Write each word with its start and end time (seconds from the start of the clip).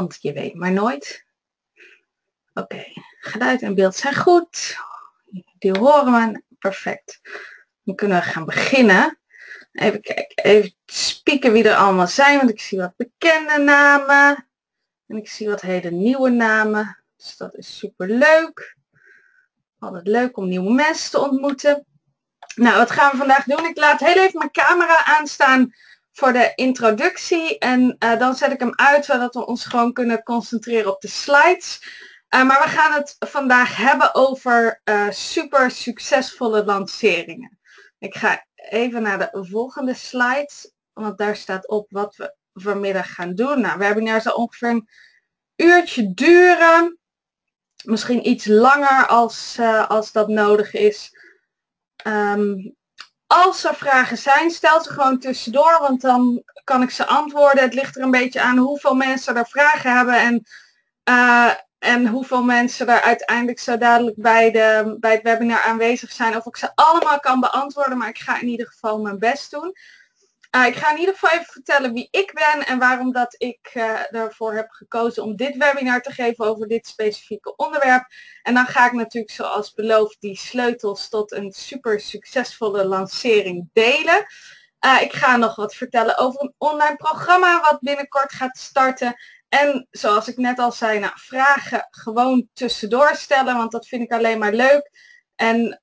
Want 0.00 0.18
je 0.20 0.32
weet 0.32 0.54
maar 0.54 0.72
nooit. 0.72 1.24
Oké, 2.54 2.84
geluid 3.20 3.62
en 3.62 3.74
beeld 3.74 3.96
zijn 3.96 4.14
goed. 4.14 4.76
Die 5.58 5.78
horen 5.78 6.12
we. 6.12 6.42
Perfect. 6.58 7.20
Dan 7.82 7.94
kunnen 7.94 8.18
we 8.18 8.24
gaan 8.24 8.44
beginnen. 8.44 9.18
Even 9.72 10.00
kijken, 10.00 10.44
even 10.44 10.74
spieken 10.86 11.52
wie 11.52 11.68
er 11.68 11.74
allemaal 11.74 12.06
zijn, 12.06 12.36
want 12.36 12.50
ik 12.50 12.60
zie 12.60 12.78
wat 12.78 12.96
bekende 12.96 13.58
namen. 13.58 14.48
En 15.06 15.16
ik 15.16 15.28
zie 15.28 15.48
wat 15.48 15.60
hele 15.60 15.90
nieuwe 15.90 16.30
namen. 16.30 16.98
Dus 17.16 17.36
dat 17.36 17.54
is 17.54 17.78
super 17.78 18.08
leuk. 18.08 18.76
Altijd 19.78 20.06
leuk 20.06 20.36
om 20.36 20.48
nieuwe 20.48 20.72
mensen 20.72 21.10
te 21.10 21.20
ontmoeten. 21.20 21.86
Nou, 22.54 22.76
wat 22.76 22.90
gaan 22.90 23.10
we 23.10 23.16
vandaag 23.16 23.44
doen? 23.44 23.64
Ik 23.64 23.76
laat 23.76 24.00
heel 24.00 24.22
even 24.22 24.38
mijn 24.38 24.50
camera 24.50 25.04
aanstaan 25.04 25.74
voor 26.14 26.32
de 26.32 26.52
introductie. 26.54 27.58
En 27.58 27.96
uh, 27.98 28.18
dan 28.18 28.34
zet 28.34 28.52
ik 28.52 28.60
hem 28.60 28.72
uit, 28.74 29.04
zodat 29.04 29.34
we 29.34 29.46
ons 29.46 29.64
gewoon 29.64 29.92
kunnen 29.92 30.22
concentreren 30.22 30.92
op 30.92 31.00
de 31.00 31.08
slides. 31.08 31.82
Uh, 32.34 32.44
maar 32.44 32.62
we 32.62 32.68
gaan 32.68 32.92
het 32.92 33.16
vandaag 33.18 33.76
hebben 33.76 34.14
over 34.14 34.80
uh, 34.84 35.10
super 35.10 35.70
succesvolle 35.70 36.64
lanceringen. 36.64 37.58
Ik 37.98 38.14
ga 38.14 38.46
even 38.54 39.02
naar 39.02 39.18
de 39.18 39.46
volgende 39.50 39.94
slides, 39.94 40.72
want 40.92 41.18
daar 41.18 41.36
staat 41.36 41.68
op 41.68 41.86
wat 41.90 42.16
we 42.16 42.36
vanmiddag 42.52 43.14
gaan 43.14 43.34
doen. 43.34 43.60
Nou, 43.60 43.78
we 43.78 43.84
hebben 43.84 44.04
nu 44.04 44.20
zo 44.20 44.30
ongeveer 44.30 44.68
een 44.68 44.88
uurtje 45.56 46.14
duren. 46.14 46.98
Misschien 47.84 48.28
iets 48.28 48.46
langer 48.46 49.06
als, 49.06 49.58
als 49.88 50.12
dat 50.12 50.28
nodig 50.28 50.74
is. 50.74 51.18
Um, 52.06 52.76
als 53.42 53.64
er 53.64 53.74
vragen 53.74 54.18
zijn, 54.18 54.50
stel 54.50 54.82
ze 54.82 54.90
gewoon 54.90 55.18
tussendoor, 55.18 55.78
want 55.80 56.00
dan 56.00 56.42
kan 56.64 56.82
ik 56.82 56.90
ze 56.90 57.06
antwoorden. 57.06 57.62
Het 57.62 57.74
ligt 57.74 57.96
er 57.96 58.02
een 58.02 58.10
beetje 58.10 58.40
aan 58.40 58.56
hoeveel 58.56 58.94
mensen 58.94 59.36
er 59.36 59.46
vragen 59.46 59.96
hebben 59.96 60.18
en, 60.18 60.46
uh, 61.08 61.50
en 61.78 62.06
hoeveel 62.06 62.42
mensen 62.42 62.88
er 62.88 63.00
uiteindelijk 63.00 63.58
zo 63.58 63.78
dadelijk 63.78 64.16
bij, 64.16 64.50
de, 64.50 64.96
bij 65.00 65.12
het 65.12 65.22
webinar 65.22 65.60
aanwezig 65.60 66.12
zijn. 66.12 66.36
Of 66.36 66.46
ik 66.46 66.56
ze 66.56 66.70
allemaal 66.74 67.20
kan 67.20 67.40
beantwoorden, 67.40 67.98
maar 67.98 68.08
ik 68.08 68.18
ga 68.18 68.40
in 68.40 68.48
ieder 68.48 68.66
geval 68.66 69.00
mijn 69.00 69.18
best 69.18 69.50
doen. 69.50 69.72
Uh, 70.54 70.66
ik 70.66 70.76
ga 70.76 70.90
in 70.90 70.98
ieder 70.98 71.14
geval 71.14 71.30
even 71.30 71.52
vertellen 71.52 71.92
wie 71.92 72.08
ik 72.10 72.32
ben 72.32 72.66
en 72.66 72.78
waarom 72.78 73.12
dat 73.12 73.34
ik 73.38 73.70
uh, 73.74 74.14
ervoor 74.14 74.54
heb 74.54 74.70
gekozen 74.70 75.22
om 75.22 75.36
dit 75.36 75.56
webinar 75.56 76.02
te 76.02 76.12
geven 76.12 76.44
over 76.44 76.68
dit 76.68 76.86
specifieke 76.86 77.56
onderwerp. 77.56 78.06
En 78.42 78.54
dan 78.54 78.66
ga 78.66 78.86
ik 78.86 78.92
natuurlijk 78.92 79.32
zoals 79.32 79.72
beloofd 79.72 80.20
die 80.20 80.36
sleutels 80.36 81.08
tot 81.08 81.32
een 81.32 81.52
super 81.52 82.00
succesvolle 82.00 82.86
lancering 82.86 83.68
delen. 83.72 84.26
Uh, 84.80 85.02
ik 85.02 85.12
ga 85.12 85.36
nog 85.36 85.56
wat 85.56 85.74
vertellen 85.74 86.18
over 86.18 86.42
een 86.42 86.54
online 86.58 86.96
programma 86.96 87.60
wat 87.60 87.80
binnenkort 87.80 88.32
gaat 88.32 88.58
starten. 88.58 89.14
En 89.48 89.86
zoals 89.90 90.28
ik 90.28 90.36
net 90.36 90.58
al 90.58 90.72
zei, 90.72 90.98
nou, 90.98 91.12
vragen 91.14 91.88
gewoon 91.90 92.48
tussendoor 92.52 93.14
stellen, 93.14 93.56
want 93.56 93.72
dat 93.72 93.86
vind 93.86 94.02
ik 94.02 94.12
alleen 94.12 94.38
maar 94.38 94.52
leuk. 94.52 94.90
En 95.34 95.82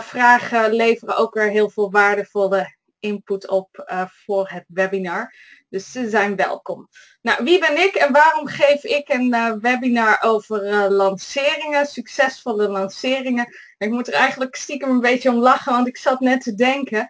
vragen 0.00 0.72
leveren 0.72 1.16
ook 1.16 1.34
weer 1.34 1.50
heel 1.50 1.70
veel 1.70 1.90
waardevolle 1.90 2.74
input 3.04 3.48
op 3.48 3.84
uh, 3.92 4.04
voor 4.24 4.48
het 4.48 4.64
webinar. 4.66 5.34
Dus 5.68 5.92
ze 5.92 6.08
zijn 6.08 6.36
welkom. 6.36 6.88
Nou, 7.22 7.44
wie 7.44 7.58
ben 7.58 7.78
ik 7.78 7.94
en 7.94 8.12
waarom 8.12 8.46
geef 8.46 8.84
ik 8.84 9.08
een 9.08 9.34
uh, 9.34 9.52
webinar 9.60 10.22
over 10.22 10.66
uh, 10.66 10.86
lanceringen, 10.88 11.86
succesvolle 11.86 12.68
lanceringen? 12.68 13.54
Ik 13.78 13.90
moet 13.90 14.08
er 14.08 14.14
eigenlijk 14.14 14.56
stiekem 14.56 14.90
een 14.90 15.00
beetje 15.00 15.30
om 15.30 15.36
lachen, 15.36 15.72
want 15.72 15.86
ik 15.86 15.96
zat 15.96 16.20
net 16.20 16.42
te 16.42 16.54
denken 16.54 17.08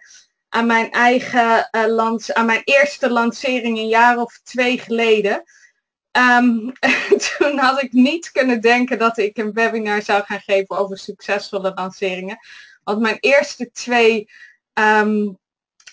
aan 0.49 0.65
mijn 0.65 0.91
eigen 0.91 1.69
lans, 1.87 2.33
aan 2.33 2.45
mijn 2.45 2.61
eerste 2.63 3.09
lancering 3.09 3.77
een 3.77 3.87
jaar 3.87 4.17
of 4.17 4.39
twee 4.43 4.79
geleden. 4.79 5.43
Um, 6.17 6.71
toen 7.37 7.57
had 7.57 7.81
ik 7.81 7.91
niet 7.91 8.31
kunnen 8.31 8.61
denken 8.61 8.97
dat 8.97 9.17
ik 9.17 9.37
een 9.37 9.53
webinar 9.53 10.01
zou 10.01 10.23
gaan 10.23 10.39
geven 10.39 10.77
over 10.77 10.97
succesvolle 10.97 11.71
lanceringen. 11.75 12.37
Want 12.83 12.99
mijn 12.99 13.17
eerste 13.19 13.71
twee 13.71 14.29
um, 14.73 15.37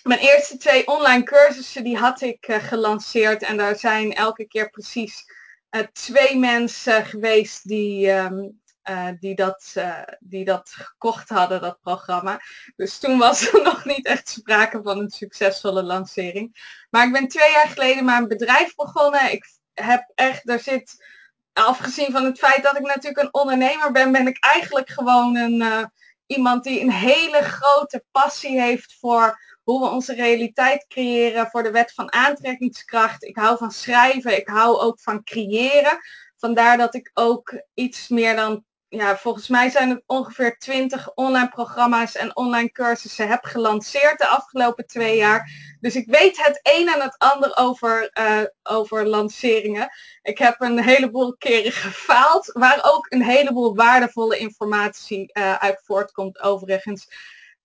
mijn 0.03 0.19
eerste 0.19 0.57
twee 0.57 0.87
online 0.87 1.23
cursussen 1.23 1.83
die 1.83 1.97
had 1.97 2.21
ik 2.21 2.47
uh, 2.47 2.63
gelanceerd 2.63 3.43
en 3.43 3.57
daar 3.57 3.75
zijn 3.75 4.13
elke 4.13 4.45
keer 4.47 4.69
precies 4.69 5.23
uh, 5.71 5.81
twee 5.81 6.37
mensen 6.37 7.05
geweest 7.05 7.67
die, 7.67 8.11
um, 8.11 8.61
uh, 8.89 9.07
die, 9.19 9.35
dat, 9.35 9.75
die 10.19 10.45
dat 10.45 10.69
gekocht 10.69 11.29
hadden, 11.29 11.61
dat 11.61 11.79
programma. 11.81 12.41
Dus 12.75 12.99
toen 12.99 13.17
was 13.17 13.53
er 13.53 13.61
nog 13.71 13.85
niet 13.85 14.05
echt 14.05 14.29
sprake 14.29 14.81
van 14.83 14.99
een 14.99 15.09
succesvolle 15.09 15.83
lancering. 15.83 16.77
Maar 16.89 17.05
ik 17.05 17.11
ben 17.13 17.27
twee 17.27 17.51
jaar 17.51 17.67
geleden 17.67 18.05
mijn 18.05 18.27
bedrijf 18.27 18.75
begonnen. 18.75 19.31
Ik 19.31 19.45
heb 19.73 20.11
echt, 20.15 20.49
er 20.49 20.59
zit, 20.59 21.05
afgezien 21.53 22.11
van 22.11 22.25
het 22.25 22.39
feit 22.39 22.63
dat 22.63 22.77
ik 22.77 22.85
natuurlijk 22.85 23.17
een 23.17 23.33
ondernemer 23.33 23.91
ben, 23.91 24.11
ben 24.11 24.27
ik 24.27 24.37
eigenlijk 24.39 24.89
gewoon 24.89 25.35
een, 25.35 25.89
iemand 26.25 26.63
die 26.63 26.81
een 26.81 26.91
hele 26.91 27.41
grote 27.41 28.03
passie 28.11 28.61
heeft 28.61 28.97
voor 28.99 29.39
hoe 29.63 29.81
we 29.81 29.89
onze 29.89 30.13
realiteit 30.15 30.87
creëren 30.87 31.47
voor 31.47 31.63
de 31.63 31.71
wet 31.71 31.93
van 31.93 32.13
aantrekkingskracht. 32.13 33.23
Ik 33.23 33.35
hou 33.35 33.57
van 33.57 33.71
schrijven, 33.71 34.37
ik 34.37 34.47
hou 34.47 34.79
ook 34.79 34.99
van 34.99 35.23
creëren. 35.23 35.99
Vandaar 36.37 36.77
dat 36.77 36.95
ik 36.95 37.11
ook 37.13 37.61
iets 37.73 38.07
meer 38.07 38.35
dan, 38.35 38.63
ja, 38.87 39.17
volgens 39.17 39.47
mij 39.47 39.69
zijn 39.69 39.89
het 39.89 40.03
ongeveer 40.05 40.57
20 40.57 41.13
online 41.13 41.49
programma's 41.49 42.15
en 42.15 42.35
online 42.35 42.71
cursussen 42.71 43.27
heb 43.27 43.43
gelanceerd 43.43 44.17
de 44.17 44.27
afgelopen 44.27 44.87
twee 44.87 45.17
jaar. 45.17 45.49
Dus 45.79 45.95
ik 45.95 46.07
weet 46.07 46.45
het 46.45 46.59
een 46.63 46.87
en 46.87 47.01
het 47.01 47.17
ander 47.17 47.57
over, 47.57 48.11
uh, 48.19 48.41
over 48.63 49.07
lanceringen. 49.07 49.89
Ik 50.21 50.37
heb 50.37 50.61
een 50.61 50.83
heleboel 50.83 51.35
keren 51.37 51.71
gefaald, 51.71 52.49
waar 52.53 52.79
ook 52.83 53.05
een 53.09 53.23
heleboel 53.23 53.75
waardevolle 53.75 54.37
informatie 54.37 55.29
uh, 55.33 55.55
uit 55.55 55.81
voortkomt 55.83 56.41
overigens. 56.41 57.07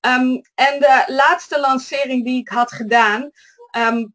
Um, 0.01 0.41
en 0.55 0.81
de 0.81 1.05
laatste 1.07 1.61
lancering 1.61 2.25
die 2.25 2.41
ik 2.41 2.49
had 2.49 2.73
gedaan, 2.73 3.31
um, 3.77 4.15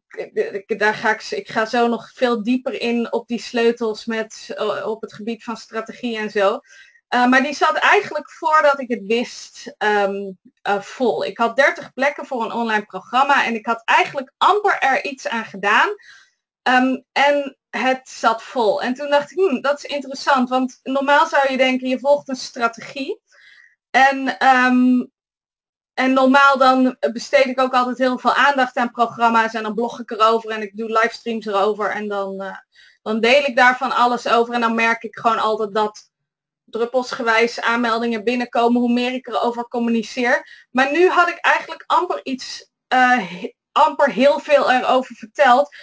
daar 0.66 0.94
ga 0.94 1.10
ik, 1.10 1.30
ik 1.30 1.48
ga 1.48 1.66
zo 1.66 1.88
nog 1.88 2.10
veel 2.14 2.42
dieper 2.42 2.80
in 2.80 3.12
op 3.12 3.28
die 3.28 3.40
sleutels 3.40 4.04
met, 4.04 4.54
op 4.84 5.00
het 5.00 5.12
gebied 5.12 5.44
van 5.44 5.56
strategie 5.56 6.16
en 6.16 6.30
zo. 6.30 6.60
Uh, 7.14 7.26
maar 7.26 7.42
die 7.42 7.54
zat 7.54 7.76
eigenlijk 7.76 8.30
voordat 8.30 8.80
ik 8.80 8.88
het 8.88 9.06
wist 9.06 9.74
uh, 9.78 10.30
vol. 10.62 11.24
Ik 11.24 11.38
had 11.38 11.56
30 11.56 11.92
plekken 11.92 12.26
voor 12.26 12.44
een 12.44 12.52
online 12.52 12.84
programma 12.84 13.44
en 13.44 13.54
ik 13.54 13.66
had 13.66 13.82
eigenlijk 13.84 14.32
amper 14.36 14.78
er 14.78 15.04
iets 15.04 15.28
aan 15.28 15.44
gedaan. 15.44 15.88
En 17.12 17.56
het 17.70 18.08
zat 18.08 18.42
vol. 18.42 18.82
En 18.82 18.94
toen 18.94 19.10
dacht 19.10 19.30
ik, 19.30 19.38
hmm, 19.38 19.60
dat 19.60 19.84
is 19.84 19.90
interessant, 19.90 20.48
want 20.48 20.80
normaal 20.82 21.26
zou 21.26 21.50
je 21.50 21.56
denken, 21.56 21.88
je 21.88 21.98
volgt 21.98 22.28
een 22.28 22.36
strategie. 22.36 23.20
En 23.90 24.36
en 25.94 26.12
normaal 26.12 26.58
dan 26.58 26.96
besteed 27.12 27.46
ik 27.46 27.60
ook 27.60 27.74
altijd 27.74 27.98
heel 27.98 28.18
veel 28.18 28.34
aandacht 28.34 28.76
aan 28.76 28.90
programma's 28.90 29.54
en 29.54 29.62
dan 29.62 29.74
blog 29.74 30.00
ik 30.00 30.10
erover 30.10 30.50
en 30.50 30.62
ik 30.62 30.76
doe 30.76 30.88
livestreams 30.88 31.46
erover 31.46 31.90
en 31.90 32.08
dan, 32.08 32.42
uh, 32.42 32.56
dan 33.02 33.20
deel 33.20 33.44
ik 33.44 33.56
daarvan 33.56 33.92
alles 33.92 34.28
over 34.28 34.54
en 34.54 34.60
dan 34.60 34.74
merk 34.74 35.02
ik 35.02 35.16
gewoon 35.16 35.38
altijd 35.38 35.74
dat 35.74 36.10
druppelsgewijs 36.64 37.60
aanmeldingen 37.60 38.24
binnenkomen 38.24 38.80
hoe 38.80 38.92
meer 38.92 39.12
ik 39.12 39.26
erover 39.26 39.68
communiceer. 39.68 40.66
Maar 40.70 40.92
nu 40.92 41.08
had 41.08 41.28
ik 41.28 41.38
eigenlijk 41.40 41.84
amper 41.86 42.20
iets, 42.22 42.70
uh, 42.88 43.44
amper 43.72 44.10
heel 44.10 44.38
veel 44.38 44.72
erover 44.72 45.14
verteld. 45.14 45.76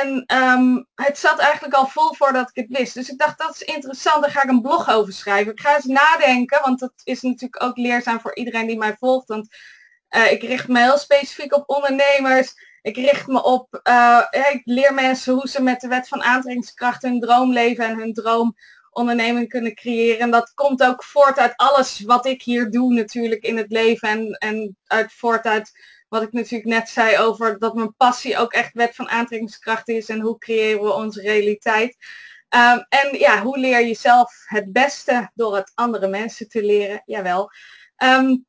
En 0.00 0.24
um, 0.36 0.86
het 0.94 1.18
zat 1.18 1.38
eigenlijk 1.38 1.74
al 1.74 1.86
vol 1.86 2.14
voordat 2.14 2.50
ik 2.52 2.56
het 2.68 2.78
wist. 2.78 2.94
Dus 2.94 3.08
ik 3.08 3.18
dacht, 3.18 3.38
dat 3.38 3.54
is 3.54 3.62
interessant, 3.62 4.22
daar 4.22 4.30
ga 4.30 4.42
ik 4.42 4.48
een 4.48 4.62
blog 4.62 4.90
over 4.90 5.12
schrijven. 5.12 5.52
Ik 5.52 5.60
ga 5.60 5.74
eens 5.74 5.84
nadenken, 5.84 6.60
want 6.62 6.78
dat 6.78 6.92
is 7.04 7.22
natuurlijk 7.22 7.62
ook 7.62 7.76
leerzaam 7.76 8.20
voor 8.20 8.34
iedereen 8.36 8.66
die 8.66 8.78
mij 8.78 8.96
volgt. 8.98 9.28
Want 9.28 9.48
uh, 10.10 10.32
ik 10.32 10.42
richt 10.42 10.68
me 10.68 10.80
heel 10.80 10.98
specifiek 10.98 11.54
op 11.54 11.68
ondernemers. 11.70 12.54
Ik 12.82 12.96
richt 12.96 13.26
me 13.26 13.42
op, 13.42 13.80
uh, 13.88 14.22
ik 14.52 14.60
leer 14.64 14.94
mensen 14.94 15.34
hoe 15.34 15.48
ze 15.48 15.62
met 15.62 15.80
de 15.80 15.88
wet 15.88 16.08
van 16.08 16.22
aantrekkingskracht 16.22 17.02
hun 17.02 17.20
droom 17.20 17.52
leven 17.52 17.84
en 17.84 17.98
hun 17.98 18.12
droomonderneming 18.12 19.48
kunnen 19.48 19.74
creëren. 19.74 20.20
En 20.20 20.30
dat 20.30 20.52
komt 20.54 20.82
ook 20.82 21.04
voort 21.04 21.38
uit 21.38 21.56
alles 21.56 22.00
wat 22.00 22.26
ik 22.26 22.42
hier 22.42 22.70
doe 22.70 22.92
natuurlijk 22.94 23.42
in 23.42 23.56
het 23.56 23.70
leven. 23.70 24.08
En, 24.08 24.30
en 24.32 24.76
uit 24.86 25.12
voort 25.12 25.44
uit 25.44 25.72
wat 26.12 26.22
ik 26.22 26.32
natuurlijk 26.32 26.70
net 26.70 26.88
zei 26.88 27.18
over 27.18 27.58
dat 27.58 27.74
mijn 27.74 27.96
passie 27.96 28.38
ook 28.38 28.52
echt 28.52 28.72
wet 28.72 28.94
van 28.94 29.08
aantrekkingskracht 29.08 29.88
is 29.88 30.08
en 30.08 30.20
hoe 30.20 30.38
creëren 30.38 30.82
we 30.82 30.92
onze 30.92 31.20
realiteit. 31.20 31.96
Um, 32.48 32.86
en 32.88 33.18
ja, 33.18 33.42
hoe 33.42 33.58
leer 33.58 33.86
je 33.86 33.94
zelf 33.94 34.42
het 34.44 34.72
beste 34.72 35.30
door 35.34 35.56
het 35.56 35.72
andere 35.74 36.08
mensen 36.08 36.48
te 36.48 36.64
leren? 36.64 37.02
Jawel. 37.04 37.50
Um, 37.96 38.46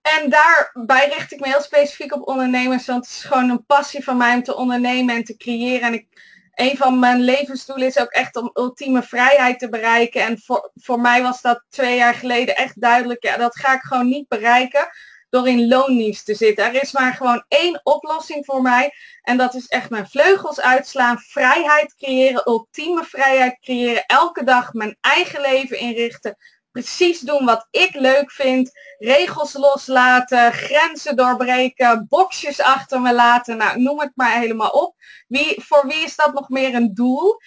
en 0.00 0.30
daarbij 0.30 1.08
richt 1.08 1.32
ik 1.32 1.40
me 1.40 1.46
heel 1.46 1.60
specifiek 1.60 2.14
op 2.14 2.28
ondernemers, 2.28 2.86
want 2.86 3.06
het 3.06 3.14
is 3.14 3.24
gewoon 3.24 3.50
een 3.50 3.66
passie 3.66 4.04
van 4.04 4.16
mij 4.16 4.34
om 4.34 4.42
te 4.42 4.56
ondernemen 4.56 5.14
en 5.14 5.24
te 5.24 5.36
creëren. 5.36 5.86
En 5.86 5.92
ik, 5.92 6.06
een 6.54 6.76
van 6.76 6.98
mijn 6.98 7.20
levensdoelen 7.20 7.86
is 7.86 7.98
ook 7.98 8.10
echt 8.12 8.36
om 8.36 8.50
ultieme 8.54 9.02
vrijheid 9.02 9.58
te 9.58 9.68
bereiken. 9.68 10.22
En 10.22 10.38
voor, 10.38 10.70
voor 10.74 11.00
mij 11.00 11.22
was 11.22 11.40
dat 11.40 11.64
twee 11.68 11.96
jaar 11.96 12.14
geleden 12.14 12.56
echt 12.56 12.80
duidelijk, 12.80 13.22
ja, 13.22 13.36
dat 13.36 13.56
ga 13.56 13.74
ik 13.74 13.82
gewoon 13.82 14.08
niet 14.08 14.28
bereiken 14.28 14.90
door 15.30 15.48
in 15.48 15.68
loondienst 15.68 16.24
te 16.24 16.34
zitten. 16.34 16.64
Er 16.64 16.82
is 16.82 16.92
maar 16.92 17.14
gewoon 17.14 17.44
één 17.48 17.80
oplossing 17.82 18.44
voor 18.44 18.62
mij. 18.62 18.92
En 19.22 19.36
dat 19.36 19.54
is 19.54 19.66
echt 19.66 19.90
mijn 19.90 20.08
vleugels 20.08 20.60
uitslaan, 20.60 21.18
vrijheid 21.18 21.94
creëren, 21.94 22.48
ultieme 22.48 23.04
vrijheid 23.04 23.58
creëren. 23.60 24.06
Elke 24.06 24.44
dag 24.44 24.72
mijn 24.72 24.96
eigen 25.00 25.40
leven 25.40 25.78
inrichten. 25.78 26.36
Precies 26.70 27.20
doen 27.20 27.44
wat 27.44 27.66
ik 27.70 27.94
leuk 27.94 28.30
vind. 28.30 28.70
Regels 28.98 29.52
loslaten, 29.52 30.52
grenzen 30.52 31.16
doorbreken, 31.16 32.06
boxjes 32.08 32.60
achter 32.60 33.00
me 33.00 33.14
laten. 33.14 33.56
Nou, 33.56 33.80
noem 33.80 34.00
het 34.00 34.12
maar 34.14 34.38
helemaal 34.38 34.70
op. 34.70 34.94
Wie, 35.28 35.62
voor 35.62 35.86
wie 35.86 36.04
is 36.04 36.16
dat 36.16 36.34
nog 36.34 36.48
meer 36.48 36.74
een 36.74 36.94
doel? 36.94 37.40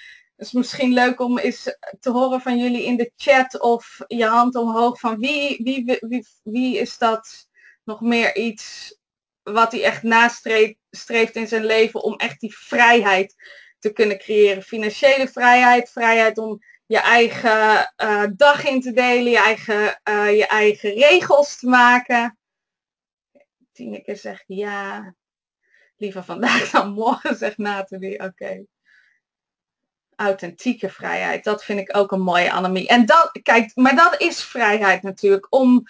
is 0.44 0.52
misschien 0.52 0.94
leuk 0.94 1.20
om 1.20 1.38
eens 1.38 1.78
te 2.00 2.10
horen 2.12 2.42
van 2.42 2.58
jullie 2.58 2.84
in 2.84 2.98
de 2.98 3.12
chat 3.16 3.60
of 3.60 4.00
je 4.08 4.26
hand 4.26 4.56
omhoog 4.56 5.00
van 5.00 5.18
wie, 5.18 5.60
wie, 5.64 5.98
wie, 6.00 6.26
wie 6.44 6.78
is 6.78 6.98
dat 6.98 7.48
nog 7.84 8.02
meer 8.02 8.36
iets 8.36 8.98
wat 9.44 9.72
hij 9.72 9.84
echt 9.84 10.04
nastreeft 10.04 11.36
in 11.36 11.48
zijn 11.48 11.66
leven 11.66 12.04
om 12.04 12.16
echt 12.16 12.40
die 12.40 12.58
vrijheid 12.58 13.36
te 13.80 13.94
kunnen 13.94 14.18
creëren. 14.18 14.64
Financiële 14.64 15.28
vrijheid, 15.28 15.92
vrijheid 15.92 16.38
om 16.38 16.60
je 16.86 17.00
eigen 17.00 17.94
uh, 18.04 18.24
dag 18.36 18.66
in 18.66 18.82
te 18.82 18.92
delen, 18.92 19.32
je 19.32 19.38
eigen, 19.38 20.02
uh, 20.10 20.38
je 20.38 20.48
eigen 20.48 20.94
regels 20.94 21.60
te 21.60 21.68
maken. 21.68 22.38
Tineke 23.72 24.16
zegt 24.16 24.44
ja. 24.48 25.16
Liever 25.98 26.24
vandaag 26.24 26.70
dan 26.70 26.94
morgen, 27.00 27.36
zegt 27.36 27.58
Nathalie. 27.58 28.20
Oké 28.20 28.66
authentieke 30.16 30.90
vrijheid. 30.90 31.44
Dat 31.44 31.64
vind 31.64 31.80
ik 31.80 31.98
ook 31.98 32.12
een 32.12 32.22
mooie 32.22 32.52
anemie. 32.52 32.88
En 32.88 33.06
dat, 33.06 33.40
kijk, 33.44 33.72
maar 33.76 33.96
dat 33.96 34.22
is 34.22 34.44
vrijheid 34.44 35.02
natuurlijk. 35.02 35.48
Om, 35.50 35.84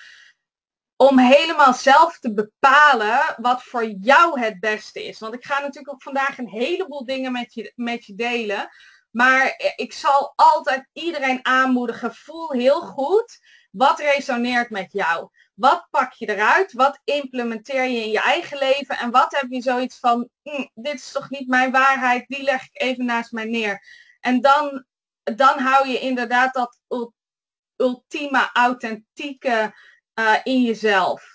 om 0.96 1.20
helemaal 1.20 1.74
zelf 1.74 2.20
te 2.20 2.34
bepalen 2.34 3.36
wat 3.38 3.64
voor 3.64 3.86
jou 3.86 4.40
het 4.40 4.60
beste 4.60 5.06
is. 5.06 5.20
Want 5.20 5.34
ik 5.34 5.46
ga 5.46 5.60
natuurlijk 5.60 5.94
ook 5.94 6.02
vandaag 6.02 6.38
een 6.38 6.50
heleboel 6.50 7.06
dingen 7.06 7.32
met 7.32 7.54
je, 7.54 7.72
met 7.76 8.06
je 8.06 8.16
delen. 8.16 8.70
Maar 9.12 9.74
ik 9.76 9.94
zal 9.94 10.34
altijd 10.36 10.90
iedereen 10.94 11.46
aanmoedigen. 11.46 12.16
Voel 12.16 12.52
heel 12.52 12.82
goed 12.82 13.40
wat 13.72 14.00
resoneert 14.00 14.70
met 14.70 14.92
jou. 14.92 15.30
Wat 15.54 15.88
pak 15.90 16.14
je 16.14 16.30
eruit? 16.30 16.74
Wat 16.74 17.00
implementeer 17.04 17.84
je 17.84 18.04
in 18.04 18.12
je 18.12 18.22
eigen 18.22 18.58
leven? 18.58 18.98
En 18.98 19.12
wat 19.12 19.40
heb 19.40 19.46
je 19.50 19.62
zoiets 19.62 20.00
van, 20.00 20.30
hm, 20.44 20.66
dit 20.74 20.94
is 20.94 21.12
toch 21.12 21.30
niet 21.30 21.48
mijn 21.48 21.72
waarheid, 21.72 22.28
die 22.28 22.44
leg 22.44 22.64
ik 22.64 22.82
even 22.82 23.06
naast 23.06 23.32
mij 23.32 23.46
neer. 23.46 23.86
En 24.20 24.42
dan, 24.42 24.86
dan 25.24 25.60
hou 25.60 25.88
je 25.88 26.00
inderdaad 26.00 26.54
dat 26.54 26.80
ultieme, 27.76 28.50
authentieke 28.54 29.74
uh, 30.20 30.40
in 30.44 30.62
jezelf. 30.62 31.32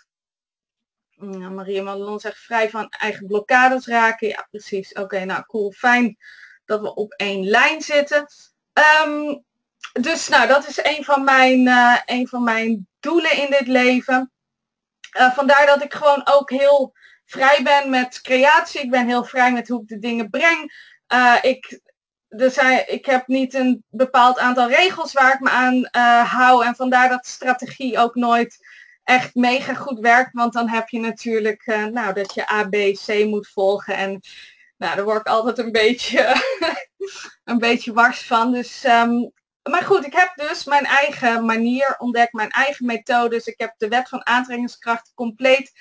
Ja, 1.09 1.49
Maria 1.49 1.83
Madelon 1.83 2.21
zegt 2.21 2.39
vrij 2.39 2.71
van 2.71 2.89
eigen 2.89 3.27
blokkades 3.27 3.87
raken. 3.87 4.29
Ja, 4.29 4.47
precies. 4.51 4.93
Oké, 4.93 5.25
nou 5.25 5.43
cool. 5.47 5.73
Fijn 5.73 6.17
dat 6.65 6.81
we 6.81 6.95
op 6.95 7.13
één 7.13 7.45
lijn 7.45 7.83
zitten. 7.83 8.27
Um, 9.05 9.45
dus 9.93 10.29
nou, 10.29 10.49
dat 10.49 10.67
is 10.67 10.85
een 10.85 11.05
van 11.05 11.25
mijn, 11.25 11.67
uh, 11.67 12.27
van 12.27 12.45
mijn 12.45 12.89
doelen 13.01 13.37
in 13.37 13.51
dit 13.51 13.67
leven. 13.67 14.33
Uh, 15.19 15.35
vandaar 15.35 15.67
dat 15.67 15.83
ik 15.83 15.95
gewoon 15.95 16.27
ook 16.27 16.51
heel 16.51 16.93
vrij 17.25 17.63
ben 17.63 17.91
met 17.91 18.21
creatie. 18.21 18.81
Ik 18.81 18.91
ben 18.91 19.07
heel 19.07 19.25
vrij 19.25 19.53
met 19.53 19.69
hoe 19.69 19.83
ik 19.83 19.89
de 19.89 19.99
dingen 19.99 20.31
breng. 20.31 20.73
Ik 21.41 21.81
zijn, 22.29 22.93
ik 22.93 23.07
heb 23.07 23.27
niet 23.27 23.55
een 23.55 23.85
bepaald 23.91 24.39
aantal 24.39 24.69
regels 24.69 25.13
waar 25.13 25.35
ik 25.35 25.41
me 25.41 25.51
aan 25.51 25.75
uh, 25.77 26.33
hou. 26.33 26.65
En 26.65 26.75
vandaar 26.75 27.09
dat 27.09 27.27
strategie 27.27 27.99
ook 27.99 28.15
nooit 28.15 28.67
echt 29.05 29.35
mega 29.35 29.75
goed 29.75 29.99
werkt. 29.99 30.33
Want 30.33 30.53
dan 30.53 30.69
heb 30.69 30.89
je 30.89 31.01
natuurlijk 31.01 31.67
uh, 31.67 31.85
nou, 31.85 32.15
dat 32.15 32.35
je 32.35 32.51
A, 32.53 32.69
B, 32.69 32.77
C 33.07 33.25
moet 33.25 33.49
volgen. 33.49 33.97
En 33.97 34.21
nou, 34.77 34.97
daar 34.97 35.05
word 35.05 35.21
ik 35.21 35.27
altijd 35.27 35.59
een 35.59 35.73
beetje, 35.73 36.43
een 37.45 37.59
beetje 37.59 37.93
wars 37.93 38.23
van. 38.23 38.53
Dus, 38.53 38.85
um, 38.85 39.33
maar 39.63 39.83
goed, 39.83 40.07
ik 40.07 40.15
heb 40.15 40.33
dus 40.35 40.65
mijn 40.65 40.85
eigen 40.85 41.45
manier 41.45 41.95
ontdekt, 41.99 42.33
mijn 42.33 42.51
eigen 42.51 42.87
methodes. 42.87 43.47
Ik 43.47 43.59
heb 43.61 43.75
de 43.77 43.89
wet 43.89 44.09
van 44.09 44.27
aantrekkingskracht 44.27 45.13
compleet 45.15 45.73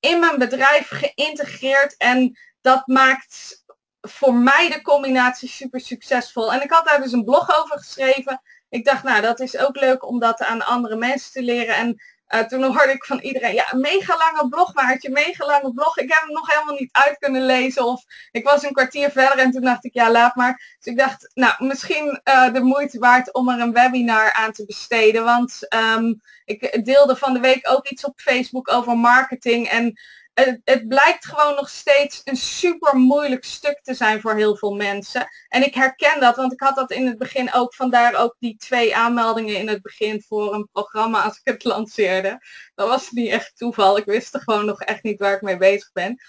in 0.00 0.20
mijn 0.20 0.38
bedrijf 0.38 0.88
geïntegreerd. 0.88 1.96
En 1.96 2.38
dat 2.60 2.86
maakt 2.86 3.61
voor 4.08 4.34
mij 4.34 4.70
de 4.70 4.82
combinatie 4.82 5.48
super 5.48 5.80
succesvol. 5.80 6.52
En 6.52 6.62
ik 6.62 6.70
had 6.70 6.86
daar 6.86 7.02
dus 7.02 7.12
een 7.12 7.24
blog 7.24 7.60
over 7.62 7.78
geschreven. 7.78 8.42
Ik 8.68 8.84
dacht, 8.84 9.02
nou, 9.02 9.20
dat 9.20 9.40
is 9.40 9.58
ook 9.58 9.80
leuk 9.80 10.06
om 10.06 10.18
dat 10.18 10.40
aan 10.40 10.66
andere 10.66 10.96
mensen 10.96 11.32
te 11.32 11.42
leren. 11.42 11.76
En 11.76 12.02
uh, 12.34 12.40
toen 12.40 12.62
hoorde 12.62 12.92
ik 12.92 13.04
van 13.04 13.18
iedereen, 13.18 13.54
ja, 13.54 13.66
mega 13.76 14.16
lange 14.16 14.48
blog, 14.48 14.74
Maartje, 14.74 15.10
mega 15.10 15.46
lange 15.46 15.72
blog. 15.72 15.98
Ik 15.98 16.12
heb 16.12 16.22
hem 16.22 16.32
nog 16.32 16.52
helemaal 16.52 16.74
niet 16.74 16.92
uit 16.92 17.18
kunnen 17.18 17.46
lezen. 17.46 17.84
Of 17.84 18.04
ik 18.30 18.44
was 18.44 18.62
een 18.62 18.72
kwartier 18.72 19.10
verder 19.10 19.38
en 19.38 19.50
toen 19.50 19.62
dacht 19.62 19.84
ik, 19.84 19.94
ja, 19.94 20.10
laat 20.10 20.34
maar. 20.34 20.76
Dus 20.78 20.92
ik 20.92 20.98
dacht, 20.98 21.30
nou, 21.34 21.66
misschien 21.66 22.20
uh, 22.24 22.52
de 22.52 22.60
moeite 22.60 22.98
waard 22.98 23.32
om 23.34 23.48
er 23.48 23.60
een 23.60 23.72
webinar 23.72 24.32
aan 24.32 24.52
te 24.52 24.64
besteden. 24.64 25.24
Want 25.24 25.58
um, 25.96 26.20
ik 26.44 26.84
deelde 26.84 27.16
van 27.16 27.32
de 27.32 27.40
week 27.40 27.70
ook 27.70 27.88
iets 27.88 28.04
op 28.04 28.20
Facebook 28.20 28.72
over 28.72 28.98
marketing. 28.98 29.68
En 29.68 30.00
het, 30.34 30.60
het, 30.64 30.88
blijkt 30.88 31.26
gewoon 31.26 31.54
nog 31.54 31.68
steeds 31.68 32.20
een 32.24 32.36
super 32.36 32.96
moeilijk 32.96 33.44
stuk 33.44 33.80
te 33.82 33.94
zijn 33.94 34.20
voor 34.20 34.34
heel 34.34 34.56
veel 34.56 34.74
mensen. 34.74 35.28
En 35.48 35.64
ik 35.64 35.74
herken 35.74 36.20
dat, 36.20 36.36
want 36.36 36.52
ik 36.52 36.60
had 36.60 36.76
dat 36.76 36.90
in 36.90 37.06
het 37.06 37.18
begin 37.18 37.52
ook, 37.52 37.74
vandaar 37.74 38.14
ook 38.14 38.36
die 38.38 38.56
twee 38.56 38.96
aanmeldingen 38.96 39.56
in 39.56 39.68
het 39.68 39.82
begin 39.82 40.22
voor 40.22 40.54
een 40.54 40.68
programma 40.72 41.22
als 41.22 41.40
ik 41.42 41.52
het 41.52 41.64
lanceerde. 41.64 42.38
Dat 42.74 42.88
was 42.88 43.10
niet 43.10 43.30
echt 43.30 43.56
toeval. 43.56 43.96
Ik 43.96 44.04
wist 44.04 44.34
er 44.34 44.40
gewoon 44.40 44.66
nog 44.66 44.80
echt 44.80 45.02
niet 45.02 45.18
waar 45.18 45.34
ik 45.34 45.42
mee 45.42 45.56
bezig 45.56 45.92
ben. 45.92 46.20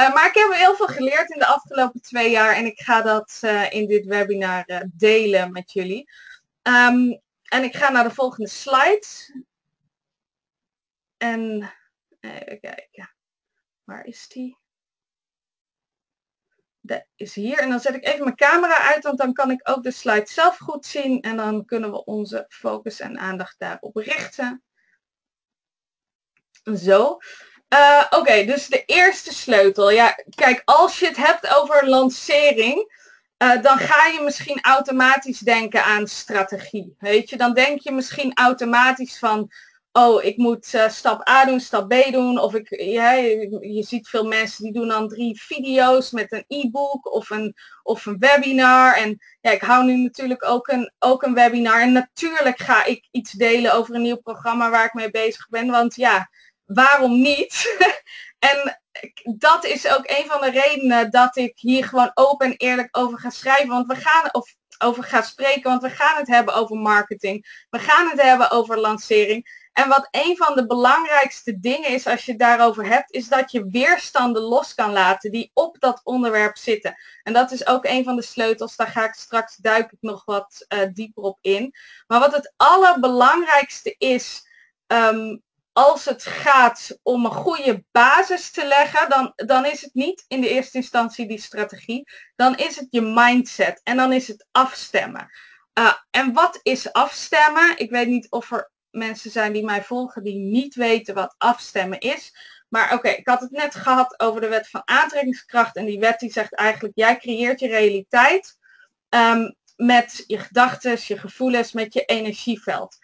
Uh, 0.00 0.14
maar 0.14 0.26
ik 0.26 0.34
heb 0.34 0.52
heel 0.52 0.76
veel 0.76 0.86
geleerd 0.86 1.30
in 1.30 1.38
de 1.38 1.46
afgelopen 1.46 2.00
twee 2.00 2.30
jaar 2.30 2.54
en 2.54 2.66
ik 2.66 2.80
ga 2.80 3.02
dat 3.02 3.38
uh, 3.40 3.72
in 3.72 3.86
dit 3.86 4.06
webinar 4.06 4.64
uh, 4.66 4.80
delen 4.92 5.52
met 5.52 5.72
jullie. 5.72 6.10
Um, 6.62 7.20
en 7.42 7.62
ik 7.62 7.76
ga 7.76 7.90
naar 7.90 8.04
de 8.04 8.14
volgende 8.14 8.48
slide. 8.48 9.06
En 11.16 11.72
even 12.20 12.60
kijken. 12.60 13.11
Waar 13.92 14.06
is 14.06 14.28
die? 14.28 14.58
Dat 16.80 17.04
is 17.14 17.34
hier. 17.34 17.58
En 17.58 17.70
dan 17.70 17.80
zet 17.80 17.94
ik 17.94 18.06
even 18.06 18.24
mijn 18.24 18.36
camera 18.36 18.78
uit, 18.78 19.04
want 19.04 19.18
dan 19.18 19.32
kan 19.32 19.50
ik 19.50 19.68
ook 19.68 19.82
de 19.82 19.90
slide 19.90 20.26
zelf 20.26 20.58
goed 20.58 20.86
zien. 20.86 21.20
En 21.20 21.36
dan 21.36 21.64
kunnen 21.64 21.90
we 21.90 22.04
onze 22.04 22.46
focus 22.48 23.00
en 23.00 23.18
aandacht 23.18 23.58
daarop 23.58 23.96
richten. 23.96 24.62
Zo. 26.76 27.18
Uh, 27.68 28.06
Oké, 28.10 28.44
dus 28.44 28.66
de 28.66 28.84
eerste 28.84 29.34
sleutel. 29.34 29.90
Ja, 29.90 30.16
kijk, 30.34 30.62
als 30.64 30.98
je 30.98 31.06
het 31.06 31.16
hebt 31.16 31.56
over 31.56 31.88
lancering, 31.88 32.94
uh, 33.38 33.62
dan 33.62 33.78
ga 33.78 34.06
je 34.06 34.20
misschien 34.20 34.60
automatisch 34.60 35.38
denken 35.38 35.84
aan 35.84 36.06
strategie. 36.06 36.96
Weet 36.98 37.30
je, 37.30 37.36
dan 37.36 37.54
denk 37.54 37.80
je 37.80 37.92
misschien 37.92 38.34
automatisch 38.34 39.18
van, 39.18 39.52
oh, 39.92 40.24
ik 40.24 40.36
moet 40.36 40.74
uh, 40.74 40.88
stap 40.88 41.28
A 41.28 41.44
doen, 41.44 41.60
stap 41.60 41.88
B 41.88 42.12
doen. 42.12 42.38
Of 42.38 42.54
ik, 42.54 42.80
ja, 42.80 43.12
je, 43.12 43.82
ziet 43.86 44.08
veel 44.08 44.26
mensen 44.26 44.64
die 44.64 44.72
doen 44.72 44.88
dan 44.88 45.08
drie 45.08 45.42
video's 45.42 46.10
met 46.10 46.32
een 46.32 46.44
e-book 46.48 47.12
of 47.12 47.30
een, 47.30 47.54
of 47.82 48.06
een 48.06 48.18
webinar. 48.18 48.96
En 48.96 49.18
ja, 49.40 49.50
ik 49.50 49.60
hou 49.60 49.84
nu 49.84 49.96
natuurlijk 49.96 50.44
ook 50.44 50.68
een, 50.68 50.92
ook 50.98 51.22
een 51.22 51.34
webinar. 51.34 51.80
En 51.80 51.92
natuurlijk 51.92 52.58
ga 52.58 52.84
ik 52.84 53.08
iets 53.10 53.32
delen 53.32 53.74
over 53.74 53.94
een 53.94 54.02
nieuw 54.02 54.20
programma 54.20 54.70
waar 54.70 54.84
ik 54.84 54.94
mee 54.94 55.10
bezig 55.10 55.48
ben. 55.48 55.70
Want 55.70 55.94
ja, 55.94 56.30
waarom 56.64 57.20
niet? 57.20 57.76
en 58.50 58.80
dat 59.38 59.64
is 59.64 59.88
ook 59.88 60.04
een 60.04 60.26
van 60.26 60.40
de 60.40 60.50
redenen 60.50 61.10
dat 61.10 61.36
ik 61.36 61.52
hier 61.54 61.84
gewoon 61.84 62.10
open 62.14 62.46
en 62.46 62.56
eerlijk 62.56 62.88
over 62.96 63.18
ga 63.18 63.30
schrijven. 63.30 63.68
Want 63.68 63.86
we 63.86 63.96
gaan, 63.96 64.34
of 64.34 64.54
over 64.78 65.04
ga 65.04 65.22
spreken, 65.22 65.70
want 65.70 65.82
we 65.82 65.90
gaan 65.90 66.16
het 66.16 66.28
hebben 66.28 66.54
over 66.54 66.76
marketing. 66.76 67.66
We 67.70 67.78
gaan 67.78 68.08
het 68.08 68.22
hebben 68.22 68.50
over 68.50 68.78
lancering. 68.78 69.61
En 69.72 69.88
wat 69.88 70.08
een 70.10 70.36
van 70.36 70.54
de 70.54 70.66
belangrijkste 70.66 71.60
dingen 71.60 71.88
is 71.88 72.06
als 72.06 72.24
je 72.24 72.30
het 72.30 72.40
daarover 72.40 72.86
hebt, 72.86 73.12
is 73.12 73.28
dat 73.28 73.50
je 73.52 73.66
weerstanden 73.70 74.42
los 74.42 74.74
kan 74.74 74.92
laten 74.92 75.30
die 75.30 75.50
op 75.54 75.76
dat 75.80 76.00
onderwerp 76.04 76.56
zitten. 76.56 76.96
En 77.22 77.32
dat 77.32 77.50
is 77.50 77.66
ook 77.66 77.84
een 77.84 78.04
van 78.04 78.16
de 78.16 78.22
sleutels, 78.22 78.76
daar 78.76 78.86
ga 78.86 79.04
ik 79.04 79.14
straks 79.14 79.56
duik 79.56 79.92
ik 79.92 79.98
nog 80.00 80.24
wat 80.24 80.66
uh, 80.68 80.80
dieper 80.92 81.22
op 81.22 81.38
in. 81.40 81.74
Maar 82.06 82.20
wat 82.20 82.34
het 82.34 82.52
allerbelangrijkste 82.56 83.94
is, 83.98 84.46
um, 84.86 85.42
als 85.72 86.04
het 86.04 86.24
gaat 86.24 86.98
om 87.02 87.24
een 87.24 87.30
goede 87.30 87.84
basis 87.90 88.50
te 88.50 88.66
leggen, 88.66 89.08
dan, 89.10 89.32
dan 89.36 89.66
is 89.66 89.80
het 89.80 89.94
niet 89.94 90.24
in 90.28 90.40
de 90.40 90.48
eerste 90.48 90.76
instantie 90.76 91.28
die 91.28 91.40
strategie. 91.40 92.10
Dan 92.36 92.56
is 92.56 92.76
het 92.76 92.86
je 92.90 93.00
mindset 93.00 93.80
en 93.82 93.96
dan 93.96 94.12
is 94.12 94.28
het 94.28 94.46
afstemmen. 94.50 95.30
Uh, 95.78 95.94
en 96.10 96.32
wat 96.32 96.60
is 96.62 96.92
afstemmen? 96.92 97.78
Ik 97.78 97.90
weet 97.90 98.08
niet 98.08 98.30
of 98.30 98.50
er 98.50 98.71
mensen 98.92 99.30
zijn 99.30 99.52
die 99.52 99.64
mij 99.64 99.82
volgen 99.82 100.22
die 100.22 100.38
niet 100.38 100.74
weten 100.74 101.14
wat 101.14 101.34
afstemmen 101.38 101.98
is. 101.98 102.34
Maar 102.68 102.94
oké, 102.94 103.08
ik 103.08 103.28
had 103.28 103.40
het 103.40 103.50
net 103.50 103.74
gehad 103.74 104.20
over 104.20 104.40
de 104.40 104.48
wet 104.48 104.68
van 104.68 104.82
aantrekkingskracht. 104.84 105.76
En 105.76 105.84
die 105.84 105.98
wet 105.98 106.18
die 106.20 106.32
zegt 106.32 106.54
eigenlijk, 106.54 106.92
jij 106.96 107.16
creëert 107.16 107.60
je 107.60 107.68
realiteit 107.68 108.58
um, 109.08 109.56
met 109.76 110.24
je 110.26 110.38
gedachten, 110.38 110.98
je 111.06 111.18
gevoelens, 111.18 111.72
met 111.72 111.92
je 111.92 112.04
energieveld. 112.04 112.98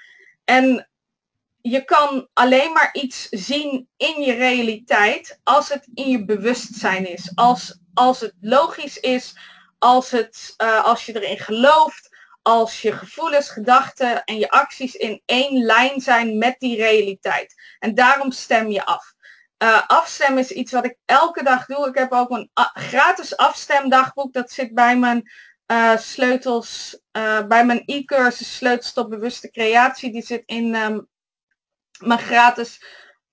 En 0.44 0.88
je 1.60 1.84
kan 1.84 2.28
alleen 2.32 2.72
maar 2.72 2.90
iets 2.92 3.28
zien 3.28 3.88
in 3.96 4.22
je 4.22 4.32
realiteit 4.32 5.40
als 5.42 5.68
het 5.68 5.88
in 5.94 6.10
je 6.10 6.24
bewustzijn 6.24 7.08
is. 7.08 7.32
Als, 7.34 7.78
als 7.94 8.20
het 8.20 8.34
logisch 8.40 9.00
is, 9.00 9.36
als, 9.78 10.10
het, 10.10 10.54
uh, 10.62 10.84
als 10.84 11.06
je 11.06 11.20
erin 11.20 11.38
gelooft, 11.38 12.07
als 12.48 12.82
je 12.82 12.92
gevoelens, 12.92 13.50
gedachten 13.50 14.24
en 14.24 14.38
je 14.38 14.50
acties 14.50 14.94
in 14.94 15.22
één 15.24 15.64
lijn 15.64 16.00
zijn 16.00 16.38
met 16.38 16.54
die 16.58 16.76
realiteit. 16.76 17.54
En 17.78 17.94
daarom 17.94 18.30
stem 18.30 18.68
je 18.70 18.84
af. 18.84 19.12
Uh, 19.62 19.86
afstemmen 19.86 20.42
is 20.42 20.50
iets 20.50 20.72
wat 20.72 20.84
ik 20.84 20.96
elke 21.04 21.42
dag 21.42 21.66
doe. 21.66 21.88
Ik 21.88 21.94
heb 21.94 22.12
ook 22.12 22.30
een 22.30 22.50
gratis 22.72 23.36
afstemdagboek. 23.36 24.32
Dat 24.32 24.50
zit 24.50 24.74
bij 24.74 24.98
mijn 24.98 25.30
uh, 25.66 25.96
sleutels, 25.96 27.00
uh, 27.12 27.46
bij 27.46 27.66
mijn 27.66 27.82
e-cursus 27.84 28.56
Sleutels 28.56 28.92
tot 28.92 29.08
Bewuste 29.08 29.50
Creatie. 29.50 30.12
Die 30.12 30.22
zit 30.22 30.42
in 30.46 30.74
um, 30.74 31.08
mijn 31.98 32.18
gratis 32.18 32.84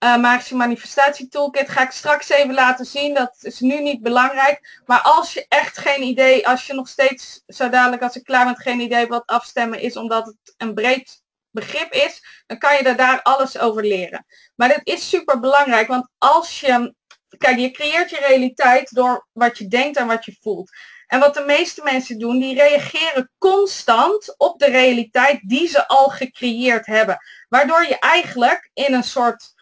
uh, 0.06 0.18
magische 0.18 0.56
manifestatie 0.56 1.28
toolkit. 1.28 1.70
Ga 1.70 1.82
ik 1.82 1.92
straks 1.92 2.30
even 2.30 2.54
laten 2.54 2.86
zien. 2.86 3.14
Dat 3.14 3.38
is 3.42 3.60
nu 3.60 3.82
niet 3.82 4.02
belangrijk. 4.02 4.82
Maar 4.86 5.02
als 5.02 5.34
je 5.34 5.46
echt 5.50 5.78
geen 5.78 6.04
idee, 6.04 6.48
als 6.48 6.68
je 6.68 6.74
nog 6.74 6.88
steeds 6.88 7.44
zo 7.48 7.70
dadelijk 7.70 8.02
als 8.02 8.16
ik 8.16 8.24
klaar 8.24 8.46
ben 8.46 8.58
geen 8.58 8.80
idee 8.80 9.08
wat 9.08 9.26
afstemmen 9.26 9.80
is, 9.80 9.98
omdat 9.98 10.26
het 10.26 10.54
een 10.58 10.74
breed 10.74 11.24
begrip 11.52 11.92
is, 11.92 12.44
dan 12.46 12.58
kan 12.58 12.76
je 12.78 12.84
er 12.84 12.96
daar 12.96 13.22
alles 13.22 13.58
over 13.58 13.84
leren. 13.84 14.26
Maar 14.56 14.70
dit 14.70 14.82
is 14.84 15.10
super 15.10 15.40
belangrijk, 15.40 15.88
want 15.88 16.10
als 16.18 16.60
je, 16.60 16.96
kijk, 17.38 17.58
je 17.58 17.72
creëert 17.72 18.10
je 18.10 18.18
realiteit 18.28 18.96
door 18.96 19.28
wat 19.32 19.58
je 19.58 19.68
denkt 19.68 19.98
en 19.98 20.08
wat 20.08 20.26
je 20.26 20.38
voelt. 20.42 20.72
En 21.08 21.20
wat 21.20 21.34
de 21.34 21.44
meeste 21.46 21.84
mensen 21.84 22.20
doen, 22.20 22.40
die 22.40 22.56
reageren 22.56 23.32
constant 23.38 24.36
op 24.38 24.60
de 24.60 24.70
realiteit 24.70 25.40
die 25.50 25.68
ze 25.68 25.88
al 25.88 26.10
gecreëerd 26.10 26.86
hebben. 26.86 27.18
Waardoor 27.50 27.88
je 27.88 28.00
eigenlijk 28.00 28.70
in 28.74 28.94
een 28.94 29.04
soort, 29.04 29.54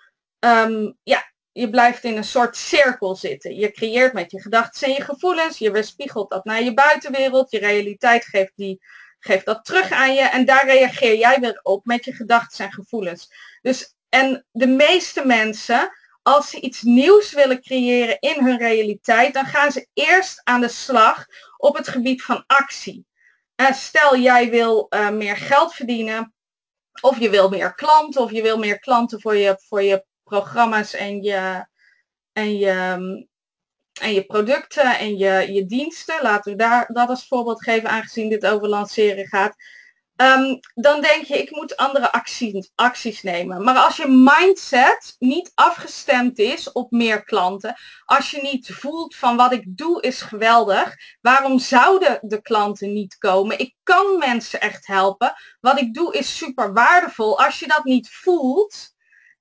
um, 0.45 0.97
ja, 1.03 1.31
je 1.51 1.69
blijft 1.69 2.03
in 2.03 2.17
een 2.17 2.23
soort 2.23 2.57
cirkel 2.57 3.15
zitten. 3.15 3.55
Je 3.55 3.71
creëert 3.71 4.13
met 4.13 4.31
je 4.31 4.41
gedachten 4.41 4.88
en 4.88 4.93
je 4.93 5.01
gevoelens, 5.01 5.57
je 5.57 5.71
weerspiegelt 5.71 6.29
dat 6.29 6.45
naar 6.45 6.63
je 6.63 6.73
buitenwereld, 6.73 7.51
je 7.51 7.59
realiteit 7.59 8.25
geeft, 8.25 8.51
die, 8.55 8.81
geeft 9.19 9.45
dat 9.45 9.65
terug 9.65 9.91
aan 9.91 10.13
je 10.13 10.21
en 10.21 10.45
daar 10.45 10.65
reageer 10.65 11.15
jij 11.17 11.39
weer 11.39 11.59
op 11.63 11.85
met 11.85 12.05
je 12.05 12.13
gedachten 12.13 12.65
en 12.65 12.73
gevoelens. 12.73 13.33
Dus, 13.62 13.95
en 14.09 14.45
de 14.51 14.67
meeste 14.67 15.25
mensen 15.25 15.91
als 16.21 16.50
ze 16.50 16.59
iets 16.59 16.81
nieuws 16.81 17.31
willen 17.31 17.62
creëren 17.62 18.19
in 18.19 18.45
hun 18.45 18.57
realiteit, 18.57 19.33
dan 19.33 19.45
gaan 19.45 19.71
ze 19.71 19.88
eerst 19.93 20.41
aan 20.43 20.62
de 20.62 20.67
slag 20.67 21.25
op 21.57 21.75
het 21.75 21.88
gebied 21.88 22.23
van 22.23 22.43
actie. 22.47 23.05
Stel 23.71 24.17
jij 24.17 24.50
wil 24.50 24.88
uh, 24.89 25.09
meer 25.09 25.38
geld 25.38 25.73
verdienen, 25.73 26.33
of 27.01 27.19
je 27.19 27.29
wil 27.29 27.50
meer 27.50 27.75
klanten, 27.75 28.21
of 28.21 28.31
je 28.31 28.41
wil 28.41 28.57
meer 28.57 28.79
klanten 28.79 29.21
voor 29.21 29.35
je, 29.35 29.62
voor 29.67 29.81
je 29.81 30.05
programma's 30.23 30.93
en 30.93 31.21
je, 31.21 31.65
en 32.33 32.57
je, 32.57 32.71
en 34.01 34.13
je 34.13 34.25
producten 34.25 34.99
en 34.99 35.17
je, 35.17 35.53
je 35.53 35.65
diensten. 35.65 36.21
Laten 36.21 36.51
we 36.51 36.57
daar 36.57 36.85
dat 36.93 37.09
als 37.09 37.27
voorbeeld 37.27 37.63
geven, 37.63 37.89
aangezien 37.89 38.29
dit 38.29 38.45
over 38.45 38.67
lanceren 38.67 39.27
gaat. 39.27 39.55
Um, 40.15 40.59
dan 40.73 41.01
denk 41.01 41.25
je, 41.25 41.37
ik 41.37 41.51
moet 41.51 41.77
andere 41.77 42.11
acties, 42.11 42.71
acties 42.75 43.21
nemen. 43.21 43.63
Maar 43.63 43.77
als 43.77 43.97
je 43.97 44.07
mindset 44.07 45.15
niet 45.19 45.51
afgestemd 45.55 46.39
is 46.39 46.71
op 46.71 46.91
meer 46.91 47.23
klanten, 47.23 47.75
als 48.05 48.31
je 48.31 48.41
niet 48.41 48.67
voelt 48.73 49.15
van 49.15 49.35
wat 49.35 49.53
ik 49.53 49.63
doe 49.77 50.01
is 50.01 50.21
geweldig, 50.21 50.95
waarom 51.21 51.59
zouden 51.59 52.19
de 52.21 52.41
klanten 52.41 52.93
niet 52.93 53.17
komen? 53.17 53.59
Ik 53.59 53.75
kan 53.83 54.17
mensen 54.17 54.61
echt 54.61 54.87
helpen. 54.87 55.33
Wat 55.59 55.79
ik 55.79 55.93
doe 55.93 56.13
is 56.13 56.37
super 56.37 56.73
waardevol. 56.73 57.39
Als 57.39 57.59
je 57.59 57.67
dat 57.67 57.83
niet 57.83 58.09
voelt, 58.09 58.92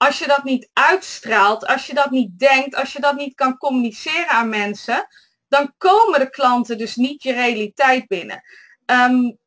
als 0.07 0.19
je 0.19 0.27
dat 0.27 0.45
niet 0.45 0.71
uitstraalt, 0.73 1.67
als 1.67 1.87
je 1.87 1.95
dat 1.95 2.11
niet 2.11 2.39
denkt, 2.39 2.75
als 2.75 2.93
je 2.93 3.01
dat 3.01 3.17
niet 3.17 3.35
kan 3.35 3.57
communiceren 3.57 4.29
aan 4.29 4.49
mensen, 4.49 5.07
dan 5.49 5.75
komen 5.79 6.21
de 6.21 6.31
klanten 6.31 6.79
dus 6.79 6.97
niet 6.97 7.23
je 7.23 7.33
realiteit 7.33 8.07
binnen. 8.07 8.43
Um, 8.87 9.39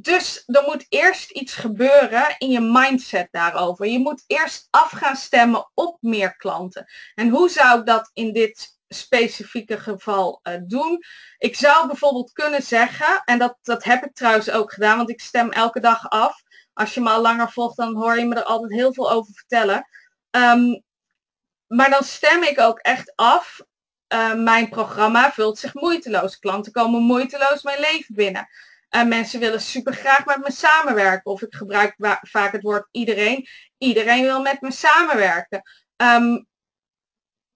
dus 0.00 0.42
er 0.46 0.62
moet 0.66 0.86
eerst 0.88 1.30
iets 1.30 1.54
gebeuren 1.54 2.34
in 2.38 2.50
je 2.50 2.60
mindset 2.60 3.28
daarover. 3.30 3.86
Je 3.86 3.98
moet 3.98 4.24
eerst 4.26 4.68
af 4.70 4.90
gaan 4.90 5.16
stemmen 5.16 5.70
op 5.74 5.96
meer 6.00 6.36
klanten. 6.36 6.86
En 7.14 7.28
hoe 7.28 7.48
zou 7.48 7.80
ik 7.80 7.86
dat 7.86 8.10
in 8.12 8.32
dit 8.32 8.78
specifieke 8.88 9.78
geval 9.80 10.40
uh, 10.42 10.54
doen? 10.66 11.02
Ik 11.38 11.56
zou 11.56 11.86
bijvoorbeeld 11.86 12.32
kunnen 12.32 12.62
zeggen, 12.62 13.22
en 13.24 13.38
dat, 13.38 13.58
dat 13.62 13.84
heb 13.84 14.04
ik 14.04 14.14
trouwens 14.14 14.50
ook 14.50 14.72
gedaan, 14.72 14.96
want 14.96 15.10
ik 15.10 15.20
stem 15.20 15.50
elke 15.50 15.80
dag 15.80 16.08
af. 16.08 16.42
Als 16.72 16.94
je 16.94 17.00
me 17.00 17.10
al 17.10 17.20
langer 17.22 17.50
volgt, 17.50 17.76
dan 17.76 17.96
hoor 17.96 18.18
je 18.18 18.24
me 18.24 18.34
er 18.34 18.44
altijd 18.44 18.72
heel 18.72 18.92
veel 18.92 19.10
over 19.10 19.34
vertellen. 19.34 19.86
Um, 20.36 20.82
maar 21.66 21.90
dan 21.90 22.04
stem 22.04 22.42
ik 22.42 22.60
ook 22.60 22.78
echt 22.78 23.12
af. 23.14 23.60
Uh, 24.08 24.34
mijn 24.34 24.68
programma 24.68 25.32
vult 25.32 25.58
zich 25.58 25.74
moeiteloos. 25.74 26.38
Klanten 26.38 26.72
komen 26.72 27.02
moeiteloos 27.02 27.62
mijn 27.62 27.80
leven 27.80 28.14
binnen. 28.14 28.48
En 28.88 29.08
mensen 29.08 29.40
willen 29.40 29.60
super 29.60 29.94
graag 29.94 30.24
met 30.24 30.38
me 30.38 30.52
samenwerken. 30.52 31.30
Of 31.30 31.42
ik 31.42 31.54
gebruik 31.54 31.94
vaak 32.20 32.52
het 32.52 32.62
woord 32.62 32.88
iedereen. 32.90 33.46
Iedereen 33.78 34.22
wil 34.22 34.42
met 34.42 34.60
me 34.60 34.72
samenwerken. 34.72 35.62
Um, 35.96 36.46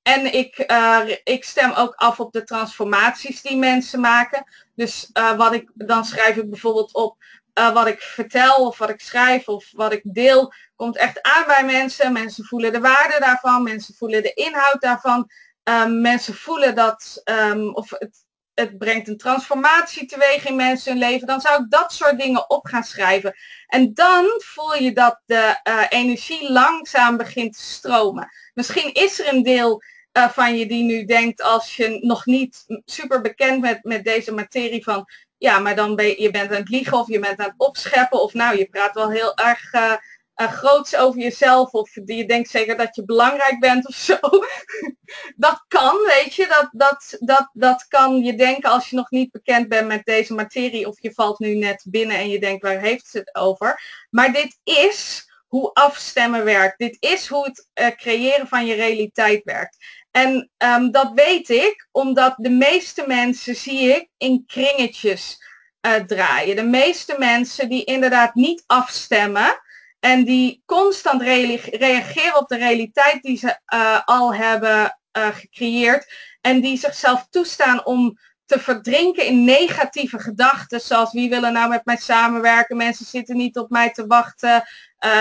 en 0.02 0.32
ik, 0.34 0.70
uh, 0.70 1.00
ik 1.24 1.44
stem 1.44 1.72
ook 1.72 1.94
af 1.94 2.20
op 2.20 2.32
de 2.32 2.44
transformaties 2.44 3.42
die 3.42 3.56
mensen 3.56 4.00
maken. 4.00 4.44
Dus 4.74 5.10
uh, 5.12 5.36
wat 5.36 5.52
ik, 5.52 5.70
dan 5.74 6.04
schrijf 6.04 6.36
ik 6.36 6.50
bijvoorbeeld 6.50 6.94
op 6.94 7.16
uh, 7.58 7.72
wat 7.72 7.86
ik 7.86 8.00
vertel 8.00 8.66
of 8.66 8.78
wat 8.78 8.90
ik 8.90 9.00
schrijf 9.00 9.48
of 9.48 9.68
wat 9.72 9.92
ik 9.92 10.00
deel. 10.04 10.52
Komt 10.76 10.96
echt 10.96 11.22
aan 11.22 11.44
bij 11.46 11.64
mensen. 11.64 12.12
Mensen 12.12 12.44
voelen 12.44 12.72
de 12.72 12.80
waarde 12.80 13.16
daarvan. 13.18 13.62
Mensen 13.62 13.94
voelen 13.94 14.22
de 14.22 14.32
inhoud 14.32 14.80
daarvan. 14.80 15.30
Um, 15.68 16.00
mensen 16.00 16.34
voelen 16.34 16.74
dat, 16.74 17.22
um, 17.24 17.74
of 17.74 17.90
het, 17.90 18.24
het 18.54 18.78
brengt 18.78 19.08
een 19.08 19.16
transformatie 19.16 20.06
teweeg 20.06 20.46
in 20.46 20.56
mensen 20.56 20.90
hun 20.92 21.00
leven, 21.00 21.26
dan 21.26 21.40
zou 21.40 21.62
ik 21.62 21.70
dat 21.70 21.92
soort 21.92 22.18
dingen 22.18 22.50
op 22.50 22.66
gaan 22.66 22.82
schrijven. 22.84 23.34
En 23.66 23.94
dan 23.94 24.26
voel 24.44 24.74
je 24.74 24.92
dat 24.92 25.20
de 25.26 25.60
uh, 25.68 25.84
energie 25.88 26.52
langzaam 26.52 27.16
begint 27.16 27.56
te 27.56 27.62
stromen. 27.62 28.28
Misschien 28.54 28.92
is 28.92 29.20
er 29.20 29.32
een 29.32 29.42
deel 29.42 29.82
uh, 30.12 30.28
van 30.28 30.58
je 30.58 30.66
die 30.66 30.84
nu 30.84 31.04
denkt 31.04 31.42
als 31.42 31.76
je 31.76 31.98
nog 32.00 32.26
niet 32.26 32.64
super 32.84 33.20
bekend 33.20 33.60
bent 33.60 33.84
met 33.84 34.04
deze 34.04 34.32
materie 34.32 34.84
van 34.84 35.08
ja, 35.38 35.58
maar 35.58 35.76
dan 35.76 35.96
ben 35.96 36.22
je, 36.22 36.30
bent 36.30 36.50
aan 36.50 36.56
het 36.56 36.68
liegen 36.68 36.98
of 36.98 37.08
je 37.08 37.18
bent 37.18 37.38
aan 37.38 37.46
het 37.46 37.54
opscheppen 37.56 38.22
of 38.22 38.34
nou, 38.34 38.58
je 38.58 38.68
praat 38.68 38.94
wel 38.94 39.10
heel 39.10 39.36
erg 39.36 39.72
uh, 39.72 39.94
groots 40.36 40.96
over 40.96 41.20
jezelf 41.20 41.72
of 41.72 41.94
je 42.04 42.26
denkt 42.26 42.50
zeker 42.50 42.76
dat 42.76 42.94
je 42.94 43.04
belangrijk 43.04 43.60
bent 43.60 43.86
of 43.88 43.94
zo. 43.94 44.18
dat 45.36 45.64
kan, 45.68 45.96
weet 46.06 46.34
je, 46.34 46.46
dat, 46.46 46.68
dat, 46.72 47.16
dat, 47.18 47.50
dat 47.52 47.86
kan 47.88 48.22
je 48.22 48.34
denken 48.34 48.70
als 48.70 48.90
je 48.90 48.96
nog 48.96 49.10
niet 49.10 49.30
bekend 49.30 49.68
bent 49.68 49.86
met 49.86 50.04
deze 50.04 50.34
materie 50.34 50.86
of 50.86 51.02
je 51.02 51.12
valt 51.12 51.38
nu 51.38 51.54
net 51.54 51.84
binnen 51.88 52.16
en 52.16 52.28
je 52.28 52.40
denkt 52.40 52.62
waar 52.62 52.80
heeft 52.80 53.06
ze 53.06 53.18
het 53.18 53.34
over. 53.34 53.82
Maar 54.10 54.32
dit 54.32 54.58
is 54.64 55.26
hoe 55.46 55.72
afstemmen 55.72 56.44
werkt. 56.44 56.78
Dit 56.78 56.96
is 57.00 57.26
hoe 57.26 57.44
het 57.44 57.68
uh, 57.74 57.86
creëren 57.86 58.48
van 58.48 58.66
je 58.66 58.74
realiteit 58.74 59.44
werkt. 59.44 59.76
En 60.10 60.50
um, 60.58 60.90
dat 60.90 61.10
weet 61.14 61.48
ik 61.48 61.88
omdat 61.92 62.34
de 62.36 62.50
meeste 62.50 63.04
mensen 63.06 63.54
zie 63.54 63.80
ik 63.80 64.08
in 64.16 64.44
kringetjes 64.46 65.42
uh, 65.86 65.94
draaien. 65.94 66.56
De 66.56 66.66
meeste 66.66 67.14
mensen 67.18 67.68
die 67.68 67.84
inderdaad 67.84 68.34
niet 68.34 68.64
afstemmen, 68.66 69.60
en 70.00 70.24
die 70.24 70.62
constant 70.66 71.22
reageren 71.22 72.36
op 72.36 72.48
de 72.48 72.56
realiteit 72.56 73.22
die 73.22 73.36
ze 73.36 73.58
uh, 73.74 74.00
al 74.04 74.34
hebben 74.34 74.98
uh, 75.12 75.28
gecreëerd. 75.28 76.12
En 76.40 76.60
die 76.60 76.76
zichzelf 76.76 77.26
toestaan 77.30 77.84
om 77.86 78.18
te 78.46 78.58
verdrinken 78.58 79.26
in 79.26 79.44
negatieve 79.44 80.18
gedachten. 80.18 80.80
Zoals 80.80 81.12
wie 81.12 81.30
willen 81.30 81.52
nou 81.52 81.68
met 81.68 81.84
mij 81.84 81.96
samenwerken. 81.96 82.76
Mensen 82.76 83.06
zitten 83.06 83.36
niet 83.36 83.58
op 83.58 83.70
mij 83.70 83.90
te 83.90 84.06
wachten. 84.06 84.64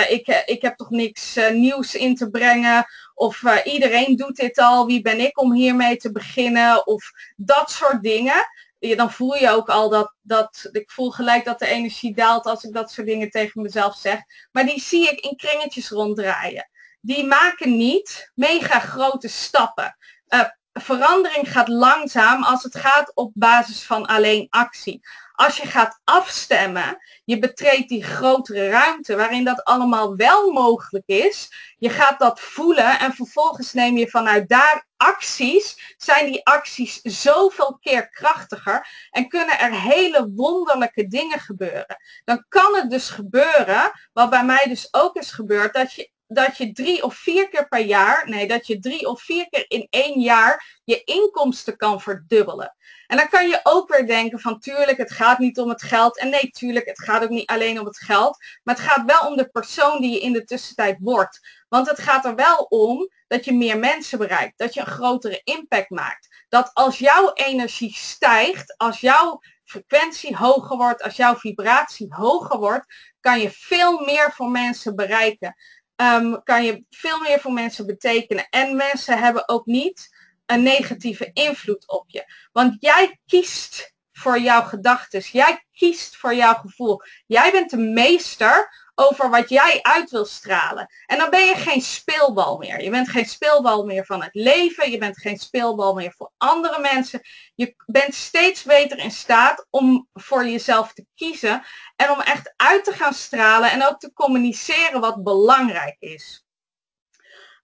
Ik, 0.09 0.43
ik 0.45 0.61
heb 0.61 0.75
toch 0.75 0.89
niks 0.89 1.37
nieuws 1.51 1.95
in 1.95 2.15
te 2.15 2.29
brengen. 2.29 2.85
Of 3.17 3.43
iedereen 3.63 4.15
doet 4.15 4.35
dit 4.35 4.57
al. 4.57 4.85
Wie 4.85 5.01
ben 5.01 5.19
ik 5.19 5.39
om 5.39 5.53
hiermee 5.53 5.97
te 5.97 6.11
beginnen? 6.11 6.87
Of 6.87 7.11
dat 7.35 7.71
soort 7.71 8.03
dingen 8.03 8.45
dan 8.79 9.11
voel 9.11 9.35
je 9.35 9.49
ook 9.49 9.69
al 9.69 9.89
dat, 9.89 10.13
dat, 10.21 10.69
ik 10.71 10.91
voel 10.91 11.11
gelijk 11.11 11.45
dat 11.45 11.59
de 11.59 11.67
energie 11.67 12.13
daalt 12.13 12.45
als 12.45 12.63
ik 12.63 12.73
dat 12.73 12.91
soort 12.91 13.07
dingen 13.07 13.29
tegen 13.29 13.61
mezelf 13.61 13.95
zeg. 13.95 14.19
Maar 14.51 14.65
die 14.65 14.81
zie 14.81 15.09
ik 15.09 15.19
in 15.19 15.35
kringetjes 15.35 15.89
ronddraaien. 15.89 16.69
Die 17.01 17.25
maken 17.25 17.77
niet 17.77 18.31
mega 18.35 18.79
grote 18.79 19.27
stappen. 19.27 19.97
Uh, 20.29 20.43
verandering 20.73 21.51
gaat 21.51 21.67
langzaam 21.67 22.43
als 22.43 22.63
het 22.63 22.77
gaat 22.77 23.11
op 23.15 23.31
basis 23.33 23.83
van 23.83 24.05
alleen 24.05 24.47
actie. 24.49 25.01
Als 25.37 25.57
je 25.57 25.67
gaat 25.67 25.99
afstemmen, 26.03 26.97
je 27.25 27.39
betreedt 27.39 27.89
die 27.89 28.03
grotere 28.03 28.69
ruimte 28.69 29.15
waarin 29.15 29.43
dat 29.43 29.63
allemaal 29.63 30.15
wel 30.15 30.51
mogelijk 30.51 31.07
is. 31.07 31.51
Je 31.77 31.89
gaat 31.89 32.19
dat 32.19 32.39
voelen 32.39 32.99
en 32.99 33.13
vervolgens 33.13 33.73
neem 33.73 33.97
je 33.97 34.09
vanuit 34.09 34.49
daar 34.49 34.85
acties. 34.95 35.95
Zijn 35.97 36.25
die 36.25 36.45
acties 36.45 37.01
zoveel 37.01 37.77
keer 37.81 38.09
krachtiger 38.09 39.07
en 39.11 39.27
kunnen 39.27 39.59
er 39.59 39.81
hele 39.81 40.31
wonderlijke 40.35 41.07
dingen 41.07 41.39
gebeuren. 41.39 41.97
Dan 42.23 42.45
kan 42.49 42.75
het 42.75 42.89
dus 42.89 43.09
gebeuren, 43.09 43.91
wat 44.13 44.29
bij 44.29 44.45
mij 44.45 44.65
dus 44.67 44.87
ook 44.91 45.15
is 45.15 45.31
gebeurd, 45.31 45.73
dat 45.73 45.93
je 45.93 46.11
dat 46.27 46.57
je 46.57 46.71
drie 46.71 47.03
of 47.03 47.15
vier 47.15 47.49
keer 47.49 47.67
per 47.67 47.79
jaar, 47.79 48.29
nee, 48.29 48.47
dat 48.47 48.67
je 48.67 48.79
drie 48.79 49.07
of 49.07 49.21
vier 49.21 49.49
keer 49.49 49.65
in 49.67 49.87
één 49.89 50.19
jaar 50.19 50.79
je 50.83 51.03
inkomsten 51.03 51.77
kan 51.77 52.01
verdubbelen. 52.01 52.75
En 53.07 53.17
dan 53.17 53.29
kan 53.29 53.47
je 53.47 53.59
ook 53.63 53.89
weer 53.89 54.07
denken 54.07 54.39
van 54.39 54.59
tuurlijk, 54.59 54.97
het 54.97 55.11
gaat 55.11 55.39
niet 55.39 55.59
om 55.59 55.69
het 55.69 55.81
geld. 55.81 56.17
En 56.17 56.29
nee, 56.29 56.49
tuurlijk, 56.49 56.85
het 56.85 57.01
gaat 57.01 57.23
ook 57.23 57.29
niet 57.29 57.49
alleen 57.49 57.79
om 57.79 57.85
het 57.85 57.97
geld. 57.97 58.37
Maar 58.63 58.75
het 58.75 58.83
gaat 58.83 59.05
wel 59.05 59.29
om 59.29 59.37
de 59.37 59.49
persoon 59.49 60.01
die 60.01 60.11
je 60.11 60.19
in 60.19 60.33
de 60.33 60.43
tussentijd 60.43 60.97
wordt. 60.99 61.39
Want 61.69 61.89
het 61.89 61.99
gaat 61.99 62.25
er 62.25 62.35
wel 62.35 62.65
om 62.69 63.09
dat 63.27 63.45
je 63.45 63.53
meer 63.53 63.79
mensen 63.79 64.17
bereikt. 64.17 64.57
Dat 64.57 64.73
je 64.73 64.79
een 64.79 64.85
grotere 64.85 65.41
impact 65.43 65.89
maakt. 65.89 66.45
Dat 66.49 66.69
als 66.73 66.99
jouw 66.99 67.33
energie 67.33 67.93
stijgt, 67.93 68.77
als 68.77 68.99
jouw 68.99 69.39
frequentie 69.63 70.35
hoger 70.35 70.77
wordt, 70.77 71.03
als 71.03 71.15
jouw 71.15 71.35
vibratie 71.35 72.07
hoger 72.09 72.59
wordt, 72.59 72.85
kan 73.19 73.39
je 73.39 73.51
veel 73.51 73.99
meer 73.99 74.31
voor 74.31 74.49
mensen 74.49 74.95
bereiken. 74.95 75.55
Ehm, 75.97 76.35
kan 76.43 76.63
je 76.63 76.85
veel 76.89 77.19
meer 77.19 77.39
voor 77.39 77.53
mensen 77.53 77.85
betekenen. 77.85 78.47
En 78.49 78.75
mensen 78.75 79.19
hebben 79.19 79.49
ook 79.49 79.65
niet 79.65 80.15
een 80.45 80.63
negatieve 80.63 81.29
invloed 81.33 81.87
op 81.87 82.03
je. 82.07 82.33
Want 82.51 82.75
jij 82.79 83.19
kiest 83.25 83.93
voor 84.11 84.39
jouw 84.39 84.61
gedachten. 84.61 85.19
Jij 85.19 85.65
kiest 85.71 86.17
voor 86.17 86.35
jouw 86.35 86.53
gevoel. 86.53 87.01
Jij 87.25 87.51
bent 87.51 87.69
de 87.69 87.77
meester 87.77 88.86
over 88.99 89.29
wat 89.29 89.49
jij 89.49 89.79
uit 89.81 90.09
wil 90.09 90.25
stralen. 90.25 90.89
En 91.05 91.17
dan 91.17 91.29
ben 91.29 91.45
je 91.45 91.55
geen 91.55 91.81
speelbal 91.81 92.57
meer. 92.57 92.81
Je 92.81 92.89
bent 92.89 93.09
geen 93.09 93.25
speelbal 93.25 93.85
meer 93.85 94.05
van 94.05 94.23
het 94.23 94.33
leven. 94.33 94.91
Je 94.91 94.97
bent 94.97 95.17
geen 95.17 95.37
speelbal 95.37 95.93
meer 95.93 96.13
voor 96.17 96.31
andere 96.37 96.79
mensen. 96.79 97.21
Je 97.55 97.75
bent 97.85 98.13
steeds 98.13 98.63
beter 98.63 98.97
in 98.97 99.11
staat 99.11 99.67
om 99.69 100.07
voor 100.13 100.47
jezelf 100.47 100.93
te 100.93 101.05
kiezen 101.15 101.63
en 101.95 102.11
om 102.11 102.21
echt 102.21 102.53
uit 102.55 102.83
te 102.83 102.91
gaan 102.91 103.13
stralen 103.13 103.71
en 103.71 103.87
ook 103.87 103.99
te 103.99 104.13
communiceren 104.13 104.99
wat 104.99 105.23
belangrijk 105.23 105.95
is. 105.99 106.45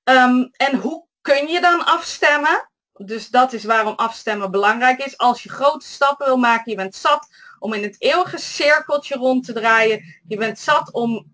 Ehm, 0.04 0.48
en 0.52 0.76
hoe 0.76 1.08
kun 1.22 1.48
je 1.48 1.62
dan 1.62 1.86
afstemmen? 1.86 2.70
Dus 2.94 3.30
dat 3.30 3.54
is 3.54 3.64
waarom 3.64 3.96
afstemmen 3.96 4.52
belangrijk 4.52 5.00
is. 5.00 5.18
Als 5.18 5.44
je 5.44 5.50
grote 5.50 5.88
stappen 5.88 6.26
wil 6.26 6.38
maken, 6.38 6.72
je 6.72 6.78
bent 6.78 6.96
zat 6.96 7.28
om 7.64 7.74
in 7.74 7.84
het 7.84 7.96
eeuwige 8.00 8.38
cirkeltje 8.38 9.16
rond 9.16 9.46
te 9.46 9.54
draaien. 9.54 10.22
Je 10.28 10.38
bent 10.38 10.60
zat 10.60 10.94
om 10.94 11.32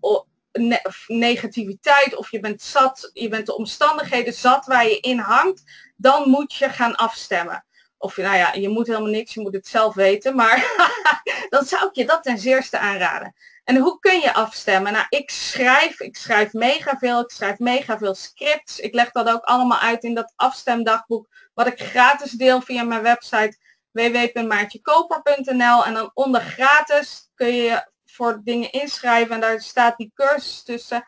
negativiteit 1.06 2.16
of 2.16 2.30
je 2.30 2.40
bent 2.40 2.62
zat, 2.62 3.10
je 3.12 3.28
bent 3.28 3.46
de 3.46 3.56
omstandigheden 3.56 4.32
zat 4.32 4.66
waar 4.66 4.88
je 4.88 5.00
in 5.00 5.18
hangt. 5.18 5.62
Dan 5.96 6.28
moet 6.28 6.54
je 6.54 6.68
gaan 6.68 6.96
afstemmen. 6.96 7.64
Of 7.98 8.16
nou 8.16 8.36
ja, 8.36 8.52
je 8.52 8.68
moet 8.68 8.86
helemaal 8.86 9.10
niks, 9.10 9.34
je 9.34 9.40
moet 9.40 9.54
het 9.54 9.66
zelf 9.66 9.94
weten. 9.94 10.36
Maar 10.36 10.74
dan 11.48 11.64
zou 11.64 11.86
ik 11.86 11.94
je 11.94 12.06
dat 12.06 12.22
ten 12.22 12.38
zeerste 12.38 12.78
aanraden. 12.78 13.34
En 13.64 13.76
hoe 13.76 13.98
kun 13.98 14.20
je 14.20 14.34
afstemmen? 14.34 14.92
Nou, 14.92 15.06
ik 15.08 15.30
schrijf, 15.30 16.00
ik 16.00 16.16
schrijf 16.16 16.52
mega 16.52 16.98
veel, 16.98 17.20
ik 17.20 17.30
schrijf 17.30 17.58
mega 17.58 17.98
veel 17.98 18.14
scripts. 18.14 18.78
Ik 18.78 18.94
leg 18.94 19.10
dat 19.10 19.28
ook 19.28 19.44
allemaal 19.44 19.78
uit 19.78 20.04
in 20.04 20.14
dat 20.14 20.32
afstemdagboek, 20.36 21.28
wat 21.54 21.66
ik 21.66 21.80
gratis 21.80 22.30
deel 22.30 22.60
via 22.60 22.82
mijn 22.82 23.02
website 23.02 23.58
www.maartjekoper.nl 23.92 25.84
en 25.84 25.94
dan 25.94 26.10
onder 26.14 26.40
gratis 26.40 27.30
kun 27.34 27.54
je 27.54 27.88
voor 28.04 28.40
dingen 28.44 28.72
inschrijven 28.72 29.34
en 29.34 29.40
daar 29.40 29.60
staat 29.60 29.96
die 29.96 30.12
cursus 30.14 30.62
tussen. 30.62 31.04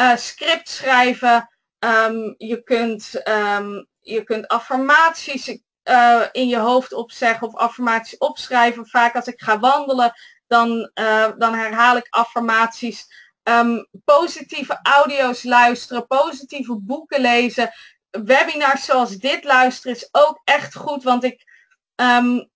Uh, 0.00 0.16
script 0.16 0.68
schrijven, 0.68 1.50
um, 1.78 2.34
je, 2.36 2.62
kunt, 2.62 3.28
um, 3.28 3.86
je 4.00 4.24
kunt 4.24 4.48
affirmaties 4.48 5.58
uh, 5.84 6.22
in 6.32 6.48
je 6.48 6.58
hoofd 6.58 6.92
opzeggen 6.92 7.46
of 7.46 7.54
affirmaties 7.54 8.18
opschrijven. 8.18 8.86
Vaak 8.86 9.14
als 9.14 9.26
ik 9.26 9.42
ga 9.42 9.58
wandelen, 9.58 10.12
dan, 10.46 10.90
uh, 10.94 11.30
dan 11.38 11.54
herhaal 11.54 11.96
ik 11.96 12.06
affirmaties. 12.10 13.06
Um, 13.42 13.88
positieve 14.04 14.78
audio's 14.82 15.42
luisteren, 15.42 16.06
positieve 16.06 16.76
boeken 16.80 17.20
lezen. 17.20 17.70
Webinars 18.10 18.84
zoals 18.84 19.16
dit 19.16 19.44
luisteren 19.44 19.96
is 19.96 20.08
ook 20.12 20.40
echt 20.44 20.74
goed, 20.74 21.02
want 21.02 21.24
ik 21.24 21.53
Um, 21.96 22.52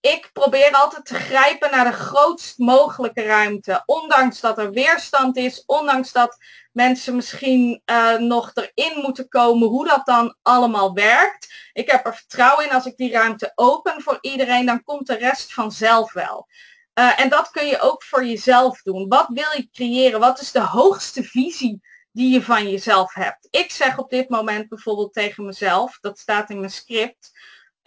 ik 0.00 0.30
probeer 0.32 0.72
altijd 0.72 1.06
te 1.06 1.14
grijpen 1.14 1.70
naar 1.70 1.84
de 1.84 1.96
grootst 1.96 2.58
mogelijke 2.58 3.22
ruimte. 3.22 3.82
Ondanks 3.86 4.40
dat 4.40 4.58
er 4.58 4.70
weerstand 4.70 5.36
is, 5.36 5.62
ondanks 5.66 6.12
dat 6.12 6.36
mensen 6.72 7.16
misschien 7.16 7.82
uh, 7.86 8.16
nog 8.16 8.50
erin 8.54 9.00
moeten 9.02 9.28
komen 9.28 9.68
hoe 9.68 9.86
dat 9.86 10.06
dan 10.06 10.36
allemaal 10.42 10.94
werkt. 10.94 11.54
Ik 11.72 11.90
heb 11.90 12.06
er 12.06 12.16
vertrouwen 12.16 12.64
in 12.64 12.70
als 12.72 12.86
ik 12.86 12.96
die 12.96 13.12
ruimte 13.12 13.52
open 13.54 14.02
voor 14.02 14.18
iedereen, 14.20 14.66
dan 14.66 14.82
komt 14.82 15.06
de 15.06 15.16
rest 15.16 15.52
vanzelf 15.52 16.12
wel. 16.12 16.48
Uh, 16.94 17.20
en 17.20 17.28
dat 17.28 17.50
kun 17.50 17.66
je 17.66 17.80
ook 17.80 18.02
voor 18.02 18.24
jezelf 18.24 18.82
doen. 18.82 19.08
Wat 19.08 19.26
wil 19.28 19.52
je 19.56 19.68
creëren? 19.72 20.20
Wat 20.20 20.40
is 20.40 20.52
de 20.52 20.60
hoogste 20.60 21.22
visie 21.22 21.80
die 22.12 22.32
je 22.32 22.42
van 22.42 22.70
jezelf 22.70 23.14
hebt? 23.14 23.48
Ik 23.50 23.70
zeg 23.70 23.98
op 23.98 24.10
dit 24.10 24.28
moment 24.28 24.68
bijvoorbeeld 24.68 25.12
tegen 25.12 25.44
mezelf, 25.44 25.98
dat 26.00 26.18
staat 26.18 26.50
in 26.50 26.58
mijn 26.58 26.70
script. 26.70 27.32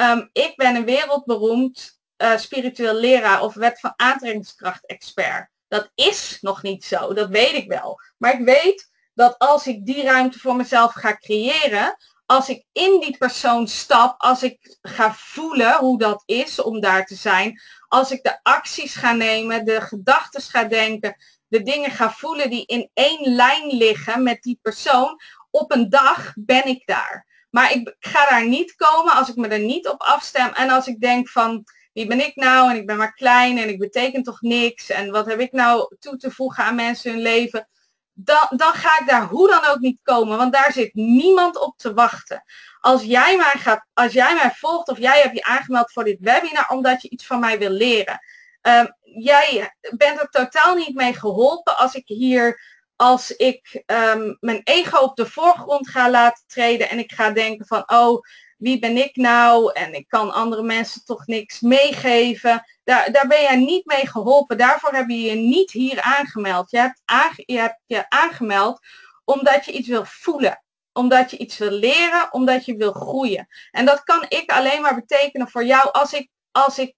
Um, 0.01 0.29
ik 0.33 0.53
ben 0.55 0.75
een 0.75 0.85
wereldberoemd 0.85 1.99
uh, 2.17 2.37
spiritueel 2.37 2.93
leraar 2.93 3.41
of 3.41 3.53
wet 3.53 3.79
van 3.79 3.93
aantrekkingskracht 3.95 4.85
expert. 4.85 5.49
Dat 5.67 5.91
is 5.95 6.37
nog 6.41 6.61
niet 6.61 6.85
zo, 6.85 7.13
dat 7.13 7.29
weet 7.29 7.53
ik 7.53 7.67
wel. 7.67 7.99
Maar 8.17 8.33
ik 8.33 8.45
weet 8.45 8.89
dat 9.13 9.37
als 9.37 9.67
ik 9.67 9.85
die 9.85 10.03
ruimte 10.03 10.39
voor 10.39 10.55
mezelf 10.55 10.93
ga 10.93 11.17
creëren, 11.17 11.97
als 12.25 12.49
ik 12.49 12.65
in 12.71 12.99
die 12.99 13.17
persoon 13.17 13.67
stap, 13.67 14.21
als 14.21 14.43
ik 14.43 14.77
ga 14.81 15.13
voelen 15.13 15.77
hoe 15.77 15.97
dat 15.97 16.23
is 16.25 16.61
om 16.61 16.79
daar 16.79 17.05
te 17.05 17.15
zijn, 17.15 17.61
als 17.87 18.11
ik 18.11 18.23
de 18.23 18.39
acties 18.43 18.95
ga 18.95 19.11
nemen, 19.11 19.65
de 19.65 19.81
gedachten 19.81 20.41
ga 20.41 20.63
denken, 20.63 21.17
de 21.47 21.63
dingen 21.63 21.91
ga 21.91 22.11
voelen 22.11 22.49
die 22.49 22.65
in 22.65 22.89
één 22.93 23.35
lijn 23.35 23.67
liggen 23.67 24.23
met 24.23 24.41
die 24.41 24.59
persoon, 24.61 25.19
op 25.51 25.71
een 25.71 25.89
dag 25.89 26.33
ben 26.35 26.65
ik 26.65 26.81
daar. 26.85 27.25
Maar 27.49 27.71
ik 27.71 27.95
ga 27.99 28.29
daar 28.29 28.47
niet 28.47 28.75
komen 28.75 29.13
als 29.13 29.29
ik 29.29 29.35
me 29.35 29.47
er 29.47 29.59
niet 29.59 29.87
op 29.87 30.01
afstem. 30.01 30.53
En 30.53 30.69
als 30.69 30.87
ik 30.87 30.99
denk 30.99 31.29
van, 31.29 31.63
wie 31.93 32.07
ben 32.07 32.25
ik 32.25 32.35
nou? 32.35 32.69
En 32.69 32.75
ik 32.75 32.85
ben 32.85 32.97
maar 32.97 33.13
klein 33.13 33.57
en 33.57 33.69
ik 33.69 33.79
beteken 33.79 34.23
toch 34.23 34.41
niks. 34.41 34.89
En 34.89 35.11
wat 35.11 35.25
heb 35.25 35.39
ik 35.39 35.51
nou 35.51 35.95
toe 35.99 36.17
te 36.17 36.31
voegen 36.31 36.63
aan 36.63 36.75
mensen 36.75 37.11
hun 37.11 37.21
leven? 37.21 37.69
Dan, 38.13 38.47
dan 38.49 38.73
ga 38.73 38.99
ik 38.99 39.07
daar 39.07 39.23
hoe 39.23 39.47
dan 39.47 39.65
ook 39.65 39.79
niet 39.79 39.99
komen. 40.03 40.37
Want 40.37 40.53
daar 40.53 40.71
zit 40.71 40.93
niemand 40.93 41.59
op 41.59 41.77
te 41.77 41.93
wachten. 41.93 42.43
Als 42.79 43.03
jij 43.03 43.37
mij, 43.37 43.53
gaat, 43.55 43.85
als 43.93 44.13
jij 44.13 44.33
mij 44.33 44.51
volgt 44.55 44.87
of 44.87 44.97
jij 44.97 45.21
hebt 45.21 45.35
je 45.35 45.43
aangemeld 45.43 45.91
voor 45.91 46.03
dit 46.03 46.19
webinar 46.19 46.69
omdat 46.69 47.01
je 47.01 47.09
iets 47.09 47.25
van 47.25 47.39
mij 47.39 47.59
wil 47.59 47.69
leren. 47.69 48.19
Uh, 48.61 48.85
jij 49.01 49.75
bent 49.97 50.19
er 50.19 50.29
totaal 50.29 50.75
niet 50.75 50.95
mee 50.95 51.13
geholpen 51.13 51.77
als 51.77 51.95
ik 51.95 52.07
hier 52.07 52.76
als 52.97 53.35
ik 53.35 53.83
um, 53.85 54.37
mijn 54.39 54.61
ego 54.63 54.97
op 54.97 55.15
de 55.15 55.25
voorgrond 55.25 55.89
ga 55.89 56.09
laten 56.09 56.43
treden 56.47 56.89
en 56.89 56.99
ik 56.99 57.11
ga 57.11 57.29
denken 57.29 57.65
van, 57.65 57.83
oh, 57.85 58.21
wie 58.57 58.79
ben 58.79 58.97
ik 58.97 59.15
nou? 59.15 59.71
En 59.73 59.93
ik 59.93 60.07
kan 60.07 60.33
andere 60.33 60.63
mensen 60.63 61.05
toch 61.05 61.25
niks 61.25 61.59
meegeven. 61.59 62.63
Daar, 62.83 63.11
daar 63.11 63.27
ben 63.27 63.41
jij 63.41 63.55
niet 63.55 63.85
mee 63.85 64.07
geholpen. 64.07 64.57
Daarvoor 64.57 64.93
heb 64.93 65.09
je 65.09 65.21
je 65.21 65.35
niet 65.35 65.71
hier 65.71 66.01
aangemeld. 66.01 66.71
Je 66.71 66.77
hebt, 66.77 67.01
aange, 67.05 67.43
je 67.45 67.57
hebt 67.57 67.79
je 67.85 68.09
aangemeld 68.09 68.79
omdat 69.23 69.65
je 69.65 69.71
iets 69.71 69.87
wil 69.87 70.05
voelen. 70.05 70.63
Omdat 70.93 71.31
je 71.31 71.37
iets 71.37 71.57
wil 71.57 71.71
leren, 71.71 72.33
omdat 72.33 72.65
je 72.65 72.75
wil 72.75 72.91
groeien. 72.91 73.47
En 73.71 73.85
dat 73.85 74.03
kan 74.03 74.25
ik 74.27 74.51
alleen 74.51 74.81
maar 74.81 74.95
betekenen 74.95 75.49
voor 75.49 75.65
jou 75.65 75.91
als 75.91 76.13
ik, 76.13 76.29
als 76.51 76.79
ik 76.79 76.95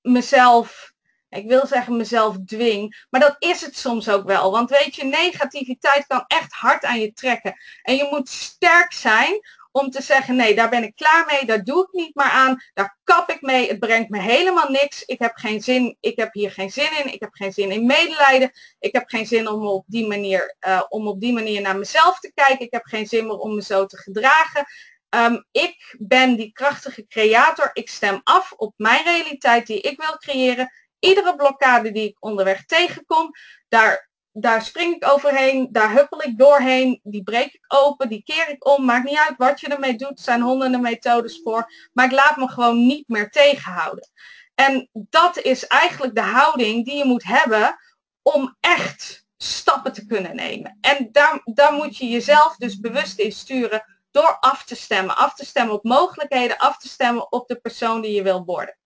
mezelf 0.00 0.91
ik 1.32 1.48
wil 1.48 1.66
zeggen 1.66 1.96
mezelf 1.96 2.36
dwing, 2.46 3.06
maar 3.10 3.20
dat 3.20 3.36
is 3.38 3.60
het 3.60 3.76
soms 3.76 4.08
ook 4.08 4.26
wel. 4.26 4.50
Want 4.50 4.70
weet 4.70 4.94
je, 4.94 5.04
negativiteit 5.04 6.06
kan 6.06 6.24
echt 6.26 6.52
hard 6.52 6.84
aan 6.84 7.00
je 7.00 7.12
trekken. 7.12 7.54
En 7.82 7.96
je 7.96 8.08
moet 8.10 8.28
sterk 8.28 8.92
zijn 8.92 9.40
om 9.72 9.90
te 9.90 10.02
zeggen, 10.02 10.36
nee, 10.36 10.54
daar 10.54 10.68
ben 10.68 10.82
ik 10.82 10.96
klaar 10.96 11.26
mee, 11.26 11.44
daar 11.44 11.64
doe 11.64 11.82
ik 11.82 11.92
niet 11.92 12.14
meer 12.14 12.30
aan, 12.30 12.62
daar 12.74 12.98
kap 13.04 13.30
ik 13.30 13.40
mee, 13.40 13.68
het 13.68 13.78
brengt 13.78 14.10
me 14.10 14.20
helemaal 14.20 14.68
niks, 14.68 15.02
ik 15.02 15.18
heb 15.18 15.32
geen 15.34 15.62
zin, 15.62 15.96
ik 16.00 16.16
heb 16.16 16.32
hier 16.32 16.50
geen 16.50 16.70
zin 16.70 16.98
in, 17.04 17.12
ik 17.12 17.20
heb 17.20 17.32
geen 17.32 17.52
zin 17.52 17.70
in 17.70 17.86
medelijden, 17.86 18.50
ik 18.78 18.92
heb 18.92 19.08
geen 19.08 19.26
zin 19.26 19.48
om 19.48 19.66
op 19.66 19.84
die 19.86 20.06
manier, 20.06 20.56
uh, 20.66 20.82
om 20.88 21.08
op 21.08 21.20
die 21.20 21.32
manier 21.32 21.60
naar 21.60 21.78
mezelf 21.78 22.18
te 22.18 22.32
kijken, 22.34 22.66
ik 22.66 22.72
heb 22.72 22.84
geen 22.84 23.06
zin 23.06 23.26
meer 23.26 23.38
om 23.38 23.54
me 23.54 23.62
zo 23.62 23.86
te 23.86 23.96
gedragen. 23.96 24.64
Um, 25.14 25.46
ik 25.50 25.96
ben 25.98 26.36
die 26.36 26.52
krachtige 26.52 27.06
creator, 27.06 27.70
ik 27.72 27.88
stem 27.88 28.20
af 28.24 28.52
op 28.56 28.72
mijn 28.76 29.04
realiteit 29.04 29.66
die 29.66 29.80
ik 29.80 30.00
wil 30.00 30.16
creëren 30.16 30.72
iedere 31.04 31.36
blokkade 31.36 31.92
die 31.92 32.08
ik 32.08 32.16
onderweg 32.20 32.64
tegenkom, 32.64 33.30
daar, 33.68 34.10
daar 34.32 34.62
spring 34.62 34.94
ik 34.94 35.08
overheen, 35.08 35.68
daar 35.70 35.92
huppel 35.92 36.22
ik 36.22 36.38
doorheen, 36.38 37.00
die 37.02 37.22
breek 37.22 37.54
ik 37.54 37.64
open, 37.68 38.08
die 38.08 38.22
keer 38.22 38.48
ik 38.48 38.66
om. 38.66 38.84
Maakt 38.84 39.04
niet 39.04 39.18
uit 39.18 39.36
wat 39.36 39.60
je 39.60 39.68
ermee 39.68 39.96
doet, 39.96 40.18
er 40.18 40.24
zijn 40.24 40.40
honderden 40.40 40.80
methodes 40.80 41.40
voor, 41.42 41.72
maar 41.92 42.04
ik 42.04 42.12
laat 42.12 42.36
me 42.36 42.48
gewoon 42.48 42.86
niet 42.86 43.08
meer 43.08 43.30
tegenhouden. 43.30 44.10
En 44.54 44.88
dat 44.92 45.38
is 45.38 45.66
eigenlijk 45.66 46.14
de 46.14 46.20
houding 46.20 46.84
die 46.84 46.96
je 46.96 47.04
moet 47.04 47.24
hebben 47.24 47.76
om 48.22 48.56
echt 48.60 49.24
stappen 49.36 49.92
te 49.92 50.06
kunnen 50.06 50.36
nemen. 50.36 50.78
En 50.80 51.08
daar, 51.12 51.40
daar 51.44 51.72
moet 51.72 51.96
je 51.96 52.08
jezelf 52.08 52.56
dus 52.56 52.80
bewust 52.80 53.18
in 53.18 53.32
sturen 53.32 53.84
door 54.10 54.36
af 54.40 54.64
te 54.64 54.74
stemmen. 54.74 55.16
Af 55.16 55.34
te 55.34 55.44
stemmen 55.44 55.74
op 55.74 55.84
mogelijkheden, 55.84 56.58
af 56.58 56.78
te 56.78 56.88
stemmen 56.88 57.32
op 57.32 57.48
de 57.48 57.56
persoon 57.56 58.00
die 58.00 58.12
je 58.12 58.22
wil 58.22 58.44
worden. 58.44 58.76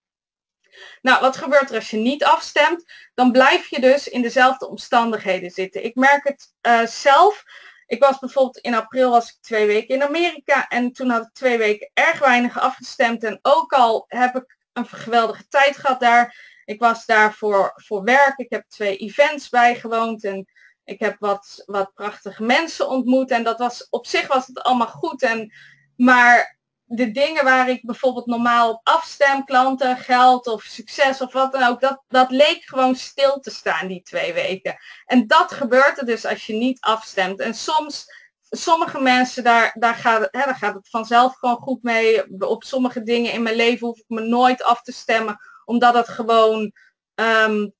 Nou, 1.03 1.21
wat 1.21 1.37
gebeurt 1.37 1.71
er 1.71 1.75
als 1.75 1.91
je 1.91 1.97
niet 1.97 2.25
afstemt? 2.25 2.93
Dan 3.15 3.33
blijf 3.33 3.69
je 3.69 3.81
dus 3.81 4.09
in 4.09 4.23
dezelfde 4.23 4.69
omstandigheden 4.69 5.51
zitten. 5.51 5.85
Ik 5.85 5.95
merk 5.95 6.29
het 6.29 6.53
uh, 6.63 6.87
zelf. 6.87 7.45
Ik 7.87 8.03
was 8.03 8.19
bijvoorbeeld 8.19 8.59
in 8.59 8.75
april 8.75 9.11
was 9.11 9.29
ik 9.29 9.37
twee 9.41 9.67
weken 9.67 9.95
in 9.95 10.03
Amerika 10.03 10.69
en 10.69 10.93
toen 10.93 11.11
had 11.11 11.23
ik 11.23 11.33
twee 11.33 11.59
weken 11.59 11.91
erg 11.95 12.19
weinig 12.19 12.61
afgestemd. 12.61 13.25
En 13.25 13.39
ook 13.43 13.73
al 13.73 14.05
heb 14.09 14.37
ik 14.37 14.57
een 14.73 14.87
geweldige 14.87 15.49
tijd 15.49 15.77
gehad 15.77 16.01
daar. 16.01 16.55
Ik 16.65 16.81
was 16.81 17.07
daar 17.07 17.35
voor, 17.35 17.73
voor 17.75 18.03
werk. 18.05 18.39
Ik 18.39 18.51
heb 18.51 18.65
twee 18.69 18.97
events 18.97 19.49
bijgewoond 19.49 20.25
en 20.25 20.49
ik 20.85 21.01
heb 21.01 21.17
wat, 21.19 21.63
wat 21.67 21.95
prachtige 21.95 22.43
mensen 22.43 22.89
ontmoet. 22.89 23.31
En 23.31 23.45
dat 23.45 23.59
was 23.59 23.87
op 23.91 24.07
zich 24.07 24.27
was 24.27 24.47
het 24.47 24.63
allemaal 24.63 24.87
goed. 24.87 25.23
En, 25.23 25.53
maar 25.97 26.56
de 26.89 27.11
dingen 27.11 27.45
waar 27.45 27.69
ik 27.69 27.87
bijvoorbeeld 27.87 28.27
normaal 28.27 28.71
op 28.71 28.81
afstem, 28.83 29.45
klanten, 29.45 29.97
geld 29.97 30.47
of 30.47 30.63
succes 30.63 31.21
of 31.21 31.33
wat 31.33 31.53
dan 31.53 31.63
ook, 31.63 31.81
dat, 31.81 32.03
dat 32.09 32.31
leek 32.31 32.63
gewoon 32.65 32.95
stil 32.95 33.41
te 33.41 33.51
staan 33.51 33.87
die 33.87 34.03
twee 34.03 34.33
weken. 34.33 34.77
En 35.07 35.27
dat 35.27 35.53
gebeurt 35.53 35.99
er 35.99 36.07
dus 36.07 36.25
als 36.25 36.47
je 36.47 36.53
niet 36.55 36.81
afstemt. 36.81 37.41
En 37.41 37.55
soms, 37.55 38.07
sommige 38.51 39.01
mensen, 39.01 39.45
daar, 39.45 39.77
daar, 39.79 39.95
gaat, 39.95 40.29
hè, 40.31 40.45
daar 40.45 40.57
gaat 40.57 40.75
het 40.75 40.89
vanzelf 40.89 41.37
gewoon 41.37 41.57
goed 41.57 41.83
mee. 41.83 42.41
Op 42.49 42.65
sommige 42.65 43.03
dingen 43.03 43.33
in 43.33 43.43
mijn 43.43 43.57
leven 43.57 43.87
hoef 43.87 43.99
ik 43.99 44.09
me 44.09 44.21
nooit 44.21 44.63
af 44.63 44.83
te 44.83 44.93
stemmen, 44.93 45.39
omdat 45.65 45.95
het 45.95 46.09
gewoon, 46.09 46.73
um, 47.15 47.75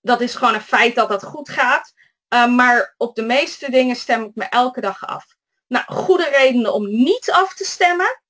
dat 0.00 0.20
is 0.20 0.34
gewoon 0.34 0.54
een 0.54 0.60
feit 0.60 0.94
dat 0.94 1.08
dat 1.08 1.24
goed 1.24 1.48
gaat. 1.48 1.92
Uh, 2.34 2.46
maar 2.46 2.94
op 2.96 3.14
de 3.14 3.22
meeste 3.22 3.70
dingen 3.70 3.96
stem 3.96 4.22
ik 4.24 4.34
me 4.34 4.44
elke 4.44 4.80
dag 4.80 5.06
af. 5.06 5.24
Nou, 5.72 5.84
goede 5.86 6.28
redenen 6.28 6.74
om 6.74 6.88
niet 6.88 7.30
af 7.30 7.54
te 7.54 7.64
stemmen, 7.64 8.22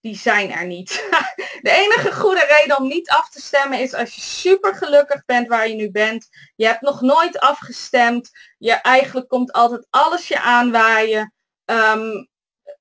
die 0.00 0.16
zijn 0.16 0.50
er 0.50 0.66
niet. 0.66 0.90
De 1.62 1.70
enige 1.70 2.12
goede 2.12 2.44
reden 2.48 2.76
om 2.76 2.88
niet 2.88 3.08
af 3.10 3.30
te 3.30 3.40
stemmen 3.40 3.80
is 3.80 3.94
als 3.94 4.14
je 4.14 4.20
super 4.20 4.74
gelukkig 4.74 5.24
bent 5.24 5.48
waar 5.48 5.68
je 5.68 5.74
nu 5.74 5.90
bent. 5.90 6.28
Je 6.56 6.66
hebt 6.66 6.80
nog 6.80 7.00
nooit 7.00 7.38
afgestemd. 7.38 8.30
Je 8.58 8.72
eigenlijk 8.72 9.28
komt 9.28 9.52
altijd 9.52 9.86
alles 9.90 10.28
je 10.28 10.40
aanwaaien. 10.40 11.34
Um, 11.64 12.28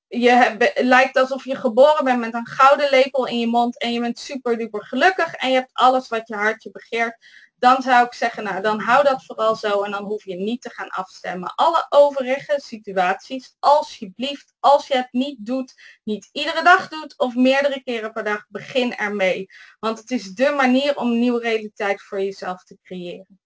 je 0.08 0.72
lijkt 0.76 1.17
alsof 1.17 1.45
je 1.45 1.56
geboren 1.56 2.04
bent 2.04 2.19
met 2.19 2.34
een 2.34 2.48
gouden 2.48 2.89
lepel 2.89 3.28
in 3.28 3.39
je 3.39 3.48
mond 3.48 3.80
en 3.80 3.93
je 3.93 4.00
bent 4.00 4.19
super 4.19 4.58
duper 4.58 4.86
gelukkig 4.86 5.34
en 5.34 5.50
je 5.50 5.56
hebt 5.56 5.74
alles 5.74 6.08
wat 6.08 6.28
je 6.28 6.36
hartje 6.36 6.72
begeert 6.72 7.17
dan 7.60 7.82
zou 7.82 8.06
ik 8.06 8.13
zeggen, 8.13 8.43
nou 8.43 8.62
dan 8.62 8.80
hou 8.80 9.04
dat 9.04 9.26
vooral 9.26 9.56
zo 9.56 9.82
en 9.82 9.91
dan 9.91 10.04
hoef 10.04 10.24
je 10.24 10.36
niet 10.36 10.62
te 10.62 10.69
gaan 10.69 10.89
afstemmen. 10.89 11.56
Alle 11.56 11.86
overige 11.89 12.60
situaties, 12.63 13.56
alsjeblieft, 13.60 14.54
als 14.60 14.88
je 14.88 14.95
het 14.95 15.12
niet 15.12 15.45
doet, 15.45 15.74
niet 16.04 16.30
iedere 16.32 16.63
dag 16.63 16.88
doet 16.88 17.17
of 17.17 17.36
meerdere 17.36 17.84
keren 17.84 18.12
per 18.12 18.24
dag, 18.24 18.45
begin 18.48 18.95
ermee. 18.95 19.50
Want 19.80 19.98
het 19.98 20.12
is 20.12 20.34
de 20.34 20.50
manier 20.50 20.98
om 20.98 21.12
een 21.12 21.19
nieuwe 21.19 21.39
realiteit 21.39 22.02
voor 22.02 22.22
jezelf 22.22 22.63
te 22.63 22.78
creëren. 22.84 23.39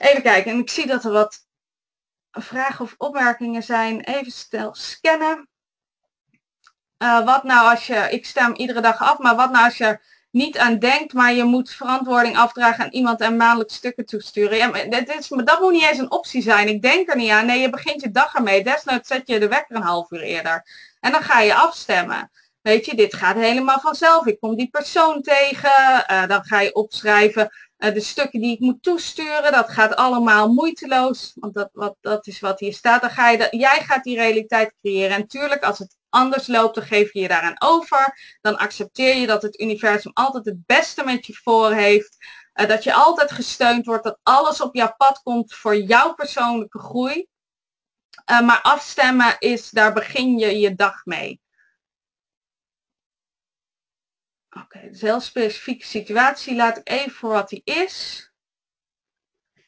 Even 0.00 0.22
kijken, 0.22 0.52
en 0.52 0.58
ik 0.58 0.70
zie 0.70 0.86
dat 0.86 1.04
er 1.04 1.12
wat 1.12 1.46
vragen 2.30 2.84
of 2.84 2.94
opmerkingen 2.98 3.62
zijn. 3.62 4.00
Even 4.00 4.32
stel 4.32 4.74
scannen. 4.74 5.48
Uh, 6.98 7.24
wat 7.24 7.44
nou 7.44 7.70
als 7.70 7.86
je, 7.86 8.08
ik 8.10 8.26
stem 8.26 8.54
iedere 8.54 8.80
dag 8.80 8.98
af, 8.98 9.18
maar 9.18 9.36
wat 9.36 9.50
nou 9.50 9.64
als 9.64 9.76
je 9.76 10.00
niet 10.34 10.58
aan 10.58 10.78
denkt, 10.78 11.12
maar 11.12 11.32
je 11.32 11.44
moet 11.44 11.70
verantwoording 11.70 12.36
afdragen 12.36 12.84
aan 12.84 12.90
iemand 12.90 13.20
en 13.20 13.36
maandelijks 13.36 13.74
stukken 13.74 14.06
toesturen. 14.06 14.56
Ja, 14.56 14.66
maar 14.66 14.90
dat, 14.90 15.08
is, 15.08 15.28
dat 15.28 15.60
moet 15.60 15.72
niet 15.72 15.88
eens 15.88 15.98
een 15.98 16.10
optie 16.10 16.42
zijn. 16.42 16.68
Ik 16.68 16.82
denk 16.82 17.08
er 17.08 17.16
niet 17.16 17.30
aan. 17.30 17.46
Nee, 17.46 17.60
je 17.60 17.70
begint 17.70 18.00
je 18.00 18.10
dag 18.10 18.34
ermee. 18.34 18.64
Desnoods 18.64 19.08
zet 19.08 19.28
je 19.28 19.40
de 19.40 19.48
wekker 19.48 19.76
een 19.76 19.82
half 19.82 20.10
uur 20.10 20.20
eerder. 20.20 20.66
En 21.00 21.12
dan 21.12 21.22
ga 21.22 21.40
je 21.40 21.54
afstemmen. 21.54 22.30
Weet 22.62 22.86
je, 22.86 22.96
dit 22.96 23.14
gaat 23.14 23.36
helemaal 23.36 23.80
vanzelf. 23.80 24.26
Ik 24.26 24.40
kom 24.40 24.56
die 24.56 24.68
persoon 24.70 25.22
tegen. 25.22 26.04
Uh, 26.10 26.26
dan 26.26 26.44
ga 26.44 26.60
je 26.60 26.74
opschrijven 26.74 27.50
uh, 27.78 27.94
de 27.94 28.00
stukken 28.00 28.40
die 28.40 28.52
ik 28.52 28.60
moet 28.60 28.82
toesturen. 28.82 29.52
Dat 29.52 29.70
gaat 29.70 29.96
allemaal 29.96 30.52
moeiteloos. 30.52 31.32
Want 31.34 31.54
dat, 31.54 31.70
wat, 31.72 31.96
dat 32.00 32.26
is 32.26 32.40
wat 32.40 32.60
hier 32.60 32.74
staat. 32.74 33.00
Dan 33.00 33.10
ga 33.10 33.30
je 33.30 33.48
jij 33.50 33.80
gaat 33.82 34.04
die 34.04 34.16
realiteit 34.16 34.74
creëren. 34.80 35.16
En 35.16 35.26
tuurlijk, 35.26 35.62
als 35.62 35.78
het 35.78 35.96
anders 36.14 36.46
loopt, 36.46 36.74
dan 36.74 36.84
geef 36.84 37.12
je 37.12 37.20
je 37.20 37.28
daaraan 37.28 37.60
over. 37.62 38.18
Dan 38.40 38.56
accepteer 38.56 39.16
je 39.16 39.26
dat 39.26 39.42
het 39.42 39.60
universum 39.60 40.10
altijd 40.14 40.44
het 40.44 40.66
beste 40.66 41.04
met 41.04 41.26
je 41.26 41.34
voor 41.34 41.72
heeft. 41.72 42.16
Uh, 42.54 42.68
dat 42.68 42.84
je 42.84 42.94
altijd 42.94 43.32
gesteund 43.32 43.86
wordt, 43.86 44.04
dat 44.04 44.18
alles 44.22 44.60
op 44.60 44.74
jouw 44.74 44.94
pad 44.96 45.22
komt 45.22 45.54
voor 45.54 45.76
jouw 45.76 46.14
persoonlijke 46.14 46.78
groei. 46.78 47.26
Uh, 48.30 48.40
maar 48.40 48.60
afstemmen 48.62 49.36
is, 49.38 49.70
daar 49.70 49.92
begin 49.92 50.38
je 50.38 50.58
je 50.58 50.74
dag 50.74 51.04
mee. 51.04 51.40
Oké, 54.50 54.64
okay, 54.64 54.90
dus 54.90 55.00
heel 55.00 55.20
specifieke 55.20 55.86
situatie. 55.86 56.54
Laat 56.54 56.76
ik 56.76 56.88
even 56.88 57.12
voor 57.12 57.30
wat 57.30 57.48
die 57.48 57.62
is. 57.64 58.28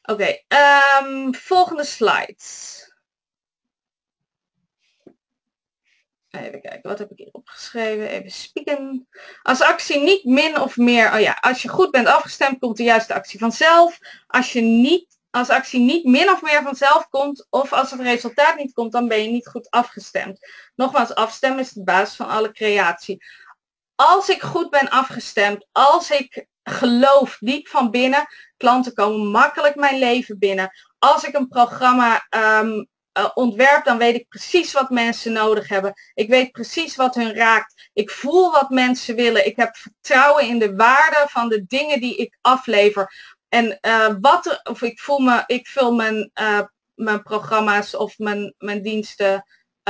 Oké, 0.01 0.41
um, 1.03 1.35
volgende 1.35 1.83
slides. 1.83 2.86
Even 6.29 6.61
kijken, 6.61 6.89
wat 6.89 6.99
heb 6.99 7.11
ik 7.11 7.17
hier 7.17 7.29
opgeschreven? 7.31 8.07
Even 8.07 8.31
spieken. 8.31 9.07
Als 9.41 9.61
actie 9.61 9.99
niet 9.99 10.23
min 10.23 10.59
of 10.59 10.77
meer, 10.77 11.13
oh 11.13 11.19
ja, 11.19 11.37
als 11.41 11.61
je 11.61 11.67
goed 11.67 11.91
bent 11.91 12.07
afgestemd, 12.07 12.59
komt 12.59 12.77
de 12.77 12.83
juiste 12.83 13.13
actie 13.13 13.39
vanzelf. 13.39 13.99
Als 14.27 14.53
je 14.53 14.61
niet, 14.61 15.17
als 15.29 15.49
actie 15.49 15.79
niet 15.79 16.03
min 16.05 16.29
of 16.31 16.41
meer 16.41 16.63
vanzelf 16.63 17.09
komt, 17.09 17.47
of 17.49 17.73
als 17.73 17.91
het 17.91 17.99
resultaat 17.99 18.57
niet 18.57 18.73
komt, 18.73 18.91
dan 18.91 19.07
ben 19.07 19.23
je 19.23 19.29
niet 19.29 19.47
goed 19.47 19.69
afgestemd. 19.69 20.39
Nogmaals, 20.75 21.15
afstemmen 21.15 21.59
is 21.59 21.71
de 21.71 21.83
basis 21.83 22.15
van 22.15 22.27
alle 22.27 22.51
creatie. 22.51 23.23
Als 23.95 24.29
ik 24.29 24.41
goed 24.41 24.69
ben 24.69 24.89
afgestemd, 24.89 25.67
als 25.71 26.11
ik 26.11 26.47
geloof 26.63 27.37
diep 27.39 27.67
van 27.67 27.91
binnen, 27.91 28.27
klanten 28.57 28.93
komen 28.93 29.27
makkelijk 29.27 29.75
mijn 29.75 29.99
leven 29.99 30.39
binnen. 30.39 30.71
Als 30.99 31.23
ik 31.23 31.35
een 31.35 31.47
programma 31.47 32.27
um, 32.29 32.87
uh, 33.17 33.29
ontwerp, 33.33 33.85
dan 33.85 33.97
weet 33.97 34.15
ik 34.15 34.27
precies 34.27 34.73
wat 34.73 34.89
mensen 34.89 35.33
nodig 35.33 35.67
hebben. 35.67 35.93
Ik 36.13 36.29
weet 36.29 36.51
precies 36.51 36.95
wat 36.95 37.15
hun 37.15 37.33
raakt. 37.33 37.89
Ik 37.93 38.11
voel 38.11 38.51
wat 38.51 38.69
mensen 38.69 39.15
willen. 39.15 39.45
Ik 39.45 39.55
heb 39.55 39.75
vertrouwen 39.75 40.47
in 40.47 40.59
de 40.59 40.75
waarde 40.75 41.25
van 41.29 41.49
de 41.49 41.65
dingen 41.67 41.99
die 41.99 42.15
ik 42.15 42.37
aflever. 42.41 43.35
En 43.49 43.77
uh, 43.81 44.15
wat 44.21 44.45
er, 44.45 44.59
of 44.63 44.81
ik 44.81 44.99
voel 44.99 45.19
me, 45.19 45.43
ik 45.45 45.67
vul 45.67 45.93
mijn, 45.93 46.31
uh, 46.41 46.61
mijn 46.93 47.23
programma's 47.23 47.95
of 47.95 48.17
mijn, 48.17 48.53
mijn 48.57 48.81
diensten 48.81 49.45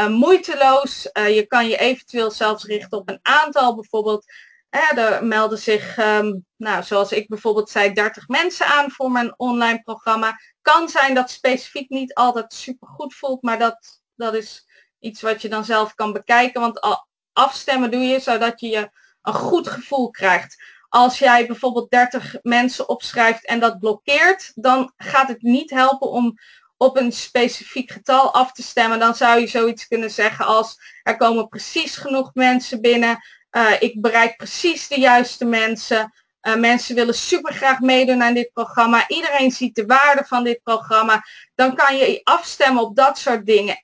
moeiteloos. 0.09 1.09
je 1.13 1.45
kan 1.47 1.67
je 1.67 1.77
eventueel 1.77 2.31
zelfs 2.31 2.63
richten 2.63 2.97
op 2.97 3.09
een 3.09 3.19
aantal 3.21 3.75
bijvoorbeeld. 3.75 4.25
Er 4.69 5.25
melden 5.25 5.57
zich, 5.57 5.97
um, 5.97 6.45
nou, 6.55 6.83
zoals 6.83 7.11
ik 7.11 7.27
bijvoorbeeld 7.27 7.69
zei, 7.69 7.93
30 7.93 8.27
mensen 8.27 8.65
aan 8.65 8.91
voor 8.91 9.11
mijn 9.11 9.39
online 9.39 9.81
programma 9.81 10.39
kan 10.61 10.89
zijn 10.89 11.13
dat 11.13 11.31
specifiek 11.31 11.89
niet 11.89 12.13
altijd 12.13 12.53
super 12.53 12.87
goed 12.87 13.15
voelt, 13.15 13.41
maar 13.41 13.59
dat, 13.59 14.01
dat 14.15 14.33
is 14.33 14.65
iets 14.99 15.21
wat 15.21 15.41
je 15.41 15.49
dan 15.49 15.65
zelf 15.65 15.95
kan 15.95 16.13
bekijken. 16.13 16.61
Want 16.61 16.99
afstemmen 17.33 17.91
doe 17.91 18.01
je 18.01 18.19
zodat 18.19 18.59
je 18.59 18.89
een 19.21 19.33
goed 19.33 19.67
gevoel 19.67 20.09
krijgt. 20.09 20.63
Als 20.89 21.19
jij 21.19 21.47
bijvoorbeeld 21.47 21.89
30 21.89 22.35
mensen 22.41 22.89
opschrijft 22.89 23.45
en 23.45 23.59
dat 23.59 23.79
blokkeert, 23.79 24.51
dan 24.55 24.93
gaat 24.97 25.27
het 25.27 25.41
niet 25.41 25.69
helpen 25.69 26.09
om 26.09 26.37
op 26.77 26.97
een 26.97 27.11
specifiek 27.11 27.91
getal 27.91 28.33
af 28.33 28.51
te 28.51 28.63
stemmen. 28.63 28.99
Dan 28.99 29.15
zou 29.15 29.39
je 29.39 29.47
zoiets 29.47 29.87
kunnen 29.87 30.11
zeggen 30.11 30.45
als 30.45 30.79
er 31.03 31.17
komen 31.17 31.47
precies 31.47 31.95
genoeg 31.95 32.33
mensen 32.33 32.81
binnen. 32.81 33.19
Uh, 33.57 33.73
ik 33.79 34.01
bereik 34.01 34.37
precies 34.37 34.87
de 34.87 34.99
juiste 34.99 35.45
mensen. 35.45 36.13
Uh, 36.41 36.55
mensen 36.55 36.95
willen 36.95 37.13
super 37.13 37.53
graag 37.53 37.79
meedoen 37.79 38.23
aan 38.23 38.33
dit 38.33 38.51
programma. 38.53 39.07
Iedereen 39.07 39.51
ziet 39.51 39.75
de 39.75 39.85
waarde 39.85 40.23
van 40.25 40.43
dit 40.43 40.63
programma. 40.63 41.25
Dan 41.55 41.75
kan 41.75 41.97
je 41.97 42.21
afstemmen 42.23 42.83
op 42.83 42.95
dat 42.95 43.17
soort 43.17 43.45
dingen. 43.45 43.83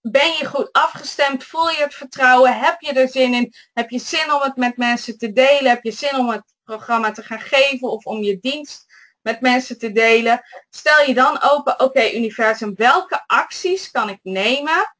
Ben 0.00 0.28
je 0.38 0.44
goed 0.44 0.72
afgestemd? 0.72 1.44
Voel 1.44 1.70
je 1.70 1.82
het 1.82 1.94
vertrouwen? 1.94 2.58
Heb 2.58 2.80
je 2.80 2.92
er 2.92 3.08
zin 3.08 3.34
in? 3.34 3.54
Heb 3.72 3.90
je 3.90 3.98
zin 3.98 4.32
om 4.32 4.40
het 4.40 4.56
met 4.56 4.76
mensen 4.76 5.18
te 5.18 5.32
delen? 5.32 5.70
Heb 5.70 5.84
je 5.84 5.92
zin 5.92 6.14
om 6.14 6.28
het 6.28 6.44
programma 6.64 7.10
te 7.10 7.22
gaan 7.22 7.40
geven 7.40 7.90
of 7.90 8.04
om 8.04 8.22
je 8.22 8.38
dienst 8.40 8.86
met 9.22 9.40
mensen 9.40 9.78
te 9.78 9.92
delen? 9.92 10.42
Stel 10.70 11.06
je 11.06 11.14
dan 11.14 11.42
open, 11.42 11.80
oké 11.80 12.10
universum, 12.10 12.74
welke 12.74 13.24
acties 13.26 13.90
kan 13.90 14.08
ik 14.08 14.18
nemen 14.22 14.96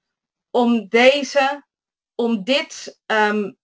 om 0.51 0.89
deze, 0.89 1.65
om 2.15 2.45
dit 2.45 2.99
um, 3.07 3.59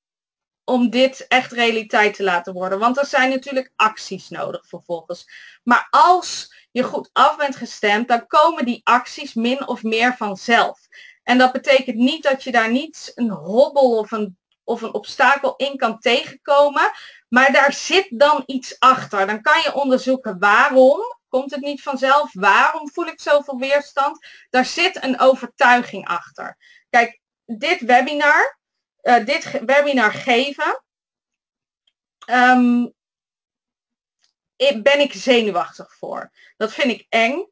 om 0.68 0.90
dit 0.90 1.26
echt 1.28 1.52
realiteit 1.52 2.14
te 2.14 2.22
laten 2.22 2.52
worden. 2.52 2.78
Want 2.78 2.98
er 2.98 3.06
zijn 3.06 3.30
natuurlijk 3.30 3.72
acties 3.76 4.28
nodig 4.28 4.66
vervolgens. 4.66 5.28
Maar 5.62 5.86
als 5.90 6.54
je 6.70 6.82
goed 6.82 7.10
af 7.12 7.36
bent 7.36 7.56
gestemd, 7.56 8.08
dan 8.08 8.26
komen 8.26 8.64
die 8.64 8.80
acties 8.84 9.34
min 9.34 9.68
of 9.68 9.82
meer 9.82 10.16
vanzelf. 10.16 10.78
En 11.22 11.38
dat 11.38 11.52
betekent 11.52 11.96
niet 11.96 12.22
dat 12.22 12.42
je 12.42 12.50
daar 12.50 12.70
niet 12.70 13.12
een 13.14 13.30
hobbel 13.30 13.98
of 13.98 14.10
een, 14.10 14.38
of 14.64 14.82
een 14.82 14.94
obstakel 14.94 15.56
in 15.56 15.76
kan 15.76 15.98
tegenkomen. 15.98 16.90
Maar 17.28 17.52
daar 17.52 17.72
zit 17.72 18.06
dan 18.10 18.42
iets 18.46 18.78
achter. 18.78 19.26
Dan 19.26 19.42
kan 19.42 19.60
je 19.62 19.74
onderzoeken 19.74 20.38
waarom 20.38 21.00
komt 21.28 21.50
het 21.50 21.60
niet 21.60 21.82
vanzelf. 21.82 22.30
Waarom 22.32 22.90
voel 22.90 23.06
ik 23.06 23.20
zoveel 23.20 23.58
weerstand? 23.58 24.26
Daar 24.50 24.64
zit 24.64 25.02
een 25.02 25.20
overtuiging 25.20 26.08
achter. 26.08 26.56
Kijk, 26.90 27.20
dit 27.44 27.80
webinar 27.80 28.58
uh, 29.06 29.24
dit 29.24 29.60
webinar 29.64 30.12
geven, 30.12 30.82
um, 32.30 32.94
ben 34.82 35.00
ik 35.00 35.12
zenuwachtig 35.12 35.94
voor. 35.94 36.32
Dat 36.56 36.72
vind 36.72 36.90
ik 36.92 37.06
eng. 37.08 37.46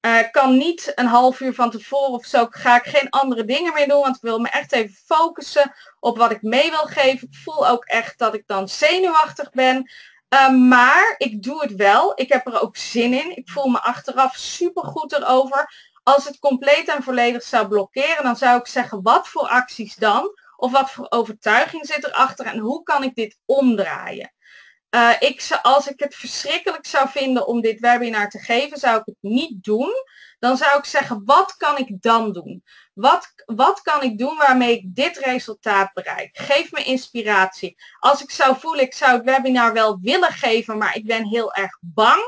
Uh, 0.00 0.18
kan 0.30 0.56
niet 0.56 0.92
een 0.94 1.06
half 1.06 1.40
uur 1.40 1.54
van 1.54 1.70
tevoren 1.70 2.12
of 2.12 2.24
zo, 2.24 2.46
ga 2.50 2.76
ik 2.76 2.96
geen 2.96 3.10
andere 3.10 3.44
dingen 3.44 3.72
meer 3.74 3.88
doen, 3.88 4.00
want 4.00 4.16
ik 4.16 4.22
wil 4.22 4.38
me 4.38 4.48
echt 4.48 4.72
even 4.72 4.94
focussen 5.04 5.74
op 6.00 6.16
wat 6.18 6.30
ik 6.30 6.42
mee 6.42 6.70
wil 6.70 6.86
geven. 6.86 7.28
Ik 7.30 7.38
voel 7.38 7.68
ook 7.68 7.84
echt 7.84 8.18
dat 8.18 8.34
ik 8.34 8.46
dan 8.46 8.68
zenuwachtig 8.68 9.50
ben. 9.50 9.90
Uh, 10.34 10.50
maar 10.50 11.14
ik 11.18 11.42
doe 11.42 11.60
het 11.60 11.74
wel. 11.74 12.12
Ik 12.14 12.28
heb 12.32 12.46
er 12.46 12.60
ook 12.60 12.76
zin 12.76 13.12
in. 13.12 13.36
Ik 13.36 13.48
voel 13.48 13.68
me 13.68 13.80
achteraf 13.80 14.36
super 14.36 14.84
goed 14.84 15.12
erover. 15.12 15.72
Als 16.02 16.24
het 16.24 16.38
compleet 16.38 16.88
en 16.88 17.02
volledig 17.02 17.42
zou 17.42 17.68
blokkeren, 17.68 18.24
dan 18.24 18.36
zou 18.36 18.58
ik 18.58 18.66
zeggen, 18.66 19.02
wat 19.02 19.28
voor 19.28 19.48
acties 19.48 19.94
dan? 19.94 20.30
Of 20.60 20.72
wat 20.72 20.90
voor 20.90 21.06
overtuiging 21.08 21.86
zit 21.86 22.04
erachter 22.04 22.46
en 22.46 22.58
hoe 22.58 22.82
kan 22.82 23.02
ik 23.02 23.14
dit 23.14 23.38
omdraaien? 23.44 24.32
Uh, 24.90 25.10
ik, 25.18 25.58
als 25.62 25.88
ik 25.88 26.00
het 26.00 26.14
verschrikkelijk 26.14 26.86
zou 26.86 27.08
vinden 27.08 27.46
om 27.46 27.60
dit 27.60 27.80
webinar 27.80 28.28
te 28.28 28.38
geven, 28.38 28.78
zou 28.78 28.98
ik 28.98 29.04
het 29.04 29.16
niet 29.20 29.64
doen. 29.64 29.92
Dan 30.38 30.56
zou 30.56 30.78
ik 30.78 30.84
zeggen, 30.84 31.22
wat 31.24 31.56
kan 31.56 31.78
ik 31.78 32.02
dan 32.02 32.32
doen? 32.32 32.64
Wat, 32.94 33.32
wat 33.44 33.82
kan 33.82 34.02
ik 34.02 34.18
doen 34.18 34.36
waarmee 34.36 34.76
ik 34.76 34.94
dit 34.94 35.18
resultaat 35.18 35.92
bereik? 35.92 36.38
Geef 36.38 36.72
me 36.72 36.84
inspiratie. 36.84 37.76
Als 37.98 38.22
ik 38.22 38.30
zou 38.30 38.56
voelen, 38.58 38.84
ik 38.84 38.94
zou 38.94 39.12
het 39.12 39.24
webinar 39.24 39.72
wel 39.72 39.98
willen 40.00 40.32
geven, 40.32 40.78
maar 40.78 40.96
ik 40.96 41.06
ben 41.06 41.26
heel 41.26 41.54
erg 41.54 41.78
bang. 41.80 42.22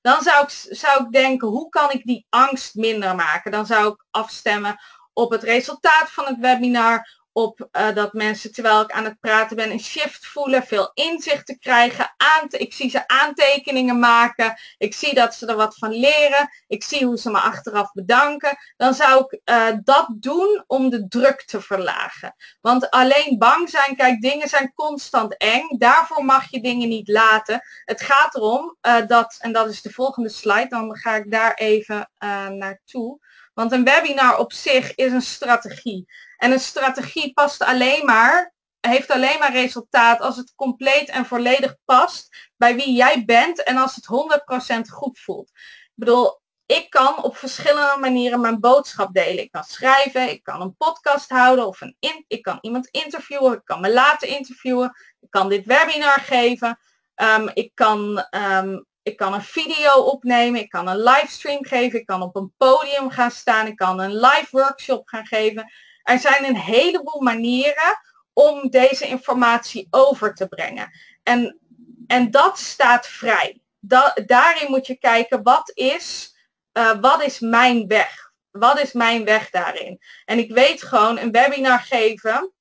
Dan 0.00 0.22
zou 0.22 0.42
ik, 0.42 0.50
zou 0.76 1.04
ik 1.04 1.12
denken, 1.12 1.48
hoe 1.48 1.68
kan 1.68 1.90
ik 1.90 2.04
die 2.04 2.26
angst 2.28 2.74
minder 2.74 3.14
maken? 3.14 3.50
Dan 3.50 3.66
zou 3.66 3.92
ik 3.92 4.04
afstemmen 4.10 4.78
op 5.12 5.30
het 5.30 5.42
resultaat 5.42 6.10
van 6.10 6.24
het 6.24 6.38
webinar, 6.38 7.21
op 7.32 7.68
uh, 7.72 7.94
dat 7.94 8.12
mensen 8.12 8.52
terwijl 8.52 8.80
ik 8.80 8.92
aan 8.92 9.04
het 9.04 9.20
praten 9.20 9.56
ben 9.56 9.70
een 9.70 9.80
shift 9.80 10.26
voelen, 10.26 10.62
veel 10.62 10.90
inzicht 10.94 11.46
te 11.46 11.58
krijgen. 11.58 12.14
Aan 12.16 12.46
ik 12.48 12.72
zie 12.72 12.90
ze 12.90 13.08
aantekeningen 13.08 13.98
maken. 13.98 14.54
Ik 14.78 14.94
zie 14.94 15.14
dat 15.14 15.34
ze 15.34 15.46
er 15.46 15.56
wat 15.56 15.76
van 15.76 15.90
leren. 15.90 16.48
Ik 16.66 16.84
zie 16.84 17.06
hoe 17.06 17.18
ze 17.18 17.30
me 17.30 17.38
achteraf 17.38 17.92
bedanken. 17.92 18.56
Dan 18.76 18.94
zou 18.94 19.24
ik 19.28 19.40
uh, 19.44 19.66
dat 19.84 20.06
doen 20.18 20.64
om 20.66 20.90
de 20.90 21.08
druk 21.08 21.44
te 21.44 21.60
verlagen. 21.60 22.34
Want 22.60 22.90
alleen 22.90 23.38
bang 23.38 23.68
zijn, 23.68 23.96
kijk 23.96 24.20
dingen 24.20 24.48
zijn 24.48 24.72
constant 24.74 25.36
eng. 25.36 25.78
Daarvoor 25.78 26.24
mag 26.24 26.50
je 26.50 26.60
dingen 26.60 26.88
niet 26.88 27.08
laten. 27.08 27.60
Het 27.84 28.00
gaat 28.00 28.34
erom 28.34 28.76
uh, 28.82 29.06
dat, 29.06 29.36
en 29.40 29.52
dat 29.52 29.68
is 29.68 29.82
de 29.82 29.92
volgende 29.92 30.28
slide, 30.28 30.68
dan 30.68 30.96
ga 30.96 31.16
ik 31.16 31.30
daar 31.30 31.54
even 31.54 32.10
naartoe. 32.58 33.20
Want 33.54 33.72
een 33.72 33.84
webinar 33.84 34.38
op 34.38 34.52
zich 34.52 34.94
is 34.94 35.12
een 35.12 35.22
strategie. 35.22 36.06
En 36.36 36.52
een 36.52 36.60
strategie 36.60 37.32
past 37.32 37.62
alleen 37.62 38.04
maar, 38.04 38.52
heeft 38.80 39.10
alleen 39.10 39.38
maar 39.38 39.52
resultaat 39.52 40.20
als 40.20 40.36
het 40.36 40.54
compleet 40.54 41.08
en 41.08 41.26
volledig 41.26 41.76
past 41.84 42.50
bij 42.56 42.74
wie 42.74 42.92
jij 42.92 43.24
bent 43.24 43.62
en 43.62 43.76
als 43.76 43.96
het 43.96 44.06
100% 44.06 44.80
goed 44.92 45.18
voelt. 45.18 45.48
Ik 45.84 45.92
bedoel, 45.94 46.40
ik 46.66 46.90
kan 46.90 47.22
op 47.22 47.36
verschillende 47.36 47.96
manieren 48.00 48.40
mijn 48.40 48.60
boodschap 48.60 49.14
delen. 49.14 49.42
Ik 49.42 49.50
kan 49.50 49.64
schrijven, 49.64 50.30
ik 50.30 50.42
kan 50.42 50.60
een 50.60 50.76
podcast 50.76 51.28
houden 51.30 51.66
of 51.66 51.80
een 51.80 51.96
ik 52.26 52.42
kan 52.42 52.58
iemand 52.60 52.86
interviewen, 52.86 53.52
ik 53.52 53.64
kan 53.64 53.80
me 53.80 53.92
laten 53.92 54.28
interviewen, 54.28 54.96
ik 55.20 55.30
kan 55.30 55.48
dit 55.48 55.66
webinar 55.66 56.20
geven, 56.20 56.78
um, 57.16 57.50
ik, 57.54 57.70
kan, 57.74 58.26
um, 58.30 58.86
ik 59.02 59.16
kan 59.16 59.34
een 59.34 59.42
video 59.42 59.94
opnemen, 59.94 60.60
ik 60.60 60.68
kan 60.70 60.88
een 60.88 61.02
livestream 61.02 61.64
geven, 61.64 61.98
ik 61.98 62.06
kan 62.06 62.22
op 62.22 62.36
een 62.36 62.52
podium 62.56 63.10
gaan 63.10 63.30
staan, 63.30 63.66
ik 63.66 63.76
kan 63.76 64.00
een 64.00 64.14
live 64.14 64.48
workshop 64.50 65.08
gaan 65.08 65.26
geven. 65.26 65.72
Er 66.02 66.18
zijn 66.18 66.44
een 66.44 66.56
heleboel 66.56 67.20
manieren 67.20 68.00
om 68.32 68.70
deze 68.70 69.06
informatie 69.06 69.86
over 69.90 70.34
te 70.34 70.48
brengen. 70.48 70.90
En, 71.22 71.58
en 72.06 72.30
dat 72.30 72.58
staat 72.58 73.06
vrij. 73.06 73.60
Da 73.80 74.14
daarin 74.26 74.70
moet 74.70 74.86
je 74.86 74.98
kijken, 74.98 75.42
wat 75.42 75.70
is, 75.74 76.36
uh, 76.72 77.00
wat 77.00 77.22
is 77.22 77.40
mijn 77.40 77.86
weg? 77.86 78.30
Wat 78.50 78.80
is 78.80 78.92
mijn 78.92 79.24
weg 79.24 79.50
daarin? 79.50 80.00
En 80.24 80.38
ik 80.38 80.52
weet 80.52 80.82
gewoon, 80.82 81.18
een 81.18 81.30
webinar 81.30 81.78
geven, 81.78 82.52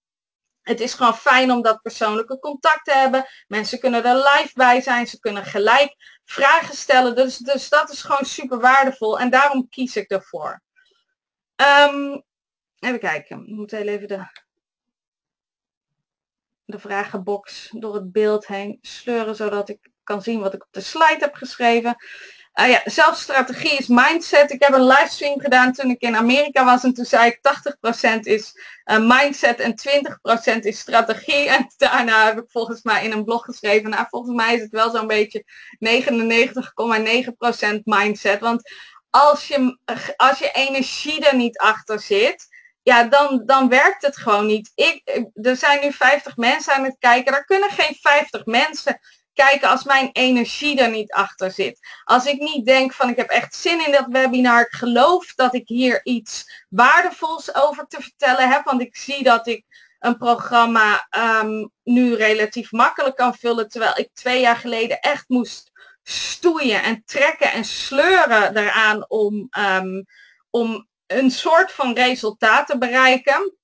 het 0.61 0.79
is 0.79 0.93
gewoon 0.93 1.15
fijn 1.15 1.51
om 1.51 1.61
dat 1.61 1.81
persoonlijke 1.81 2.39
contact 2.39 2.85
te 2.85 2.91
hebben. 2.91 3.25
Mensen 3.47 3.79
kunnen 3.79 4.03
er 4.03 4.15
live 4.15 4.51
bij 4.53 4.81
zijn. 4.81 5.07
Ze 5.07 5.19
kunnen 5.19 5.45
gelijk 5.45 5.95
vragen 6.31 6.75
stellen. 6.75 7.15
Dus, 7.15 7.37
dus 7.37 7.69
dat 7.69 7.89
is 7.89 8.01
gewoon 8.01 8.25
super 8.25 8.59
waardevol. 8.59 9.19
En 9.19 9.29
daarom 9.29 9.69
kies 9.69 9.95
ik 9.95 10.09
ervoor. 10.09 10.61
Um, 11.55 12.23
Even 12.81 12.99
kijken. 12.99 13.47
Ik 13.47 13.55
moet 13.55 13.71
heel 13.71 13.87
even 13.87 14.07
de, 14.07 14.25
de 16.65 16.79
vragenbox 16.79 17.69
door 17.71 17.93
het 17.93 18.11
beeld 18.11 18.47
heen 18.47 18.79
sleuren, 18.81 19.35
zodat 19.35 19.69
ik 19.69 19.89
kan 20.03 20.21
zien 20.21 20.39
wat 20.39 20.53
ik 20.53 20.63
op 20.63 20.71
de 20.71 20.81
slide 20.81 21.17
heb 21.19 21.33
geschreven. 21.33 21.95
Uh, 22.59 22.69
ja, 22.69 22.81
zelfstrategie 22.85 23.77
is 23.77 23.87
mindset. 23.87 24.51
Ik 24.51 24.63
heb 24.63 24.73
een 24.73 24.87
livestream 24.87 25.39
gedaan 25.39 25.73
toen 25.73 25.89
ik 25.89 26.01
in 26.01 26.15
Amerika 26.15 26.65
was 26.65 26.83
en 26.83 26.93
toen 26.93 27.05
zei 27.05 27.27
ik 27.27 27.39
80% 28.17 28.19
is 28.19 28.59
uh, 28.85 28.97
mindset 28.97 29.59
en 29.59 29.73
20% 30.55 30.59
is 30.59 30.79
strategie. 30.79 31.49
En 31.49 31.73
daarna 31.77 32.25
heb 32.25 32.37
ik 32.37 32.49
volgens 32.49 32.81
mij 32.81 33.03
in 33.03 33.11
een 33.11 33.23
blog 33.23 33.45
geschreven, 33.45 33.89
nou 33.89 34.05
volgens 34.09 34.35
mij 34.35 34.55
is 34.55 34.61
het 34.61 34.71
wel 34.71 34.91
zo'n 34.91 35.07
beetje 35.07 35.45
99,9% 37.75 37.79
mindset. 37.83 38.39
Want 38.39 38.71
als 39.09 39.47
je, 39.47 39.77
als 40.15 40.39
je 40.39 40.51
energie 40.51 41.25
er 41.25 41.35
niet 41.35 41.57
achter 41.57 41.99
zit, 41.99 42.47
ja, 42.83 43.03
dan, 43.03 43.43
dan 43.45 43.69
werkt 43.69 44.01
het 44.01 44.17
gewoon 44.17 44.45
niet. 44.45 44.71
Ik, 44.75 45.21
er 45.33 45.55
zijn 45.55 45.81
nu 45.81 45.91
50 45.91 46.37
mensen 46.37 46.73
aan 46.73 46.83
het 46.83 46.95
kijken. 46.99 47.33
Er 47.33 47.45
kunnen 47.45 47.69
geen 47.69 47.95
50 48.01 48.45
mensen 48.45 48.99
kijken 49.33 49.69
als 49.69 49.83
mijn 49.83 50.09
energie 50.11 50.79
er 50.79 50.89
niet 50.89 51.11
achter 51.11 51.51
zit. 51.51 51.79
Als 52.03 52.25
ik 52.25 52.39
niet 52.39 52.65
denk 52.65 52.93
van 52.93 53.09
ik 53.09 53.15
heb 53.15 53.29
echt 53.29 53.55
zin 53.55 53.85
in 53.85 53.91
dat 53.91 54.05
webinar. 54.07 54.61
Ik 54.61 54.73
geloof 54.73 55.33
dat 55.35 55.53
ik 55.53 55.67
hier 55.67 55.99
iets 56.03 56.65
waardevols 56.69 57.55
over 57.55 57.87
te 57.87 58.01
vertellen 58.01 58.49
heb. 58.49 58.65
Want 58.65 58.81
ik 58.81 58.95
zie 58.95 59.23
dat 59.23 59.47
ik 59.47 59.65
een 59.99 60.17
programma 60.17 61.07
um, 61.43 61.71
nu 61.83 62.15
relatief 62.15 62.71
makkelijk 62.71 63.15
kan 63.15 63.35
vullen. 63.35 63.69
Terwijl 63.69 63.97
ik 63.97 64.09
twee 64.13 64.41
jaar 64.41 64.55
geleden 64.55 64.99
echt 64.99 65.23
moest 65.27 65.71
stoeien 66.03 66.83
en 66.83 67.03
trekken 67.05 67.51
en 67.51 67.65
sleuren 67.65 68.57
eraan 68.57 69.09
om, 69.09 69.49
um, 69.59 70.05
om 70.49 70.87
een 71.07 71.31
soort 71.31 71.71
van 71.71 71.93
resultaat 71.93 72.67
te 72.67 72.77
bereiken. 72.77 73.55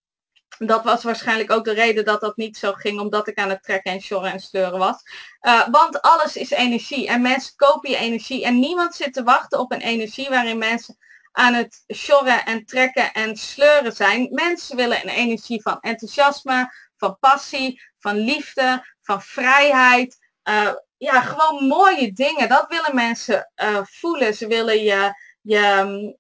Dat 0.58 0.84
was 0.84 1.04
waarschijnlijk 1.04 1.52
ook 1.52 1.66
de 1.66 1.74
reden 1.74 2.06
dat 2.06 2.22
dat 2.22 2.38
niet 2.38 2.58
zo 2.58 2.74
ging, 2.74 3.00
omdat 3.00 3.28
ik 3.28 3.38
aan 3.38 3.50
het 3.50 3.64
trekken 3.64 3.92
en 3.92 4.02
sjorren 4.02 4.32
en 4.32 4.40
steuren 4.40 4.80
was. 4.80 5.02
Uh, 5.42 5.68
want 5.72 6.02
alles 6.02 6.36
is 6.36 6.50
energie 6.50 7.08
en 7.08 7.22
mensen 7.22 7.56
kopen 7.56 7.90
je 7.90 7.98
energie. 7.98 8.46
En 8.46 8.60
niemand 8.60 8.96
zit 8.96 9.14
te 9.14 9.24
wachten 9.24 9.60
op 9.60 9.72
een 9.72 9.82
energie 9.82 10.30
waarin 10.30 10.58
mensen 10.58 10.98
aan 11.32 11.54
het 11.54 11.84
sjorren 11.94 12.46
en 12.46 12.66
trekken 12.66 13.14
en 13.14 13.36
sleuren 13.36 13.94
zijn. 13.94 14.28
Mensen 14.32 14.76
willen 14.76 15.02
een 15.04 15.10
energie 15.10 15.62
van 15.62 15.78
enthousiasme, 15.80 16.74
van 16.98 17.18
passie, 17.20 17.82
van 18.00 18.16
liefde, 18.16 18.96
van 19.02 19.22
vrijheid. 19.22 20.18
Uh, 20.44 20.74
ja, 20.98 21.22
gewoon 21.22 21.68
mooie 21.68 22.14
dingen. 22.14 22.50
Dat 22.50 22.66
willen 22.68 22.96
mensen 22.96 23.52
uh, 23.64 23.80
voelen. 23.84 24.34
Ze 24.34 24.48
willen 24.48 24.84
je, 24.84 25.14
je 25.42 26.18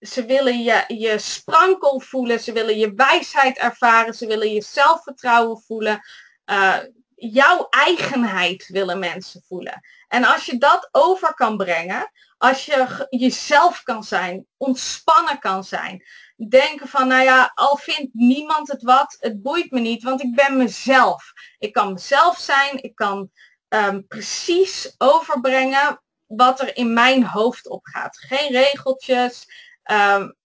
ze 0.00 0.24
willen 0.24 0.62
je, 0.62 0.84
je 0.86 1.18
sprankel 1.18 2.00
voelen, 2.00 2.40
ze 2.40 2.52
willen 2.52 2.78
je 2.78 2.94
wijsheid 2.94 3.58
ervaren, 3.58 4.14
ze 4.14 4.26
willen 4.26 4.52
je 4.52 4.62
zelfvertrouwen 4.62 5.62
voelen. 5.66 6.00
Uh, 6.46 6.78
jouw 7.14 7.66
eigenheid 7.70 8.68
willen 8.68 8.98
mensen 8.98 9.42
voelen. 9.48 9.80
En 10.08 10.24
als 10.24 10.46
je 10.46 10.58
dat 10.58 10.88
over 10.92 11.34
kan 11.34 11.56
brengen, 11.56 12.10
als 12.38 12.66
je 12.66 13.06
jezelf 13.10 13.82
kan 13.82 14.04
zijn, 14.04 14.46
ontspannen 14.56 15.38
kan 15.38 15.64
zijn, 15.64 16.04
denken 16.48 16.88
van, 16.88 17.08
nou 17.08 17.22
ja, 17.22 17.52
al 17.54 17.76
vindt 17.76 18.14
niemand 18.14 18.68
het 18.68 18.82
wat, 18.82 19.16
het 19.20 19.42
boeit 19.42 19.70
me 19.70 19.80
niet, 19.80 20.02
want 20.02 20.22
ik 20.22 20.34
ben 20.34 20.56
mezelf. 20.56 21.32
Ik 21.58 21.72
kan 21.72 21.92
mezelf 21.92 22.38
zijn, 22.38 22.82
ik 22.82 22.94
kan 22.94 23.30
um, 23.68 24.06
precies 24.06 24.94
overbrengen 24.98 26.02
wat 26.26 26.60
er 26.60 26.76
in 26.76 26.92
mijn 26.92 27.24
hoofd 27.24 27.68
opgaat. 27.68 28.18
Geen 28.18 28.52
regeltjes, 28.52 29.46
Um, 29.92 30.38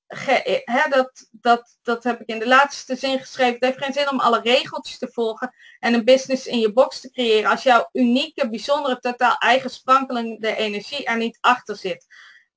dat, 0.90 1.28
dat, 1.32 1.78
dat 1.84 2.04
heb 2.04 2.22
ik 2.22 2.28
in 2.28 2.40
de 2.40 2.48
laatste 2.48 2.96
zin 2.96 3.20
geschreven. 3.20 3.54
Het 3.54 3.64
heeft 3.64 3.84
geen 3.84 3.94
zin 3.94 4.10
om 4.10 4.20
alle 4.20 4.42
regeltjes 4.42 4.98
te 4.98 5.10
volgen 5.12 5.54
en 5.80 5.94
een 5.94 6.04
business 6.04 6.46
in 6.46 6.60
je 6.60 6.74
box 6.74 7.00
te 7.00 7.12
creëren 7.12 7.50
als 7.50 7.64
jouw 7.64 7.90
unieke, 7.94 8.50
bijzondere, 8.50 9.00
totaal 9.00 9.38
eigen 9.38 9.70
sprankelende 9.70 10.56
energie 10.56 11.06
er 11.06 11.18
niet 11.18 11.38
achter 11.42 11.76
zit. 11.76 12.06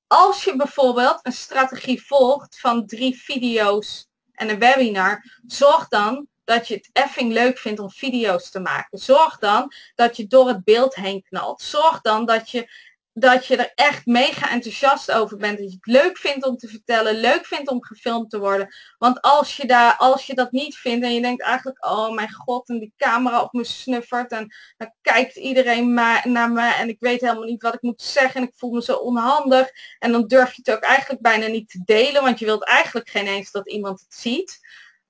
Als 0.07 0.43
je 0.43 0.55
bijvoorbeeld 0.55 1.19
een 1.21 1.31
strategie 1.31 2.03
volgt 2.05 2.59
van 2.59 2.85
drie 2.85 3.21
video's 3.21 4.07
en 4.33 4.49
een 4.49 4.59
webinar, 4.59 5.39
zorg 5.47 5.87
dan 5.87 6.27
dat 6.43 6.67
je 6.67 6.73
het 6.73 6.89
effing 6.93 7.33
leuk 7.33 7.57
vindt 7.57 7.79
om 7.79 7.89
video's 7.89 8.49
te 8.49 8.59
maken. 8.59 8.99
Zorg 8.99 9.37
dan 9.37 9.73
dat 9.95 10.17
je 10.17 10.27
door 10.27 10.47
het 10.47 10.63
beeld 10.63 10.95
heen 10.95 11.23
knalt. 11.23 11.61
Zorg 11.61 12.01
dan 12.01 12.25
dat 12.25 12.49
je 12.49 12.71
dat 13.19 13.45
je 13.45 13.57
er 13.57 13.71
echt 13.75 14.05
mega 14.05 14.49
enthousiast 14.49 15.11
over 15.11 15.37
bent. 15.37 15.57
Dat 15.57 15.71
je 15.71 15.77
het 15.81 15.85
leuk 15.85 16.17
vindt 16.17 16.45
om 16.45 16.57
te 16.57 16.67
vertellen, 16.67 17.15
leuk 17.15 17.45
vindt 17.45 17.69
om 17.69 17.83
gefilmd 17.83 18.29
te 18.29 18.39
worden. 18.39 18.75
Want 18.97 19.21
als 19.21 19.57
je, 19.57 19.67
daar, 19.67 19.95
als 19.97 20.25
je 20.25 20.33
dat 20.33 20.51
niet 20.51 20.77
vindt 20.77 21.05
en 21.05 21.13
je 21.13 21.21
denkt 21.21 21.41
eigenlijk, 21.41 21.85
oh 21.85 22.13
mijn 22.13 22.33
god, 22.33 22.69
en 22.69 22.79
die 22.79 22.93
camera 22.97 23.41
op 23.41 23.53
me 23.53 23.63
snuffert 23.63 24.31
en 24.31 24.53
dan 24.77 24.93
kijkt 25.01 25.35
iedereen 25.35 25.93
naar 26.23 26.51
me 26.51 26.73
en 26.73 26.89
ik 26.89 26.97
weet 26.99 27.21
helemaal 27.21 27.43
niet 27.43 27.61
wat 27.61 27.73
ik 27.73 27.81
moet 27.81 28.01
zeggen 28.01 28.41
en 28.41 28.47
ik 28.47 28.53
voel 28.55 28.71
me 28.71 28.81
zo 28.81 28.93
onhandig. 28.93 29.69
En 29.99 30.11
dan 30.11 30.27
durf 30.27 30.53
je 30.53 30.61
het 30.65 30.75
ook 30.75 30.83
eigenlijk 30.83 31.21
bijna 31.21 31.47
niet 31.47 31.69
te 31.69 31.81
delen, 31.85 32.23
want 32.23 32.39
je 32.39 32.45
wilt 32.45 32.65
eigenlijk 32.65 33.09
geen 33.09 33.27
eens 33.27 33.51
dat 33.51 33.69
iemand 33.69 33.99
het 33.99 34.13
ziet. 34.13 34.59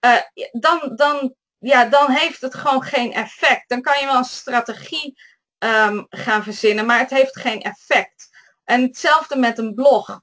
Uh, 0.05 0.49
dan, 0.51 0.91
dan, 0.95 1.35
ja, 1.57 1.85
dan 1.85 2.11
heeft 2.11 2.41
het 2.41 2.55
gewoon 2.55 2.83
geen 2.83 3.13
effect. 3.13 3.69
Dan 3.69 3.81
kan 3.81 3.99
je 3.99 4.05
wel 4.05 4.17
een 4.17 4.23
strategie 4.23 5.17
um, 5.59 6.05
gaan 6.09 6.43
verzinnen, 6.43 6.85
maar 6.85 6.99
het 6.99 7.09
heeft 7.09 7.39
geen 7.39 7.61
effect. 7.61 8.29
En 8.63 8.81
hetzelfde 8.81 9.35
met 9.35 9.57
een 9.57 9.73
blog. 9.73 10.21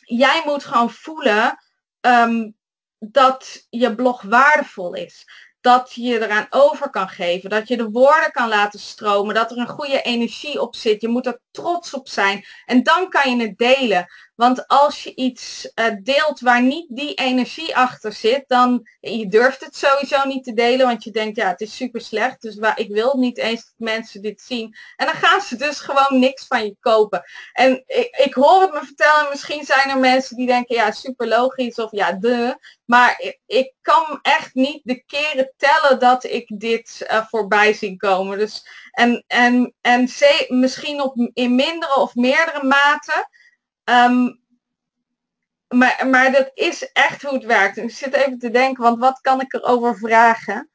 Jij 0.00 0.42
moet 0.44 0.64
gewoon 0.64 0.90
voelen 0.90 1.58
um, 2.00 2.56
dat 2.98 3.66
je 3.68 3.94
blog 3.94 4.22
waardevol 4.22 4.94
is. 4.94 5.24
Dat 5.60 5.92
je 5.94 6.20
eraan 6.24 6.46
over 6.50 6.90
kan 6.90 7.08
geven, 7.08 7.50
dat 7.50 7.68
je 7.68 7.76
de 7.76 7.90
woorden 7.90 8.30
kan 8.32 8.48
laten 8.48 8.80
stromen, 8.80 9.34
dat 9.34 9.50
er 9.50 9.58
een 9.58 9.68
goede 9.68 10.02
energie 10.02 10.60
op 10.60 10.74
zit. 10.74 11.00
Je 11.00 11.08
moet 11.08 11.26
er 11.26 11.40
trots 11.50 11.94
op 11.94 12.08
zijn 12.08 12.44
en 12.64 12.82
dan 12.82 13.08
kan 13.08 13.36
je 13.36 13.46
het 13.46 13.58
delen. 13.58 14.06
Want 14.36 14.66
als 14.66 15.02
je 15.02 15.14
iets 15.14 15.70
uh, 15.74 15.86
deelt 16.02 16.40
waar 16.40 16.62
niet 16.62 16.86
die 16.88 17.14
energie 17.14 17.76
achter 17.76 18.12
zit, 18.12 18.44
dan 18.46 18.88
je 19.00 19.28
durft 19.28 19.64
het 19.64 19.76
sowieso 19.76 20.26
niet 20.26 20.44
te 20.44 20.52
delen, 20.52 20.86
want 20.86 21.04
je 21.04 21.10
denkt 21.10 21.36
ja, 21.36 21.48
het 21.48 21.60
is 21.60 21.76
super 21.76 22.00
slecht, 22.00 22.42
dus 22.42 22.56
waar, 22.56 22.78
ik 22.78 22.88
wil 22.88 23.16
niet 23.16 23.38
eens 23.38 23.64
dat 23.64 23.74
mensen 23.76 24.22
dit 24.22 24.40
zien. 24.40 24.76
En 24.96 25.06
dan 25.06 25.14
gaan 25.14 25.40
ze 25.40 25.56
dus 25.56 25.80
gewoon 25.80 26.18
niks 26.18 26.46
van 26.46 26.64
je 26.64 26.76
kopen. 26.80 27.22
En 27.52 27.82
ik, 27.86 28.16
ik 28.16 28.34
hoor 28.34 28.60
het 28.60 28.72
me 28.72 28.84
vertellen, 28.84 29.30
misschien 29.30 29.64
zijn 29.64 29.90
er 29.90 29.98
mensen 29.98 30.36
die 30.36 30.46
denken 30.46 30.76
ja, 30.76 30.90
super 30.90 31.28
logisch 31.28 31.76
of 31.76 31.90
ja, 31.90 32.12
de. 32.12 32.58
Maar 32.84 33.14
ik, 33.18 33.40
ik 33.46 33.72
kan 33.80 34.18
echt 34.22 34.54
niet 34.54 34.80
de 34.84 35.04
keren 35.04 35.52
tellen 35.56 35.98
dat 35.98 36.24
ik 36.24 36.60
dit 36.60 37.06
uh, 37.10 37.26
voorbij 37.26 37.72
zie 37.72 37.96
komen. 37.96 38.38
Dus 38.38 38.66
en, 38.90 39.24
en, 39.26 39.74
en 39.80 40.08
misschien 40.48 41.02
op, 41.02 41.30
in 41.32 41.54
mindere 41.54 41.94
of 41.94 42.14
meerdere 42.14 42.64
mate. 42.64 43.28
Um, 43.90 44.44
maar, 45.68 46.06
maar 46.10 46.32
dat 46.32 46.50
is 46.54 46.92
echt 46.92 47.22
hoe 47.22 47.34
het 47.34 47.44
werkt. 47.44 47.76
Ik 47.76 47.90
zit 47.90 48.14
even 48.14 48.38
te 48.38 48.50
denken, 48.50 48.82
want 48.82 48.98
wat 48.98 49.20
kan 49.20 49.40
ik 49.40 49.52
erover 49.52 49.98
vragen? 49.98 50.70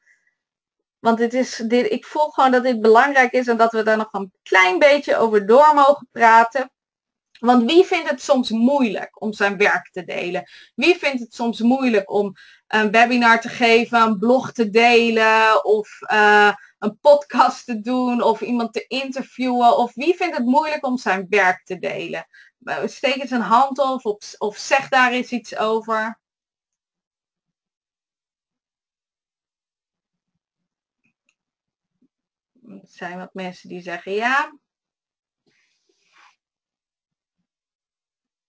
Want 0.98 1.18
dit 1.18 1.34
is, 1.34 1.56
dit, 1.56 1.90
ik 1.90 2.04
voel 2.04 2.28
gewoon 2.30 2.50
dat 2.50 2.62
dit 2.62 2.80
belangrijk 2.80 3.32
is 3.32 3.46
en 3.46 3.56
dat 3.56 3.72
we 3.72 3.82
daar 3.82 3.96
nog 3.96 4.12
een 4.12 4.32
klein 4.42 4.78
beetje 4.78 5.16
over 5.16 5.46
door 5.46 5.74
mogen 5.74 6.08
praten. 6.12 6.70
Want 7.38 7.70
wie 7.70 7.84
vindt 7.84 8.10
het 8.10 8.22
soms 8.22 8.50
moeilijk 8.50 9.22
om 9.22 9.32
zijn 9.32 9.56
werk 9.56 9.90
te 9.90 10.04
delen? 10.04 10.50
Wie 10.74 10.98
vindt 10.98 11.20
het 11.20 11.34
soms 11.34 11.60
moeilijk 11.60 12.10
om 12.10 12.32
een 12.66 12.90
webinar 12.90 13.40
te 13.40 13.48
geven, 13.48 14.00
een 14.00 14.18
blog 14.18 14.52
te 14.52 14.70
delen 14.70 15.64
of 15.64 15.98
uh, 16.12 16.52
een 16.78 16.98
podcast 17.00 17.64
te 17.64 17.80
doen 17.80 18.22
of 18.22 18.40
iemand 18.40 18.72
te 18.72 18.84
interviewen? 18.86 19.76
Of 19.76 19.94
wie 19.94 20.14
vindt 20.14 20.36
het 20.36 20.46
moeilijk 20.46 20.86
om 20.86 20.96
zijn 20.98 21.26
werk 21.28 21.64
te 21.64 21.78
delen? 21.78 22.26
Eh, 22.64 22.86
steek 22.86 23.16
eens 23.16 23.30
een 23.30 23.40
hand 23.40 23.78
of, 23.78 24.04
of 24.38 24.56
zeg 24.56 24.88
daar 24.88 25.12
eens 25.12 25.30
iets 25.30 25.56
over. 25.56 26.20
Er 32.66 32.80
zijn 32.82 33.18
wat 33.18 33.34
mensen 33.34 33.68
die 33.68 33.80
zeggen 33.80 34.12
ja. 34.12 34.58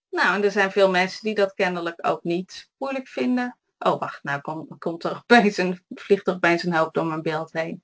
Nou, 0.10 0.36
en 0.36 0.44
er 0.44 0.52
zijn 0.52 0.72
veel 0.72 0.90
mensen 0.90 1.24
die 1.24 1.36
dat 1.36 1.54
kennelijk 1.54 2.08
ook 2.08 2.24
niet 2.24 2.70
moeilijk 2.78 3.08
vinden. 3.08 3.58
Oh, 3.80 4.00
wacht, 4.00 4.24
nou 4.24 4.42
komt, 4.42 4.78
komt 4.78 5.04
er 5.04 5.16
opeens 5.28 5.58
een, 5.58 5.86
vliegt 5.90 6.28
er 6.28 6.34
opeens 6.34 6.64
een 6.64 6.76
hoop 6.76 6.94
door 6.94 7.06
mijn 7.06 7.22
beeld 7.22 7.54
heen. 7.54 7.84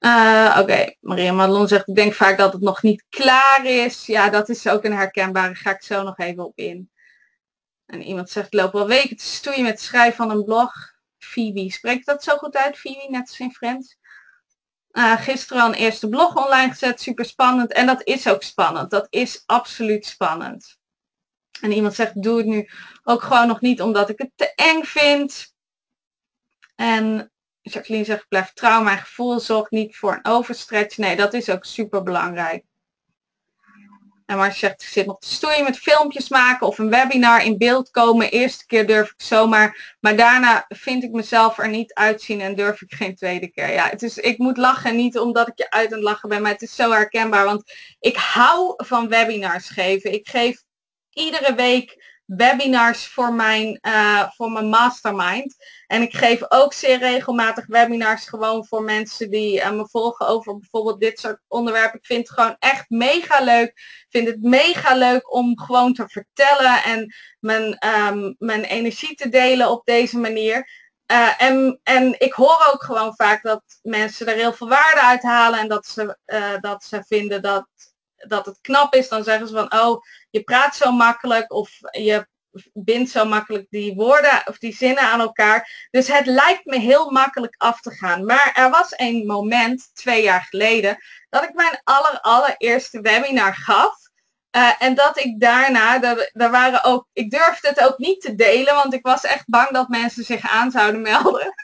Uh, 0.00 0.56
Oké. 0.60 0.94
Maria 1.00 1.32
Madelon 1.32 1.68
zegt, 1.68 1.88
ik 1.88 1.94
denk 1.94 2.14
vaak 2.14 2.38
dat 2.38 2.52
het 2.52 2.62
nog 2.62 2.82
niet 2.82 3.04
klaar 3.08 3.64
is. 3.64 4.06
Ja, 4.06 4.30
dat 4.30 4.48
is 4.48 4.68
ook 4.68 4.84
een 4.84 4.92
herkenbare, 4.92 5.54
ga 5.54 5.70
ik 5.70 5.82
zo 5.82 6.02
nog 6.02 6.18
even 6.18 6.44
op 6.44 6.58
in. 6.58 6.90
En 7.86 8.02
iemand 8.02 8.30
zegt, 8.30 8.54
loop 8.54 8.72
wel 8.72 8.86
weken 8.86 9.16
te 9.16 9.24
stoeien 9.24 9.62
met 9.62 9.80
schrijven 9.80 10.16
van 10.16 10.30
een 10.30 10.44
blog. 10.44 10.72
Phoebe, 11.18 11.70
spreekt 11.70 12.06
dat 12.06 12.24
zo 12.24 12.36
goed 12.36 12.56
uit, 12.56 12.78
Phoebe, 12.78 13.06
net 13.08 13.28
als 13.28 13.38
in 13.38 13.52
Friends? 13.52 13.96
Uh, 14.92 15.20
gisteren 15.20 15.62
al 15.62 15.68
een 15.68 15.74
eerste 15.74 16.08
blog 16.08 16.36
online 16.46 16.70
gezet, 16.70 17.00
super 17.00 17.24
spannend. 17.24 17.72
En 17.72 17.86
dat 17.86 18.04
is 18.04 18.28
ook 18.28 18.42
spannend, 18.42 18.90
dat 18.90 19.06
is 19.10 19.42
absoluut 19.46 20.06
spannend. 20.06 20.78
En 21.60 21.72
iemand 21.72 21.94
zegt, 21.94 22.22
doe 22.22 22.36
het 22.36 22.46
nu 22.46 22.68
ook 23.02 23.22
gewoon 23.22 23.46
nog 23.46 23.60
niet 23.60 23.82
omdat 23.82 24.08
ik 24.08 24.18
het 24.18 24.30
te 24.34 24.52
eng 24.54 24.82
vind. 24.82 25.54
En 26.74 27.32
Jacqueline 27.72 28.04
zegt, 28.04 28.28
blijf 28.28 28.52
trouw 28.52 28.82
mijn 28.82 28.98
gevoel, 28.98 29.40
zorg 29.40 29.70
niet 29.70 29.96
voor 29.96 30.12
een 30.12 30.32
overstretch. 30.32 30.96
Nee, 30.96 31.16
dat 31.16 31.34
is 31.34 31.50
ook 31.50 31.64
super 31.64 32.02
belangrijk. 32.02 32.64
En 34.26 34.36
maar 34.36 34.52
zegt, 34.52 34.82
ik 34.82 34.88
zit 34.88 35.06
nog 35.06 35.18
te 35.18 35.28
stoeien 35.28 35.64
met 35.64 35.78
filmpjes 35.78 36.28
maken 36.28 36.66
of 36.66 36.78
een 36.78 36.90
webinar 36.90 37.44
in 37.44 37.58
beeld 37.58 37.90
komen. 37.90 38.30
Eerste 38.30 38.66
keer 38.66 38.86
durf 38.86 39.10
ik 39.10 39.22
zomaar, 39.22 39.96
maar 40.00 40.16
daarna 40.16 40.64
vind 40.68 41.02
ik 41.02 41.10
mezelf 41.10 41.58
er 41.58 41.68
niet 41.68 41.94
uitzien 41.94 42.40
en 42.40 42.54
durf 42.54 42.82
ik 42.82 42.94
geen 42.94 43.14
tweede 43.14 43.48
keer. 43.48 43.72
Ja, 43.72 43.88
het 43.88 44.24
ik 44.24 44.38
moet 44.38 44.56
lachen, 44.56 44.96
niet 44.96 45.18
omdat 45.18 45.48
ik 45.48 45.58
je 45.58 45.70
uit 45.70 45.86
aan 45.86 45.98
het 45.98 46.02
lachen 46.02 46.28
ben, 46.28 46.42
maar 46.42 46.52
het 46.52 46.62
is 46.62 46.74
zo 46.74 46.90
herkenbaar. 46.90 47.44
Want 47.44 47.72
ik 48.00 48.16
hou 48.16 48.74
van 48.76 49.08
webinars 49.08 49.68
geven. 49.68 50.12
Ik 50.12 50.28
geef 50.28 50.62
iedere 51.10 51.54
week 51.54 52.05
webinars 52.26 53.06
voor 53.06 53.32
mijn, 53.32 53.78
uh, 53.82 54.30
voor 54.30 54.50
mijn 54.50 54.68
mastermind. 54.68 55.54
En 55.86 56.02
ik 56.02 56.16
geef 56.16 56.40
ook 56.48 56.72
zeer 56.72 56.98
regelmatig 56.98 57.66
webinars 57.66 58.28
gewoon 58.28 58.66
voor 58.66 58.82
mensen 58.82 59.30
die 59.30 59.56
uh, 59.56 59.70
me 59.70 59.88
volgen 59.88 60.26
over 60.26 60.58
bijvoorbeeld 60.58 61.00
dit 61.00 61.18
soort 61.18 61.40
onderwerpen. 61.48 61.98
Ik 61.98 62.06
vind 62.06 62.28
het 62.28 62.38
gewoon 62.38 62.56
echt 62.58 62.84
mega 62.88 63.44
leuk. 63.44 63.68
Ik 63.68 64.06
vind 64.08 64.26
het 64.26 64.42
mega 64.42 64.94
leuk 64.94 65.34
om 65.34 65.60
gewoon 65.60 65.92
te 65.92 66.08
vertellen 66.08 66.82
en 66.84 67.14
mijn, 67.40 67.86
um, 67.86 68.34
mijn 68.38 68.64
energie 68.64 69.14
te 69.14 69.28
delen 69.28 69.70
op 69.70 69.84
deze 69.84 70.18
manier. 70.18 70.84
Uh, 71.12 71.42
en, 71.42 71.80
en 71.82 72.20
ik 72.20 72.32
hoor 72.32 72.70
ook 72.72 72.82
gewoon 72.82 73.14
vaak 73.14 73.42
dat 73.42 73.62
mensen 73.82 74.26
er 74.26 74.34
heel 74.34 74.52
veel 74.52 74.68
waarde 74.68 75.00
uit 75.00 75.22
halen 75.22 75.58
en 75.58 75.68
dat 75.68 75.86
ze, 75.86 76.18
dat 76.60 76.84
ze 76.84 77.04
vinden 77.06 77.42
dat 77.42 77.66
dat 78.16 78.46
het 78.46 78.58
knap 78.60 78.94
is, 78.94 79.08
dan 79.08 79.24
zeggen 79.24 79.48
ze 79.48 79.54
van, 79.54 79.72
oh, 79.80 80.02
je 80.36 80.42
praat 80.42 80.76
zo 80.76 80.92
makkelijk 80.92 81.52
of 81.52 81.70
je 81.90 82.26
bindt 82.72 83.10
zo 83.10 83.24
makkelijk 83.24 83.66
die 83.70 83.94
woorden 83.94 84.42
of 84.44 84.58
die 84.58 84.74
zinnen 84.74 85.02
aan 85.02 85.20
elkaar. 85.20 85.88
Dus 85.90 86.08
het 86.08 86.26
lijkt 86.26 86.64
me 86.64 86.78
heel 86.78 87.10
makkelijk 87.10 87.54
af 87.58 87.80
te 87.80 87.90
gaan. 87.90 88.24
Maar 88.24 88.52
er 88.54 88.70
was 88.70 88.92
een 88.96 89.26
moment, 89.26 89.90
twee 89.94 90.22
jaar 90.22 90.46
geleden, 90.50 90.96
dat 91.28 91.42
ik 91.42 91.54
mijn 91.54 91.80
aller, 91.84 92.20
allereerste 92.20 93.00
webinar 93.00 93.54
gaf. 93.54 93.94
Uh, 94.56 94.72
en 94.78 94.94
dat 94.94 95.18
ik 95.18 95.40
daarna, 95.40 95.98
daar 96.32 96.50
waren 96.50 96.84
ook, 96.84 97.08
ik 97.12 97.30
durfde 97.30 97.68
het 97.68 97.80
ook 97.80 97.98
niet 97.98 98.20
te 98.20 98.34
delen, 98.34 98.74
want 98.74 98.94
ik 98.94 99.02
was 99.02 99.24
echt 99.24 99.44
bang 99.46 99.70
dat 99.70 99.88
mensen 99.88 100.24
zich 100.24 100.50
aan 100.50 100.70
zouden 100.70 101.00
melden. 101.00 101.54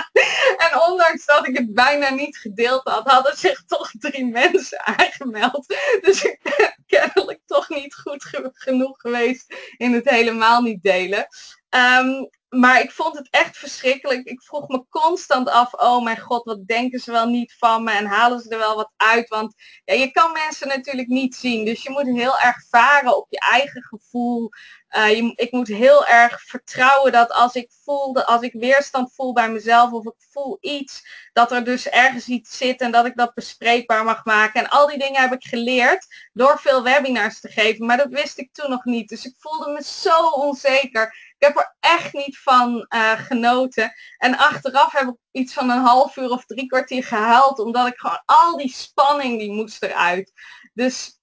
en 0.70 0.80
ondanks 0.88 1.26
dat 1.26 1.46
ik 1.46 1.56
het 1.56 1.74
bijna 1.74 2.10
niet 2.10 2.36
gedeeld 2.36 2.80
had, 2.84 3.10
hadden 3.10 3.36
zich 3.36 3.64
toch 3.64 3.90
drie 3.98 4.26
mensen 4.26 4.86
aangemeld. 4.86 5.66
Dus 6.00 6.24
ik 6.24 6.38
ben 6.42 6.82
kennelijk 6.86 7.40
toch 7.46 7.68
niet 7.68 7.94
goed 7.94 8.24
genoeg 8.54 9.00
geweest 9.00 9.54
in 9.76 9.92
het 9.92 10.10
helemaal 10.10 10.62
niet 10.62 10.82
delen. 10.82 11.26
Um, 11.70 12.30
maar 12.54 12.80
ik 12.80 12.90
vond 12.90 13.16
het 13.16 13.28
echt 13.30 13.56
verschrikkelijk. 13.56 14.26
Ik 14.26 14.42
vroeg 14.42 14.68
me 14.68 14.84
constant 14.88 15.48
af, 15.48 15.72
oh 15.72 16.04
mijn 16.04 16.20
god, 16.20 16.44
wat 16.44 16.66
denken 16.66 16.98
ze 16.98 17.10
wel 17.10 17.26
niet 17.26 17.54
van 17.58 17.84
me 17.84 17.92
en 17.92 18.06
halen 18.06 18.40
ze 18.40 18.48
er 18.48 18.58
wel 18.58 18.76
wat 18.76 18.92
uit? 18.96 19.28
Want 19.28 19.54
ja, 19.84 19.94
je 19.94 20.10
kan 20.10 20.32
mensen 20.32 20.68
natuurlijk 20.68 21.08
niet 21.08 21.34
zien. 21.34 21.64
Dus 21.64 21.82
je 21.82 21.90
moet 21.90 22.06
heel 22.06 22.38
erg 22.38 22.56
varen 22.68 23.16
op 23.16 23.26
je 23.30 23.38
eigen 23.38 23.82
gevoel. 23.82 24.50
Uh, 24.96 25.16
je, 25.16 25.32
ik 25.34 25.52
moet 25.52 25.68
heel 25.68 26.06
erg 26.06 26.42
vertrouwen 26.42 27.12
dat 27.12 27.32
als 27.32 27.54
ik 27.54 27.72
voel, 27.84 28.12
dat 28.12 28.26
als 28.26 28.42
ik 28.42 28.52
weerstand 28.52 29.14
voel 29.14 29.32
bij 29.32 29.50
mezelf 29.50 29.92
of 29.92 30.04
ik 30.04 30.26
voel 30.30 30.58
iets, 30.60 31.06
dat 31.32 31.52
er 31.52 31.64
dus 31.64 31.88
ergens 31.88 32.26
iets 32.26 32.56
zit 32.56 32.80
en 32.80 32.90
dat 32.90 33.06
ik 33.06 33.16
dat 33.16 33.34
bespreekbaar 33.34 34.04
mag 34.04 34.24
maken. 34.24 34.60
En 34.60 34.68
al 34.68 34.86
die 34.86 34.98
dingen 34.98 35.20
heb 35.20 35.32
ik 35.32 35.44
geleerd 35.44 36.06
door 36.32 36.58
veel 36.58 36.82
webinars 36.82 37.40
te 37.40 37.48
geven, 37.48 37.86
maar 37.86 37.96
dat 37.96 38.08
wist 38.10 38.38
ik 38.38 38.52
toen 38.52 38.70
nog 38.70 38.84
niet. 38.84 39.08
Dus 39.08 39.24
ik 39.24 39.34
voelde 39.38 39.70
me 39.70 39.82
zo 39.82 40.26
onzeker. 40.26 41.33
Ik 41.44 41.54
heb 41.54 41.64
er 41.64 41.76
echt 41.80 42.12
niet 42.12 42.38
van 42.38 42.86
uh, 42.94 43.12
genoten. 43.12 43.92
En 44.18 44.36
achteraf 44.36 44.92
heb 44.92 45.08
ik 45.08 45.14
iets 45.30 45.54
van 45.54 45.70
een 45.70 45.82
half 45.82 46.16
uur 46.16 46.30
of 46.30 46.44
drie 46.44 46.66
kwartier 46.66 47.04
gehaald, 47.04 47.58
omdat 47.58 47.86
ik 47.86 47.98
gewoon 47.98 48.22
al 48.24 48.56
die 48.56 48.68
spanning 48.68 49.38
die 49.38 49.52
moest 49.52 49.82
eruit. 49.82 50.32
Dus 50.72 51.18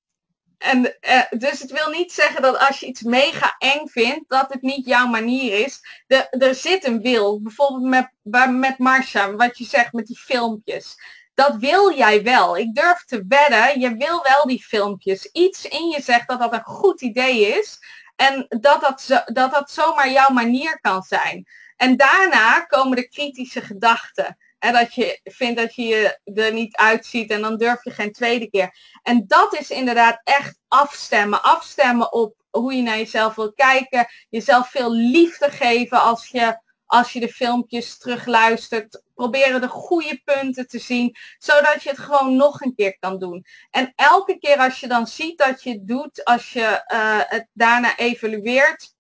en, 0.58 0.98
uh, 1.02 1.22
dus 1.30 1.60
het 1.60 1.72
wil 1.72 1.90
niet 1.90 2.12
zeggen 2.12 2.42
dat 2.42 2.60
als 2.60 2.80
je 2.80 2.86
iets 2.86 3.02
mega 3.02 3.56
eng 3.58 3.88
vindt, 3.88 4.30
dat 4.30 4.54
het 4.54 4.62
niet 4.62 4.86
jouw 4.86 5.08
manier 5.08 5.66
is. 5.66 6.04
De, 6.08 6.16
er 6.30 6.56
zit 6.56 6.86
een 6.86 7.02
wil. 7.02 7.42
Bijvoorbeeld 7.42 7.84
met, 7.84 8.12
met 8.50 8.78
Marsha, 8.78 9.36
wat 9.36 9.58
je 9.58 9.66
zegt 9.66 9.94
met 9.94 10.06
die 10.08 10.20
filmpjes. 10.20 10.96
dat 11.34 11.56
wil 11.56 11.94
jij 11.94 12.24
wel. 12.24 12.58
Ik 12.58 12.76
durf 12.76 13.04
te 13.06 13.26
wedden, 13.28 13.80
je 13.80 13.96
wil 13.96 14.24
wel 14.24 14.46
die 14.46 14.64
filmpjes. 14.64 15.26
Iets 15.26 15.66
in 15.66 15.88
je 15.88 16.02
zegt 16.02 16.28
dat 16.28 16.40
dat 16.40 16.54
een 16.54 16.64
goed 16.64 17.02
idee 17.02 17.58
is. 17.60 17.80
En 18.22 18.46
dat 18.50 18.82
dat, 18.82 19.02
zo, 19.02 19.20
dat 19.26 19.52
dat 19.52 19.72
zomaar 19.72 20.12
jouw 20.12 20.30
manier 20.30 20.80
kan 20.80 21.02
zijn. 21.02 21.48
En 21.76 21.98
daarna 21.98 22.60
komen 22.60 22.96
de 22.96 23.08
kritische 23.08 23.62
gedachten. 23.62 24.38
En 24.60 24.74
dat 24.74 24.94
je 24.94 25.20
vindt 25.24 25.60
dat 25.60 25.76
je 25.76 26.20
er 26.24 26.54
niet 26.54 26.76
uitziet 26.76 27.32
en 27.32 27.42
dan 27.42 27.58
durf 27.58 27.84
je 27.84 27.92
geen 27.92 28.12
tweede 28.12 28.50
keer. 28.50 28.78
En 29.04 29.24
dat 29.28 29.60
is 29.60 29.70
inderdaad 29.70 30.22
echt 30.24 30.60
afstemmen. 30.68 31.44
Afstemmen 31.44 32.14
op 32.14 32.36
hoe 32.50 32.74
je 32.74 32.82
naar 32.82 32.98
jezelf 32.98 33.36
wil 33.36 33.54
kijken. 33.54 34.08
Jezelf 34.30 34.70
veel 34.70 34.92
liefde 34.92 35.50
geven 35.50 36.02
als 36.02 36.28
je, 36.28 36.62
als 36.86 37.14
je 37.14 37.20
de 37.20 37.30
filmpjes 37.30 37.98
terugluistert. 37.98 39.04
Proberen 39.22 39.62
de 39.62 39.68
goede 39.68 40.22
punten 40.24 40.68
te 40.68 40.80
zien. 40.80 41.16
Zodat 41.38 41.84
je 41.84 41.90
het 41.90 42.00
gewoon 42.00 42.36
nog 42.36 42.62
een 42.62 42.76
keer 42.76 42.98
kan 43.00 43.20
doen. 43.20 43.46
En 43.70 43.94
elke 43.96 44.38
keer 44.38 44.58
als 44.58 44.80
je 44.80 44.88
dan 44.88 45.08
ziet 45.08 45.38
dat 45.38 45.64
je 45.64 45.72
het 45.72 45.88
doet. 45.88 46.24
Als 46.24 46.54
je 46.54 46.84
uh, 46.94 47.20
het 47.26 47.48
daarna 47.54 47.98
evalueert. 47.98 48.96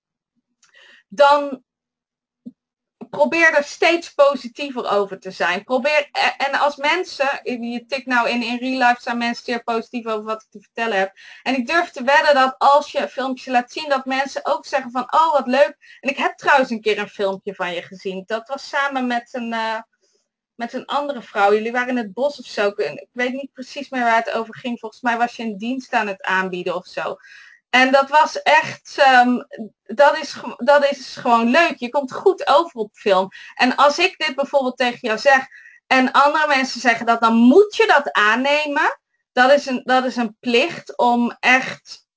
Dan 1.07 1.63
probeer 3.09 3.53
er 3.53 3.63
steeds 3.63 4.13
positiever 4.13 4.89
over 4.89 5.19
te 5.19 5.31
zijn. 5.31 5.63
Probeer, 5.63 6.09
en 6.37 6.59
als 6.59 6.75
mensen, 6.75 7.39
je 7.43 7.85
tikt 7.85 8.05
nou 8.05 8.29
in, 8.29 8.43
in 8.43 8.57
real 8.57 8.87
life 8.87 9.01
zijn 9.01 9.17
mensen 9.17 9.43
zeer 9.45 9.63
positief 9.63 10.05
over 10.05 10.23
wat 10.23 10.41
ik 10.41 10.49
te 10.49 10.61
vertellen 10.61 10.97
heb. 10.97 11.13
En 11.43 11.55
ik 11.55 11.67
durf 11.67 11.89
te 11.89 12.03
wedden 12.03 12.33
dat 12.33 12.55
als 12.57 12.91
je 12.91 12.99
een 12.99 13.09
filmpje 13.09 13.51
laat 13.51 13.71
zien, 13.71 13.89
dat 13.89 14.05
mensen 14.05 14.45
ook 14.45 14.65
zeggen 14.65 14.91
van, 14.91 15.13
oh 15.13 15.31
wat 15.31 15.47
leuk. 15.47 15.97
En 15.99 16.09
ik 16.09 16.17
heb 16.17 16.37
trouwens 16.37 16.69
een 16.69 16.81
keer 16.81 16.99
een 16.99 17.09
filmpje 17.09 17.55
van 17.55 17.73
je 17.73 17.81
gezien. 17.81 18.23
Dat 18.25 18.47
was 18.47 18.69
samen 18.69 19.07
met 19.07 19.33
een, 19.33 19.53
uh, 19.53 19.79
met 20.61 20.73
een 20.73 20.85
andere 20.85 21.21
vrouw. 21.21 21.53
Jullie 21.53 21.71
waren 21.71 21.89
in 21.89 21.97
het 21.97 22.13
bos 22.13 22.39
of 22.39 22.45
zo. 22.45 22.67
Ik 22.67 23.07
weet 23.11 23.33
niet 23.33 23.53
precies 23.53 23.89
meer 23.89 24.03
waar 24.03 24.15
het 24.15 24.31
over 24.31 24.55
ging. 24.55 24.79
Volgens 24.79 25.01
mij 25.01 25.17
was 25.17 25.35
je 25.35 25.43
een 25.43 25.57
dienst 25.57 25.93
aan 25.93 26.07
het 26.07 26.21
aanbieden 26.21 26.75
of 26.75 26.85
zo. 26.85 27.15
En 27.69 27.91
dat 27.91 28.09
was 28.09 28.41
echt, 28.41 28.97
um, 29.25 29.47
dat, 29.83 30.17
is, 30.17 30.35
dat 30.57 30.91
is 30.91 31.15
gewoon 31.15 31.49
leuk. 31.49 31.75
Je 31.75 31.89
komt 31.89 32.13
goed 32.13 32.47
over 32.47 32.79
op 32.79 32.89
film. 32.93 33.29
En 33.55 33.75
als 33.75 33.99
ik 33.99 34.17
dit 34.17 34.35
bijvoorbeeld 34.35 34.77
tegen 34.77 34.99
jou 35.01 35.17
zeg 35.19 35.47
en 35.87 36.11
andere 36.11 36.47
mensen 36.47 36.81
zeggen 36.81 37.05
dat, 37.05 37.21
dan 37.21 37.33
moet 37.33 37.75
je 37.75 37.87
dat 37.87 38.11
aannemen. 38.11 38.99
Dat 39.31 39.51
is 39.51 39.65
een, 39.65 39.81
dat 39.83 40.05
is 40.05 40.15
een 40.15 40.37
plicht 40.39 40.97
om 40.97 41.37
echt 41.39 42.07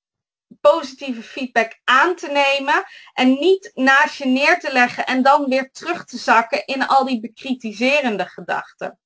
positieve 0.70 1.22
feedback 1.22 1.80
aan 1.84 2.14
te 2.14 2.28
nemen 2.28 2.84
en 3.12 3.28
niet 3.28 3.70
naast 3.74 4.16
je 4.16 4.26
neer 4.26 4.60
te 4.60 4.72
leggen 4.72 5.06
en 5.06 5.22
dan 5.22 5.48
weer 5.48 5.70
terug 5.70 6.04
te 6.04 6.16
zakken 6.16 6.66
in 6.66 6.86
al 6.86 7.04
die 7.04 7.20
bekritiserende 7.20 8.26
gedachten. 8.26 8.98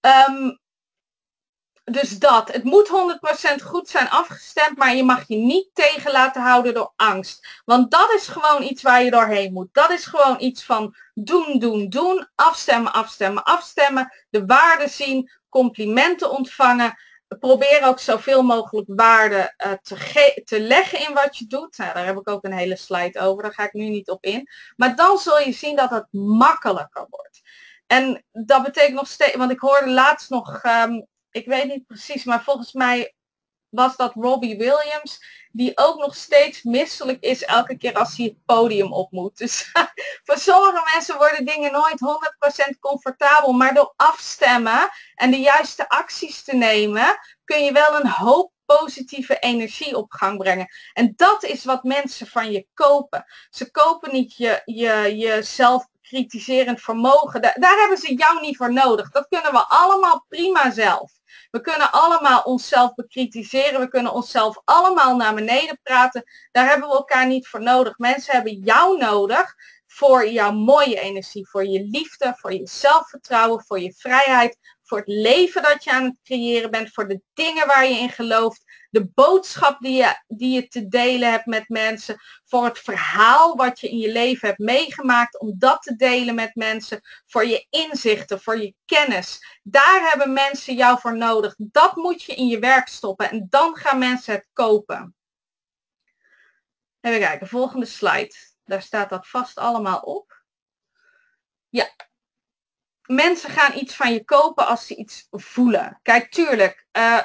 Um, 0.00 0.60
dus 1.92 2.18
dat. 2.18 2.52
Het 2.52 2.64
moet 2.64 3.18
100% 3.60 3.62
goed 3.62 3.88
zijn 3.88 4.10
afgestemd, 4.10 4.78
maar 4.78 4.94
je 4.94 5.04
mag 5.04 5.28
je 5.28 5.36
niet 5.36 5.68
tegen 5.72 6.12
laten 6.12 6.42
houden 6.42 6.74
door 6.74 6.92
angst. 6.96 7.62
Want 7.64 7.90
dat 7.90 8.12
is 8.12 8.28
gewoon 8.28 8.62
iets 8.62 8.82
waar 8.82 9.02
je 9.02 9.10
doorheen 9.10 9.52
moet. 9.52 9.68
Dat 9.72 9.90
is 9.90 10.06
gewoon 10.06 10.36
iets 10.38 10.64
van 10.64 10.94
doen, 11.14 11.58
doen, 11.58 11.88
doen, 11.88 12.28
afstemmen, 12.34 12.92
afstemmen, 12.92 13.42
afstemmen, 13.42 14.12
de 14.30 14.46
waarde 14.46 14.88
zien, 14.88 15.30
complimenten 15.48 16.30
ontvangen. 16.30 16.98
Probeer 17.28 17.80
ook 17.84 17.98
zoveel 17.98 18.42
mogelijk 18.42 18.86
waarde 18.90 19.54
uh, 19.66 19.72
te, 19.72 20.42
te 20.44 20.60
leggen 20.60 21.00
in 21.08 21.14
wat 21.14 21.38
je 21.38 21.46
doet. 21.46 21.78
Nou, 21.78 21.94
daar 21.94 22.06
heb 22.06 22.16
ik 22.16 22.28
ook 22.28 22.44
een 22.44 22.52
hele 22.52 22.76
slide 22.76 23.20
over, 23.20 23.42
daar 23.42 23.54
ga 23.54 23.64
ik 23.64 23.72
nu 23.72 23.88
niet 23.88 24.10
op 24.10 24.24
in. 24.24 24.48
Maar 24.76 24.96
dan 24.96 25.18
zul 25.18 25.38
je 25.38 25.52
zien 25.52 25.76
dat 25.76 25.90
het 25.90 26.06
makkelijker 26.10 27.06
wordt. 27.10 27.40
En 27.86 28.24
dat 28.32 28.62
betekent 28.62 28.94
nog 28.94 29.08
steeds, 29.08 29.36
want 29.36 29.50
ik 29.50 29.60
hoorde 29.60 29.90
laatst 29.90 30.30
nog 30.30 30.64
um, 30.64 31.06
ik 31.36 31.46
weet 31.46 31.66
niet 31.66 31.86
precies, 31.86 32.24
maar 32.24 32.42
volgens 32.42 32.72
mij 32.72 33.14
was 33.68 33.96
dat 33.96 34.14
Robbie 34.14 34.56
Williams, 34.56 35.45
die 35.56 35.72
ook 35.74 35.98
nog 35.98 36.16
steeds 36.16 36.62
misselijk 36.62 37.22
is 37.22 37.44
elke 37.44 37.76
keer 37.76 37.94
als 37.94 38.16
hij 38.16 38.26
het 38.26 38.44
podium 38.44 38.92
op 38.92 39.12
moet. 39.12 39.38
Dus 39.38 39.70
voor 40.24 40.38
sommige 40.38 40.90
mensen 40.94 41.16
worden 41.16 41.44
dingen 41.44 41.72
nooit 41.72 42.00
100% 42.74 42.78
comfortabel, 42.80 43.52
maar 43.52 43.74
door 43.74 43.92
afstemmen 43.96 44.88
en 45.14 45.30
de 45.30 45.40
juiste 45.40 45.88
acties 45.88 46.42
te 46.42 46.56
nemen, 46.56 47.18
kun 47.44 47.64
je 47.64 47.72
wel 47.72 48.00
een 48.00 48.08
hoop 48.08 48.52
positieve 48.66 49.38
energie 49.38 49.96
op 49.96 50.12
gang 50.12 50.38
brengen. 50.38 50.68
En 50.92 51.12
dat 51.16 51.44
is 51.44 51.64
wat 51.64 51.84
mensen 51.84 52.26
van 52.26 52.52
je 52.52 52.66
kopen. 52.74 53.24
Ze 53.50 53.70
kopen 53.70 54.12
niet 54.12 54.36
je, 54.36 54.62
je, 54.64 55.16
je 55.16 55.42
zelfkritiserend 56.06 56.80
vermogen. 56.80 57.42
Daar, 57.42 57.56
daar 57.60 57.78
hebben 57.78 57.98
ze 57.98 58.14
jou 58.14 58.40
niet 58.40 58.56
voor 58.56 58.72
nodig. 58.72 59.10
Dat 59.10 59.28
kunnen 59.28 59.52
we 59.52 59.64
allemaal 59.68 60.24
prima 60.28 60.70
zelf. 60.70 61.12
We 61.50 61.60
kunnen 61.60 61.92
allemaal 61.92 62.42
onszelf 62.42 62.94
bekritiseren. 62.94 63.80
We 63.80 63.88
kunnen 63.88 64.12
onszelf 64.12 64.60
allemaal 64.64 65.16
naar 65.16 65.34
beneden 65.34 65.80
praten. 65.82 66.24
Daar 66.52 66.68
hebben 66.68 66.88
we 66.88 66.94
elkaar 66.94 67.26
niet 67.26 67.48
voor 67.48 67.62
nodig. 67.62 67.98
Mensen 67.98 68.32
hebben 68.32 68.52
jou 68.52 68.98
nodig 68.98 69.54
voor 69.86 70.28
jouw 70.28 70.52
mooie 70.52 71.00
energie, 71.00 71.48
voor 71.48 71.66
je 71.66 71.82
liefde, 71.90 72.34
voor 72.36 72.52
je 72.52 72.66
zelfvertrouwen, 72.66 73.64
voor 73.64 73.80
je 73.80 73.92
vrijheid, 73.92 74.58
voor 74.82 74.98
het 74.98 75.08
leven 75.08 75.62
dat 75.62 75.84
je 75.84 75.90
aan 75.90 76.04
het 76.04 76.20
creëren 76.24 76.70
bent, 76.70 76.92
voor 76.92 77.08
de 77.08 77.20
dingen 77.34 77.66
waar 77.66 77.86
je 77.86 77.98
in 77.98 78.10
gelooft, 78.10 78.64
de 78.96 79.10
boodschap 79.14 79.80
die 79.80 79.96
je, 79.96 80.22
die 80.26 80.54
je 80.54 80.68
te 80.68 80.88
delen 80.88 81.30
hebt 81.30 81.46
met 81.46 81.68
mensen, 81.68 82.20
voor 82.44 82.64
het 82.64 82.78
verhaal 82.78 83.56
wat 83.56 83.80
je 83.80 83.88
in 83.88 83.98
je 83.98 84.12
leven 84.12 84.48
hebt 84.48 84.60
meegemaakt, 84.60 85.40
om 85.40 85.54
dat 85.58 85.82
te 85.82 85.96
delen 85.96 86.34
met 86.34 86.54
mensen, 86.54 87.00
voor 87.26 87.46
je 87.46 87.66
inzichten, 87.70 88.40
voor 88.40 88.58
je 88.58 88.74
kennis. 88.84 89.58
Daar 89.62 90.08
hebben 90.08 90.32
mensen 90.32 90.74
jou 90.74 91.00
voor 91.00 91.16
nodig. 91.16 91.54
Dat 91.56 91.96
moet 91.96 92.22
je 92.22 92.34
in 92.34 92.46
je 92.46 92.58
werk 92.58 92.88
stoppen 92.88 93.30
en 93.30 93.46
dan 93.50 93.76
gaan 93.76 93.98
mensen 93.98 94.34
het 94.34 94.46
kopen. 94.52 95.14
Even 97.00 97.20
kijken, 97.20 97.48
volgende 97.48 97.86
slide. 97.86 98.34
Daar 98.64 98.82
staat 98.82 99.10
dat 99.10 99.28
vast 99.28 99.58
allemaal 99.58 100.00
op. 100.00 100.42
Ja, 101.68 101.88
mensen 103.02 103.50
gaan 103.50 103.78
iets 103.78 103.94
van 103.94 104.12
je 104.12 104.24
kopen 104.24 104.66
als 104.66 104.86
ze 104.86 104.96
iets 104.96 105.26
voelen. 105.30 106.00
Kijk, 106.02 106.30
tuurlijk, 106.30 106.86
uh, 106.92 107.22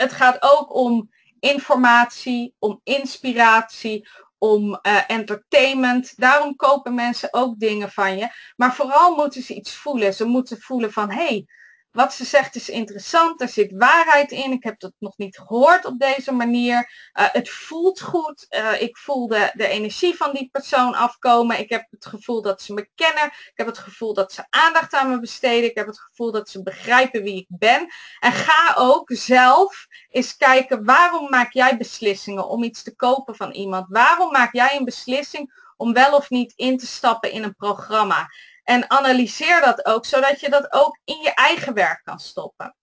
het 0.00 0.12
gaat 0.12 0.36
ook 0.42 0.74
om 0.74 1.10
informatie, 1.40 2.54
om 2.58 2.80
inspiratie, 2.84 4.08
om 4.38 4.78
uh, 4.82 5.00
entertainment. 5.06 6.12
Daarom 6.16 6.56
kopen 6.56 6.94
mensen 6.94 7.28
ook 7.32 7.58
dingen 7.58 7.90
van 7.90 8.18
je. 8.18 8.28
Maar 8.56 8.74
vooral 8.74 9.14
moeten 9.14 9.42
ze 9.42 9.54
iets 9.54 9.74
voelen. 9.74 10.14
Ze 10.14 10.24
moeten 10.24 10.60
voelen 10.60 10.92
van, 10.92 11.10
hé, 11.10 11.26
hey, 11.26 11.46
wat 11.92 12.14
ze 12.14 12.24
zegt 12.24 12.56
is 12.56 12.68
interessant, 12.68 13.40
er 13.40 13.48
zit 13.48 13.72
waarheid 13.76 14.30
in. 14.30 14.52
Ik 14.52 14.62
heb 14.62 14.80
het 14.80 14.92
nog 14.98 15.16
niet 15.16 15.38
gehoord 15.38 15.84
op 15.84 15.98
deze 15.98 16.32
manier. 16.32 16.76
Uh, 17.18 17.24
het 17.32 17.50
voelt 17.50 18.00
goed. 18.00 18.46
Uh, 18.50 18.82
ik 18.82 18.96
voel 18.96 19.28
de, 19.28 19.50
de 19.54 19.66
energie 19.66 20.16
van 20.16 20.32
die 20.32 20.48
persoon 20.52 20.94
afkomen. 20.94 21.58
Ik 21.58 21.70
heb 21.70 21.86
het 21.90 22.06
gevoel 22.06 22.42
dat 22.42 22.62
ze 22.62 22.74
me 22.74 22.88
kennen. 22.94 23.24
Ik 23.24 23.52
heb 23.54 23.66
het 23.66 23.78
gevoel 23.78 24.14
dat 24.14 24.32
ze 24.32 24.46
aandacht 24.50 24.94
aan 24.94 25.10
me 25.10 25.20
besteden. 25.20 25.70
Ik 25.70 25.76
heb 25.76 25.86
het 25.86 26.00
gevoel 26.00 26.32
dat 26.32 26.48
ze 26.48 26.62
begrijpen 26.62 27.22
wie 27.22 27.36
ik 27.36 27.46
ben. 27.48 27.86
En 28.20 28.32
ga 28.32 28.74
ook 28.76 29.10
zelf 29.12 29.86
eens 30.08 30.36
kijken 30.36 30.84
waarom 30.84 31.30
maak 31.30 31.52
jij 31.52 31.76
beslissingen 31.76 32.48
om 32.48 32.62
iets 32.62 32.82
te 32.82 32.96
kopen 32.96 33.36
van 33.36 33.50
iemand? 33.50 33.86
Waarom 33.88 34.30
maak 34.30 34.52
jij 34.52 34.76
een 34.76 34.84
beslissing 34.84 35.68
om 35.76 35.92
wel 35.92 36.16
of 36.16 36.30
niet 36.30 36.52
in 36.56 36.78
te 36.78 36.86
stappen 36.86 37.32
in 37.32 37.42
een 37.42 37.56
programma? 37.56 38.28
En 38.70 38.90
analyseer 38.90 39.60
dat 39.60 39.86
ook, 39.86 40.04
zodat 40.06 40.40
je 40.40 40.50
dat 40.50 40.72
ook 40.72 40.98
in 41.04 41.20
je 41.20 41.34
eigen 41.34 41.74
werk 41.74 42.00
kan 42.04 42.18
stoppen. 42.18 42.76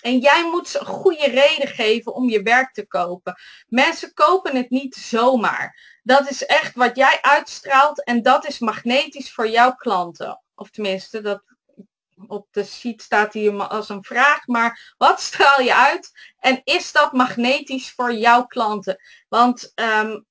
En 0.00 0.18
jij 0.18 0.44
moet 0.50 0.68
ze 0.68 0.78
een 0.78 0.86
goede 0.86 1.26
reden 1.26 1.68
geven 1.68 2.14
om 2.14 2.28
je 2.28 2.42
werk 2.42 2.72
te 2.72 2.86
kopen. 2.86 3.34
Mensen 3.66 4.12
kopen 4.12 4.56
het 4.56 4.70
niet 4.70 4.94
zomaar. 4.94 5.98
Dat 6.02 6.30
is 6.30 6.46
echt 6.46 6.74
wat 6.74 6.96
jij 6.96 7.18
uitstraalt 7.20 8.04
en 8.04 8.22
dat 8.22 8.46
is 8.46 8.58
magnetisch 8.58 9.32
voor 9.32 9.48
jouw 9.48 9.74
klanten. 9.74 10.42
Of 10.54 10.70
tenminste, 10.70 11.20
dat 11.20 11.42
op 12.26 12.48
de 12.50 12.64
sheet 12.64 13.02
staat 13.02 13.32
hier 13.32 13.62
als 13.62 13.88
een 13.88 14.04
vraag, 14.04 14.46
maar 14.46 14.94
wat 14.96 15.20
straal 15.20 15.60
je 15.60 15.74
uit 15.74 16.32
en 16.38 16.60
is 16.64 16.92
dat 16.92 17.12
magnetisch 17.12 17.92
voor 17.92 18.12
jouw 18.12 18.46
klanten? 18.46 18.96
Want 19.28 19.72
um, 19.74 20.26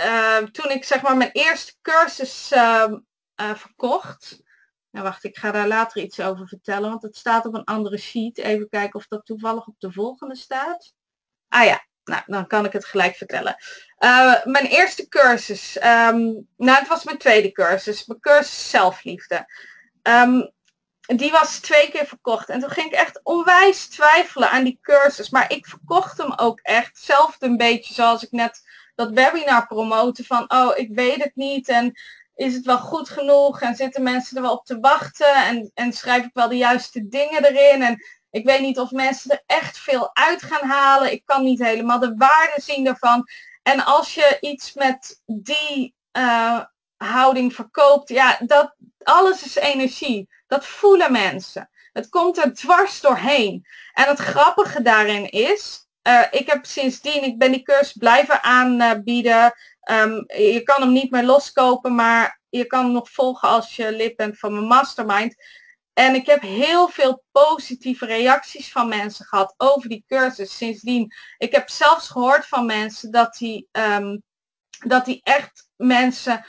uh, 0.00 0.38
toen 0.38 0.70
ik 0.70 0.84
zeg 0.84 1.02
maar 1.02 1.16
mijn 1.16 1.32
eerste 1.32 1.74
cursus 1.82 2.52
uh, 2.52 2.92
uh, 3.40 3.54
verkocht. 3.54 4.42
Nou 4.90 5.04
wacht, 5.04 5.24
ik 5.24 5.36
ga 5.36 5.50
daar 5.50 5.68
later 5.68 6.02
iets 6.02 6.20
over 6.20 6.48
vertellen, 6.48 6.90
want 6.90 7.02
het 7.02 7.16
staat 7.16 7.46
op 7.46 7.54
een 7.54 7.64
andere 7.64 7.98
sheet. 7.98 8.38
Even 8.38 8.68
kijken 8.68 8.98
of 8.98 9.06
dat 9.06 9.26
toevallig 9.26 9.66
op 9.66 9.74
de 9.78 9.92
volgende 9.92 10.36
staat. 10.36 10.94
Ah 11.48 11.64
ja, 11.64 11.86
nou 12.04 12.22
dan 12.26 12.46
kan 12.46 12.64
ik 12.64 12.72
het 12.72 12.84
gelijk 12.84 13.16
vertellen. 13.16 13.56
Uh, 13.98 14.44
mijn 14.44 14.66
eerste 14.66 15.08
cursus, 15.08 15.76
um, 15.76 16.48
nou 16.56 16.78
het 16.78 16.88
was 16.88 17.04
mijn 17.04 17.18
tweede 17.18 17.52
cursus, 17.52 18.06
mijn 18.06 18.20
cursus 18.20 18.70
zelfliefde. 18.70 19.46
Um, 20.02 20.54
die 21.06 21.30
was 21.30 21.58
twee 21.58 21.90
keer 21.90 22.06
verkocht. 22.06 22.48
En 22.48 22.60
toen 22.60 22.70
ging 22.70 22.86
ik 22.86 22.98
echt 22.98 23.20
onwijs 23.22 23.88
twijfelen 23.88 24.50
aan 24.50 24.64
die 24.64 24.78
cursus. 24.82 25.30
Maar 25.30 25.52
ik 25.52 25.66
verkocht 25.66 26.18
hem 26.18 26.32
ook 26.36 26.60
echt 26.60 26.98
zelf 26.98 27.36
een 27.38 27.56
beetje 27.56 27.94
zoals 27.94 28.22
ik 28.22 28.30
net 28.30 28.62
dat 28.94 29.10
webinar 29.10 29.66
promoten 29.66 30.24
van, 30.24 30.52
oh, 30.52 30.78
ik 30.78 30.88
weet 30.90 31.22
het 31.22 31.34
niet. 31.34 31.68
En 31.68 31.98
is 32.36 32.54
het 32.54 32.64
wel 32.64 32.78
goed 32.78 33.08
genoeg 33.08 33.60
en 33.60 33.74
zitten 33.74 34.02
mensen 34.02 34.36
er 34.36 34.42
wel 34.42 34.52
op 34.52 34.64
te 34.64 34.80
wachten 34.80 35.34
en, 35.34 35.70
en 35.74 35.92
schrijf 35.92 36.24
ik 36.24 36.30
wel 36.32 36.48
de 36.48 36.56
juiste 36.56 37.08
dingen 37.08 37.44
erin 37.44 37.82
en 37.82 38.04
ik 38.30 38.44
weet 38.44 38.60
niet 38.60 38.78
of 38.78 38.90
mensen 38.90 39.30
er 39.30 39.42
echt 39.46 39.78
veel 39.78 40.10
uit 40.14 40.42
gaan 40.42 40.68
halen. 40.68 41.12
Ik 41.12 41.22
kan 41.24 41.44
niet 41.44 41.62
helemaal 41.62 41.98
de 41.98 42.14
waarde 42.16 42.60
zien 42.62 42.84
daarvan. 42.84 43.28
En 43.62 43.84
als 43.84 44.14
je 44.14 44.36
iets 44.40 44.74
met 44.74 45.22
die 45.26 45.94
uh, 46.12 46.60
houding 46.96 47.54
verkoopt, 47.54 48.08
ja, 48.08 48.38
dat 48.46 48.74
alles 49.02 49.44
is 49.44 49.54
energie. 49.54 50.28
Dat 50.46 50.66
voelen 50.66 51.12
mensen. 51.12 51.70
Het 51.92 52.08
komt 52.08 52.38
er 52.38 52.54
dwars 52.54 53.00
doorheen. 53.00 53.66
En 53.92 54.08
het 54.08 54.18
grappige 54.18 54.82
daarin 54.82 55.30
is, 55.30 55.86
uh, 56.08 56.22
ik 56.30 56.50
heb 56.50 56.66
sindsdien, 56.66 57.22
ik 57.22 57.38
ben 57.38 57.52
die 57.52 57.62
cursus 57.62 57.92
blijven 57.92 58.42
aanbieden. 58.42 59.54
Um, 59.90 60.24
je 60.26 60.60
kan 60.64 60.82
hem 60.82 60.92
niet 60.92 61.10
meer 61.10 61.24
loskopen, 61.24 61.94
maar 61.94 62.40
je 62.48 62.64
kan 62.64 62.84
hem 62.84 62.92
nog 62.92 63.10
volgen 63.10 63.48
als 63.48 63.76
je 63.76 63.92
lid 63.92 64.16
bent 64.16 64.38
van 64.38 64.52
mijn 64.52 64.66
mastermind. 64.66 65.34
En 65.92 66.14
ik 66.14 66.26
heb 66.26 66.40
heel 66.40 66.88
veel 66.88 67.22
positieve 67.32 68.06
reacties 68.06 68.72
van 68.72 68.88
mensen 68.88 69.24
gehad 69.24 69.54
over 69.56 69.88
die 69.88 70.04
cursus 70.06 70.56
sindsdien. 70.56 71.12
Ik 71.38 71.52
heb 71.52 71.68
zelfs 71.68 72.08
gehoord 72.08 72.46
van 72.46 72.66
mensen 72.66 73.10
dat 73.10 73.34
die, 73.34 73.68
um, 73.72 74.22
dat 74.86 75.04
die 75.04 75.20
echt 75.22 75.68
mensen 75.76 76.46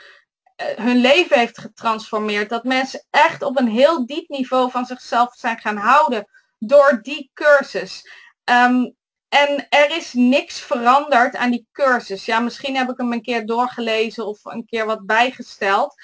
uh, 0.62 0.68
hun 0.86 0.98
leven 0.98 1.38
heeft 1.38 1.58
getransformeerd. 1.58 2.50
Dat 2.50 2.64
mensen 2.64 3.06
echt 3.10 3.42
op 3.42 3.60
een 3.60 3.70
heel 3.70 4.06
diep 4.06 4.30
niveau 4.30 4.72
van 4.72 4.86
zichzelf 4.86 5.36
zijn 5.36 5.60
gaan 5.60 5.78
houden 5.78 6.28
door 6.60 7.00
die 7.02 7.32
cursus. 7.34 8.10
Um, 8.44 8.97
en 9.30 9.70
er 9.70 9.96
is 9.96 10.14
niks 10.14 10.60
veranderd 10.60 11.36
aan 11.36 11.52
die 11.52 11.68
cursus. 11.72 12.26
Ja, 12.26 12.40
misschien 12.40 12.76
heb 12.76 12.90
ik 12.90 12.98
hem 12.98 13.14
een 13.14 13.22
keer 13.22 13.46
doorgelezen 13.46 14.26
of 14.26 14.46
een 14.46 14.66
keer 14.66 14.86
wat 14.86 15.06
bijgesteld. 15.06 15.96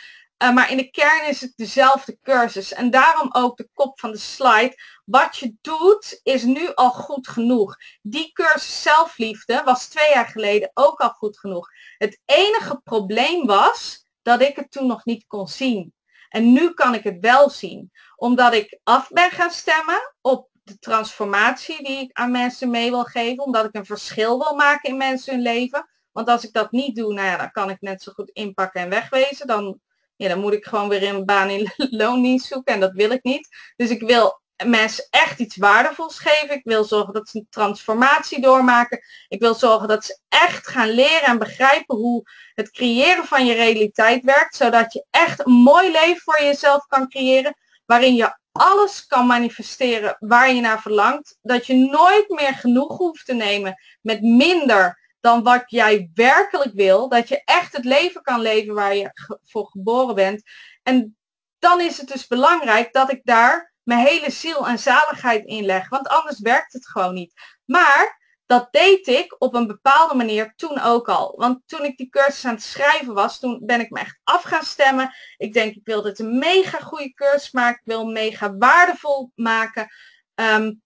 Uh, 0.44 0.54
maar 0.54 0.72
in 0.72 0.78
de 0.78 0.90
kern 0.90 1.28
is 1.28 1.42
het 1.42 1.54
dezelfde 1.56 2.18
cursus. 2.22 2.74
En 2.74 2.90
daarom 2.90 3.30
ook 3.32 3.58
de 3.58 3.70
kop 3.74 4.00
van 4.00 4.12
de 4.12 4.18
slide. 4.18 4.76
Wat 5.06 5.38
je 5.38 5.56
doet 5.62 6.20
is 6.24 6.44
nu 6.44 6.74
al 6.74 6.90
goed 6.90 7.28
genoeg. 7.28 7.76
Die 8.02 8.32
cursus 8.32 8.82
zelfliefde 8.82 9.62
was 9.66 9.88
twee 9.88 10.10
jaar 10.14 10.28
geleden 10.28 10.72
ook 10.74 11.00
al 11.00 11.10
goed 11.10 11.40
genoeg. 11.40 11.68
Het 11.98 12.22
enige 12.26 12.82
probleem 12.84 13.46
was 13.46 14.06
dat 14.22 14.42
ik 14.42 14.56
het 14.56 14.72
toen 14.72 14.88
nog 14.88 15.06
niet 15.06 15.28
kon 15.28 15.48
zien. 15.48 15.94
En 16.30 16.54
nu 16.54 16.74
kan 16.74 16.94
ik 16.94 17.04
het 17.04 17.18
wel 17.20 17.50
zien. 17.50 17.92
Omdat 18.16 18.54
ik 18.54 18.80
af 18.84 19.10
ben 19.10 19.32
gaan 19.32 19.52
stemmen 19.52 20.14
op 20.22 20.50
de 20.64 20.80
transformatie 20.80 21.84
die 21.84 22.00
ik 22.00 22.10
aan 22.14 22.32
mensen 22.32 22.70
mee 22.70 22.90
wil 22.90 23.04
geven. 23.04 23.44
Omdat 23.44 23.66
ik 23.66 23.76
een 23.76 23.86
verschil 23.86 24.40
wil 24.40 24.56
maken 24.56 24.90
in 24.90 24.98
mensen 24.98 25.34
hun 25.34 25.42
leven. 25.42 25.90
Want 26.12 26.28
als 26.28 26.44
ik 26.44 26.54
dat 26.54 26.72
niet 26.72 26.96
doe, 26.96 27.14
nou 27.14 27.28
ja, 27.28 27.38
dan 27.38 27.52
kan 27.52 27.70
ik 27.70 27.82
net 27.82 28.02
zo 28.02 28.12
goed 28.12 28.30
inpakken 28.30 28.82
en 28.82 28.90
wegwezen. 28.90 29.48
Dan, 29.48 29.80
ja, 30.16 30.28
dan 30.28 30.40
moet 30.40 30.54
ik 30.54 30.66
gewoon 30.66 30.90
weer 30.90 31.04
een 31.04 31.26
baan 31.26 31.50
in 31.50 31.72
loondienst 32.02 32.48
zoeken 32.48 32.74
en 32.74 32.80
dat 32.80 32.94
wil 32.94 33.12
ik 33.12 33.24
niet. 33.24 33.48
Dus 33.76 33.90
ik 33.90 34.02
wil 34.02 34.42
mensen 34.66 35.08
echt 35.10 35.40
iets 35.40 35.58
waardevols 35.58 36.20
geven. 36.20 36.56
Ik 36.56 36.64
wil 36.64 36.84
zorgen 36.84 37.14
dat 37.14 37.30
ze 37.30 37.38
een 37.38 37.48
transformatie 37.50 38.42
doormaken. 38.42 39.02
Ik 39.28 39.40
wil 39.40 39.56
zorgen 39.56 39.88
dat 39.88 40.06
ze 40.06 40.20
echt 40.30 40.68
gaan 40.68 40.90
leren 40.90 41.28
en 41.28 41.40
begrijpen 41.40 41.96
hoe 41.96 42.24
het 42.54 42.72
creëren 42.72 43.26
van 43.26 43.46
je 43.46 43.54
realiteit 43.54 44.24
werkt. 44.24 44.56
Zodat 44.56 44.94
je 44.94 45.06
echt 45.10 45.46
een 45.46 45.54
mooi 45.54 45.92
leven 45.92 46.22
voor 46.22 46.42
jezelf 46.42 46.88
kan 46.88 47.10
creëren. 47.10 47.56
Waarin 47.94 48.16
je 48.16 48.38
alles 48.52 49.06
kan 49.06 49.26
manifesteren 49.26 50.16
waar 50.20 50.54
je 50.54 50.62
naar 50.62 50.82
verlangt. 50.82 51.38
Dat 51.42 51.66
je 51.66 51.76
nooit 51.76 52.30
meer 52.30 52.54
genoeg 52.54 52.98
hoeft 52.98 53.26
te 53.26 53.34
nemen 53.34 53.76
met 54.02 54.22
minder 54.22 55.00
dan 55.20 55.44
wat 55.44 55.64
jij 55.68 56.10
werkelijk 56.14 56.74
wil. 56.74 57.10
Dat 57.10 57.28
je 57.28 57.42
echt 57.44 57.76
het 57.76 57.86
leven 57.86 58.22
kan 58.22 58.42
leven 58.42 58.74
waar 58.74 58.96
je 58.96 59.38
voor 59.44 59.66
geboren 59.66 60.16
bent. 60.16 60.44
En 60.84 61.18
dan 61.60 61.82
is 61.82 61.98
het 61.98 62.08
dus 62.08 62.28
belangrijk 62.28 62.94
dat 62.94 63.12
ik 63.12 63.22
daar 63.24 63.74
mijn 63.84 64.06
hele 64.06 64.32
ziel 64.32 64.68
en 64.68 64.80
zaligheid 64.80 65.46
in 65.46 65.66
leg. 65.66 65.90
Want 65.90 66.08
anders 66.08 66.40
werkt 66.40 66.74
het 66.74 66.88
gewoon 66.88 67.14
niet. 67.14 67.34
Maar 67.66 68.20
dat 68.54 68.68
deed 68.72 69.08
ik 69.08 69.36
op 69.38 69.54
een 69.54 69.68
bepaalde 69.68 70.16
manier 70.16 70.54
toen 70.56 70.80
ook 70.80 71.10
al. 71.10 71.34
Want 71.38 71.62
toen 71.66 71.84
ik 71.84 71.98
die 71.98 72.10
cursus 72.10 72.46
aan 72.46 72.54
het 72.54 72.64
schrijven 72.64 73.14
was, 73.14 73.40
toen 73.40 73.62
ben 73.66 73.80
ik 73.80 73.90
me 73.90 74.00
echt 74.00 74.20
af 74.24 74.44
gaan 74.44 74.64
stemmen. 74.64 75.14
Ik 75.38 75.54
denk, 75.54 75.76
ik 75.76 75.86
wil 75.86 76.02
dit 76.02 76.20
een 76.20 76.38
mega 76.38 76.80
goede 76.80 77.14
cursus 77.14 77.52
maken. 77.52 77.80
Ik 77.80 77.92
wil 77.92 78.06
mega 78.06 78.56
waardevol 78.58 79.32
maken. 79.36 79.88
Um, 80.36 80.82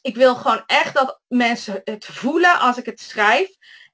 ik 0.00 0.16
wil 0.16 0.34
gewoon 0.34 0.62
echt 0.66 0.94
dat 0.94 1.20
mensen 1.28 1.80
het 1.84 2.04
voelen 2.04 2.58
als 2.58 2.76
ik 2.76 2.86
het 2.86 3.00
schrijf. 3.00 3.50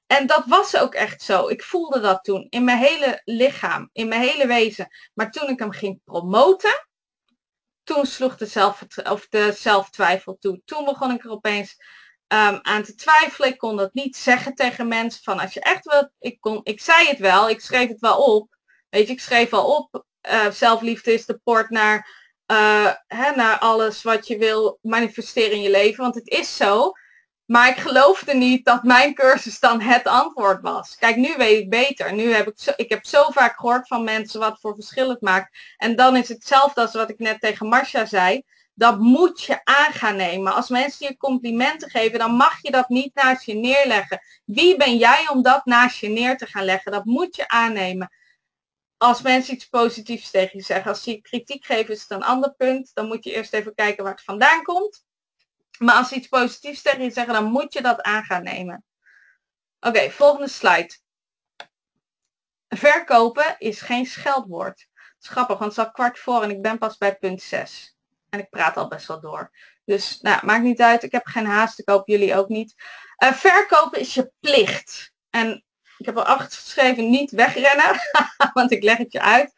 En 0.07 0.27
dat 0.27 0.43
was 0.45 0.77
ook 0.77 0.93
echt 0.93 1.21
zo. 1.21 1.47
Ik 1.47 1.63
voelde 1.63 1.99
dat 1.99 2.23
toen 2.23 2.47
in 2.49 2.63
mijn 2.63 2.77
hele 2.77 3.21
lichaam, 3.23 3.89
in 3.93 4.07
mijn 4.07 4.21
hele 4.21 4.47
wezen. 4.47 4.87
Maar 5.13 5.31
toen 5.31 5.49
ik 5.49 5.59
hem 5.59 5.71
ging 5.71 6.01
promoten, 6.03 6.87
toen 7.83 8.05
sloeg 8.05 8.37
de, 8.37 8.45
zelf, 8.45 8.83
of 9.03 9.27
de 9.27 9.51
zelftwijfel 9.51 10.37
toe. 10.39 10.61
Toen 10.65 10.85
begon 10.85 11.11
ik 11.11 11.23
er 11.23 11.29
opeens 11.29 11.75
um, 12.33 12.59
aan 12.61 12.83
te 12.83 12.95
twijfelen. 12.95 13.49
Ik 13.49 13.57
kon 13.57 13.77
dat 13.77 13.93
niet 13.93 14.17
zeggen 14.17 14.55
tegen 14.55 14.87
mensen 14.87 15.23
van 15.23 15.39
als 15.39 15.53
je 15.53 15.59
echt 15.59 15.85
wilt, 15.85 16.09
ik, 16.19 16.39
kon, 16.39 16.59
ik 16.63 16.81
zei 16.81 17.07
het 17.07 17.19
wel, 17.19 17.49
ik 17.49 17.61
schreef 17.61 17.87
het 17.87 17.99
wel 17.99 18.17
op. 18.17 18.55
Weet 18.89 19.07
je, 19.07 19.13
ik 19.13 19.19
schreef 19.19 19.53
al 19.53 19.75
op, 19.75 20.05
uh, 20.31 20.51
zelfliefde 20.51 21.13
is 21.13 21.25
de 21.25 21.39
poort 21.43 21.69
naar, 21.69 22.09
uh, 22.51 22.91
hè, 23.07 23.31
naar 23.35 23.59
alles 23.59 24.03
wat 24.03 24.27
je 24.27 24.37
wil 24.37 24.79
manifesteren 24.81 25.51
in 25.51 25.61
je 25.61 25.69
leven. 25.69 26.03
Want 26.03 26.15
het 26.15 26.27
is 26.27 26.55
zo. 26.55 26.91
Maar 27.45 27.69
ik 27.69 27.77
geloofde 27.77 28.33
niet 28.33 28.65
dat 28.65 28.83
mijn 28.83 29.13
cursus 29.13 29.59
dan 29.59 29.81
het 29.81 30.03
antwoord 30.03 30.61
was. 30.61 30.95
Kijk, 30.95 31.15
nu 31.15 31.33
weet 31.37 31.59
ik 31.59 31.69
beter. 31.69 32.13
Nu 32.13 32.33
heb 32.33 32.47
ik, 32.47 32.53
zo, 32.55 32.71
ik 32.75 32.89
heb 32.89 33.05
zo 33.05 33.29
vaak 33.29 33.59
gehoord 33.59 33.87
van 33.87 34.03
mensen 34.03 34.39
wat 34.39 34.59
voor 34.59 34.75
verschil 34.75 35.09
het 35.09 35.21
maakt. 35.21 35.57
En 35.77 35.95
dan 35.95 36.15
is 36.15 36.27
het 36.27 36.37
hetzelfde 36.37 36.81
als 36.81 36.93
wat 36.93 37.09
ik 37.09 37.19
net 37.19 37.39
tegen 37.39 37.67
Marcia 37.67 38.05
zei 38.05 38.43
dat 38.73 38.99
moet 38.99 39.41
je 39.41 39.63
aan 39.63 39.93
gaan 39.93 40.15
nemen. 40.15 40.53
Als 40.53 40.69
mensen 40.69 41.07
je 41.07 41.17
complimenten 41.17 41.89
geven, 41.89 42.19
dan 42.19 42.31
mag 42.31 42.61
je 42.61 42.71
dat 42.71 42.89
niet 42.89 43.13
naast 43.13 43.45
je 43.45 43.53
neerleggen. 43.53 44.21
Wie 44.45 44.77
ben 44.77 44.97
jij 44.97 45.29
om 45.29 45.41
dat 45.41 45.65
naast 45.65 45.97
je 45.97 46.07
neer 46.07 46.37
te 46.37 46.45
gaan 46.45 46.65
leggen? 46.65 46.91
Dat 46.91 47.05
moet 47.05 47.35
je 47.35 47.47
aannemen. 47.47 48.11
Als 48.97 49.21
mensen 49.21 49.53
iets 49.53 49.67
positiefs 49.67 50.31
tegen 50.31 50.57
je 50.57 50.65
zeggen, 50.65 50.91
als 50.91 51.03
ze 51.03 51.11
je 51.11 51.21
kritiek 51.21 51.65
geven, 51.65 51.93
is 51.93 52.01
het 52.01 52.09
een 52.09 52.23
ander 52.23 52.53
punt. 52.55 52.91
Dan 52.93 53.07
moet 53.07 53.23
je 53.23 53.33
eerst 53.33 53.53
even 53.53 53.75
kijken 53.75 54.03
waar 54.03 54.13
het 54.13 54.23
vandaan 54.23 54.63
komt. 54.63 55.05
Maar 55.79 55.95
als 55.95 56.07
ze 56.07 56.15
iets 56.15 56.27
positiefs 56.27 56.81
tegen 56.81 57.03
je 57.03 57.11
zeggen, 57.11 57.33
dan 57.33 57.51
moet 57.51 57.73
je 57.73 57.81
dat 57.81 58.01
aan 58.01 58.23
gaan 58.23 58.43
nemen. 58.43 58.85
Oké, 59.79 60.09
volgende 60.09 60.47
slide. 60.47 60.97
Verkopen 62.67 63.55
is 63.57 63.81
geen 63.81 64.05
scheldwoord. 64.05 64.87
Het 65.17 65.27
grappig, 65.27 65.57
want 65.57 65.75
het 65.75 65.79
is 65.79 65.85
al 65.85 65.91
kwart 65.91 66.19
voor 66.19 66.43
en 66.43 66.49
ik 66.49 66.61
ben 66.61 66.77
pas 66.77 66.97
bij 66.97 67.17
punt 67.17 67.41
6. 67.41 67.95
En 68.31 68.39
ik 68.39 68.49
praat 68.49 68.77
al 68.77 68.87
best 68.87 69.07
wel 69.07 69.19
door. 69.19 69.51
Dus 69.85 70.19
nou, 70.21 70.45
maakt 70.45 70.63
niet 70.63 70.81
uit. 70.81 71.03
Ik 71.03 71.11
heb 71.11 71.25
geen 71.25 71.45
haast. 71.45 71.79
Ik 71.79 71.89
hoop 71.89 72.07
jullie 72.07 72.35
ook 72.35 72.49
niet. 72.49 72.75
Uh, 73.23 73.33
verkopen 73.33 73.99
is 73.99 74.13
je 74.13 74.31
plicht. 74.39 75.11
En 75.29 75.65
ik 75.97 76.05
heb 76.05 76.17
al 76.17 76.23
afgeschreven 76.23 77.09
niet 77.09 77.31
wegrennen. 77.31 77.99
want 78.53 78.71
ik 78.71 78.83
leg 78.83 78.97
het 78.97 79.11
je 79.11 79.21
uit. 79.21 79.53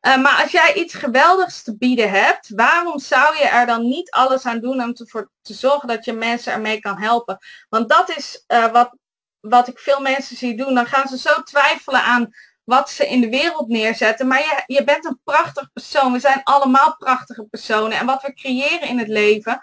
Uh, 0.00 0.22
maar 0.22 0.42
als 0.42 0.50
jij 0.50 0.74
iets 0.74 0.94
geweldigs 0.94 1.62
te 1.62 1.76
bieden 1.76 2.10
hebt, 2.10 2.48
waarom 2.48 2.98
zou 2.98 3.36
je 3.36 3.44
er 3.44 3.66
dan 3.66 3.88
niet 3.88 4.10
alles 4.10 4.46
aan 4.46 4.60
doen 4.60 4.82
om 4.82 4.94
te, 4.94 5.28
te 5.42 5.54
zorgen 5.54 5.88
dat 5.88 6.04
je 6.04 6.12
mensen 6.12 6.52
ermee 6.52 6.80
kan 6.80 6.98
helpen? 6.98 7.38
Want 7.68 7.88
dat 7.88 8.16
is 8.16 8.44
uh, 8.48 8.72
wat, 8.72 8.96
wat 9.40 9.68
ik 9.68 9.78
veel 9.78 10.00
mensen 10.00 10.36
zie 10.36 10.56
doen. 10.56 10.74
Dan 10.74 10.86
gaan 10.86 11.08
ze 11.08 11.18
zo 11.18 11.42
twijfelen 11.42 12.02
aan 12.02 12.30
wat 12.66 12.90
ze 12.90 13.08
in 13.08 13.20
de 13.20 13.28
wereld 13.28 13.68
neerzetten. 13.68 14.26
Maar 14.26 14.38
je, 14.38 14.62
je 14.66 14.84
bent 14.84 15.04
een 15.04 15.20
prachtig 15.24 15.72
persoon. 15.72 16.12
We 16.12 16.18
zijn 16.18 16.40
allemaal 16.42 16.96
prachtige 16.96 17.44
personen. 17.44 17.98
En 17.98 18.06
wat 18.06 18.22
we 18.22 18.34
creëren 18.34 18.88
in 18.88 18.98
het 18.98 19.08
leven, 19.08 19.62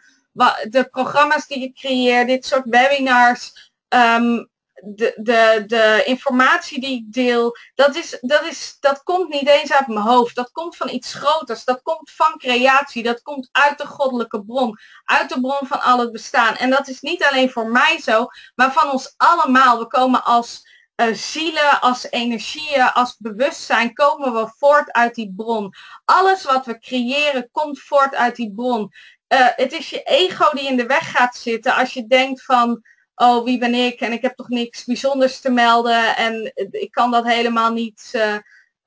de 0.69 0.87
programma's 0.91 1.47
die 1.47 1.59
je 1.59 1.73
creëert, 1.73 2.27
dit 2.27 2.45
soort 2.45 2.65
webinars, 2.65 3.71
um, 3.89 4.51
de, 4.85 5.13
de, 5.15 5.63
de 5.67 6.03
informatie 6.05 6.79
die 6.79 6.97
ik 6.97 7.13
deel, 7.13 7.57
dat, 7.75 7.95
is, 7.95 8.17
dat, 8.21 8.43
is, 8.43 8.77
dat 8.79 9.03
komt 9.03 9.29
niet 9.29 9.47
eens 9.47 9.71
uit 9.71 9.87
mijn 9.87 10.05
hoofd. 10.05 10.35
Dat 10.35 10.51
komt 10.51 10.75
van 10.75 10.89
iets 10.89 11.13
groters. 11.13 11.63
Dat 11.63 11.81
komt 11.81 12.11
van 12.11 12.37
creatie. 12.37 13.03
Dat 13.03 13.21
komt 13.21 13.49
uit 13.51 13.77
de 13.77 13.85
goddelijke 13.85 14.43
bron. 14.43 14.77
Uit 15.05 15.29
de 15.29 15.41
bron 15.41 15.67
van 15.67 15.81
al 15.81 15.99
het 15.99 16.11
bestaan. 16.11 16.55
En 16.55 16.69
dat 16.69 16.87
is 16.87 17.01
niet 17.01 17.23
alleen 17.23 17.49
voor 17.49 17.67
mij 17.67 17.99
zo, 18.01 18.27
maar 18.55 18.73
van 18.73 18.91
ons 18.91 19.13
allemaal. 19.17 19.79
We 19.79 19.87
komen 19.87 20.23
als 20.23 20.71
uh, 20.95 21.13
zielen, 21.13 21.81
als 21.81 22.07
energieën, 22.09 22.91
als 22.93 23.17
bewustzijn 23.17 23.93
komen 23.93 24.33
we 24.33 24.53
voort 24.57 24.91
uit 24.91 25.15
die 25.15 25.33
bron. 25.35 25.73
Alles 26.05 26.43
wat 26.43 26.65
we 26.65 26.79
creëren 26.79 27.49
komt 27.51 27.79
voort 27.79 28.15
uit 28.15 28.35
die 28.35 28.53
bron. 28.55 28.91
Uh, 29.27 29.47
het 29.55 29.71
is 29.71 29.89
je 29.89 30.03
ego 30.03 30.49
die 30.51 30.67
in 30.67 30.77
de 30.77 30.85
weg 30.85 31.11
gaat 31.11 31.35
zitten 31.35 31.75
als 31.75 31.93
je 31.93 32.07
denkt 32.07 32.43
van, 32.43 32.81
oh 33.15 33.43
wie 33.43 33.57
ben 33.57 33.73
ik 33.73 33.99
en 33.99 34.11
ik 34.11 34.21
heb 34.21 34.35
toch 34.35 34.49
niks 34.49 34.83
bijzonders 34.83 35.39
te 35.39 35.51
melden 35.51 36.15
en 36.15 36.51
ik 36.71 36.91
kan 36.91 37.11
dat 37.11 37.25
helemaal 37.25 37.71
niet. 37.71 38.11
Uh, 38.15 38.37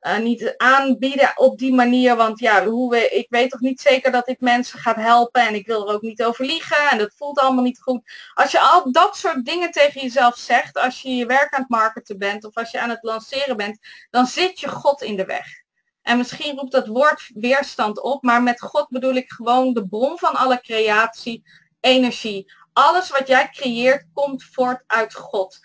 uh, 0.01 0.19
niet 0.19 0.55
aanbieden 0.57 1.33
op 1.35 1.59
die 1.59 1.75
manier. 1.75 2.17
Want 2.17 2.39
ja, 2.39 2.67
hoe 2.67 2.91
we, 2.91 3.09
ik 3.09 3.27
weet 3.29 3.51
toch 3.51 3.61
niet 3.61 3.81
zeker 3.81 4.13
dat 4.13 4.27
dit 4.27 4.41
mensen 4.41 4.79
gaat 4.79 4.97
helpen 4.97 5.47
en 5.47 5.55
ik 5.55 5.67
wil 5.67 5.89
er 5.89 5.95
ook 5.95 6.03
niet 6.03 6.25
over 6.25 6.45
liegen 6.45 6.91
en 6.91 6.99
dat 6.99 7.15
voelt 7.17 7.39
allemaal 7.39 7.65
niet 7.65 7.81
goed. 7.81 8.11
Als 8.35 8.51
je 8.51 8.61
al 8.61 8.93
dat 8.93 9.17
soort 9.17 9.45
dingen 9.45 9.71
tegen 9.71 10.01
jezelf 10.01 10.37
zegt, 10.37 10.79
als 10.79 11.03
je 11.03 11.17
je 11.17 11.27
werk 11.27 11.55
aan 11.55 11.61
het 11.61 11.71
marketen 11.71 12.19
bent 12.19 12.45
of 12.45 12.57
als 12.57 12.71
je 12.71 12.81
aan 12.81 12.91
het 12.91 13.03
lanceren 13.03 13.57
bent, 13.57 13.79
dan 14.11 14.27
zit 14.27 14.61
je 14.61 14.69
God 14.69 15.03
in 15.03 15.17
de 15.17 15.25
weg. 15.25 15.47
En 16.03 16.17
misschien 16.17 16.57
roept 16.57 16.73
dat 16.73 16.87
woord 16.87 17.31
weerstand 17.35 18.03
op, 18.03 18.23
maar 18.23 18.43
met 18.43 18.61
God 18.61 18.89
bedoel 18.89 19.15
ik 19.15 19.31
gewoon 19.31 19.73
de 19.73 19.87
bron 19.87 20.19
van 20.19 20.35
alle 20.35 20.61
creatie, 20.61 21.45
energie. 21.81 22.53
Alles 22.73 23.11
wat 23.11 23.27
jij 23.29 23.49
creëert 23.49 24.07
komt 24.13 24.45
voort 24.45 24.83
uit 24.87 25.15
God. 25.15 25.59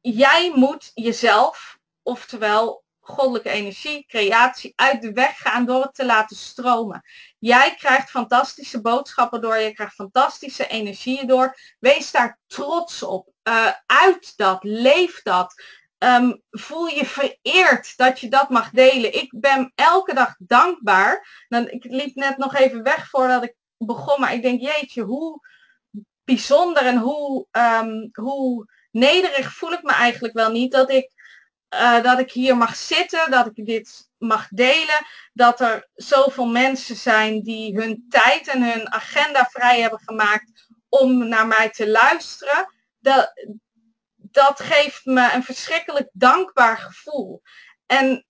Jij 0.00 0.52
moet 0.54 0.90
jezelf, 0.94 1.78
oftewel 2.02 2.84
goddelijke 3.08 3.50
energie, 3.50 4.04
creatie, 4.06 4.72
uit 4.76 5.02
de 5.02 5.12
weg 5.12 5.38
gaan 5.38 5.66
door 5.66 5.82
het 5.82 5.94
te 5.94 6.04
laten 6.04 6.36
stromen. 6.36 7.02
Jij 7.38 7.74
krijgt 7.74 8.10
fantastische 8.10 8.80
boodschappen 8.80 9.40
door, 9.40 9.56
je 9.56 9.72
krijgt 9.72 9.94
fantastische 9.94 10.66
energieën 10.66 11.26
door. 11.26 11.58
Wees 11.78 12.10
daar 12.10 12.38
trots 12.46 13.02
op. 13.02 13.28
Uh, 13.48 13.72
uit 13.86 14.36
dat, 14.36 14.58
leef 14.62 15.22
dat. 15.22 15.62
Ehm, 15.98 16.32
voel 16.50 16.86
je 16.86 17.06
vereerd 17.06 17.96
dat 17.96 18.20
je 18.20 18.28
dat 18.28 18.48
mag 18.48 18.70
delen. 18.70 19.14
Ik 19.14 19.40
ben 19.40 19.72
elke 19.74 20.14
dag 20.14 20.34
dankbaar. 20.38 21.44
Dan, 21.48 21.68
ik 21.68 21.84
liep 21.84 22.14
net 22.14 22.36
nog 22.36 22.54
even 22.54 22.82
weg 22.82 23.08
voordat 23.08 23.42
ik 23.42 23.54
begon, 23.76 24.20
maar 24.20 24.34
ik 24.34 24.42
denk, 24.42 24.60
jeetje, 24.60 25.02
hoe 25.02 25.46
bijzonder 26.24 26.86
en 26.86 26.96
hoe, 26.96 27.46
um, 27.52 28.08
hoe 28.12 28.66
nederig 28.90 29.52
voel 29.52 29.72
ik 29.72 29.82
me 29.82 29.92
eigenlijk 29.92 30.34
wel 30.34 30.50
niet 30.50 30.72
dat 30.72 30.90
ik, 30.90 31.12
uh, 31.74 32.02
dat 32.02 32.18
ik 32.18 32.32
hier 32.32 32.56
mag 32.56 32.76
zitten, 32.76 33.30
dat 33.30 33.46
ik 33.46 33.66
dit 33.66 34.10
mag 34.18 34.48
delen, 34.48 35.06
dat 35.32 35.60
er 35.60 35.88
zoveel 35.94 36.46
mensen 36.46 36.96
zijn 36.96 37.42
die 37.42 37.76
hun 37.76 38.06
tijd 38.08 38.48
en 38.48 38.62
hun 38.62 38.92
agenda 38.92 39.48
vrij 39.50 39.80
hebben 39.80 40.00
gemaakt 40.04 40.68
om 40.88 41.28
naar 41.28 41.46
mij 41.46 41.70
te 41.70 41.88
luisteren. 41.88 42.72
Dat, 42.98 43.32
dat 44.16 44.60
geeft 44.60 45.04
me 45.04 45.32
een 45.32 45.44
verschrikkelijk 45.44 46.08
dankbaar 46.12 46.78
gevoel. 46.78 47.42
En 47.86 48.26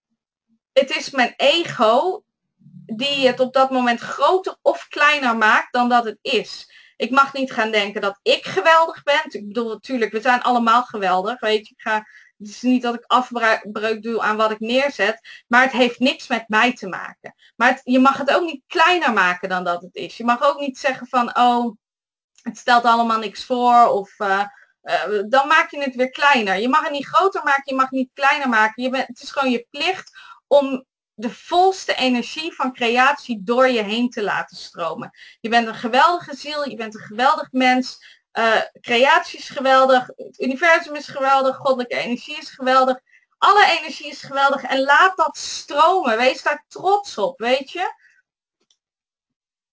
het 0.72 0.97
is 0.97 1.11
mijn 1.11 1.34
ego 1.36 2.22
die 2.86 3.26
het 3.26 3.41
op 3.41 3.53
dat 3.53 3.70
moment 3.70 4.01
groter 4.01 4.57
of 4.62 4.86
kleiner 4.89 5.36
maakt 5.36 5.72
dan 5.72 5.89
dat 5.89 6.05
het 6.05 6.18
is. 6.20 6.72
Ik 6.97 7.11
mag 7.11 7.32
niet 7.32 7.53
gaan 7.53 7.70
denken 7.70 8.01
dat 8.01 8.18
ik 8.22 8.47
geweldig 8.47 9.03
ben. 9.03 9.22
Ik 9.28 9.47
bedoel, 9.47 9.68
natuurlijk, 9.68 10.12
we 10.12 10.20
zijn 10.20 10.43
allemaal 10.43 10.82
geweldig. 10.82 11.41
Weet 11.41 11.68
je, 11.68 11.74
ik 11.74 11.80
ga, 11.80 12.07
het 12.39 12.49
is 12.49 12.62
niet 12.62 12.82
dat 12.82 12.95
ik 12.95 13.05
afbreuk 13.07 14.03
doe 14.03 14.20
aan 14.20 14.36
wat 14.36 14.51
ik 14.51 14.61
neerzet, 14.61 15.45
maar 15.47 15.62
het 15.62 15.72
heeft 15.72 15.99
niks 15.99 16.28
met 16.28 16.45
mij 16.49 16.72
te 16.72 16.89
maken. 16.89 17.34
Maar 17.57 17.80
je 17.84 17.99
mag 17.99 18.18
het 18.18 18.34
ook 18.34 18.45
niet 18.45 18.62
kleiner 18.66 19.12
maken 19.12 19.49
dan 19.49 19.64
dat 19.64 19.82
het 19.82 19.95
is. 19.95 20.16
Je 20.16 20.24
mag 20.24 20.43
ook 20.43 20.61
niet 20.61 20.78
zeggen 20.78 21.07
van, 21.07 21.39
oh, 21.39 21.76
het 22.43 22.59
stelt 22.59 22.84
allemaal 22.84 23.18
niks 23.18 23.45
voor 23.45 23.86
of 23.86 24.18
uh, 24.18 24.45
uh, 24.82 25.22
dan 25.28 25.49
maak 25.49 25.70
je 25.70 25.80
het 25.80 25.95
weer 25.95 26.11
kleiner. 26.11 26.57
Je 26.57 26.68
mag 26.68 26.82
het 26.82 26.93
niet 26.93 27.07
groter 27.07 27.45
maken, 27.45 27.62
je 27.64 27.74
mag 27.74 27.84
het 27.84 27.99
niet 27.99 28.11
kleiner 28.12 28.49
maken. 28.49 28.82
Je 28.82 28.91
bent, 28.91 29.07
het 29.07 29.22
is 29.22 29.30
gewoon 29.30 29.51
je 29.51 29.66
plicht 29.70 30.18
om 30.47 30.86
de 31.14 31.30
volste 31.30 31.95
energie 31.95 32.55
van 32.55 32.72
creatie 32.72 33.43
door 33.43 33.68
je 33.68 33.82
heen 33.82 34.11
te 34.11 34.22
laten 34.22 34.57
stromen. 34.57 35.11
Je 35.41 35.49
bent 35.49 35.66
een 35.66 35.74
geweldige 35.74 36.36
ziel, 36.36 36.68
je 36.68 36.76
bent 36.76 36.95
een 36.95 37.01
geweldig 37.01 37.53
mens. 37.53 38.18
Uh, 38.33 38.61
creatie 38.81 39.39
is 39.39 39.49
geweldig, 39.49 40.07
het 40.16 40.41
universum 40.41 40.95
is 40.95 41.09
geweldig, 41.09 41.57
goddelijke 41.57 41.97
energie 41.97 42.37
is 42.37 42.51
geweldig. 42.51 43.01
Alle 43.39 43.66
energie 43.66 44.07
is 44.07 44.22
geweldig 44.22 44.62
en 44.62 44.81
laat 44.81 45.16
dat 45.16 45.37
stromen. 45.37 46.16
Wees 46.16 46.43
daar 46.43 46.64
trots 46.68 47.18
op, 47.18 47.39
weet 47.39 47.70
je. 47.70 47.95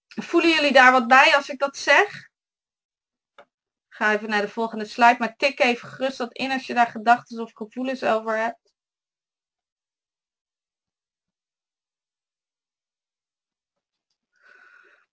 Voelen 0.06 0.50
jullie 0.50 0.72
daar 0.72 0.92
wat 0.92 1.06
bij 1.06 1.36
als 1.36 1.48
ik 1.48 1.58
dat 1.58 1.76
zeg? 1.76 2.28
Ga 3.88 4.12
even 4.12 4.28
naar 4.28 4.40
de 4.40 4.48
volgende 4.48 4.84
slide, 4.84 5.16
maar 5.18 5.36
tik 5.36 5.60
even 5.60 5.88
gerust 5.88 6.18
dat 6.18 6.32
in 6.32 6.50
als 6.50 6.66
je 6.66 6.74
daar 6.74 6.86
gedachten 6.86 7.40
of 7.40 7.52
gevoelens 7.54 8.04
over 8.04 8.36
hebt. 8.36 8.72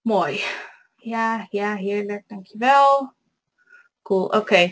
Mooi. 0.02 0.44
Ja, 0.96 1.48
ja, 1.50 1.76
heerlijk. 1.76 2.28
Dankjewel. 2.28 3.14
Cool, 4.04 4.26
oké. 4.26 4.72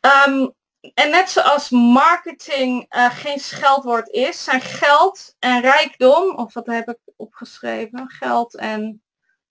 Ehm, 0.00 0.48
en 0.94 1.10
net 1.10 1.30
zoals 1.30 1.70
marketing 1.70 2.94
uh, 2.94 3.10
geen 3.16 3.38
scheldwoord 3.38 4.08
is, 4.08 4.44
zijn 4.44 4.60
geld 4.60 5.34
en 5.38 5.60
rijkdom, 5.60 6.36
of 6.36 6.54
wat 6.54 6.66
heb 6.66 6.88
ik 6.88 6.98
opgeschreven? 7.16 8.10
Geld 8.10 8.56
en 8.56 9.02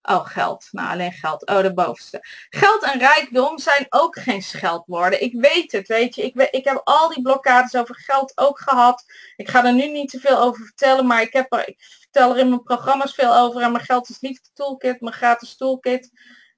Oh, 0.03 0.25
geld. 0.25 0.67
Nou, 0.71 0.89
alleen 0.89 1.11
geld. 1.11 1.45
Oh, 1.47 1.61
de 1.61 1.73
bovenste. 1.73 2.19
Geld 2.49 2.83
en 2.83 2.99
rijkdom 2.99 3.59
zijn 3.59 3.85
ook 3.89 4.19
geen 4.19 4.41
scheldwoorden. 4.41 5.21
Ik 5.21 5.33
weet 5.33 5.71
het, 5.71 5.87
weet 5.87 6.15
je. 6.15 6.23
Ik, 6.23 6.35
ik 6.35 6.65
heb 6.65 6.81
al 6.83 7.09
die 7.09 7.21
blokkades 7.21 7.75
over 7.75 7.95
geld 7.95 8.31
ook 8.35 8.59
gehad. 8.59 9.03
Ik 9.35 9.49
ga 9.49 9.65
er 9.65 9.73
nu 9.73 9.87
niet 9.87 10.09
te 10.09 10.19
veel 10.19 10.37
over 10.37 10.65
vertellen, 10.65 11.07
maar 11.07 11.21
ik, 11.21 11.33
heb 11.33 11.53
er, 11.53 11.67
ik 11.67 11.77
vertel 11.99 12.31
er 12.31 12.37
in 12.37 12.49
mijn 12.49 12.63
programma's 12.63 13.13
veel 13.13 13.35
over. 13.37 13.61
En 13.61 13.71
mijn 13.71 13.83
geld 13.83 14.09
is 14.09 14.21
liefde 14.21 14.49
toolkit, 14.53 15.01
mijn 15.01 15.15
gratis 15.15 15.57
toolkit. 15.57 16.11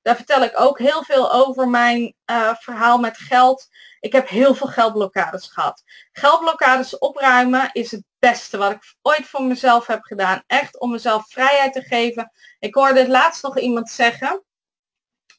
Daar 0.03 0.15
vertel 0.15 0.43
ik 0.43 0.59
ook 0.59 0.79
heel 0.79 1.03
veel 1.03 1.31
over 1.31 1.69
mijn 1.69 2.15
uh, 2.31 2.55
verhaal 2.55 2.97
met 2.97 3.17
geld. 3.17 3.67
Ik 3.99 4.11
heb 4.11 4.27
heel 4.27 4.55
veel 4.55 4.67
geldblokkades 4.67 5.47
gehad. 5.47 5.83
Geldblokkades 6.11 6.97
opruimen 6.97 7.69
is 7.71 7.91
het 7.91 8.03
beste 8.19 8.57
wat 8.57 8.71
ik 8.71 8.95
ooit 9.01 9.27
voor 9.27 9.43
mezelf 9.43 9.87
heb 9.87 10.03
gedaan. 10.03 10.43
Echt 10.47 10.79
om 10.79 10.91
mezelf 10.91 11.29
vrijheid 11.29 11.73
te 11.73 11.81
geven. 11.81 12.31
Ik 12.59 12.75
hoorde 12.75 12.99
het 12.99 13.07
laatst 13.07 13.43
nog 13.43 13.59
iemand 13.59 13.89
zeggen. 13.89 14.43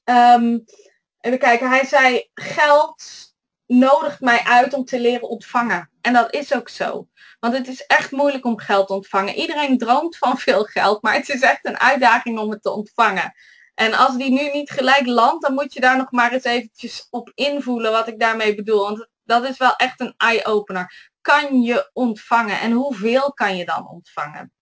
Um, 0.05 0.65
even 1.21 1.39
kijken, 1.39 1.69
hij 1.69 1.85
zei 1.85 2.31
geld 2.35 3.05
nodigt 3.67 4.21
mij 4.21 4.39
uit 4.39 4.75
om 4.75 4.85
te 4.85 5.01
leren 5.01 5.29
ontvangen. 5.29 5.91
En 6.01 6.13
dat 6.13 6.35
is 6.35 6.55
ook 6.55 6.69
zo. 6.69 7.09
Want 7.41 7.55
het 7.55 7.69
is 7.69 7.87
echt 7.87 8.11
moeilijk 8.11 8.45
om 8.45 8.59
geld 8.59 8.87
te 8.87 8.93
ontvangen. 8.93 9.35
Iedereen 9.35 9.79
droomt 9.79 10.17
van 10.17 10.39
veel 10.39 10.65
geld, 10.65 11.03
maar 11.03 11.15
het 11.15 11.29
is 11.29 11.41
echt 11.41 11.67
een 11.67 11.79
uitdaging 11.79 12.39
om 12.39 12.51
het 12.51 12.63
te 12.63 12.71
ontvangen. 12.71 13.35
En 13.75 13.95
als 13.95 14.17
die 14.17 14.31
nu 14.31 14.51
niet 14.51 14.71
gelijk 14.71 15.07
landt, 15.07 15.43
dan 15.43 15.55
moet 15.55 15.73
je 15.73 15.81
daar 15.81 15.97
nog 15.97 16.11
maar 16.11 16.33
eens 16.33 16.45
eventjes 16.45 17.07
op 17.11 17.33
invoelen 17.35 17.93
wat 17.93 18.09
ik 18.09 18.19
daarmee 18.19 18.55
bedoel. 18.55 18.83
Want 18.83 19.09
dat 19.25 19.45
is 19.45 19.57
wel 19.57 19.77
echt 19.77 20.01
een 20.01 20.15
eye-opener. 20.17 21.13
Kan 21.21 21.63
je 21.63 21.91
ontvangen 21.93 22.61
en 22.61 22.73
hoeveel 22.73 23.33
kan 23.33 23.57
je 23.57 23.65
dan 23.65 23.89
ontvangen? 23.89 24.53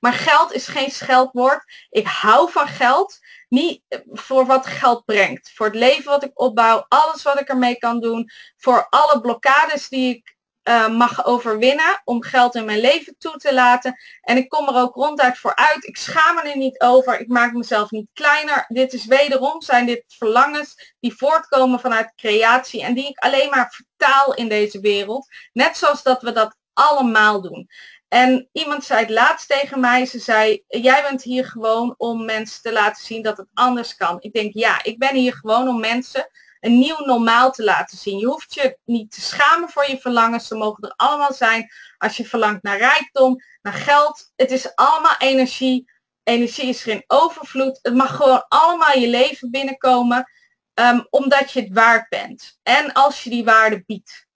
Maar 0.00 0.12
geld 0.12 0.52
is 0.52 0.66
geen 0.66 0.90
scheldwoord. 0.90 1.64
Ik 1.90 2.06
hou 2.06 2.50
van 2.50 2.68
geld. 2.68 3.18
Niet 3.48 3.82
voor 4.12 4.46
wat 4.46 4.66
geld 4.66 5.04
brengt. 5.04 5.50
Voor 5.54 5.66
het 5.66 5.74
leven 5.74 6.10
wat 6.10 6.24
ik 6.24 6.40
opbouw. 6.40 6.84
Alles 6.88 7.22
wat 7.22 7.40
ik 7.40 7.48
ermee 7.48 7.76
kan 7.76 8.00
doen. 8.00 8.30
Voor 8.56 8.86
alle 8.88 9.20
blokkades 9.20 9.88
die 9.88 10.16
ik 10.16 10.36
uh, 10.70 10.88
mag 10.88 11.24
overwinnen 11.24 12.00
om 12.04 12.22
geld 12.22 12.54
in 12.54 12.64
mijn 12.64 12.80
leven 12.80 13.14
toe 13.18 13.36
te 13.36 13.54
laten. 13.54 13.96
En 14.20 14.36
ik 14.36 14.48
kom 14.48 14.68
er 14.68 14.74
ook 14.74 14.94
ronduit 14.94 15.38
voor 15.38 15.56
uit. 15.56 15.86
Ik 15.86 15.96
schaam 15.96 16.34
me 16.34 16.42
er 16.42 16.56
niet 16.56 16.80
over. 16.80 17.20
Ik 17.20 17.28
maak 17.28 17.52
mezelf 17.52 17.90
niet 17.90 18.08
kleiner. 18.12 18.64
Dit 18.68 18.92
is 18.92 19.06
wederom 19.06 19.62
zijn 19.62 19.86
dit 19.86 20.04
verlangens 20.06 20.94
die 21.00 21.16
voortkomen 21.16 21.80
vanuit 21.80 22.12
creatie 22.16 22.82
en 22.82 22.94
die 22.94 23.08
ik 23.08 23.18
alleen 23.18 23.50
maar 23.50 23.74
vertaal 23.74 24.34
in 24.34 24.48
deze 24.48 24.80
wereld. 24.80 25.26
Net 25.52 25.76
zoals 25.76 26.02
dat 26.02 26.22
we 26.22 26.32
dat 26.32 26.56
allemaal 26.72 27.42
doen. 27.42 27.68
En 28.08 28.48
iemand 28.52 28.84
zei 28.84 29.00
het 29.00 29.10
laatst 29.10 29.48
tegen 29.48 29.80
mij, 29.80 30.06
ze 30.06 30.18
zei, 30.18 30.64
jij 30.66 31.02
bent 31.02 31.22
hier 31.22 31.46
gewoon 31.46 31.94
om 31.96 32.24
mensen 32.24 32.62
te 32.62 32.72
laten 32.72 33.04
zien 33.04 33.22
dat 33.22 33.36
het 33.36 33.46
anders 33.54 33.96
kan. 33.96 34.16
Ik 34.20 34.32
denk, 34.32 34.54
ja, 34.54 34.82
ik 34.82 34.98
ben 34.98 35.14
hier 35.14 35.32
gewoon 35.32 35.68
om 35.68 35.80
mensen 35.80 36.30
een 36.60 36.78
nieuw 36.78 37.04
normaal 37.04 37.50
te 37.50 37.64
laten 37.64 37.98
zien. 37.98 38.18
Je 38.18 38.26
hoeft 38.26 38.54
je 38.54 38.78
niet 38.84 39.12
te 39.12 39.20
schamen 39.20 39.68
voor 39.68 39.90
je 39.90 39.98
verlangens. 39.98 40.46
Ze 40.46 40.54
mogen 40.54 40.84
er 40.84 40.94
allemaal 40.96 41.32
zijn. 41.32 41.72
Als 41.98 42.16
je 42.16 42.26
verlangt 42.26 42.62
naar 42.62 42.78
rijkdom, 42.78 43.42
naar 43.62 43.72
geld. 43.72 44.32
Het 44.36 44.50
is 44.50 44.74
allemaal 44.74 45.16
energie. 45.18 45.90
Energie 46.22 46.68
is 46.68 46.82
geen 46.82 47.04
overvloed. 47.06 47.78
Het 47.82 47.94
mag 47.94 48.16
gewoon 48.16 48.44
allemaal 48.48 48.98
je 48.98 49.08
leven 49.08 49.50
binnenkomen. 49.50 50.30
Um, 50.74 51.06
omdat 51.10 51.52
je 51.52 51.60
het 51.60 51.72
waard 51.72 52.08
bent. 52.08 52.58
En 52.62 52.92
als 52.92 53.24
je 53.24 53.30
die 53.30 53.44
waarde 53.44 53.82
biedt. 53.86 54.26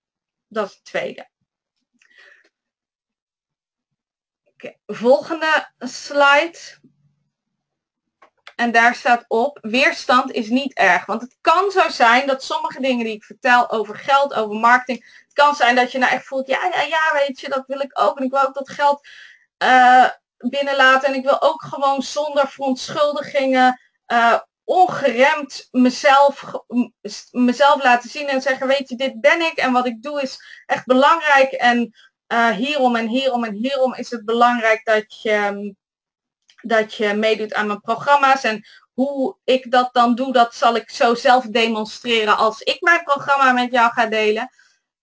Dat 0.48 0.68
is 0.68 0.74
het 0.74 0.84
tweede. 0.84 1.28
Volgende 4.86 5.72
slide. 5.78 6.58
En 8.56 8.72
daar 8.72 8.94
staat 8.94 9.24
op, 9.28 9.58
weerstand 9.62 10.32
is 10.32 10.48
niet 10.48 10.74
erg. 10.74 11.06
Want 11.06 11.20
het 11.20 11.36
kan 11.40 11.70
zo 11.70 11.88
zijn 11.88 12.26
dat 12.26 12.42
sommige 12.42 12.80
dingen 12.80 13.04
die 13.04 13.14
ik 13.14 13.24
vertel 13.24 13.70
over 13.70 13.96
geld, 13.96 14.34
over 14.34 14.56
marketing, 14.56 15.04
het 15.24 15.32
kan 15.32 15.54
zijn 15.54 15.76
dat 15.76 15.92
je 15.92 15.98
nou 15.98 16.12
echt 16.12 16.26
voelt, 16.26 16.46
ja, 16.46 16.68
ja, 16.72 16.82
ja, 16.82 17.26
weet 17.26 17.40
je, 17.40 17.48
dat 17.48 17.64
wil 17.66 17.80
ik 17.80 18.00
ook. 18.00 18.18
En 18.18 18.24
ik 18.24 18.30
wil 18.30 18.46
ook 18.46 18.54
dat 18.54 18.70
geld 18.70 19.08
uh, 19.62 20.08
binnenlaten. 20.36 21.08
En 21.08 21.14
ik 21.14 21.24
wil 21.24 21.42
ook 21.42 21.62
gewoon 21.62 22.02
zonder 22.02 22.48
verontschuldigingen, 22.48 23.80
uh, 24.06 24.38
ongeremd 24.64 25.68
mezelf, 25.70 26.52
mezelf 27.30 27.82
laten 27.82 28.10
zien 28.10 28.28
en 28.28 28.42
zeggen, 28.42 28.66
weet 28.66 28.88
je, 28.88 28.96
dit 28.96 29.20
ben 29.20 29.40
ik 29.40 29.56
en 29.56 29.72
wat 29.72 29.86
ik 29.86 30.02
doe 30.02 30.22
is 30.22 30.38
echt 30.66 30.86
belangrijk. 30.86 31.52
En 31.52 31.94
uh, 32.28 32.50
hierom 32.50 32.96
en 32.96 33.06
hierom 33.06 33.44
en 33.44 33.52
hierom 33.52 33.94
is 33.94 34.10
het 34.10 34.24
belangrijk 34.24 34.84
dat 34.84 35.22
je 35.22 35.74
dat 36.66 36.94
je 36.94 37.14
meedoet 37.14 37.54
aan 37.54 37.66
mijn 37.66 37.80
programma's. 37.80 38.44
En 38.44 38.66
hoe 38.92 39.36
ik 39.44 39.70
dat 39.70 39.88
dan 39.92 40.14
doe, 40.14 40.32
dat 40.32 40.54
zal 40.54 40.76
ik 40.76 40.90
zo 40.90 41.14
zelf 41.14 41.44
demonstreren 41.44 42.36
als 42.36 42.60
ik 42.60 42.80
mijn 42.80 43.04
programma 43.04 43.52
met 43.52 43.72
jou 43.72 43.92
ga 43.92 44.06
delen. 44.06 44.50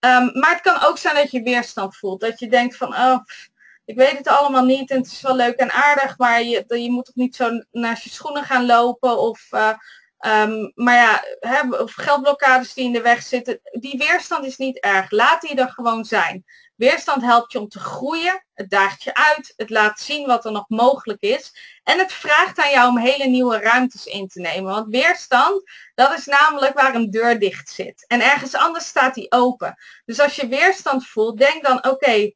Um, 0.00 0.30
maar 0.38 0.50
het 0.50 0.60
kan 0.60 0.82
ook 0.82 0.98
zijn 0.98 1.14
dat 1.14 1.30
je 1.30 1.42
weerstand 1.42 1.96
voelt. 1.96 2.20
Dat 2.20 2.38
je 2.38 2.48
denkt 2.48 2.76
van, 2.76 2.88
oh, 2.94 3.18
ik 3.84 3.96
weet 3.96 4.18
het 4.18 4.28
allemaal 4.28 4.64
niet 4.64 4.90
en 4.90 4.96
het 4.96 5.06
is 5.06 5.20
wel 5.20 5.36
leuk 5.36 5.56
en 5.56 5.72
aardig, 5.72 6.18
maar 6.18 6.42
je, 6.42 6.64
je 6.66 6.90
moet 6.90 7.08
ook 7.08 7.14
niet 7.14 7.36
zo 7.36 7.62
naast 7.70 8.02
je 8.02 8.10
schoenen 8.10 8.44
gaan 8.44 8.66
lopen 8.66 9.18
of... 9.18 9.46
Uh, 9.50 9.72
maar 10.74 10.94
ja, 10.94 11.24
of 11.70 11.92
geldblokkades 11.92 12.74
die 12.74 12.84
in 12.84 12.92
de 12.92 13.00
weg 13.00 13.22
zitten, 13.22 13.60
die 13.62 13.98
weerstand 13.98 14.44
is 14.44 14.56
niet 14.56 14.80
erg. 14.80 15.10
Laat 15.10 15.40
die 15.40 15.54
er 15.54 15.68
gewoon 15.68 16.04
zijn. 16.04 16.44
Weerstand 16.82 17.22
helpt 17.22 17.52
je 17.52 17.58
om 17.58 17.68
te 17.68 17.78
groeien, 17.78 18.44
het 18.54 18.70
daagt 18.70 19.02
je 19.02 19.14
uit, 19.14 19.52
het 19.56 19.70
laat 19.70 20.00
zien 20.00 20.26
wat 20.26 20.44
er 20.44 20.52
nog 20.52 20.68
mogelijk 20.68 21.20
is 21.20 21.52
en 21.82 21.98
het 21.98 22.12
vraagt 22.12 22.58
aan 22.58 22.70
jou 22.70 22.88
om 22.88 22.98
hele 22.98 23.26
nieuwe 23.26 23.58
ruimtes 23.58 24.06
in 24.06 24.28
te 24.28 24.40
nemen. 24.40 24.72
Want 24.72 24.88
weerstand, 24.88 25.62
dat 25.94 26.12
is 26.18 26.26
namelijk 26.26 26.74
waar 26.74 26.94
een 26.94 27.10
deur 27.10 27.38
dicht 27.38 27.68
zit 27.68 28.04
en 28.06 28.20
ergens 28.20 28.54
anders 28.54 28.86
staat 28.86 29.14
die 29.14 29.32
open. 29.32 29.74
Dus 30.04 30.20
als 30.20 30.36
je 30.36 30.48
weerstand 30.48 31.06
voelt, 31.06 31.38
denk 31.38 31.64
dan 31.64 31.86
oké, 31.86 32.32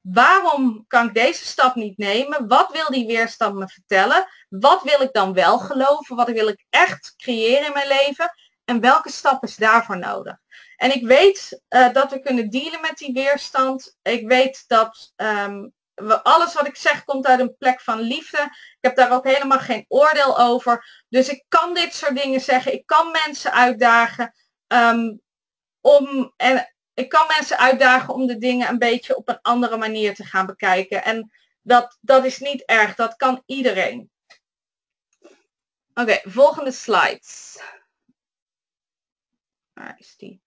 waarom 0.00 0.84
kan 0.86 1.06
ik 1.06 1.14
deze 1.14 1.44
stap 1.44 1.74
niet 1.74 1.98
nemen? 1.98 2.48
Wat 2.48 2.72
wil 2.72 2.90
die 2.90 3.06
weerstand 3.06 3.54
me 3.54 3.68
vertellen? 3.68 4.26
Wat 4.48 4.82
wil 4.82 5.00
ik 5.00 5.12
dan 5.12 5.32
wel 5.32 5.58
geloven? 5.58 6.16
Wat 6.16 6.30
wil 6.30 6.48
ik 6.48 6.64
echt 6.70 7.14
creëren 7.16 7.66
in 7.66 7.72
mijn 7.72 7.88
leven? 7.88 8.32
En 8.66 8.80
welke 8.80 9.10
stap 9.10 9.42
is 9.42 9.56
daarvoor 9.56 9.98
nodig? 9.98 10.36
En 10.76 10.94
ik 10.94 11.06
weet 11.06 11.62
uh, 11.68 11.92
dat 11.92 12.10
we 12.10 12.20
kunnen 12.20 12.50
dealen 12.50 12.80
met 12.80 12.96
die 12.96 13.12
weerstand. 13.12 13.96
Ik 14.02 14.28
weet 14.28 14.64
dat 14.66 15.12
um, 15.16 15.72
we, 15.94 16.22
alles 16.22 16.54
wat 16.54 16.66
ik 16.66 16.76
zeg 16.76 17.04
komt 17.04 17.26
uit 17.26 17.40
een 17.40 17.56
plek 17.56 17.80
van 17.80 18.00
liefde. 18.00 18.42
Ik 18.42 18.78
heb 18.80 18.96
daar 18.96 19.12
ook 19.12 19.24
helemaal 19.24 19.58
geen 19.58 19.84
oordeel 19.88 20.38
over. 20.38 21.04
Dus 21.08 21.28
ik 21.28 21.44
kan 21.48 21.74
dit 21.74 21.94
soort 21.94 22.16
dingen 22.16 22.40
zeggen. 22.40 22.72
Ik 22.72 22.86
kan 22.86 23.10
mensen 23.10 23.52
uitdagen 23.52 24.34
um, 24.66 25.20
om. 25.80 26.32
En 26.36 26.74
ik 26.94 27.08
kan 27.08 27.26
mensen 27.26 27.58
uitdagen 27.58 28.14
om 28.14 28.26
de 28.26 28.38
dingen 28.38 28.68
een 28.68 28.78
beetje 28.78 29.16
op 29.16 29.28
een 29.28 29.40
andere 29.42 29.76
manier 29.76 30.14
te 30.14 30.24
gaan 30.24 30.46
bekijken. 30.46 31.04
En 31.04 31.30
dat, 31.62 31.98
dat 32.00 32.24
is 32.24 32.38
niet 32.38 32.64
erg. 32.64 32.94
Dat 32.94 33.16
kan 33.16 33.42
iedereen. 33.46 34.10
Oké, 35.94 36.20
volgende 36.24 36.72
slides. 36.72 37.58
Waar 39.76 39.94
is 39.98 40.14
die? 40.16 40.42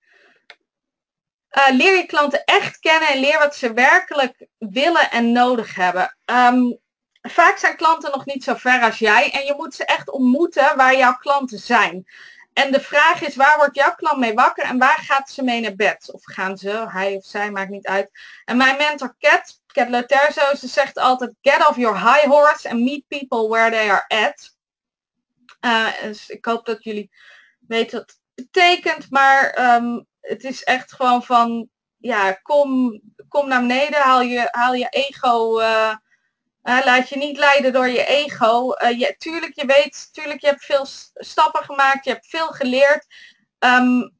Uh, 1.51 1.69
leer 1.69 1.95
je 1.95 2.05
klanten 2.05 2.43
echt 2.45 2.79
kennen 2.79 3.09
en 3.09 3.19
leer 3.19 3.39
wat 3.39 3.55
ze 3.55 3.73
werkelijk 3.73 4.47
willen 4.57 5.11
en 5.11 5.31
nodig 5.31 5.75
hebben. 5.75 6.17
Um, 6.25 6.79
vaak 7.21 7.57
zijn 7.57 7.75
klanten 7.75 8.11
nog 8.11 8.25
niet 8.25 8.43
zo 8.43 8.55
ver 8.55 8.81
als 8.81 8.99
jij 8.99 9.31
en 9.31 9.45
je 9.45 9.53
moet 9.57 9.75
ze 9.75 9.85
echt 9.85 10.09
ontmoeten 10.09 10.77
waar 10.77 10.95
jouw 10.97 11.15
klanten 11.15 11.59
zijn. 11.59 12.07
En 12.53 12.71
de 12.71 12.81
vraag 12.81 13.21
is, 13.21 13.35
waar 13.35 13.57
wordt 13.57 13.75
jouw 13.75 13.95
klant 13.95 14.17
mee 14.17 14.33
wakker 14.33 14.63
en 14.63 14.77
waar 14.77 14.97
gaat 14.97 15.29
ze 15.29 15.43
mee 15.43 15.61
naar 15.61 15.75
bed? 15.75 16.11
Of 16.11 16.21
gaan 16.23 16.57
ze, 16.57 16.85
hij 16.89 17.15
of 17.15 17.25
zij, 17.25 17.51
maakt 17.51 17.69
niet 17.69 17.87
uit. 17.87 18.11
En 18.45 18.57
mijn 18.57 18.77
mentor 18.77 19.15
Cat, 19.19 19.61
Cat 19.67 19.89
Loterzo, 19.89 20.55
ze 20.55 20.67
zegt 20.67 20.97
altijd, 20.97 21.33
get 21.41 21.67
off 21.67 21.77
your 21.77 21.99
high 21.99 22.25
horse 22.25 22.69
and 22.69 22.79
meet 22.79 23.07
people 23.07 23.47
where 23.47 23.71
they 23.71 23.89
are 23.89 24.05
at. 24.07 24.57
Uh, 25.65 26.01
dus 26.01 26.29
ik 26.29 26.45
hoop 26.45 26.65
dat 26.65 26.83
jullie 26.83 27.11
weten 27.59 27.99
het 27.99 28.18
betekent, 28.51 29.09
maar 29.09 29.73
um, 29.75 30.05
het 30.21 30.43
is 30.43 30.63
echt 30.63 30.93
gewoon 30.93 31.23
van, 31.23 31.69
ja, 31.97 32.31
kom, 32.31 33.01
kom 33.27 33.47
naar 33.47 33.59
beneden, 33.59 34.01
haal 34.01 34.21
je, 34.21 34.47
haal 34.51 34.73
je 34.73 34.87
ego, 34.89 35.59
uh, 35.59 35.95
laat 36.63 37.09
je 37.09 37.17
niet 37.17 37.37
leiden 37.37 37.73
door 37.73 37.87
je 37.87 38.05
ego. 38.05 38.73
Uh, 38.73 38.99
je, 38.99 39.15
tuurlijk, 39.17 39.55
je 39.55 39.65
weet, 39.65 40.09
tuurlijk, 40.11 40.41
je 40.41 40.47
hebt 40.47 40.65
veel 40.65 40.85
stappen 41.13 41.63
gemaakt, 41.63 42.05
je 42.05 42.11
hebt 42.11 42.27
veel 42.27 42.47
geleerd, 42.47 43.05
um, 43.59 44.17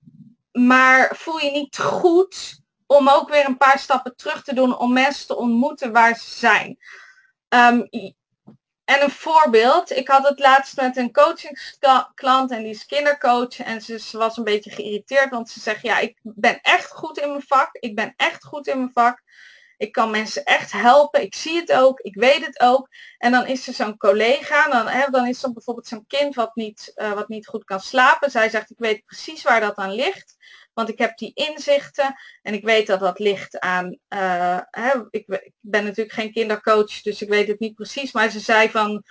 maar 0.51 1.15
voel 1.15 1.39
je 1.39 1.51
niet 1.51 1.77
goed 1.77 2.61
om 2.85 3.09
ook 3.09 3.29
weer 3.29 3.45
een 3.45 3.57
paar 3.57 3.79
stappen 3.79 4.15
terug 4.15 4.43
te 4.43 4.53
doen 4.53 4.77
om 4.77 4.93
mensen 4.93 5.27
te 5.27 5.35
ontmoeten 5.35 5.91
waar 5.91 6.15
ze 6.15 6.29
zijn. 6.29 6.77
Um, 7.49 7.87
en 8.89 9.03
een 9.03 9.11
voorbeeld, 9.11 9.91
ik 9.91 10.07
had 10.07 10.27
het 10.27 10.39
laatst 10.39 10.75
met 10.75 10.97
een 10.97 11.11
coachingsklant 11.11 12.51
en 12.51 12.63
die 12.63 12.71
is 12.71 12.85
kindercoach 12.85 13.59
en 13.59 13.81
ze 13.81 14.17
was 14.17 14.37
een 14.37 14.43
beetje 14.43 14.71
geïrriteerd, 14.71 15.29
want 15.29 15.49
ze 15.49 15.59
zegt, 15.59 15.81
ja, 15.81 15.99
ik 15.99 16.17
ben 16.21 16.59
echt 16.61 16.91
goed 16.91 17.17
in 17.17 17.29
mijn 17.29 17.43
vak, 17.47 17.69
ik 17.71 17.95
ben 17.95 18.13
echt 18.17 18.43
goed 18.43 18.67
in 18.67 18.77
mijn 18.77 18.91
vak, 18.93 19.21
ik 19.77 19.91
kan 19.91 20.11
mensen 20.11 20.43
echt 20.43 20.71
helpen, 20.71 21.21
ik 21.21 21.35
zie 21.35 21.55
het 21.59 21.73
ook, 21.73 21.99
ik 21.99 22.15
weet 22.15 22.45
het 22.45 22.59
ook. 22.59 22.87
En 23.17 23.31
dan 23.31 23.45
is 23.45 23.67
er 23.67 23.73
zo'n 23.73 23.97
collega, 23.97 24.69
dan, 24.69 24.87
hè, 24.87 25.05
dan 25.09 25.27
is 25.27 25.43
er 25.43 25.53
bijvoorbeeld 25.53 25.87
zo'n 25.87 26.07
kind 26.07 26.35
wat 26.35 26.55
niet, 26.55 26.91
uh, 26.95 27.13
wat 27.13 27.27
niet 27.27 27.47
goed 27.47 27.63
kan 27.63 27.79
slapen. 27.79 28.31
Zij 28.31 28.49
zegt, 28.49 28.69
ik 28.69 28.79
weet 28.79 29.05
precies 29.05 29.43
waar 29.43 29.59
dat 29.59 29.75
aan 29.75 29.93
ligt. 29.93 30.37
Want 30.73 30.89
ik 30.89 30.97
heb 30.97 31.17
die 31.17 31.31
inzichten 31.33 32.15
en 32.41 32.53
ik 32.53 32.63
weet 32.63 32.87
dat 32.87 32.99
dat 32.99 33.19
ligt 33.19 33.59
aan, 33.59 33.97
uh, 34.09 34.59
hè, 34.69 34.91
ik, 35.09 35.53
ben 35.59 35.83
natuurlijk 35.83 36.15
geen 36.15 36.31
kindercoach, 36.31 37.01
dus 37.01 37.21
ik 37.21 37.29
weet 37.29 37.47
het 37.47 37.59
niet 37.59 37.75
precies, 37.75 38.11
maar 38.11 38.29
ze 38.29 38.39
zei 38.39 38.69
van 38.69 39.03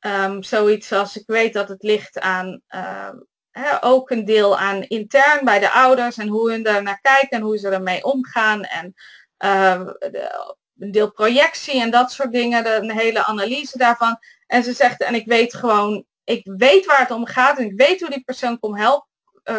um, 0.00 0.42
zoiets 0.42 0.92
als 0.92 1.16
ik 1.16 1.26
weet 1.26 1.52
dat 1.52 1.68
het 1.68 1.82
ligt 1.82 2.20
aan 2.20 2.60
uh, 2.68 3.10
hè, 3.50 3.84
ook 3.84 4.10
een 4.10 4.24
deel 4.24 4.58
aan 4.58 4.82
intern 4.82 5.44
bij 5.44 5.58
de 5.58 5.70
ouders 5.70 6.16
en 6.18 6.28
hoe 6.28 6.50
hun 6.50 6.62
daar 6.62 6.82
naar 6.82 7.00
kijken 7.00 7.38
en 7.38 7.42
hoe 7.42 7.58
ze 7.58 7.68
ermee 7.68 8.04
omgaan 8.04 8.62
en 8.62 8.94
de, 9.36 10.58
een 10.80 10.90
deel 10.90 11.12
projectie 11.12 11.80
en 11.80 11.90
dat 11.90 12.12
soort 12.12 12.32
dingen, 12.32 12.76
een 12.76 12.90
hele 12.90 13.24
analyse 13.24 13.78
daarvan. 13.78 14.18
En 14.46 14.62
ze 14.64 14.72
zegt, 14.72 15.02
en 15.02 15.14
ik 15.14 15.26
weet 15.26 15.54
gewoon, 15.54 16.04
ik 16.24 16.40
weet 16.56 16.86
waar 16.86 16.98
het 16.98 17.10
om 17.10 17.26
gaat 17.26 17.58
en 17.58 17.64
ik 17.64 17.76
weet 17.76 18.00
hoe 18.00 18.10
die 18.10 18.24
persoon 18.24 18.58
komt 18.58 18.78
helpen, 18.78 19.08
uh, 19.44 19.58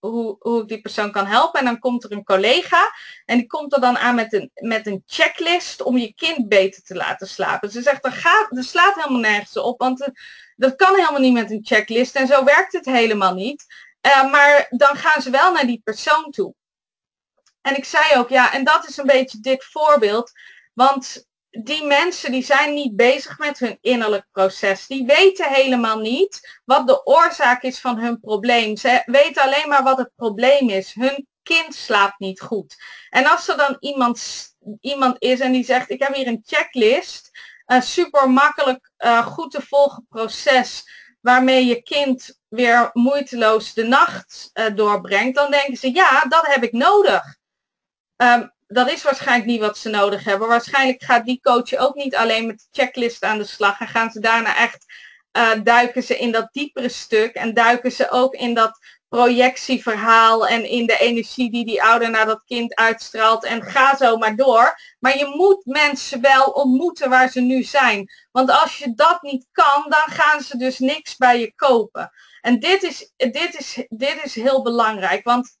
hoe, 0.00 0.36
hoe 0.38 0.62
ik 0.62 0.68
die 0.68 0.80
persoon 0.80 1.10
kan 1.10 1.26
helpen. 1.26 1.58
En 1.60 1.64
dan 1.64 1.78
komt 1.78 2.04
er 2.04 2.12
een 2.12 2.24
collega 2.24 2.94
en 3.24 3.38
die 3.38 3.46
komt 3.46 3.72
er 3.72 3.80
dan 3.80 3.98
aan 3.98 4.14
met 4.14 4.32
een, 4.32 4.50
met 4.54 4.86
een 4.86 5.02
checklist 5.06 5.82
om 5.82 5.98
je 5.98 6.14
kind 6.14 6.48
beter 6.48 6.82
te 6.82 6.94
laten 6.94 7.28
slapen. 7.28 7.70
Ze 7.70 7.82
zegt, 7.82 8.04
er 8.04 8.64
slaat 8.64 8.94
helemaal 8.94 9.20
nergens 9.20 9.56
op, 9.56 9.78
want 9.78 10.10
dat 10.56 10.76
kan 10.76 10.94
helemaal 10.94 11.20
niet 11.20 11.32
met 11.32 11.50
een 11.50 11.64
checklist 11.64 12.16
en 12.16 12.26
zo 12.26 12.44
werkt 12.44 12.72
het 12.72 12.84
helemaal 12.84 13.34
niet. 13.34 13.64
Uh, 14.06 14.30
maar 14.30 14.66
dan 14.70 14.96
gaan 14.96 15.22
ze 15.22 15.30
wel 15.30 15.52
naar 15.52 15.66
die 15.66 15.80
persoon 15.84 16.30
toe. 16.30 16.54
En 17.60 17.76
ik 17.76 17.84
zei 17.84 18.18
ook, 18.18 18.28
ja, 18.28 18.52
en 18.52 18.64
dat 18.64 18.88
is 18.88 18.96
een 18.96 19.06
beetje 19.06 19.40
dit 19.40 19.64
voorbeeld. 19.64 20.32
Want 20.72 21.28
die 21.50 21.84
mensen 21.84 22.32
die 22.32 22.44
zijn 22.44 22.74
niet 22.74 22.96
bezig 22.96 23.38
met 23.38 23.58
hun 23.58 23.78
innerlijk 23.80 24.26
proces. 24.32 24.86
Die 24.86 25.06
weten 25.06 25.52
helemaal 25.52 25.98
niet 25.98 26.60
wat 26.64 26.86
de 26.86 27.06
oorzaak 27.06 27.62
is 27.62 27.78
van 27.78 27.98
hun 27.98 28.20
probleem. 28.20 28.76
Ze 28.76 29.02
weten 29.06 29.42
alleen 29.42 29.68
maar 29.68 29.82
wat 29.82 29.98
het 29.98 30.10
probleem 30.16 30.68
is. 30.68 30.92
Hun 30.92 31.26
kind 31.42 31.74
slaapt 31.74 32.18
niet 32.18 32.40
goed. 32.40 32.76
En 33.10 33.26
als 33.26 33.48
er 33.48 33.56
dan 33.56 33.76
iemand, 33.80 34.48
iemand 34.80 35.16
is 35.18 35.40
en 35.40 35.52
die 35.52 35.64
zegt, 35.64 35.90
ik 35.90 36.02
heb 36.02 36.14
hier 36.14 36.26
een 36.26 36.42
checklist, 36.44 37.30
een 37.66 37.82
super 37.82 38.30
makkelijk 38.30 38.90
uh, 38.98 39.26
goed 39.26 39.50
te 39.50 39.62
volgen 39.62 40.06
proces 40.08 40.84
waarmee 41.20 41.66
je 41.66 41.82
kind 41.82 42.38
weer 42.48 42.90
moeiteloos 42.92 43.74
de 43.74 43.84
nacht 43.84 44.50
uh, 44.54 44.66
doorbrengt, 44.74 45.36
dan 45.36 45.50
denken 45.50 45.76
ze, 45.76 45.94
ja, 45.94 46.20
dat 46.20 46.46
heb 46.46 46.62
ik 46.62 46.72
nodig. 46.72 47.36
Um, 48.16 48.52
dat 48.72 48.90
is 48.90 49.02
waarschijnlijk 49.02 49.48
niet 49.48 49.60
wat 49.60 49.78
ze 49.78 49.88
nodig 49.88 50.24
hebben. 50.24 50.48
Waarschijnlijk 50.48 51.02
gaat 51.02 51.24
die 51.24 51.40
coach 51.42 51.76
ook 51.76 51.94
niet 51.94 52.16
alleen 52.16 52.46
met 52.46 52.58
de 52.58 52.82
checklist 52.82 53.22
aan 53.22 53.38
de 53.38 53.44
slag 53.44 53.80
en 53.80 53.88
gaan 53.88 54.10
ze 54.10 54.20
daarna 54.20 54.56
echt 54.56 54.84
uh, 55.32 55.50
duiken 55.62 56.02
ze 56.02 56.18
in 56.18 56.32
dat 56.32 56.48
diepere 56.52 56.88
stuk 56.88 57.34
en 57.34 57.54
duiken 57.54 57.92
ze 57.92 58.10
ook 58.10 58.34
in 58.34 58.54
dat 58.54 58.78
projectieverhaal 59.08 60.46
en 60.46 60.64
in 60.64 60.86
de 60.86 60.98
energie 60.98 61.50
die 61.50 61.64
die 61.64 61.82
ouder 61.82 62.10
naar 62.10 62.26
dat 62.26 62.44
kind 62.44 62.74
uitstraalt 62.74 63.44
en 63.44 63.62
ga 63.62 63.96
zo 63.96 64.16
maar 64.16 64.36
door. 64.36 64.80
Maar 64.98 65.18
je 65.18 65.26
moet 65.26 65.64
mensen 65.64 66.20
wel 66.20 66.44
ontmoeten 66.44 67.10
waar 67.10 67.30
ze 67.30 67.40
nu 67.40 67.62
zijn. 67.62 68.10
Want 68.30 68.50
als 68.50 68.78
je 68.78 68.94
dat 68.94 69.22
niet 69.22 69.46
kan, 69.52 69.84
dan 69.88 70.14
gaan 70.14 70.40
ze 70.40 70.56
dus 70.56 70.78
niks 70.78 71.16
bij 71.16 71.40
je 71.40 71.54
kopen. 71.54 72.10
En 72.40 72.58
dit 72.58 72.82
is, 72.82 73.12
dit 73.16 73.58
is, 73.58 73.84
dit 73.88 74.20
is 74.22 74.34
heel 74.34 74.62
belangrijk, 74.62 75.24
want 75.24 75.58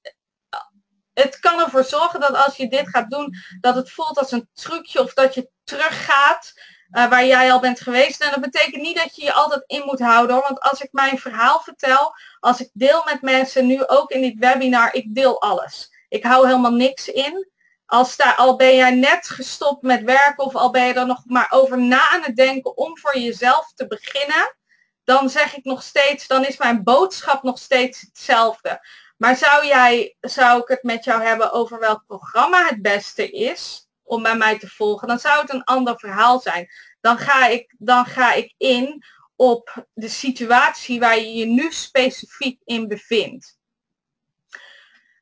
het 1.12 1.38
kan 1.38 1.60
ervoor 1.60 1.84
zorgen 1.84 2.20
dat 2.20 2.34
als 2.34 2.56
je 2.56 2.68
dit 2.68 2.88
gaat 2.88 3.10
doen, 3.10 3.34
dat 3.60 3.74
het 3.74 3.90
voelt 3.90 4.18
als 4.18 4.32
een 4.32 4.48
trucje 4.54 5.00
of 5.00 5.14
dat 5.14 5.34
je 5.34 5.50
teruggaat 5.64 6.52
uh, 6.90 7.08
waar 7.08 7.26
jij 7.26 7.52
al 7.52 7.60
bent 7.60 7.80
geweest. 7.80 8.22
En 8.22 8.30
dat 8.30 8.40
betekent 8.40 8.82
niet 8.82 8.96
dat 8.96 9.16
je 9.16 9.24
je 9.24 9.32
altijd 9.32 9.62
in 9.66 9.82
moet 9.84 10.00
houden 10.00 10.34
hoor. 10.34 10.44
Want 10.44 10.60
als 10.60 10.80
ik 10.80 10.88
mijn 10.92 11.18
verhaal 11.18 11.60
vertel, 11.60 12.14
als 12.40 12.60
ik 12.60 12.70
deel 12.72 13.02
met 13.04 13.22
mensen, 13.22 13.66
nu 13.66 13.86
ook 13.86 14.10
in 14.10 14.20
dit 14.20 14.38
webinar, 14.38 14.94
ik 14.94 15.14
deel 15.14 15.40
alles. 15.40 15.90
Ik 16.08 16.24
hou 16.24 16.46
helemaal 16.46 16.72
niks 16.72 17.08
in. 17.08 17.48
Als 17.86 18.16
daar, 18.16 18.34
al 18.34 18.56
ben 18.56 18.76
jij 18.76 18.94
net 18.94 19.28
gestopt 19.28 19.82
met 19.82 20.02
werken 20.02 20.44
of 20.44 20.54
al 20.54 20.70
ben 20.70 20.86
je 20.86 20.94
er 20.94 21.06
nog 21.06 21.22
maar 21.24 21.46
over 21.50 21.78
na 21.78 22.08
aan 22.08 22.22
het 22.22 22.36
denken 22.36 22.76
om 22.76 22.98
voor 22.98 23.18
jezelf 23.18 23.72
te 23.74 23.86
beginnen, 23.86 24.56
dan 25.04 25.30
zeg 25.30 25.56
ik 25.56 25.64
nog 25.64 25.82
steeds, 25.82 26.26
dan 26.26 26.46
is 26.46 26.56
mijn 26.56 26.82
boodschap 26.82 27.42
nog 27.42 27.58
steeds 27.58 28.00
hetzelfde. 28.00 28.80
Maar 29.20 29.36
zou, 29.36 29.66
jij, 29.66 30.16
zou 30.20 30.60
ik 30.60 30.68
het 30.68 30.82
met 30.82 31.04
jou 31.04 31.22
hebben 31.22 31.52
over 31.52 31.78
welk 31.78 32.04
programma 32.06 32.66
het 32.66 32.82
beste 32.82 33.30
is 33.30 33.88
om 34.02 34.22
bij 34.22 34.36
mij 34.36 34.58
te 34.58 34.68
volgen, 34.68 35.08
dan 35.08 35.18
zou 35.18 35.40
het 35.40 35.52
een 35.52 35.64
ander 35.64 35.98
verhaal 35.98 36.40
zijn. 36.40 36.68
Dan 37.00 37.18
ga 37.18 37.46
ik, 37.46 37.74
dan 37.78 38.06
ga 38.06 38.32
ik 38.32 38.54
in 38.56 39.04
op 39.36 39.86
de 39.92 40.08
situatie 40.08 41.00
waar 41.00 41.18
je 41.18 41.32
je 41.32 41.46
nu 41.46 41.72
specifiek 41.72 42.60
in 42.64 42.88
bevindt. 42.88 43.58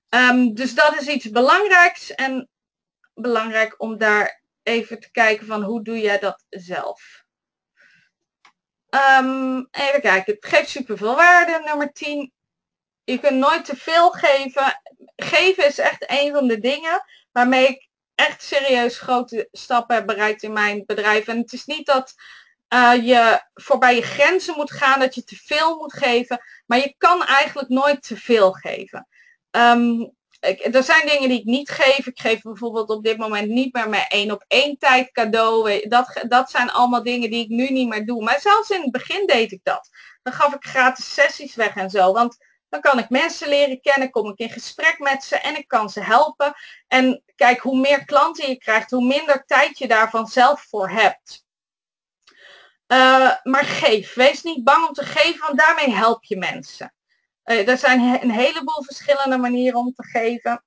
Um, 0.09 0.55
dus 0.55 0.75
dat 0.75 1.01
is 1.01 1.07
iets 1.07 1.31
belangrijks 1.31 2.15
en 2.15 2.49
belangrijk 3.15 3.75
om 3.83 3.99
daar 3.99 4.43
even 4.63 5.01
te 5.01 5.11
kijken 5.11 5.47
van 5.47 5.63
hoe 5.63 5.83
doe 5.83 6.01
jij 6.01 6.19
dat 6.19 6.45
zelf. 6.49 7.25
Um, 8.91 9.69
even 9.71 10.01
kijken, 10.01 10.35
het 10.35 10.47
geeft 10.47 10.69
superveel 10.69 11.15
waarde. 11.15 11.63
Nummer 11.65 11.93
10, 11.93 12.33
je 13.13 13.19
kunt 13.19 13.37
nooit 13.37 13.65
te 13.65 13.77
veel 13.77 14.11
geven. 14.11 14.81
Geven 15.17 15.67
is 15.67 15.79
echt 15.79 16.05
een 16.07 16.33
van 16.33 16.47
de 16.47 16.59
dingen 16.59 17.05
waarmee 17.33 17.69
ik 17.69 17.89
echt 18.15 18.43
serieus 18.43 18.99
grote 18.99 19.49
stappen 19.53 19.97
heb 19.97 20.07
bereikt 20.07 20.43
in 20.43 20.53
mijn 20.53 20.83
bedrijf. 20.87 21.27
En 21.27 21.39
het 21.39 21.53
is 21.53 21.65
niet 21.65 21.87
dat 21.87 22.15
uh, 22.75 23.07
je 23.07 23.43
voorbij 23.55 23.95
je 23.95 24.03
grenzen 24.03 24.55
moet 24.57 24.73
gaan, 24.73 25.01
dat 25.01 25.15
je 25.15 25.25
te 25.25 25.37
veel 25.37 25.77
moet 25.77 25.93
geven. 25.93 26.41
Maar 26.67 26.79
je 26.79 26.95
kan 26.99 27.25
eigenlijk 27.25 27.69
nooit 27.69 28.03
te 28.03 28.17
veel 28.17 28.53
geven. 28.53 29.09
Um, 29.51 30.17
ik, 30.41 30.75
er 30.75 30.83
zijn 30.83 31.07
dingen 31.07 31.29
die 31.29 31.39
ik 31.39 31.45
niet 31.45 31.71
geef. 31.71 32.07
Ik 32.07 32.21
geef 32.21 32.43
bijvoorbeeld 32.43 32.91
op 32.91 33.05
dit 33.05 33.17
moment 33.19 33.49
niet 33.49 33.75
meer 33.75 33.89
mijn 33.89 34.07
één 34.09 34.31
op 34.31 34.45
één 34.49 34.79
tijd 34.79 35.11
cadeau. 35.13 35.89
Dat, 35.89 36.25
dat 36.29 36.51
zijn 36.51 36.71
allemaal 36.71 37.03
dingen 37.03 37.31
die 37.31 37.45
ik 37.45 37.49
nu 37.49 37.69
niet 37.69 37.89
meer 37.89 38.07
doe. 38.07 38.23
Maar 38.23 38.41
zelfs 38.41 38.71
in 38.71 38.83
het 38.83 38.91
begin 38.91 39.27
deed 39.27 39.53
ik 39.53 39.61
dat. 39.63 39.89
Dan 40.23 40.33
gaf 40.33 40.55
ik 40.55 40.65
gratis 40.65 41.15
sessies 41.15 41.55
weg 41.55 41.75
en 41.75 41.91
zo. 41.91 42.13
Want 42.13 42.37
dan 42.69 42.81
kan 42.81 42.99
ik 42.99 43.09
mensen 43.09 43.49
leren 43.49 43.81
kennen, 43.81 44.11
kom 44.11 44.31
ik 44.31 44.39
in 44.39 44.51
gesprek 44.51 44.99
met 44.99 45.25
ze 45.25 45.37
en 45.37 45.57
ik 45.57 45.69
kan 45.69 45.91
ze 45.91 46.01
helpen. 46.01 46.55
En 46.87 47.23
kijk, 47.37 47.61
hoe 47.61 47.79
meer 47.79 48.05
klanten 48.05 48.49
je 48.49 48.59
krijgt, 48.59 48.91
hoe 48.91 49.07
minder 49.07 49.45
tijd 49.47 49.79
je 49.79 49.89
daarvan 49.89 50.27
zelf 50.27 50.63
voor 50.63 50.91
hebt. 50.91 51.47
Uh, 52.89 53.35
maar 53.43 53.65
geef. 53.65 54.15
Wees 54.15 54.43
niet 54.43 54.65
bang 54.65 54.89
om 54.89 54.93
te 54.93 55.05
geven, 55.05 55.41
want 55.41 55.59
daarmee 55.59 55.91
help 55.91 56.25
je 56.25 56.37
mensen. 56.37 56.95
Uh, 57.45 57.69
er 57.69 57.79
zijn 57.79 58.23
een 58.23 58.31
heleboel 58.31 58.83
verschillende 58.83 59.37
manieren 59.39 59.79
om 59.79 59.93
te 59.93 60.05
geven. 60.05 60.63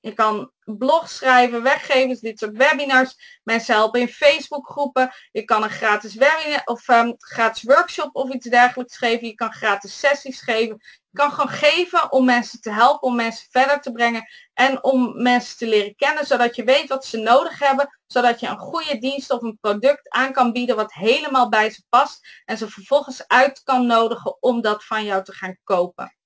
Je 0.00 0.12
kan 0.12 0.52
blogs 0.64 1.16
schrijven, 1.16 1.62
weggeven, 1.62 2.20
dit 2.20 2.38
soort 2.38 2.56
webinars. 2.56 3.40
Mensen 3.42 3.74
helpen 3.74 4.00
in 4.00 4.08
Facebookgroepen. 4.08 5.12
Je 5.32 5.44
kan 5.44 5.62
een 5.62 5.70
gratis 5.70 6.14
webinar 6.14 6.62
of 6.64 6.88
um, 6.88 7.14
gratis 7.18 7.62
workshop 7.62 8.16
of 8.16 8.32
iets 8.32 8.48
dergelijks 8.48 8.96
geven. 8.96 9.26
Je 9.26 9.34
kan 9.34 9.52
gratis 9.52 9.98
sessies 9.98 10.40
geven. 10.40 10.80
Kan 11.12 11.32
gewoon 11.32 11.48
geven 11.48 12.12
om 12.12 12.24
mensen 12.24 12.60
te 12.60 12.70
helpen, 12.70 13.08
om 13.08 13.16
mensen 13.16 13.46
verder 13.50 13.80
te 13.80 13.92
brengen 13.92 14.26
en 14.54 14.84
om 14.84 15.22
mensen 15.22 15.56
te 15.56 15.66
leren 15.66 15.96
kennen, 15.96 16.26
zodat 16.26 16.56
je 16.56 16.64
weet 16.64 16.88
wat 16.88 17.04
ze 17.04 17.16
nodig 17.16 17.58
hebben, 17.58 18.00
zodat 18.06 18.40
je 18.40 18.46
een 18.46 18.58
goede 18.58 18.98
dienst 18.98 19.30
of 19.30 19.42
een 19.42 19.58
product 19.60 20.10
aan 20.10 20.32
kan 20.32 20.52
bieden 20.52 20.76
wat 20.76 20.92
helemaal 20.92 21.48
bij 21.48 21.70
ze 21.70 21.82
past 21.88 22.26
en 22.44 22.58
ze 22.58 22.68
vervolgens 22.68 23.28
uit 23.28 23.62
kan 23.62 23.86
nodigen 23.86 24.42
om 24.42 24.60
dat 24.60 24.84
van 24.84 25.04
jou 25.04 25.24
te 25.24 25.32
gaan 25.32 25.58
kopen. 25.64 26.16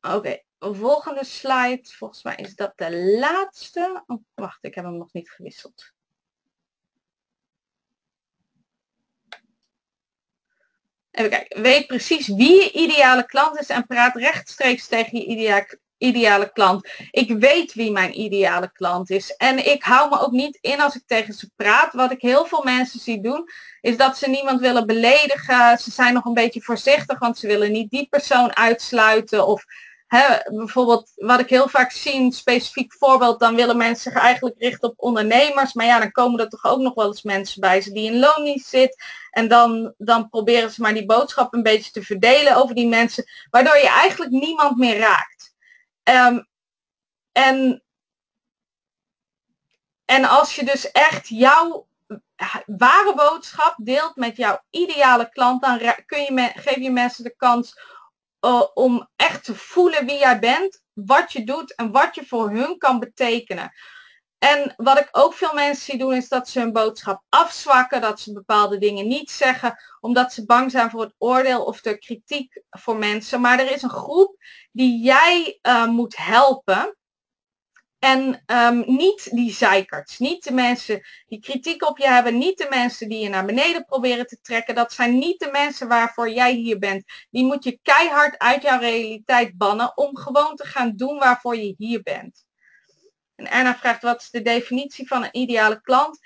Oké, 0.00 0.42
volgende 0.58 1.24
slide. 1.24 1.88
Volgens 1.92 2.22
mij 2.22 2.36
is 2.36 2.54
dat 2.54 2.72
de 2.76 3.18
laatste. 3.18 4.02
Oh, 4.06 4.22
wacht, 4.34 4.64
ik 4.64 4.74
heb 4.74 4.84
hem 4.84 4.96
nog 4.96 5.12
niet 5.12 5.30
gewisseld. 5.30 5.92
Even 11.12 11.30
kijken. 11.30 11.62
Weet 11.62 11.86
precies 11.86 12.28
wie 12.28 12.62
je 12.62 12.70
ideale 12.72 13.26
klant 13.26 13.60
is 13.60 13.68
en 13.68 13.86
praat 13.86 14.16
rechtstreeks 14.16 14.86
tegen 14.86 15.18
je 15.18 15.66
ideale 15.98 16.52
klant. 16.52 16.88
Ik 17.10 17.30
weet 17.38 17.74
wie 17.74 17.90
mijn 17.90 18.20
ideale 18.20 18.72
klant 18.72 19.10
is. 19.10 19.36
En 19.36 19.70
ik 19.70 19.82
hou 19.82 20.08
me 20.08 20.20
ook 20.20 20.30
niet 20.30 20.58
in 20.60 20.80
als 20.80 20.94
ik 20.94 21.02
tegen 21.06 21.34
ze 21.34 21.50
praat. 21.56 21.92
Wat 21.92 22.12
ik 22.12 22.20
heel 22.22 22.46
veel 22.46 22.62
mensen 22.62 23.00
zie 23.00 23.20
doen, 23.20 23.48
is 23.80 23.96
dat 23.96 24.18
ze 24.18 24.28
niemand 24.28 24.60
willen 24.60 24.86
beledigen. 24.86 25.78
Ze 25.78 25.90
zijn 25.90 26.14
nog 26.14 26.24
een 26.24 26.34
beetje 26.34 26.62
voorzichtig, 26.62 27.18
want 27.18 27.38
ze 27.38 27.46
willen 27.46 27.72
niet 27.72 27.90
die 27.90 28.06
persoon 28.10 28.56
uitsluiten. 28.56 29.46
Of 29.46 29.64
bijvoorbeeld 30.44 31.12
wat 31.14 31.40
ik 31.40 31.48
heel 31.48 31.68
vaak 31.68 31.90
zie, 31.90 32.32
specifiek 32.32 32.94
voorbeeld, 32.94 33.40
dan 33.40 33.54
willen 33.54 33.76
mensen 33.76 34.12
zich 34.12 34.20
eigenlijk 34.20 34.58
richten 34.58 34.88
op 34.88 34.94
ondernemers. 34.96 35.72
Maar 35.72 35.86
ja, 35.86 35.98
dan 35.98 36.10
komen 36.10 36.40
er 36.40 36.48
toch 36.48 36.64
ook 36.64 36.80
nog 36.80 36.94
wel 36.94 37.06
eens 37.06 37.22
mensen 37.22 37.60
bij 37.60 37.80
ze 37.80 37.92
die 37.92 38.12
in 38.12 38.18
loondienst 38.18 38.68
zit. 38.68 39.04
En 39.30 39.48
dan, 39.48 39.94
dan 39.98 40.28
proberen 40.28 40.70
ze 40.70 40.80
maar 40.80 40.94
die 40.94 41.06
boodschap 41.06 41.54
een 41.54 41.62
beetje 41.62 41.90
te 41.90 42.02
verdelen 42.02 42.56
over 42.56 42.74
die 42.74 42.88
mensen, 42.88 43.24
waardoor 43.50 43.76
je 43.76 43.88
eigenlijk 43.88 44.30
niemand 44.30 44.76
meer 44.76 44.98
raakt. 44.98 45.54
Um, 46.04 46.48
en, 47.32 47.82
en 50.04 50.24
als 50.24 50.54
je 50.54 50.64
dus 50.64 50.90
echt 50.90 51.28
jouw 51.28 51.86
ware 52.66 53.14
boodschap 53.14 53.74
deelt 53.76 54.16
met 54.16 54.36
jouw 54.36 54.62
ideale 54.70 55.28
klant, 55.28 55.62
dan 55.62 55.78
kun 56.06 56.20
je, 56.20 56.52
geef 56.54 56.76
je 56.76 56.90
mensen 56.90 57.24
de 57.24 57.36
kans 57.36 57.74
uh, 58.46 58.62
om 58.74 59.08
echt 59.16 59.44
te 59.44 59.54
voelen 59.54 60.06
wie 60.06 60.18
jij 60.18 60.38
bent, 60.38 60.82
wat 60.92 61.32
je 61.32 61.44
doet 61.44 61.74
en 61.74 61.90
wat 61.90 62.14
je 62.14 62.26
voor 62.26 62.50
hun 62.50 62.78
kan 62.78 62.98
betekenen. 62.98 63.72
En 64.38 64.74
wat 64.76 64.98
ik 64.98 65.08
ook 65.12 65.34
veel 65.34 65.54
mensen 65.54 65.84
zie 65.84 65.98
doen 65.98 66.14
is 66.14 66.28
dat 66.28 66.48
ze 66.48 66.60
hun 66.60 66.72
boodschap 66.72 67.22
afzwakken, 67.28 68.00
dat 68.00 68.20
ze 68.20 68.32
bepaalde 68.32 68.78
dingen 68.78 69.08
niet 69.08 69.30
zeggen, 69.30 69.76
omdat 70.00 70.32
ze 70.32 70.46
bang 70.46 70.70
zijn 70.70 70.90
voor 70.90 71.00
het 71.00 71.14
oordeel 71.18 71.64
of 71.64 71.80
de 71.80 71.98
kritiek 71.98 72.62
voor 72.70 72.96
mensen. 72.96 73.40
Maar 73.40 73.58
er 73.58 73.72
is 73.72 73.82
een 73.82 73.90
groep 73.90 74.36
die 74.72 75.02
jij 75.02 75.58
uh, 75.62 75.86
moet 75.86 76.16
helpen. 76.16 76.96
En 78.02 78.42
um, 78.46 78.84
niet 78.86 79.28
die 79.36 79.52
zeikerts, 79.52 80.18
niet 80.18 80.44
de 80.44 80.52
mensen 80.52 81.00
die 81.26 81.40
kritiek 81.40 81.84
op 81.84 81.98
je 81.98 82.06
hebben, 82.06 82.38
niet 82.38 82.58
de 82.58 82.66
mensen 82.70 83.08
die 83.08 83.18
je 83.18 83.28
naar 83.28 83.44
beneden 83.44 83.84
proberen 83.84 84.26
te 84.26 84.40
trekken. 84.40 84.74
Dat 84.74 84.92
zijn 84.92 85.18
niet 85.18 85.40
de 85.40 85.48
mensen 85.52 85.88
waarvoor 85.88 86.30
jij 86.30 86.54
hier 86.54 86.78
bent. 86.78 87.04
Die 87.30 87.44
moet 87.44 87.64
je 87.64 87.78
keihard 87.82 88.38
uit 88.38 88.62
jouw 88.62 88.78
realiteit 88.78 89.56
bannen 89.56 89.96
om 89.96 90.16
gewoon 90.16 90.56
te 90.56 90.66
gaan 90.66 90.96
doen 90.96 91.18
waarvoor 91.18 91.56
je 91.56 91.74
hier 91.78 92.02
bent. 92.02 92.44
En 93.34 93.50
Erna 93.50 93.76
vraagt 93.76 94.02
wat 94.02 94.20
is 94.20 94.30
de 94.30 94.42
definitie 94.42 95.06
van 95.06 95.22
een 95.22 95.36
ideale 95.36 95.80
klant? 95.80 96.18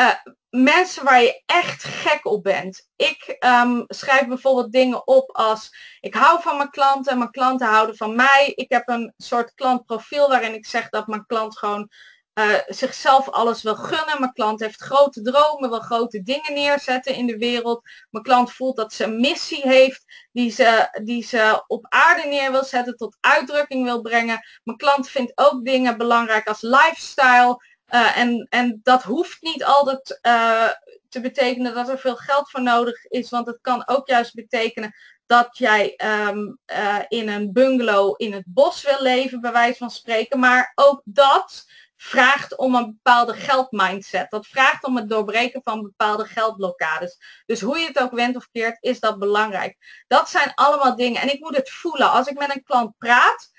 Uh, 0.00 0.14
mensen 0.50 1.04
waar 1.04 1.22
je 1.22 1.42
echt 1.46 1.84
gek 1.84 2.26
op 2.26 2.42
bent. 2.42 2.88
Ik 2.96 3.36
um, 3.38 3.84
schrijf 3.86 4.26
bijvoorbeeld 4.26 4.72
dingen 4.72 5.06
op 5.06 5.36
als 5.36 5.74
ik 6.00 6.14
hou 6.14 6.42
van 6.42 6.56
mijn 6.56 6.70
klanten, 6.70 7.18
mijn 7.18 7.30
klanten 7.30 7.66
houden 7.66 7.96
van 7.96 8.14
mij. 8.14 8.52
Ik 8.54 8.70
heb 8.70 8.88
een 8.88 9.14
soort 9.16 9.54
klantprofiel 9.54 10.28
waarin 10.28 10.54
ik 10.54 10.66
zeg 10.66 10.88
dat 10.88 11.06
mijn 11.06 11.26
klant 11.26 11.58
gewoon 11.58 11.90
uh, 12.34 12.54
zichzelf 12.66 13.28
alles 13.28 13.62
wil 13.62 13.74
gunnen. 13.74 14.20
Mijn 14.20 14.32
klant 14.32 14.60
heeft 14.60 14.80
grote 14.80 15.22
dromen, 15.22 15.70
wil 15.70 15.80
grote 15.80 16.22
dingen 16.22 16.54
neerzetten 16.54 17.14
in 17.14 17.26
de 17.26 17.38
wereld. 17.38 17.82
Mijn 18.10 18.24
klant 18.24 18.52
voelt 18.52 18.76
dat 18.76 18.92
ze 18.92 19.04
een 19.04 19.20
missie 19.20 19.68
heeft 19.68 20.04
die 20.32 20.50
ze, 20.50 21.00
die 21.04 21.22
ze 21.22 21.64
op 21.66 21.86
aarde 21.88 22.28
neer 22.28 22.50
wil 22.50 22.64
zetten, 22.64 22.96
tot 22.96 23.16
uitdrukking 23.20 23.84
wil 23.84 24.00
brengen. 24.00 24.40
Mijn 24.64 24.78
klant 24.78 25.08
vindt 25.08 25.32
ook 25.34 25.64
dingen 25.64 25.98
belangrijk 25.98 26.48
als 26.48 26.60
lifestyle. 26.60 27.68
Uh, 27.90 28.16
en, 28.16 28.46
en 28.50 28.80
dat 28.82 29.02
hoeft 29.02 29.42
niet 29.42 29.64
altijd 29.64 30.18
uh, 30.22 30.68
te 31.08 31.20
betekenen 31.20 31.74
dat 31.74 31.88
er 31.88 31.98
veel 31.98 32.16
geld 32.16 32.50
voor 32.50 32.62
nodig 32.62 33.04
is, 33.04 33.30
want 33.30 33.46
het 33.46 33.58
kan 33.60 33.88
ook 33.88 34.08
juist 34.08 34.34
betekenen 34.34 34.94
dat 35.26 35.58
jij 35.58 36.00
um, 36.28 36.58
uh, 36.66 36.98
in 37.08 37.28
een 37.28 37.52
bungalow 37.52 38.14
in 38.16 38.32
het 38.32 38.44
bos 38.46 38.82
wil 38.82 39.02
leven, 39.02 39.40
bij 39.40 39.52
wijze 39.52 39.78
van 39.78 39.90
spreken. 39.90 40.38
Maar 40.38 40.72
ook 40.74 41.00
dat 41.04 41.64
vraagt 41.96 42.56
om 42.56 42.74
een 42.74 42.86
bepaalde 42.86 43.34
geldmindset. 43.34 44.30
Dat 44.30 44.46
vraagt 44.46 44.84
om 44.84 44.96
het 44.96 45.08
doorbreken 45.08 45.60
van 45.64 45.82
bepaalde 45.82 46.24
geldblokkades. 46.24 47.42
Dus 47.46 47.60
hoe 47.60 47.78
je 47.78 47.86
het 47.86 47.98
ook 47.98 48.12
went 48.12 48.36
of 48.36 48.48
keert, 48.52 48.76
is 48.80 49.00
dat 49.00 49.18
belangrijk. 49.18 50.04
Dat 50.06 50.28
zijn 50.30 50.52
allemaal 50.54 50.96
dingen. 50.96 51.20
En 51.20 51.32
ik 51.32 51.40
moet 51.40 51.56
het 51.56 51.70
voelen. 51.70 52.10
Als 52.10 52.26
ik 52.26 52.38
met 52.38 52.54
een 52.54 52.64
klant 52.64 52.98
praat, 52.98 53.50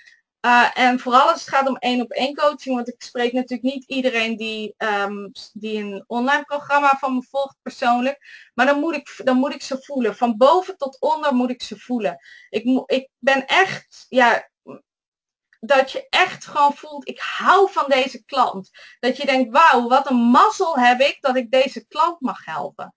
uh, 0.41 0.77
en 0.77 0.99
vooral 0.99 1.29
als 1.29 1.39
het 1.39 1.49
gaat 1.49 1.67
om 1.67 1.75
één 1.75 2.01
op 2.01 2.11
één 2.11 2.35
coaching, 2.35 2.75
want 2.75 2.87
ik 2.87 3.01
spreek 3.03 3.33
natuurlijk 3.33 3.73
niet 3.73 3.83
iedereen 3.83 4.37
die, 4.37 4.75
um, 4.77 5.31
die 5.53 5.83
een 5.83 6.03
online 6.07 6.43
programma 6.43 6.97
van 6.99 7.15
me 7.15 7.23
volgt 7.29 7.55
persoonlijk. 7.61 8.49
Maar 8.53 8.65
dan 8.65 8.79
moet, 8.79 8.95
ik, 8.95 9.21
dan 9.23 9.37
moet 9.37 9.53
ik 9.53 9.61
ze 9.61 9.77
voelen. 9.81 10.15
Van 10.15 10.37
boven 10.37 10.77
tot 10.77 10.99
onder 10.99 11.33
moet 11.33 11.49
ik 11.49 11.61
ze 11.61 11.79
voelen. 11.79 12.17
Ik, 12.49 12.83
ik 12.85 13.09
ben 13.17 13.45
echt, 13.45 14.05
ja, 14.09 14.49
dat 15.59 15.91
je 15.91 16.07
echt 16.09 16.45
gewoon 16.45 16.73
voelt, 16.73 17.07
ik 17.07 17.19
hou 17.19 17.71
van 17.71 17.85
deze 17.87 18.23
klant. 18.25 18.69
Dat 18.99 19.17
je 19.17 19.25
denkt, 19.25 19.51
wauw, 19.51 19.87
wat 19.87 20.09
een 20.09 20.15
mazzel 20.15 20.77
heb 20.77 20.99
ik 20.99 21.17
dat 21.19 21.35
ik 21.35 21.51
deze 21.51 21.87
klant 21.87 22.21
mag 22.21 22.45
helpen. 22.45 22.93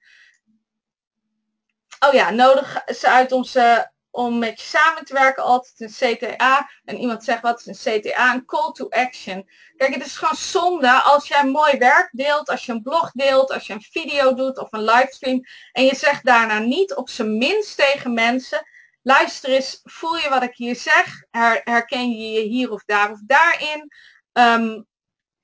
Oh 2.06 2.12
ja, 2.12 2.30
nodig 2.30 2.82
ze 2.86 3.08
uit 3.08 3.32
om 3.32 3.44
ze 3.44 3.92
om 4.14 4.38
met 4.38 4.60
je 4.60 4.66
samen 4.66 5.04
te 5.04 5.14
werken 5.14 5.42
altijd 5.42 5.80
een 5.80 6.16
CTA. 6.16 6.70
En 6.84 6.96
iemand 6.96 7.24
zegt 7.24 7.42
wat 7.42 7.66
is 7.66 7.84
een 7.84 8.00
CTA? 8.00 8.34
Een 8.34 8.44
call 8.44 8.72
to 8.72 8.88
action. 8.88 9.48
Kijk, 9.76 9.94
het 9.94 10.06
is 10.06 10.16
gewoon 10.16 10.36
zonde 10.36 10.90
als 10.90 11.28
jij 11.28 11.44
mooi 11.44 11.78
werk 11.78 12.08
deelt, 12.12 12.48
als 12.48 12.66
je 12.66 12.72
een 12.72 12.82
blog 12.82 13.10
deelt, 13.12 13.52
als 13.52 13.66
je 13.66 13.72
een 13.72 13.82
video 13.90 14.34
doet 14.34 14.58
of 14.58 14.72
een 14.72 14.84
livestream. 14.84 15.40
En 15.72 15.84
je 15.84 15.94
zegt 15.94 16.24
daarna 16.24 16.58
niet 16.58 16.94
op 16.94 17.08
zijn 17.08 17.38
minst 17.38 17.76
tegen 17.76 18.14
mensen, 18.14 18.66
luister 19.02 19.50
eens, 19.50 19.80
voel 19.82 20.16
je 20.16 20.28
wat 20.28 20.42
ik 20.42 20.54
hier 20.54 20.76
zeg? 20.76 21.24
Her, 21.30 21.60
herken 21.64 22.10
je 22.10 22.30
je 22.30 22.40
hier 22.40 22.70
of 22.70 22.84
daar 22.84 23.10
of 23.10 23.20
daarin? 23.26 23.92
Um, 24.32 24.86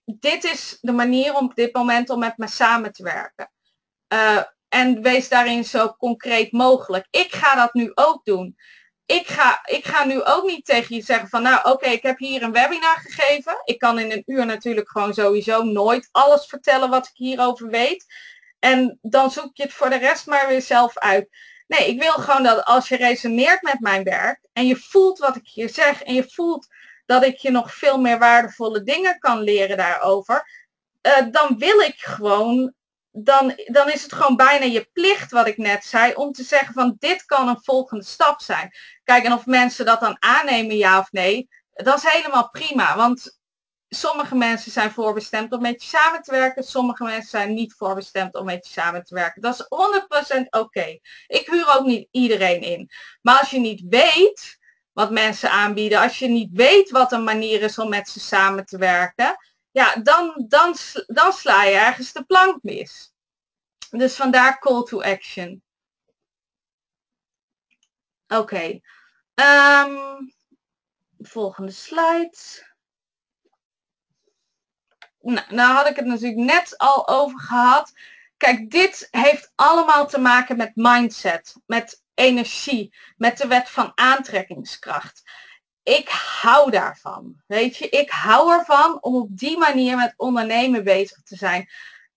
dit 0.05 0.45
is 0.45 0.79
de 0.81 0.93
manier 0.93 1.35
om 1.35 1.45
op 1.45 1.55
dit 1.55 1.75
moment 1.75 2.11
om 2.11 2.19
met 2.19 2.37
me 2.37 2.49
samen 2.49 2.93
te 2.93 3.03
werken. 3.03 3.51
Uh, 4.13 4.43
en 4.71 5.03
wees 5.03 5.29
daarin 5.29 5.65
zo 5.65 5.95
concreet 5.99 6.53
mogelijk. 6.53 7.07
Ik 7.11 7.35
ga 7.35 7.55
dat 7.55 7.75
nu 7.75 7.91
ook 7.95 8.25
doen. 8.25 8.57
ik 9.07 9.27
ga, 9.27 9.61
ik 9.65 9.87
ga 9.87 10.05
nu 10.05 10.23
ook 10.23 10.45
niet 10.47 10.65
tegen 10.65 10.97
je 10.97 11.03
zeggen 11.03 11.29
van 11.29 11.43
nou 11.43 11.71
oké, 11.71 11.87
ik 11.87 12.03
heb 12.03 12.19
hier 12.19 12.43
een 12.43 12.53
webinar 12.53 12.97
gegeven. 12.97 13.61
Ik 13.65 13.79
kan 13.79 13.99
in 13.99 14.13
een 14.13 14.23
uur 14.27 14.47
natuurlijk 14.47 14.91
gewoon 14.91 15.15
sowieso 15.15 15.63
nooit 15.63 16.09
alles 16.13 16.47
vertellen 16.47 16.91
wat 16.91 17.07
ik 17.07 17.15
hierover 17.15 17.69
weet. 17.69 18.07
En 18.59 18.99
dan 19.03 19.31
zoek 19.31 19.57
je 19.57 19.63
het 19.63 19.73
voor 19.73 19.91
de 19.91 19.99
rest 19.99 20.27
maar 20.27 20.49
weer 20.49 20.63
zelf 20.63 20.99
uit. 20.99 21.29
Nee, 21.67 21.89
ik 21.89 22.03
wil 22.03 22.13
gewoon 22.13 22.43
dat 22.43 22.65
als 22.65 22.89
je 22.89 22.97
resoneert 22.97 23.63
met 23.63 23.81
mijn 23.81 24.05
werk 24.05 24.41
en 24.53 24.67
je 24.67 24.77
voelt 24.77 25.19
wat 25.19 25.37
ik 25.37 25.49
hier 25.49 25.69
zeg 25.69 26.03
en 26.03 26.15
je 26.15 26.31
voelt 26.31 26.67
dat 27.07 27.25
ik 27.25 27.37
je 27.37 27.51
nog 27.51 27.75
veel 27.75 28.01
meer 28.01 28.19
waardevolle 28.19 28.83
dingen 28.83 29.19
kan 29.19 29.41
leren 29.41 29.77
daarover, 29.77 30.45
uh, 31.03 31.27
dan 31.31 31.59
wil 31.59 31.81
ik 31.81 31.95
gewoon 31.97 32.75
dan, 33.13 33.61
dan 33.67 33.91
is 33.91 34.03
het 34.03 34.13
gewoon 34.13 34.37
bijna 34.37 34.65
je 34.65 34.89
plicht, 34.93 35.31
wat 35.31 35.47
ik 35.47 35.57
net 35.57 35.85
zei, 35.85 36.15
om 36.15 36.33
te 36.33 36.43
zeggen 36.43 36.75
van 36.75 36.97
dit 36.99 37.25
kan 37.25 37.49
een 37.49 37.61
volgende 37.63 38.05
stap 38.05 38.41
zijn. 38.41 38.71
Kijk, 39.05 39.25
en 39.25 39.33
of 39.33 39.47
mensen 39.47 39.85
dat 39.85 40.01
dan 40.01 40.17
aannemen, 40.19 40.77
ja 40.77 40.99
of 40.99 41.13
nee, 41.13 41.49
dat 41.73 41.97
is 41.97 42.11
helemaal 42.11 42.51
prima. 42.51 42.97
Want 42.97 43.39
sommige 43.89 44.35
mensen 44.35 44.73
zijn 44.73 44.91
voorbestemd 44.91 45.53
om 45.53 45.61
met 45.61 45.83
je 45.83 45.89
samen 45.89 46.23
te 46.23 46.31
werken. 46.31 46.63
Sommige 46.63 47.05
mensen 47.05 47.31
zijn 47.31 47.55
niet 47.55 47.75
voorbestemd 47.75 48.35
om 48.35 48.45
met 48.45 48.67
je 48.67 48.73
samen 48.73 49.05
te 49.05 49.15
werken. 49.15 49.43
Dat 49.43 49.55
is 49.55 49.67
100% 50.39 50.45
oké. 50.51 50.99
Ik 51.27 51.47
huur 51.47 51.79
ook 51.79 51.87
niet 51.87 52.09
iedereen 52.11 52.61
in. 52.61 52.91
Maar 53.23 53.39
als 53.39 53.51
je 53.51 53.59
niet 53.59 53.83
weet 53.89 54.59
wat 54.93 55.11
mensen 55.11 55.51
aanbieden, 55.51 56.01
als 56.01 56.19
je 56.19 56.29
niet 56.29 56.51
weet 56.53 56.91
wat 56.91 57.13
een 57.13 57.25
manier 57.25 57.63
is 57.63 57.79
om 57.79 57.89
met 57.89 58.09
ze 58.09 58.21
samen 58.21 58.65
te 58.65 58.79
werken, 58.79 59.37
ja, 59.71 59.97
dan, 59.97 60.45
dan, 60.49 60.75
dan 61.07 61.33
sla 61.33 61.65
je 61.65 61.75
ergens 61.75 62.13
de 62.13 62.25
plank 62.25 62.63
mis. 62.63 63.13
Dus 63.91 64.17
vandaar 64.17 64.59
call 64.59 64.83
to 64.83 65.03
action. 65.03 65.63
Oké. 68.27 68.81
Ehm, 69.35 69.97
volgende 71.19 71.73
slide. 71.73 72.37
Nou, 75.21 75.55
nou 75.55 75.75
had 75.75 75.89
ik 75.89 75.97
het 75.97 76.07
natuurlijk 76.07 76.41
net 76.41 76.79
al 76.79 77.09
over 77.09 77.41
gehad. 77.41 77.93
Kijk, 78.37 78.71
dit 78.71 79.09
heeft 79.11 79.53
allemaal 79.55 80.07
te 80.07 80.19
maken 80.19 80.57
met 80.57 80.71
mindset, 80.75 81.55
met 81.67 82.03
energie, 82.15 82.95
met 83.17 83.39
de 83.39 83.47
wet 83.47 83.71
van 83.71 83.93
aantrekkingskracht 83.95 85.23
ik 85.91 86.09
hou 86.09 86.71
daarvan. 86.71 87.35
Weet 87.47 87.77
je, 87.77 87.89
ik 87.89 88.11
hou 88.11 88.53
ervan 88.53 89.03
om 89.03 89.15
op 89.15 89.29
die 89.31 89.59
manier 89.59 89.97
met 89.97 90.15
ondernemen 90.17 90.85
bezig 90.85 91.23
te 91.23 91.37
zijn. 91.37 91.69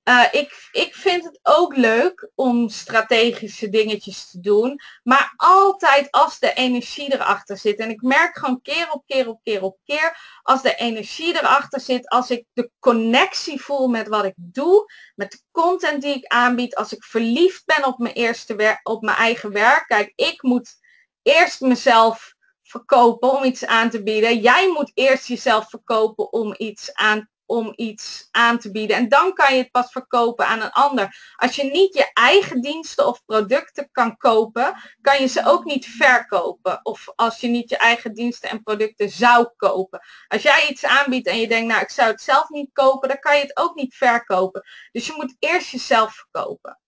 Uh, 0.09 0.25
ik, 0.31 0.69
ik 0.71 0.95
vind 0.95 1.23
het 1.23 1.39
ook 1.41 1.75
leuk 1.75 2.29
om 2.35 2.69
strategische 2.69 3.69
dingetjes 3.69 4.29
te 4.29 4.39
doen, 4.39 4.79
maar 5.03 5.33
altijd 5.35 6.11
als 6.11 6.39
de 6.39 6.53
energie 6.53 7.13
erachter 7.13 7.57
zit. 7.57 7.79
En 7.79 7.89
ik 7.89 8.01
merk 8.01 8.37
gewoon 8.37 8.61
keer 8.61 8.91
op 8.91 9.03
keer 9.05 9.27
op 9.27 9.39
keer 9.43 9.61
op 9.61 9.77
keer, 9.85 10.39
als 10.41 10.61
de 10.61 10.75
energie 10.75 11.35
erachter 11.35 11.79
zit, 11.79 12.09
als 12.09 12.29
ik 12.29 12.45
de 12.53 12.71
connectie 12.79 13.61
voel 13.61 13.87
met 13.87 14.07
wat 14.07 14.25
ik 14.25 14.33
doe, 14.35 14.91
met 15.15 15.31
de 15.31 15.41
content 15.51 16.01
die 16.01 16.15
ik 16.15 16.25
aanbied, 16.27 16.75
als 16.75 16.93
ik 16.93 17.03
verliefd 17.03 17.65
ben 17.65 17.85
op 17.85 17.97
mijn 17.97 18.15
eerste 18.15 18.79
op 18.83 19.01
mijn 19.01 19.17
eigen 19.17 19.51
werk. 19.51 19.87
Kijk, 19.87 20.13
ik 20.15 20.41
moet 20.41 20.75
eerst 21.21 21.61
mezelf 21.61 22.32
verkopen 22.73 23.31
om 23.31 23.43
iets 23.43 23.65
aan 23.65 23.89
te 23.89 24.03
bieden. 24.03 24.39
Jij 24.39 24.71
moet 24.71 24.91
eerst 24.93 25.27
jezelf 25.27 25.69
verkopen 25.69 26.33
om 26.33 26.53
iets 26.57 26.93
aan 26.93 27.29
om 27.45 27.73
iets 27.75 28.27
aan 28.31 28.59
te 28.59 28.71
bieden. 28.71 28.95
En 28.95 29.09
dan 29.09 29.33
kan 29.33 29.55
je 29.55 29.61
het 29.61 29.71
pas 29.71 29.91
verkopen 29.91 30.47
aan 30.47 30.61
een 30.61 30.71
ander. 30.71 31.33
Als 31.35 31.55
je 31.55 31.63
niet 31.63 31.93
je 31.93 32.09
eigen 32.13 32.61
diensten 32.61 33.07
of 33.07 33.25
producten 33.25 33.89
kan 33.91 34.17
kopen, 34.17 34.75
kan 35.01 35.21
je 35.21 35.27
ze 35.27 35.45
ook 35.45 35.63
niet 35.63 35.85
verkopen. 35.85 36.79
Of 36.83 37.07
als 37.15 37.39
je 37.39 37.47
niet 37.47 37.69
je 37.69 37.77
eigen 37.77 38.13
diensten 38.13 38.49
en 38.49 38.63
producten 38.63 39.09
zou 39.09 39.47
kopen. 39.57 39.99
Als 40.27 40.41
jij 40.41 40.67
iets 40.69 40.85
aanbiedt 40.85 41.27
en 41.27 41.39
je 41.39 41.47
denkt, 41.47 41.67
nou 41.67 41.81
ik 41.81 41.89
zou 41.89 42.11
het 42.11 42.21
zelf 42.21 42.49
niet 42.49 42.69
kopen, 42.73 43.07
dan 43.07 43.19
kan 43.19 43.35
je 43.35 43.41
het 43.41 43.57
ook 43.57 43.75
niet 43.75 43.95
verkopen. 43.95 44.63
Dus 44.91 45.05
je 45.05 45.13
moet 45.15 45.35
eerst 45.39 45.69
jezelf 45.69 46.13
verkopen. 46.13 46.79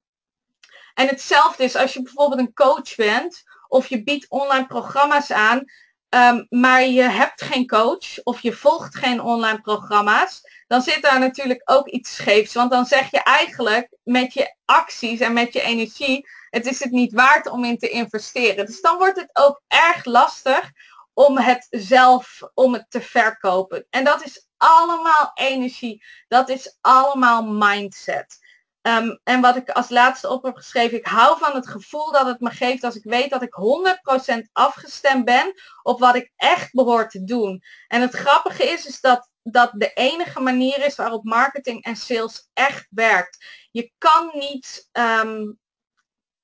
En 0.93 1.07
hetzelfde 1.07 1.63
is 1.63 1.75
als 1.75 1.93
je 1.93 2.01
bijvoorbeeld 2.01 2.39
een 2.39 2.53
coach 2.53 2.95
bent 2.95 3.43
of 3.75 3.87
je 3.87 4.03
biedt 4.03 4.29
online 4.29 4.65
programma's 4.67 5.31
aan, 5.31 5.63
ehm, 6.09 6.45
maar 6.49 6.83
je 6.83 7.01
hebt 7.01 7.41
geen 7.41 7.67
coach 7.67 8.23
of 8.23 8.41
je 8.41 8.53
volgt 8.53 8.95
geen 8.95 9.21
online 9.21 9.61
programma's, 9.61 10.41
dan 10.67 10.81
zit 10.81 11.01
daar 11.01 11.19
natuurlijk 11.19 11.61
ook 11.65 11.87
iets 11.87 12.15
scheefs. 12.15 12.53
Want 12.53 12.71
dan 12.71 12.85
zeg 12.85 13.11
je 13.11 13.23
eigenlijk 13.23 13.89
met 14.03 14.33
je 14.33 14.55
acties 14.65 15.19
en 15.19 15.33
met 15.33 15.53
je 15.53 15.61
energie, 15.61 16.27
het 16.49 16.65
is 16.65 16.79
het 16.79 16.91
niet 16.91 17.13
waard 17.13 17.47
om 17.47 17.63
in 17.63 17.77
te 17.77 17.89
investeren. 17.89 18.65
Dus 18.65 18.81
dan 18.81 18.97
wordt 18.97 19.19
het 19.19 19.29
ook 19.33 19.61
erg 19.67 20.05
lastig 20.05 20.71
om 21.13 21.37
het 21.37 21.67
zelf, 21.69 22.41
om 22.53 22.73
het 22.73 22.85
te 22.89 23.01
verkopen. 23.01 23.85
En 23.89 24.03
dat 24.03 24.25
is 24.25 24.47
allemaal 24.57 25.31
energie. 25.33 26.03
Dat 26.27 26.49
is 26.49 26.77
allemaal 26.81 27.43
mindset. 27.43 28.37
Ehm, 28.85 29.17
en 29.23 29.41
wat 29.41 29.55
ik 29.55 29.69
als 29.69 29.89
laatste 29.89 30.29
op 30.29 30.43
heb 30.43 30.55
geschreven, 30.55 30.97
ik 30.97 31.05
hou 31.05 31.37
van 31.37 31.55
het 31.55 31.67
gevoel 31.67 32.11
dat 32.11 32.25
het 32.25 32.39
me 32.39 32.49
geeft 32.49 32.83
als 32.83 32.95
ik 32.95 33.03
weet 33.03 33.29
dat 33.29 33.41
ik 33.41 33.53
100% 33.53 34.49
afgestemd 34.51 35.25
ben 35.25 35.53
op 35.83 35.99
wat 35.99 36.15
ik 36.15 36.31
echt 36.35 36.73
behoor 36.73 37.09
te 37.09 37.23
doen. 37.23 37.63
En 37.87 38.01
het 38.01 38.13
grappige 38.13 38.63
is, 38.63 38.85
is 38.85 39.01
dat 39.01 39.29
dat 39.43 39.71
de 39.73 39.93
enige 39.93 40.39
manier 40.39 40.85
is 40.85 40.95
waarop 40.95 41.23
marketing 41.23 41.83
en 41.83 41.95
sales 41.95 42.49
echt 42.53 42.87
werkt. 42.89 43.45
Je 43.71 43.91
kan 43.97 44.31
niet 44.33 44.89
ehm, 44.91 45.51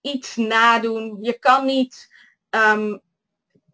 iets 0.02 0.36
nadoen, 0.36 1.18
je 1.22 1.40
kan 1.40 1.66
niet 1.66 2.08
um, 2.50 3.02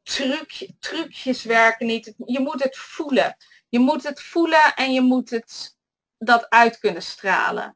truc, 0.03 0.69
trucjes 0.79 1.43
werken, 1.43 1.87
niet. 1.87 2.13
je 2.25 2.39
moet 2.39 2.63
het 2.63 2.77
voelen. 2.77 3.37
Je 3.69 3.79
moet 3.79 4.03
het 4.03 4.21
voelen 4.21 4.73
en 4.75 4.93
je 4.93 5.01
moet 5.01 5.29
het 5.29 5.77
dat 6.17 6.49
uit 6.49 6.79
kunnen 6.79 7.01
stralen. 7.01 7.75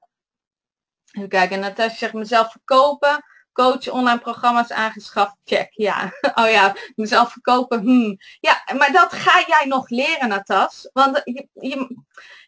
Even 1.12 1.30
kijken, 1.30 1.60
Natasja 1.60 1.98
zegt 1.98 2.14
mezelf 2.14 2.52
verkopen, 2.52 3.26
coach, 3.54 3.90
online 3.90 4.20
programma's 4.20 4.72
aangeschaft, 4.72 5.36
check, 5.44 5.70
ja. 5.72 6.14
Oh 6.42 6.50
ja, 6.50 6.76
mezelf 6.96 7.32
verkopen, 7.32 7.80
hmm. 7.80 8.18
Ja, 8.40 8.64
maar 8.78 8.92
dat 8.92 9.14
ga 9.14 9.44
jij 9.48 9.66
nog 9.66 9.90
leren, 9.90 10.30
Natas. 10.30 10.90
Want 10.94 11.22
je, 11.24 11.48
je, 11.54 11.98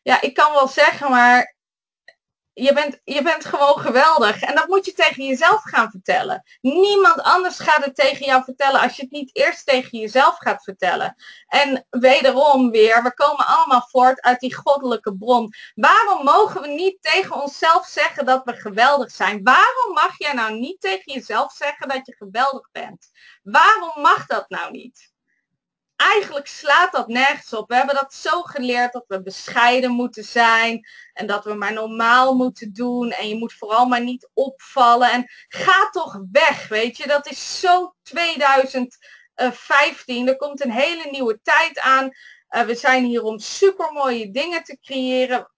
ja, 0.04 0.22
ik 0.22 0.34
kan 0.34 0.52
wel 0.52 0.68
zeggen, 0.68 1.10
maar 1.10 1.56
je 2.54 2.74
bent, 2.74 3.00
je 3.04 3.22
bent 3.22 3.46
gewoon 3.46 3.80
geweldig. 3.80 4.42
En 4.42 4.56
dat 4.56 4.68
moet 4.68 4.86
je 4.86 4.94
tegen 4.94 5.26
jezelf 5.26 5.62
gaan 5.64 5.92
vertellen. 5.92 6.44
Niemand 6.62 7.22
anders 7.22 7.60
gaat 7.60 7.86
het 7.86 7.96
tegen 7.96 8.26
jou 8.26 8.44
vertellen 8.44 8.82
als 8.82 8.96
je 8.96 9.02
het 9.02 9.12
niet 9.12 9.36
eerst 9.36 9.66
tegen 9.66 10.00
jezelf 10.00 10.38
gaat 10.38 10.64
vertellen. 10.64 11.16
En 11.48 11.86
wederom 11.90 12.72
weer, 12.72 13.04
we 13.04 13.14
komen 13.14 13.48
allemaal 13.48 13.88
voort 13.90 14.22
uit 14.22 14.40
die 14.40 14.56
goddelijke 14.56 15.16
bron. 15.16 15.54
Waarom 15.76 16.24
mogen 16.24 16.62
we 16.62 16.68
niet 16.68 16.98
tegen 17.02 17.42
onszelf 17.42 17.88
zeggen 17.88 18.26
dat 18.26 18.44
we 18.44 18.54
geweldig 18.54 19.12
zijn? 19.12 19.44
Waarom 19.44 19.94
mag 19.94 20.18
jij 20.18 20.34
nou 20.34 20.60
niet 20.60 20.82
tegen 20.82 21.14
jezelf 21.14 21.52
zeggen 21.52 21.88
dat 21.88 22.06
je 22.06 22.16
geweldig 22.16 22.70
bent? 22.72 23.12
Waarom 23.44 24.02
mag 24.02 24.26
dat 24.26 24.50
nou 24.50 24.72
niet? 24.72 25.13
Eigenlijk 26.04 26.48
slaat 26.48 26.92
dat 26.92 27.08
nergens 27.08 27.54
op. 27.54 27.70
We 27.70 27.76
hebben 27.76 27.96
dat 27.96 28.14
zo 28.14 28.42
geleerd 28.42 28.94
dat 28.94 29.06
we 29.08 29.22
bescheiden 29.22 29.92
moeten 29.92 30.24
zijn 30.24 30.88
en 31.14 31.28
dat 31.28 31.44
we 31.44 31.54
maar 31.54 31.74
normaal 31.74 32.36
moeten 32.36 32.74
doen 32.74 33.12
en 33.12 33.28
je 33.28 33.36
moet 33.36 33.54
vooral 33.54 33.86
maar 33.86 34.04
niet 34.04 34.30
opvallen 34.34 35.12
en 35.12 35.26
ga 35.48 35.90
toch 35.90 36.20
weg, 36.32 36.68
weet 36.68 36.98
je. 36.98 37.08
Dat 37.08 37.28
is 37.28 37.60
zo 37.60 37.96
2015. 38.02 40.28
Er 40.28 40.36
komt 40.36 40.64
een 40.64 40.72
hele 40.72 41.08
nieuwe 41.12 41.40
tijd 41.44 41.80
aan. 41.80 42.12
Uh, 42.50 42.62
we 42.62 42.76
zijn 42.76 43.04
hier 43.04 43.24
om 43.24 43.40
super 43.40 43.92
mooie 43.92 44.32
dingen 44.32 44.64
te 44.64 44.78
creëren. 44.82 45.52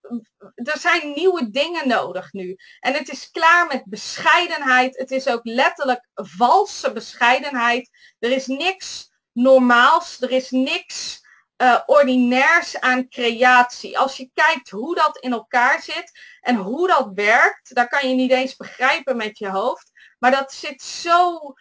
Er 0.53 0.77
zijn 0.77 1.13
nieuwe 1.15 1.49
dingen 1.49 1.87
nodig 1.87 2.33
nu. 2.33 2.55
En 2.79 2.93
het 2.93 3.09
is 3.09 3.31
klaar 3.31 3.67
met 3.67 3.83
bescheidenheid. 3.85 4.97
Het 4.97 5.11
is 5.11 5.27
ook 5.27 5.43
letterlijk 5.43 6.07
valse 6.13 6.91
bescheidenheid. 6.91 7.89
Er 8.19 8.31
is 8.31 8.45
niks 8.45 9.13
normaals. 9.36 10.21
Er 10.21 10.31
is 10.31 10.49
niks 10.49 11.23
uh, 11.57 11.79
ordinairs 11.86 12.79
aan 12.79 13.09
creatie. 13.09 13.97
Als 13.97 14.17
je 14.17 14.31
kijkt 14.33 14.69
hoe 14.69 14.95
dat 14.95 15.17
in 15.17 15.31
elkaar 15.31 15.81
zit 15.81 16.19
en 16.41 16.55
hoe 16.55 16.88
dat 16.88 17.11
werkt, 17.15 17.75
daar 17.75 17.88
kan 17.88 18.09
je 18.09 18.15
niet 18.15 18.31
eens 18.31 18.55
begrijpen 18.55 19.17
met 19.17 19.38
je 19.38 19.49
hoofd. 19.49 19.91
Maar 20.19 20.31
dat 20.31 20.53
zit 20.53 20.81
zo, 20.81 21.53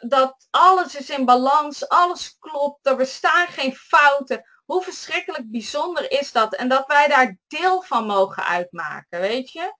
dat 0.00 0.46
alles 0.50 0.94
is 0.94 1.10
in 1.10 1.24
balans, 1.24 1.88
alles 1.88 2.36
klopt, 2.38 2.86
er 2.86 2.96
bestaan 2.96 3.46
geen 3.46 3.76
fouten. 3.76 4.44
Hoe 4.64 4.82
verschrikkelijk 4.82 5.50
bijzonder 5.50 6.10
is 6.10 6.32
dat? 6.32 6.54
En 6.54 6.68
dat 6.68 6.86
wij 6.86 7.08
daar 7.08 7.36
deel 7.46 7.82
van 7.82 8.06
mogen 8.06 8.44
uitmaken, 8.44 9.20
weet 9.20 9.52
je? 9.52 9.76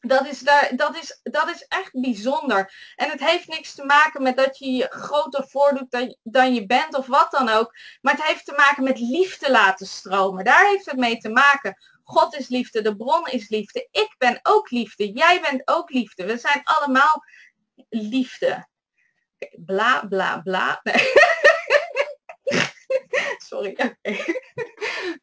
Dat 0.00 0.26
is, 0.26 0.40
dat, 0.76 0.96
is, 0.96 1.20
dat 1.22 1.48
is 1.48 1.64
echt 1.68 2.00
bijzonder. 2.00 2.92
En 2.96 3.10
het 3.10 3.20
heeft 3.20 3.48
niks 3.48 3.74
te 3.74 3.84
maken 3.84 4.22
met 4.22 4.36
dat 4.36 4.58
je 4.58 4.70
je 4.70 4.86
groter 4.88 5.48
voordoet 5.48 5.90
dan, 5.90 6.16
dan 6.22 6.54
je 6.54 6.66
bent 6.66 6.94
of 6.94 7.06
wat 7.06 7.30
dan 7.30 7.48
ook. 7.48 7.74
Maar 8.00 8.14
het 8.14 8.24
heeft 8.24 8.44
te 8.44 8.54
maken 8.56 8.84
met 8.84 8.98
liefde 8.98 9.50
laten 9.50 9.86
stromen. 9.86 10.44
Daar 10.44 10.66
heeft 10.66 10.86
het 10.86 10.96
mee 10.96 11.18
te 11.18 11.28
maken. 11.28 11.76
God 12.04 12.34
is 12.34 12.48
liefde, 12.48 12.82
de 12.82 12.96
bron 12.96 13.26
is 13.26 13.48
liefde. 13.48 13.88
Ik 13.90 14.14
ben 14.18 14.38
ook 14.42 14.70
liefde. 14.70 15.12
Jij 15.12 15.40
bent 15.40 15.62
ook 15.64 15.90
liefde. 15.90 16.24
We 16.24 16.38
zijn 16.38 16.60
allemaal 16.64 17.24
liefde. 17.88 18.68
Bla 19.64 20.06
bla 20.08 20.40
bla. 20.40 20.82
Sorry. 23.48 23.96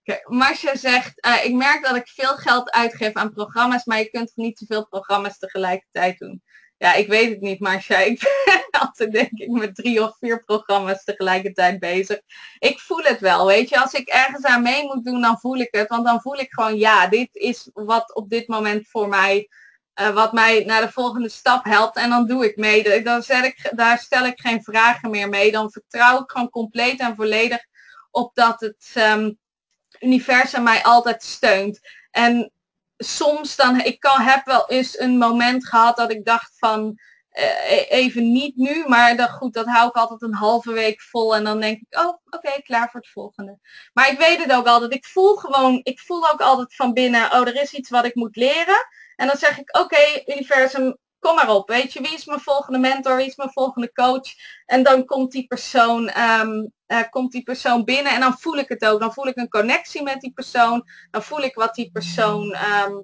Okay. 0.01 0.21
Marcia 0.23 0.75
zegt, 0.75 1.25
uh, 1.25 1.45
ik 1.45 1.53
merk 1.53 1.83
dat 1.83 1.95
ik 1.95 2.07
veel 2.07 2.35
geld 2.35 2.71
uitgeef 2.71 3.13
aan 3.13 3.33
programma's, 3.33 3.85
maar 3.85 3.97
je 3.97 4.09
kunt 4.09 4.31
niet 4.35 4.57
zoveel 4.57 4.87
programma's 4.87 5.37
tegelijkertijd 5.37 6.19
doen. 6.19 6.43
Ja, 6.77 6.93
ik 6.93 7.07
weet 7.07 7.29
het 7.29 7.41
niet, 7.41 7.59
Marcia. 7.59 7.97
Ik 7.97 8.19
ben 8.45 8.65
altijd 8.81 9.11
denk 9.11 9.31
ik 9.31 9.49
met 9.49 9.75
drie 9.75 10.03
of 10.03 10.17
vier 10.19 10.43
programma's 10.43 11.03
tegelijkertijd 11.03 11.79
bezig. 11.79 12.21
Ik 12.59 12.79
voel 12.79 13.03
het 13.03 13.19
wel, 13.19 13.45
weet 13.45 13.69
je. 13.69 13.81
Als 13.81 13.93
ik 13.93 14.07
ergens 14.07 14.45
aan 14.45 14.61
mee 14.61 14.83
moet 14.83 15.05
doen, 15.05 15.21
dan 15.21 15.39
voel 15.39 15.57
ik 15.57 15.67
het. 15.71 15.87
Want 15.87 16.05
dan 16.05 16.21
voel 16.21 16.39
ik 16.39 16.53
gewoon, 16.53 16.77
ja, 16.77 17.07
dit 17.07 17.29
is 17.31 17.69
wat 17.73 18.15
op 18.15 18.29
dit 18.29 18.47
moment 18.47 18.87
voor 18.87 19.07
mij 19.07 19.47
uh, 20.01 20.09
wat 20.09 20.33
mij 20.33 20.63
naar 20.65 20.81
de 20.81 20.91
volgende 20.91 21.29
stap 21.29 21.65
helpt. 21.65 21.97
En 21.97 22.09
dan 22.09 22.25
doe 22.27 22.45
ik 22.45 22.57
mee. 22.57 23.03
Dan 23.03 23.23
zet 23.23 23.45
ik, 23.45 23.71
daar 23.75 23.97
stel 23.97 24.25
ik 24.25 24.41
geen 24.41 24.63
vragen 24.63 25.09
meer 25.09 25.29
mee. 25.29 25.51
Dan 25.51 25.71
vertrouw 25.71 26.21
ik 26.21 26.31
gewoon 26.31 26.49
compleet 26.49 26.99
en 26.99 27.15
volledig 27.15 27.65
op 28.11 28.35
dat 28.35 28.59
het 28.59 28.93
um, 28.97 29.37
universum 30.03 30.63
mij 30.63 30.83
altijd 30.83 31.23
steunt. 31.23 31.79
En 32.11 32.51
soms 32.97 33.55
dan, 33.55 33.81
ik 33.81 33.99
kan, 33.99 34.21
heb 34.21 34.45
wel 34.45 34.69
eens 34.69 34.99
een 34.99 35.17
moment 35.17 35.67
gehad 35.67 35.97
dat 35.97 36.11
ik 36.11 36.25
dacht 36.25 36.53
van, 36.57 36.99
uh, 37.33 37.91
even 37.91 38.31
niet 38.31 38.55
nu, 38.55 38.85
maar 38.87 39.15
dat, 39.15 39.29
goed, 39.29 39.53
dat 39.53 39.65
hou 39.65 39.87
ik 39.87 39.95
altijd 39.95 40.21
een 40.21 40.33
halve 40.33 40.71
week 40.71 41.01
vol 41.01 41.35
en 41.35 41.43
dan 41.43 41.59
denk 41.59 41.79
ik, 41.81 41.99
oh, 41.99 42.17
oké, 42.25 42.61
klaar 42.61 42.89
voor 42.89 42.99
het 42.99 43.09
volgende. 43.09 43.59
Maar 43.93 44.11
ik 44.11 44.17
weet 44.17 44.43
het 44.43 44.53
ook 44.53 44.67
al, 44.67 44.79
dat 44.79 44.93
ik 44.93 45.05
voel 45.05 45.35
gewoon, 45.35 45.79
ik 45.83 45.99
voel 45.99 46.31
ook 46.31 46.41
altijd 46.41 46.75
van 46.75 46.93
binnen, 46.93 47.31
oh, 47.31 47.47
er 47.47 47.61
is 47.61 47.73
iets 47.73 47.89
wat 47.89 48.05
ik 48.05 48.15
moet 48.15 48.35
leren. 48.35 48.87
En 49.15 49.27
dan 49.27 49.37
zeg 49.37 49.59
ik, 49.59 49.77
oké, 49.77 50.23
universum, 50.25 50.97
kom 51.23 51.35
maar 51.35 51.49
op. 51.49 51.69
Weet 51.69 51.93
je, 51.93 52.01
wie 52.01 52.13
is 52.13 52.25
mijn 52.25 52.39
volgende 52.39 52.79
mentor? 52.79 53.15
Wie 53.15 53.25
is 53.25 53.35
mijn 53.35 53.51
volgende 53.51 53.91
coach? 53.91 54.33
En 54.65 54.83
dan 54.83 55.05
komt 55.05 55.31
die 55.31 55.47
persoon, 55.47 56.11
um, 56.17 56.73
komt 57.09 57.31
die 57.31 57.43
persoon 57.43 57.83
binnen 57.83 58.13
en 58.13 58.19
dan 58.19 58.37
voel 58.39 58.57
ik 58.57 58.69
het 58.69 58.85
ook. 58.85 58.99
Dan 58.99 59.13
voel 59.13 59.27
ik 59.27 59.37
een 59.37 59.49
connectie 59.49 60.03
met 60.03 60.21
die 60.21 60.33
persoon. 60.33 60.87
Dan 61.11 61.23
voel 61.23 61.41
ik 61.41 61.55
wat 61.55 61.75
die 61.75 61.91
persoon, 61.91 62.55
um, 62.55 63.03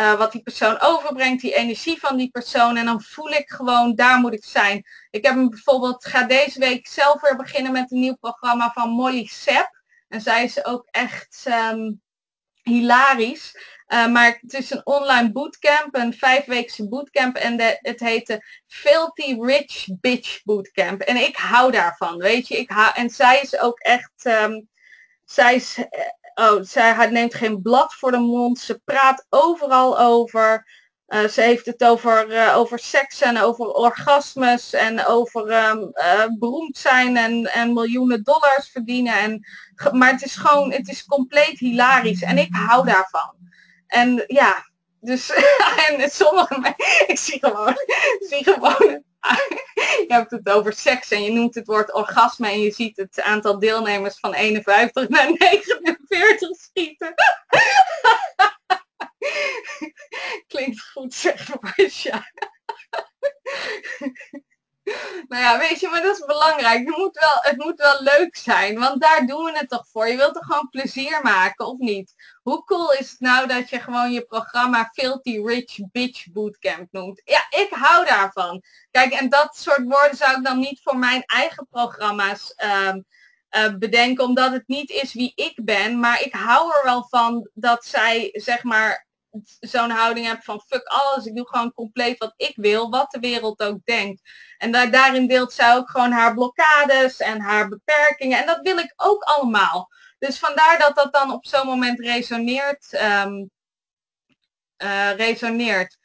uh, 0.00 0.14
wat 0.14 0.32
die 0.32 0.42
persoon 0.42 0.80
overbrengt, 0.80 1.40
die 1.40 1.54
energie 1.54 1.98
van 1.98 2.16
die 2.16 2.30
persoon. 2.30 2.76
En 2.76 2.84
dan 2.84 3.02
voel 3.02 3.30
ik 3.30 3.50
gewoon, 3.50 3.94
daar 3.94 4.18
moet 4.18 4.34
ik 4.34 4.44
zijn. 4.44 4.84
Ik 5.10 5.24
heb 5.24 5.34
bijvoorbeeld, 5.34 6.06
ga 6.06 6.22
deze 6.22 6.58
week 6.58 6.86
zelf 6.86 7.20
weer 7.20 7.36
beginnen 7.36 7.72
met 7.72 7.92
een 7.92 8.00
nieuw 8.00 8.16
programma 8.20 8.70
van 8.70 8.90
Molly 8.90 9.26
Sepp. 9.26 9.82
En 10.08 10.20
zij 10.20 10.44
is 10.44 10.64
ook 10.64 10.88
echt 10.90 11.46
um, 11.72 12.02
hilarisch. 12.64 13.72
Uh, 13.88 14.06
maar 14.06 14.38
het 14.40 14.52
is 14.52 14.70
een 14.70 14.86
online 14.86 15.32
bootcamp, 15.32 15.94
een 15.96 16.14
vijfweekse 16.14 16.88
bootcamp 16.88 17.36
en 17.36 17.56
de, 17.56 17.78
het 17.80 18.00
heette 18.00 18.44
Filthy 18.66 19.36
Rich 19.40 19.86
Bitch 20.00 20.42
Bootcamp. 20.42 21.00
En 21.00 21.16
ik 21.16 21.36
hou 21.36 21.70
daarvan, 21.70 22.18
weet 22.18 22.48
je. 22.48 22.58
Ik 22.58 22.70
hou, 22.70 22.92
en 22.94 23.10
zij 23.10 23.40
is 23.40 23.58
ook 23.58 23.78
echt, 23.78 24.24
um, 24.24 24.68
zij, 25.24 25.54
is, 25.54 25.78
eh, 25.78 26.50
oh, 26.52 26.62
zij 26.62 27.10
neemt 27.10 27.34
geen 27.34 27.62
blad 27.62 27.94
voor 27.94 28.10
de 28.10 28.18
mond. 28.18 28.58
Ze 28.58 28.80
praat 28.84 29.26
overal 29.28 29.98
over. 29.98 30.66
Uh, 31.08 31.24
ze 31.24 31.40
heeft 31.40 31.66
het 31.66 31.84
over, 31.84 32.30
uh, 32.30 32.56
over 32.56 32.78
seks 32.78 33.20
en 33.20 33.40
over 33.40 33.66
orgasmes 33.66 34.72
en 34.72 35.06
over 35.06 35.68
um, 35.70 35.90
uh, 35.94 36.24
beroemd 36.38 36.76
zijn 36.76 37.16
en, 37.16 37.52
en 37.52 37.72
miljoenen 37.72 38.22
dollars 38.22 38.68
verdienen. 38.72 39.18
En, 39.18 39.46
maar 39.92 40.10
het 40.10 40.22
is 40.22 40.36
gewoon, 40.36 40.72
het 40.72 40.88
is 40.88 41.04
compleet 41.04 41.58
hilarisch 41.58 42.22
en 42.22 42.38
ik 42.38 42.48
hou 42.50 42.86
daarvan. 42.86 43.34
En 43.86 44.24
ja, 44.26 44.64
dus 45.00 45.30
en 45.88 46.10
sommige 46.10 46.74
ik 47.06 47.18
zie 47.18 47.38
gewoon, 47.38 47.70
ik 47.70 48.24
zie 48.30 48.44
gewoon, 48.44 49.02
je 49.76 50.04
hebt 50.08 50.30
het 50.30 50.50
over 50.50 50.72
seks 50.72 51.10
en 51.10 51.22
je 51.22 51.32
noemt 51.32 51.54
het 51.54 51.66
woord 51.66 51.94
orgasme 51.94 52.48
en 52.48 52.60
je 52.60 52.70
ziet 52.70 52.96
het 52.96 53.20
aantal 53.20 53.58
deelnemers 53.58 54.18
van 54.18 54.34
51 54.34 55.08
naar 55.08 55.32
49 55.32 56.56
schieten. 56.56 57.14
Klinkt 60.48 60.80
goed, 60.80 61.14
zeg 61.14 61.60
maar. 61.60 61.74
Nou 65.28 65.42
ja, 65.42 65.58
weet 65.58 65.80
je, 65.80 65.88
maar 65.88 66.02
dat 66.02 66.18
is 66.18 66.24
belangrijk. 66.24 66.78
Het 66.86 66.96
moet, 66.96 67.18
wel, 67.18 67.38
het 67.40 67.56
moet 67.56 67.76
wel 67.76 68.02
leuk 68.02 68.36
zijn, 68.36 68.78
want 68.78 69.00
daar 69.00 69.26
doen 69.26 69.44
we 69.44 69.58
het 69.58 69.68
toch 69.68 69.88
voor. 69.88 70.08
Je 70.08 70.16
wilt 70.16 70.34
toch 70.34 70.44
gewoon 70.44 70.68
plezier 70.68 71.20
maken, 71.22 71.66
of 71.66 71.78
niet? 71.78 72.14
Hoe 72.42 72.64
cool 72.64 72.92
is 72.92 73.10
het 73.10 73.20
nou 73.20 73.46
dat 73.46 73.68
je 73.68 73.80
gewoon 73.80 74.12
je 74.12 74.24
programma 74.24 74.90
Filthy 74.92 75.40
Rich 75.44 75.78
Bitch 75.92 76.26
Bootcamp 76.32 76.88
noemt? 76.92 77.20
Ja, 77.24 77.46
ik 77.50 77.68
hou 77.70 78.04
daarvan. 78.04 78.62
Kijk, 78.90 79.12
en 79.12 79.28
dat 79.28 79.56
soort 79.56 79.82
woorden 79.82 80.16
zou 80.16 80.36
ik 80.36 80.44
dan 80.44 80.58
niet 80.58 80.80
voor 80.82 80.96
mijn 80.96 81.22
eigen 81.24 81.66
programma's 81.70 82.54
um, 82.64 83.04
uh, 83.56 83.74
bedenken, 83.78 84.24
omdat 84.24 84.52
het 84.52 84.68
niet 84.68 84.90
is 84.90 85.12
wie 85.12 85.32
ik 85.34 85.64
ben. 85.64 86.00
Maar 86.00 86.22
ik 86.22 86.34
hou 86.34 86.72
er 86.74 86.84
wel 86.84 87.06
van 87.08 87.48
dat 87.54 87.84
zij, 87.84 88.28
zeg 88.32 88.62
maar, 88.62 89.06
zo'n 89.60 89.90
houding 89.90 90.26
heb 90.26 90.42
van 90.42 90.60
fuck 90.66 90.84
alles, 90.84 91.24
ik 91.24 91.36
doe 91.36 91.48
gewoon 91.48 91.72
compleet 91.72 92.18
wat 92.18 92.34
ik 92.36 92.52
wil, 92.56 92.90
wat 92.90 93.10
de 93.10 93.18
wereld 93.18 93.60
ook 93.60 93.78
denkt. 93.84 94.22
En 94.58 94.72
daar, 94.72 94.90
daarin 94.90 95.26
deelt 95.26 95.52
zij 95.52 95.74
ook 95.74 95.90
gewoon 95.90 96.12
haar 96.12 96.34
blokkades 96.34 97.18
en 97.18 97.40
haar 97.40 97.68
beperkingen. 97.68 98.38
En 98.38 98.46
dat 98.46 98.60
wil 98.62 98.78
ik 98.78 98.92
ook 98.96 99.22
allemaal. 99.22 99.88
Dus 100.18 100.38
vandaar 100.38 100.78
dat 100.78 100.96
dat 100.96 101.12
dan 101.12 101.32
op 101.32 101.46
zo'n 101.46 101.66
moment 101.66 102.00
resoneert. 102.00 102.92
Um, 102.92 103.50
uh, 104.82 105.14
resoneert. 105.16 105.98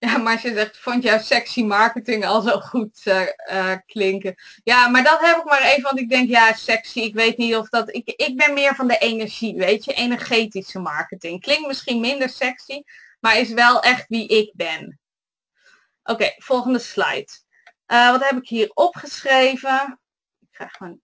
Ja, 0.06 0.18
maar 0.18 0.40
je 0.42 0.54
zegt, 0.54 0.78
vond 0.78 1.02
jouw 1.02 1.18
sexy 1.18 1.62
marketing 1.62 2.26
al 2.26 2.40
zo 2.40 2.60
goed 2.60 3.00
uh, 3.04 3.26
uh, 3.50 3.76
klinken? 3.86 4.34
Ja, 4.64 4.88
maar 4.88 5.04
dat 5.04 5.20
heb 5.20 5.36
ik 5.36 5.44
maar 5.44 5.62
even, 5.62 5.82
want 5.82 5.98
ik 5.98 6.08
denk, 6.08 6.28
ja, 6.28 6.52
sexy, 6.52 7.00
ik 7.00 7.14
weet 7.14 7.36
niet 7.36 7.56
of 7.56 7.68
dat... 7.68 7.94
Ik, 7.94 8.08
ik 8.08 8.36
ben 8.36 8.52
meer 8.52 8.74
van 8.74 8.88
de 8.88 8.98
energie, 8.98 9.56
weet 9.56 9.84
je, 9.84 9.92
energetische 9.92 10.78
marketing. 10.78 11.40
Klinkt 11.40 11.66
misschien 11.66 12.00
minder 12.00 12.28
sexy, 12.28 12.82
maar 13.20 13.38
is 13.38 13.52
wel 13.52 13.82
echt 13.82 14.04
wie 14.08 14.26
ik 14.26 14.52
ben. 14.54 15.00
Oké, 16.02 16.34
volgende 16.36 16.78
slide. 16.78 17.28
Uh, 17.86 18.10
wat 18.10 18.24
heb 18.24 18.36
ik 18.36 18.48
hier 18.48 18.70
opgeschreven? 18.74 20.00
Ik 20.40 20.48
krijg 20.50 20.80
mijn 20.80 21.00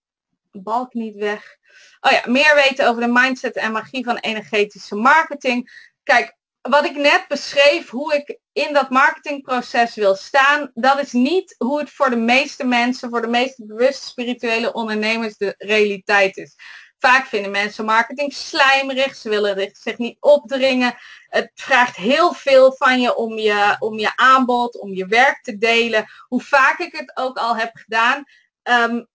balk 0.51 0.95
niet 0.95 1.15
weg. 1.15 1.57
Oh 2.01 2.13
ja, 2.13 2.23
meer 2.27 2.55
weten 2.55 2.89
over 2.89 3.03
de 3.03 3.13
mindset 3.13 3.57
en 3.57 3.73
magie 3.73 4.05
van 4.05 4.17
energetische 4.17 4.95
marketing. 4.95 5.91
Kijk, 6.03 6.36
wat 6.69 6.85
ik 6.85 6.97
net 6.97 7.25
beschreef, 7.29 7.91
hoe 7.91 8.15
ik 8.15 8.39
in 8.53 8.73
dat 8.73 8.91
marketingproces 8.91 9.95
wil 9.95 10.15
staan, 10.15 10.71
dat 10.75 10.99
is 11.01 11.13
niet 11.13 11.55
hoe 11.59 11.79
het 11.79 11.91
voor 11.91 12.11
de 12.11 12.17
meeste 12.17 12.65
mensen, 12.65 13.11
voor 13.11 13.21
de 13.21 13.29
meeste 13.29 13.67
bewuste 13.67 14.07
spirituele 14.07 14.73
ondernemers 14.73 15.37
de 15.37 15.55
realiteit 15.59 16.37
is. 16.37 16.55
Vaak 16.99 17.27
vinden 17.27 17.51
mensen 17.51 17.85
marketing 17.85 18.33
slijmerig, 18.33 19.15
ze 19.15 19.29
willen 19.29 19.71
zich 19.73 19.99
niet 19.99 20.17
opdringen. 20.21 20.95
Het 21.27 21.51
vraagt 21.55 21.97
heel 21.97 22.33
veel 22.33 22.73
van 22.73 23.01
je 23.01 23.17
om 23.17 23.39
je, 23.39 23.77
om 23.79 23.99
je 23.99 24.17
aanbod, 24.17 24.81
om 24.81 24.95
je 24.95 25.07
werk 25.07 25.43
te 25.43 25.59
delen. 25.59 26.07
Hoe 26.29 26.43
vaak 26.43 26.79
ik 26.79 26.97
het 26.97 27.17
ook 27.17 27.39
al 27.39 27.57
heb 27.57 27.71
gedaan, 27.73 28.25
um, 28.63 29.09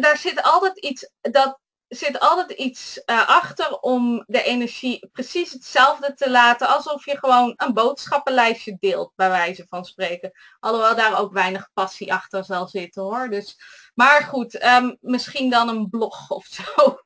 daar 0.00 0.16
zit 0.16 0.42
altijd 0.42 0.78
iets 0.78 1.10
dat 1.20 1.58
zit 1.90 2.20
altijd 2.20 2.50
iets 2.50 3.02
uh, 3.06 3.28
achter 3.28 3.78
om 3.78 4.24
de 4.26 4.42
energie 4.42 5.08
precies 5.12 5.52
hetzelfde 5.52 6.14
te 6.14 6.30
laten 6.30 6.68
alsof 6.68 7.04
je 7.04 7.18
gewoon 7.18 7.52
een 7.56 7.74
boodschappenlijstje 7.74 8.76
deelt, 8.80 9.12
bij 9.16 9.28
wijze 9.28 9.66
van 9.68 9.84
spreken. 9.84 10.32
Alhoewel 10.60 10.96
daar 10.96 11.18
ook 11.20 11.32
weinig 11.32 11.70
passie 11.72 12.12
achter 12.12 12.44
zal 12.44 12.68
zitten 12.68 13.02
hoor. 13.02 13.28
Dus, 13.28 13.58
maar 13.94 14.22
goed, 14.22 14.64
um, 14.64 14.96
misschien 15.00 15.50
dan 15.50 15.68
een 15.68 15.88
blog 15.88 16.30
of 16.30 16.46
zo. 16.46 16.98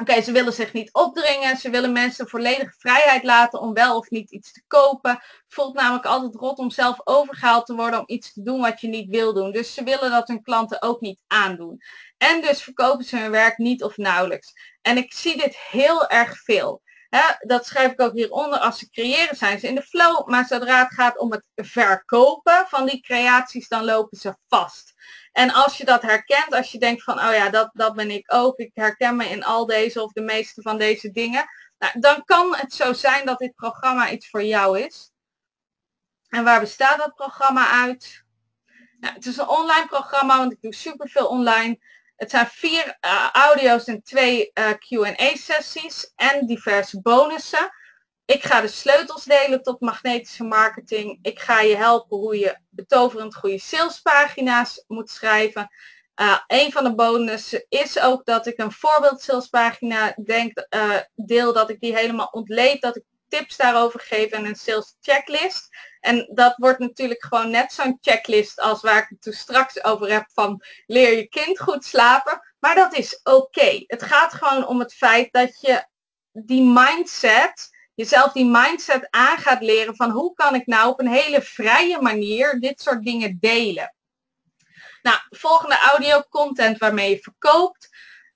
Oké, 0.00 0.22
ze 0.22 0.32
willen 0.32 0.52
zich 0.52 0.72
niet 0.72 0.92
opdringen. 0.92 1.56
Ze 1.56 1.70
willen 1.70 1.92
mensen 1.92 2.28
volledige 2.28 2.74
vrijheid 2.78 3.22
laten 3.22 3.60
om 3.60 3.72
wel 3.72 3.96
of 3.96 4.10
niet 4.10 4.30
iets 4.30 4.52
te 4.52 4.62
kopen. 4.66 5.22
Voelt 5.48 5.74
namelijk 5.74 6.06
altijd 6.06 6.34
rot 6.34 6.58
om 6.58 6.70
zelf 6.70 7.00
overgehaald 7.04 7.66
te 7.66 7.74
worden 7.74 7.98
om 7.98 8.04
iets 8.06 8.32
te 8.32 8.42
doen 8.42 8.60
wat 8.60 8.80
je 8.80 8.88
niet 8.88 9.08
wil 9.08 9.34
doen. 9.34 9.52
Dus 9.52 9.74
ze 9.74 9.82
willen 9.82 10.10
dat 10.10 10.28
hun 10.28 10.42
klanten 10.42 10.82
ook 10.82 11.00
niet 11.00 11.20
aandoen. 11.26 11.78
En 12.18 12.40
dus 12.40 12.62
verkopen 12.62 13.04
ze 13.04 13.16
hun 13.16 13.30
werk 13.30 13.58
niet 13.58 13.82
of 13.82 13.96
nauwelijks. 13.96 14.52
En 14.82 14.96
ik 14.96 15.12
zie 15.12 15.36
dit 15.36 15.56
heel 15.56 16.08
erg 16.08 16.42
veel. 16.42 16.82
Dat 17.40 17.66
schrijf 17.66 17.92
ik 17.92 18.00
ook 18.00 18.12
hieronder. 18.12 18.58
Als 18.58 18.78
ze 18.78 18.90
creëren 18.90 19.36
zijn 19.36 19.60
ze 19.60 19.68
in 19.68 19.74
de 19.74 19.82
flow. 19.82 20.28
Maar 20.28 20.46
zodra 20.46 20.82
het 20.82 20.94
gaat 20.94 21.18
om 21.18 21.30
het 21.32 21.44
verkopen 21.54 22.64
van 22.68 22.86
die 22.86 23.00
creaties, 23.00 23.68
dan 23.68 23.84
lopen 23.84 24.18
ze 24.18 24.36
vast. 24.48 24.94
En 25.32 25.52
als 25.52 25.76
je 25.76 25.84
dat 25.84 26.02
herkent, 26.02 26.54
als 26.54 26.72
je 26.72 26.78
denkt 26.78 27.02
van, 27.02 27.18
oh 27.18 27.32
ja, 27.32 27.50
dat, 27.50 27.70
dat 27.72 27.94
ben 27.94 28.10
ik 28.10 28.34
ook. 28.34 28.58
Ik 28.58 28.70
herken 28.74 29.16
me 29.16 29.24
in 29.24 29.44
al 29.44 29.66
deze 29.66 30.02
of 30.02 30.12
de 30.12 30.20
meeste 30.20 30.62
van 30.62 30.78
deze 30.78 31.10
dingen. 31.10 31.44
Nou, 31.78 32.00
dan 32.00 32.24
kan 32.24 32.54
het 32.56 32.72
zo 32.72 32.92
zijn 32.92 33.26
dat 33.26 33.38
dit 33.38 33.54
programma 33.54 34.10
iets 34.10 34.30
voor 34.30 34.42
jou 34.42 34.80
is. 34.80 35.12
En 36.28 36.44
waar 36.44 36.60
bestaat 36.60 36.98
dat 36.98 37.14
programma 37.14 37.84
uit? 37.84 38.24
Nou, 39.00 39.14
het 39.14 39.26
is 39.26 39.36
een 39.36 39.48
online 39.48 39.86
programma, 39.86 40.38
want 40.38 40.52
ik 40.52 40.60
doe 40.60 40.74
superveel 40.74 41.26
online. 41.26 41.78
Het 42.20 42.30
zijn 42.30 42.46
vier 42.46 42.98
uh, 43.00 43.28
audio's 43.32 43.84
en 43.84 44.02
twee 44.02 44.50
uh, 44.54 44.70
Q&A 44.70 45.36
sessies 45.36 46.12
en 46.16 46.46
diverse 46.46 47.00
bonussen. 47.00 47.70
ik 48.24 48.44
ga 48.44 48.60
de 48.60 48.68
sleutels 48.68 49.24
delen 49.24 49.62
tot 49.62 49.80
magnetische 49.80 50.44
marketing. 50.44 51.18
Ik 51.22 51.38
ga 51.38 51.60
je 51.60 51.76
helpen 51.76 52.16
hoe 52.16 52.38
je 52.38 52.58
betoverend 52.68 53.34
goede 53.34 53.58
salespagina's 53.58 54.84
moet 54.86 55.10
schrijven. 55.10 55.68
Uh, 56.20 56.38
een 56.46 56.72
van 56.72 56.84
de 56.84 56.94
bonussen 56.94 57.66
is 57.68 58.00
ook 58.00 58.24
dat 58.24 58.46
ik 58.46 58.58
een 58.58 58.72
voorbeeld 58.72 59.20
salespagina 59.20 60.14
denk, 60.24 60.66
deel, 61.14 61.52
dat 61.52 61.70
ik 61.70 61.80
die 61.80 61.96
helemaal 61.96 62.28
ontleed, 62.30 62.80
dat 62.80 62.96
ik 62.96 63.04
tips 63.28 63.56
daarover 63.56 64.00
geef 64.00 64.30
en 64.30 64.44
een 64.44 64.56
sales 64.56 64.96
checklist. 65.00 65.68
En 66.00 66.30
dat 66.34 66.54
wordt 66.56 66.78
natuurlijk 66.78 67.24
gewoon 67.24 67.50
net 67.50 67.72
zo'n 67.72 67.98
checklist 68.00 68.60
als 68.60 68.80
waar 68.80 69.02
ik 69.02 69.08
het 69.08 69.22
toen 69.22 69.32
straks 69.32 69.84
over 69.84 70.12
heb 70.12 70.24
van 70.32 70.62
leer 70.86 71.16
je 71.16 71.28
kind 71.28 71.60
goed 71.60 71.84
slapen. 71.84 72.42
Maar 72.58 72.74
dat 72.74 72.94
is 72.94 73.20
oké. 73.22 73.84
Het 73.86 74.02
gaat 74.02 74.34
gewoon 74.34 74.66
om 74.66 74.78
het 74.78 74.94
feit 74.94 75.32
dat 75.32 75.60
je 75.60 75.86
die 76.32 76.62
mindset, 76.62 77.70
jezelf 77.94 78.32
die 78.32 78.46
mindset 78.46 79.06
aan 79.10 79.38
gaat 79.38 79.62
leren 79.62 79.96
van 79.96 80.10
hoe 80.10 80.34
kan 80.34 80.54
ik 80.54 80.66
nou 80.66 80.90
op 80.90 81.00
een 81.00 81.12
hele 81.12 81.42
vrije 81.42 82.00
manier 82.00 82.60
dit 82.60 82.80
soort 82.80 83.04
dingen 83.04 83.36
delen. 83.40 83.94
Nou, 85.02 85.18
volgende 85.30 85.78
audio 85.78 86.22
content 86.28 86.78
waarmee 86.78 87.10
je 87.10 87.18
verkoopt. 87.18 87.88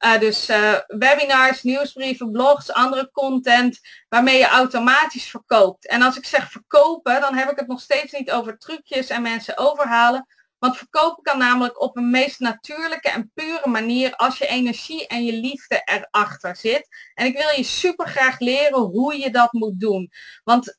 Uh, 0.05 0.19
dus 0.19 0.51
uh, 0.51 0.79
webinars, 0.87 1.63
nieuwsbrieven, 1.63 2.31
blogs, 2.31 2.73
andere 2.73 3.11
content 3.13 3.81
waarmee 4.09 4.39
je 4.39 4.47
automatisch 4.47 5.31
verkoopt. 5.31 5.87
En 5.87 6.03
als 6.03 6.17
ik 6.17 6.25
zeg 6.25 6.51
verkopen, 6.51 7.21
dan 7.21 7.35
heb 7.35 7.51
ik 7.51 7.59
het 7.59 7.67
nog 7.67 7.81
steeds 7.81 8.13
niet 8.13 8.31
over 8.31 8.59
trucjes 8.59 9.09
en 9.09 9.23
mensen 9.23 9.59
overhalen. 9.59 10.27
Want 10.59 10.77
verkopen 10.77 11.23
kan 11.23 11.39
namelijk 11.39 11.81
op 11.81 11.97
een 11.97 12.11
meest 12.11 12.41
natuurlijke 12.41 13.11
en 13.11 13.31
pure 13.35 13.69
manier 13.69 14.17
als 14.17 14.39
je 14.39 14.47
energie 14.47 15.07
en 15.07 15.25
je 15.25 15.33
liefde 15.33 15.83
erachter 15.85 16.57
zit. 16.57 16.89
En 17.15 17.27
ik 17.27 17.37
wil 17.37 17.49
je 17.57 17.63
super 17.63 18.09
graag 18.09 18.39
leren 18.39 18.81
hoe 18.81 19.19
je 19.19 19.31
dat 19.31 19.53
moet 19.53 19.81
doen. 19.81 20.11
Want 20.45 20.79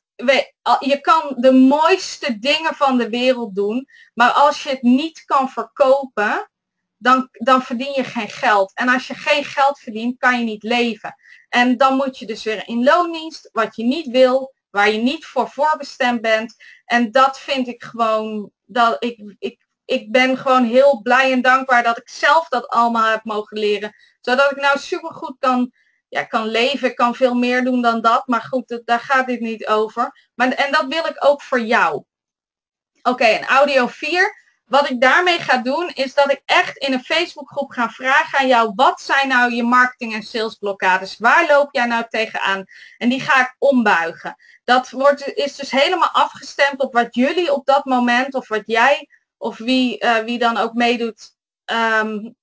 je 0.78 0.98
kan 1.00 1.34
de 1.36 1.52
mooiste 1.52 2.38
dingen 2.38 2.74
van 2.74 2.98
de 2.98 3.08
wereld 3.08 3.54
doen, 3.54 3.88
maar 4.14 4.30
als 4.30 4.62
je 4.62 4.68
het 4.68 4.82
niet 4.82 5.24
kan 5.24 5.48
verkopen, 5.48 6.50
dan, 6.98 7.28
dan 7.32 7.62
verdien 7.62 7.92
je 7.92 8.04
geen 8.04 8.28
geld. 8.28 8.72
En 8.74 8.88
als 8.88 9.06
je 9.06 9.14
geen 9.14 9.44
geld 9.44 9.78
verdient, 9.78 10.18
kan 10.18 10.38
je 10.38 10.44
niet 10.44 10.62
leven. 10.62 11.14
En 11.48 11.76
dan 11.76 11.96
moet 11.96 12.18
je 12.18 12.26
dus 12.26 12.42
weer 12.42 12.68
in 12.68 12.84
loondienst, 12.84 13.48
wat 13.52 13.76
je 13.76 13.84
niet 13.84 14.06
wil, 14.06 14.54
waar 14.70 14.90
je 14.90 14.98
niet 14.98 15.24
voor 15.24 15.48
voorbestemd 15.48 16.20
bent. 16.20 16.54
En 16.84 17.10
dat 17.10 17.40
vind 17.40 17.68
ik 17.68 17.82
gewoon, 17.82 18.50
dat 18.64 19.04
ik, 19.04 19.34
ik, 19.38 19.66
ik 19.84 20.12
ben 20.12 20.38
gewoon 20.38 20.64
heel 20.64 21.00
blij 21.02 21.32
en 21.32 21.42
dankbaar 21.42 21.82
dat 21.82 21.98
ik 21.98 22.08
zelf 22.08 22.48
dat 22.48 22.68
allemaal 22.68 23.10
heb 23.10 23.24
mogen 23.24 23.58
leren. 23.58 23.94
Zodat 24.20 24.50
ik 24.50 24.60
nou 24.60 24.78
supergoed 24.78 25.36
kan, 25.38 25.72
ja, 26.08 26.24
kan 26.24 26.46
leven, 26.46 26.94
kan 26.94 27.14
veel 27.14 27.34
meer 27.34 27.64
doen 27.64 27.82
dan 27.82 28.00
dat. 28.00 28.26
Maar 28.26 28.42
goed, 28.42 28.80
daar 28.84 29.00
gaat 29.00 29.26
dit 29.26 29.40
niet 29.40 29.66
over. 29.66 30.30
Maar, 30.34 30.48
en 30.48 30.72
dat 30.72 30.86
wil 30.86 31.06
ik 31.06 31.24
ook 31.24 31.42
voor 31.42 31.60
jou. 31.60 31.94
Oké, 31.94 33.10
okay, 33.10 33.34
en 33.34 33.44
audio 33.44 33.86
4. 33.86 34.45
Wat 34.66 34.90
ik 34.90 35.00
daarmee 35.00 35.38
ga 35.38 35.56
doen 35.56 35.90
is 35.94 36.14
dat 36.14 36.30
ik 36.30 36.42
echt 36.44 36.76
in 36.76 36.92
een 36.92 37.04
Facebookgroep 37.04 37.70
ga 37.70 37.90
vragen 37.90 38.38
aan 38.38 38.46
jou, 38.46 38.72
wat 38.74 39.00
zijn 39.00 39.28
nou 39.28 39.52
je 39.52 39.62
marketing 39.62 40.14
en 40.14 40.22
salesblokkades? 40.22 41.18
Waar 41.18 41.46
loop 41.46 41.68
jij 41.70 41.86
nou 41.86 42.04
tegenaan? 42.08 42.64
En 42.98 43.08
die 43.08 43.20
ga 43.20 43.40
ik 43.40 43.56
ombuigen. 43.58 44.36
Dat 44.64 44.90
wordt, 44.90 45.34
is 45.34 45.56
dus 45.56 45.70
helemaal 45.70 46.10
afgestemd 46.10 46.80
op 46.80 46.92
wat 46.92 47.14
jullie 47.14 47.52
op 47.52 47.66
dat 47.66 47.84
moment 47.84 48.34
of 48.34 48.48
wat 48.48 48.62
jij 48.64 49.08
of 49.36 49.58
wie, 49.58 50.04
uh, 50.04 50.18
wie 50.18 50.38
dan 50.38 50.56
ook 50.56 50.72
meedoet 50.72 51.34
um, 51.64 52.36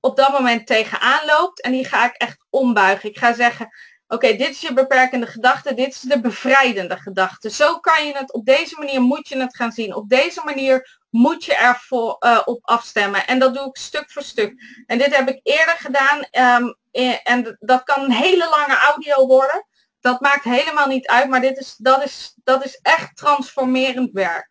op 0.00 0.16
dat 0.16 0.32
moment 0.32 0.66
tegenaan 0.66 1.26
loopt. 1.26 1.60
En 1.60 1.72
die 1.72 1.84
ga 1.84 2.04
ik 2.04 2.14
echt 2.14 2.44
ombuigen. 2.50 3.08
Ik 3.08 3.18
ga 3.18 3.34
zeggen, 3.34 3.68
oké, 4.06 4.36
dit 4.36 4.50
is 4.50 4.60
je 4.60 4.72
beperkende 4.72 5.26
gedachte, 5.26 5.74
dit 5.74 5.88
is 5.88 6.00
de 6.00 6.20
bevrijdende 6.20 6.96
gedachte. 6.96 7.50
Zo 7.50 7.78
kan 7.78 8.06
je 8.06 8.12
het, 8.12 8.32
op 8.32 8.44
deze 8.44 8.76
manier 8.78 9.00
moet 9.00 9.28
je 9.28 9.38
het 9.40 9.56
gaan 9.56 9.72
zien. 9.72 9.94
Op 9.94 10.08
deze 10.08 10.40
manier 10.44 10.97
moet 11.10 11.44
je 11.44 11.54
ervoor 11.54 12.16
uh, 12.20 12.40
op 12.44 12.58
afstemmen. 12.66 13.26
En 13.26 13.38
dat 13.38 13.54
doe 13.54 13.68
ik 13.68 13.76
stuk 13.76 14.10
voor 14.10 14.22
stuk. 14.22 14.82
En 14.86 14.98
dit 14.98 15.16
heb 15.16 15.28
ik 15.28 15.40
eerder 15.42 15.76
gedaan. 15.76 16.26
Um, 16.62 16.76
en 17.22 17.56
dat 17.60 17.82
kan 17.82 18.02
een 18.02 18.12
hele 18.12 18.48
lange 18.48 18.76
audio 18.76 19.26
worden. 19.26 19.66
Dat 20.00 20.20
maakt 20.20 20.44
helemaal 20.44 20.86
niet 20.86 21.06
uit. 21.06 21.28
Maar 21.28 21.40
dit 21.40 21.58
is, 21.58 21.74
dat, 21.76 22.04
is, 22.04 22.34
dat 22.44 22.64
is 22.64 22.78
echt 22.82 23.16
transformerend 23.16 24.12
werk. 24.12 24.50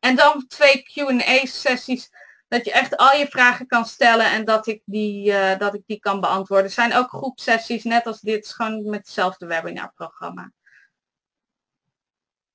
En 0.00 0.16
dan 0.16 0.46
twee 0.46 0.82
Q&A 0.82 1.46
sessies. 1.46 2.10
Dat 2.48 2.64
je 2.64 2.72
echt 2.72 2.96
al 2.96 3.16
je 3.16 3.26
vragen 3.26 3.66
kan 3.66 3.86
stellen 3.86 4.26
en 4.26 4.44
dat 4.44 4.66
ik 4.66 4.82
die, 4.84 5.30
uh, 5.30 5.58
dat 5.58 5.74
ik 5.74 5.82
die 5.86 5.98
kan 6.00 6.20
beantwoorden. 6.20 6.66
Er 6.66 6.72
zijn 6.72 6.94
ook 6.94 7.08
groepsessies, 7.08 7.84
net 7.84 8.06
als 8.06 8.20
dit, 8.20 8.48
gewoon 8.48 8.88
met 8.88 8.98
hetzelfde 9.00 9.46
webinarprogramma. 9.46 10.52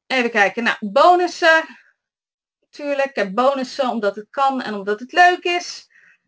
Even 0.08 0.32
kijken. 0.32 0.64
Nou, 0.64 0.78
bonussen 0.80 1.64
Ik 2.78 3.12
heb 3.14 3.34
bonussen 3.34 3.90
omdat 3.90 4.16
het 4.16 4.28
kan 4.30 4.62
en 4.62 4.74
omdat 4.74 5.00
het 5.00 5.12
leuk 5.12 5.44
is. 5.44 5.88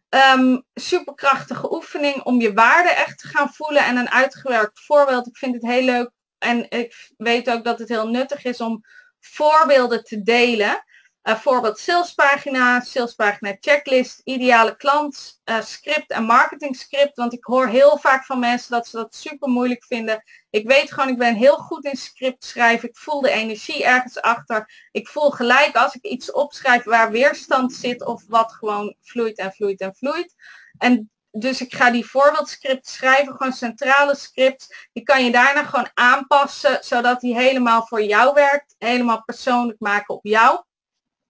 Um, 0.09 0.63
superkrachtige 0.73 1.73
oefening 1.73 2.23
om 2.23 2.41
je 2.41 2.53
waarde 2.53 2.89
echt 2.89 3.19
te 3.19 3.27
gaan 3.27 3.53
voelen 3.53 3.85
en 3.85 3.97
een 3.97 4.09
uitgewerkt 4.09 4.79
voorbeeld. 4.79 5.27
Ik 5.27 5.37
vind 5.37 5.53
het 5.53 5.71
heel 5.71 5.83
leuk 5.83 6.11
en 6.37 6.69
ik 6.69 7.11
weet 7.17 7.49
ook 7.49 7.63
dat 7.63 7.79
het 7.79 7.89
heel 7.89 8.07
nuttig 8.07 8.43
is 8.43 8.61
om 8.61 8.81
voorbeelden 9.19 10.03
te 10.03 10.21
delen. 10.21 10.83
Uh, 11.27 11.35
voorbeeld 11.35 11.79
salespagina, 11.79 12.79
salespagina 12.79 13.57
checklist, 13.59 14.21
ideale 14.23 14.75
klant, 14.75 15.41
uh, 15.45 15.61
script 15.61 16.11
en 16.11 16.23
marketing 16.23 16.75
script. 16.75 17.15
Want 17.15 17.33
ik 17.33 17.43
hoor 17.43 17.67
heel 17.67 17.97
vaak 17.97 18.25
van 18.25 18.39
mensen 18.39 18.71
dat 18.71 18.87
ze 18.87 18.97
dat 18.97 19.15
super 19.15 19.49
moeilijk 19.49 19.83
vinden. 19.83 20.23
Ik 20.49 20.67
weet 20.67 20.91
gewoon, 20.91 21.09
ik 21.09 21.17
ben 21.17 21.35
heel 21.35 21.55
goed 21.55 21.85
in 21.85 21.95
script 21.95 22.45
schrijven. 22.45 22.89
Ik 22.89 22.97
voel 22.97 23.21
de 23.21 23.29
energie 23.29 23.85
ergens 23.85 24.21
achter. 24.21 24.87
Ik 24.91 25.07
voel 25.07 25.29
gelijk 25.29 25.75
als 25.75 25.95
ik 25.95 26.03
iets 26.03 26.31
opschrijf 26.31 26.83
waar 26.83 27.11
weerstand 27.11 27.73
zit 27.73 28.05
of 28.05 28.23
wat 28.27 28.53
gewoon 28.53 28.95
vloeit 29.01 29.37
en 29.37 29.51
vloeit 29.51 29.81
en 29.81 29.95
vloeit. 29.95 30.35
En 30.77 31.11
dus 31.31 31.61
ik 31.61 31.75
ga 31.75 31.91
die 31.91 32.05
voorbeeldscript 32.05 32.87
schrijven, 32.87 33.35
gewoon 33.35 33.53
centrale 33.53 34.15
script. 34.15 34.87
Die 34.93 35.03
kan 35.03 35.25
je 35.25 35.31
daarna 35.31 35.63
gewoon 35.63 35.89
aanpassen, 35.93 36.77
zodat 36.81 37.19
die 37.19 37.35
helemaal 37.35 37.87
voor 37.87 38.03
jou 38.03 38.33
werkt. 38.33 38.75
Helemaal 38.77 39.23
persoonlijk 39.23 39.79
maken 39.79 40.15
op 40.15 40.25
jou. 40.25 40.65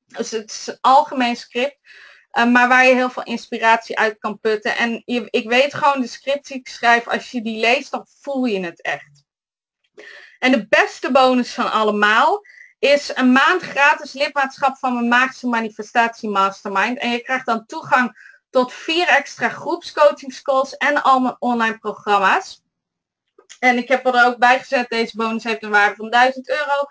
Dus 0.08 0.32
het 0.32 0.52
is 0.52 0.68
een 0.68 0.78
algemeen 0.82 1.36
script. 1.36 1.78
Uh, 2.32 2.46
maar 2.52 2.68
waar 2.68 2.86
je 2.86 2.94
heel 2.94 3.10
veel 3.10 3.24
inspiratie 3.24 3.98
uit 3.98 4.18
kan 4.20 4.40
putten. 4.40 4.78
En 4.78 5.02
ik 5.30 5.50
weet 5.50 5.74
gewoon 5.74 6.02
de 6.02 6.08
script 6.08 6.48
die 6.48 6.58
ik 6.58 6.68
schrijf, 6.68 7.08
als 7.08 7.32
je 7.32 7.42
die 7.42 7.60
leest, 7.60 7.92
dan 7.92 8.08
voel 8.22 8.46
je 8.46 8.60
het 8.60 8.82
echt. 8.82 9.24
En 10.40 10.52
de 10.52 10.68
beste 10.68 11.12
bonus 11.12 11.54
van 11.54 11.72
allemaal 11.72 12.42
is 12.80 13.12
een 13.16 13.32
maand 13.32 13.62
gratis 13.62 14.14
lidmaatschap 14.14 14.78
van 14.78 14.94
mijn 14.94 15.08
Magische 15.08 15.48
Manifestatie 15.48 16.30
Mastermind. 16.30 16.98
En 16.98 17.12
je 17.12 17.22
krijgt 17.22 17.46
dan 17.46 17.66
toegang 17.66 18.36
tot 18.50 18.74
vier 18.74 19.08
extra 19.08 19.50
groepscoachingscalls 19.50 20.78
en 20.78 21.04
al 21.04 21.20
mijn 21.20 21.36
online 21.40 21.78
programma's. 21.78 22.62
En 23.60 23.78
ik 23.78 23.88
heb 23.88 24.06
er 24.06 24.26
ook 24.26 24.38
bij 24.38 24.60
gezet, 24.60 24.90
deze 24.90 25.18
bonus 25.18 25.44
heeft 25.44 25.64
een 25.64 25.70
waarde 25.70 25.96
van 25.96 26.10
1000 26.10 26.50
euro. 26.50 26.86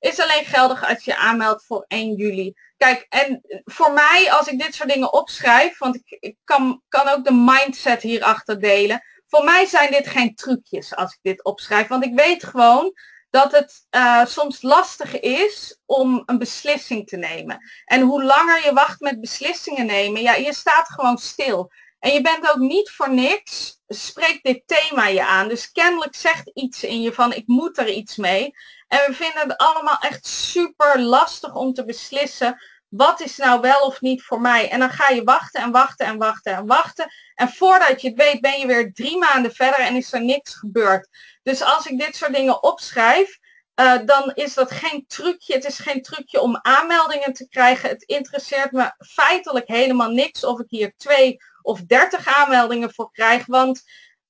Is 0.00 0.20
alleen 0.20 0.44
geldig 0.44 0.88
als 0.88 1.04
je 1.04 1.16
aanmeldt 1.16 1.64
voor 1.64 1.84
1 1.88 2.14
juli. 2.14 2.54
Kijk, 2.76 3.06
en 3.08 3.40
voor 3.64 3.92
mij, 3.92 4.32
als 4.32 4.46
ik 4.46 4.58
dit 4.58 4.74
soort 4.74 4.88
dingen 4.88 5.12
opschrijf, 5.12 5.78
want 5.78 5.94
ik, 5.94 6.16
ik 6.20 6.36
kan, 6.44 6.82
kan 6.88 7.08
ook 7.08 7.24
de 7.24 7.32
mindset 7.32 8.02
hierachter 8.02 8.60
delen. 8.60 9.02
Voor 9.26 9.44
mij 9.44 9.66
zijn 9.66 9.90
dit 9.90 10.06
geen 10.06 10.34
trucjes 10.34 10.94
als 10.94 11.12
ik 11.12 11.18
dit 11.22 11.44
opschrijf. 11.44 11.88
Want 11.88 12.04
ik 12.04 12.14
weet 12.14 12.44
gewoon 12.44 12.92
dat 13.30 13.52
het 13.52 13.86
uh, 13.90 14.24
soms 14.24 14.62
lastig 14.62 15.20
is 15.20 15.80
om 15.86 16.22
een 16.26 16.38
beslissing 16.38 17.06
te 17.06 17.16
nemen. 17.16 17.58
En 17.84 18.00
hoe 18.00 18.24
langer 18.24 18.64
je 18.64 18.72
wacht 18.72 19.00
met 19.00 19.20
beslissingen 19.20 19.86
nemen, 19.86 20.22
ja, 20.22 20.34
je 20.34 20.54
staat 20.54 20.88
gewoon 20.88 21.18
stil. 21.18 21.72
En 22.00 22.12
je 22.12 22.20
bent 22.20 22.50
ook 22.50 22.58
niet 22.58 22.90
voor 22.90 23.14
niks, 23.14 23.80
spreekt 23.88 24.42
dit 24.42 24.62
thema 24.66 25.06
je 25.06 25.26
aan. 25.26 25.48
Dus 25.48 25.72
kennelijk 25.72 26.14
zegt 26.14 26.50
iets 26.54 26.84
in 26.84 27.02
je 27.02 27.12
van 27.12 27.32
ik 27.32 27.46
moet 27.46 27.78
er 27.78 27.88
iets 27.88 28.16
mee. 28.16 28.54
En 28.88 28.98
we 29.06 29.14
vinden 29.14 29.48
het 29.48 29.56
allemaal 29.56 29.98
echt 29.98 30.26
super 30.26 31.00
lastig 31.00 31.54
om 31.54 31.72
te 31.72 31.84
beslissen 31.84 32.58
wat 32.90 33.20
is 33.20 33.36
nou 33.36 33.60
wel 33.60 33.80
of 33.80 34.00
niet 34.00 34.22
voor 34.22 34.40
mij. 34.40 34.70
En 34.70 34.78
dan 34.78 34.90
ga 34.90 35.08
je 35.08 35.24
wachten 35.24 35.62
en 35.62 35.70
wachten 35.70 36.06
en 36.06 36.18
wachten 36.18 36.54
en 36.54 36.66
wachten. 36.66 37.12
En 37.34 37.48
voordat 37.48 38.00
je 38.00 38.08
het 38.08 38.16
weet 38.16 38.40
ben 38.40 38.58
je 38.58 38.66
weer 38.66 38.92
drie 38.92 39.18
maanden 39.18 39.54
verder 39.54 39.80
en 39.80 39.96
is 39.96 40.12
er 40.12 40.24
niks 40.24 40.54
gebeurd. 40.54 41.08
Dus 41.42 41.62
als 41.62 41.86
ik 41.86 41.98
dit 41.98 42.16
soort 42.16 42.34
dingen 42.34 42.62
opschrijf, 42.62 43.38
uh, 43.80 43.98
dan 44.04 44.30
is 44.34 44.54
dat 44.54 44.70
geen 44.70 45.04
trucje. 45.06 45.54
Het 45.54 45.64
is 45.64 45.78
geen 45.78 46.02
trucje 46.02 46.40
om 46.40 46.58
aanmeldingen 46.62 47.32
te 47.32 47.48
krijgen. 47.48 47.88
Het 47.88 48.02
interesseert 48.02 48.72
me 48.72 48.92
feitelijk 48.98 49.68
helemaal 49.68 50.10
niks 50.10 50.44
of 50.44 50.60
ik 50.60 50.66
hier 50.68 50.92
twee 50.96 51.36
of 51.62 51.80
dertig 51.80 52.26
aanmeldingen 52.26 52.92
voor 52.94 53.10
krijg. 53.12 53.46
Want 53.46 53.82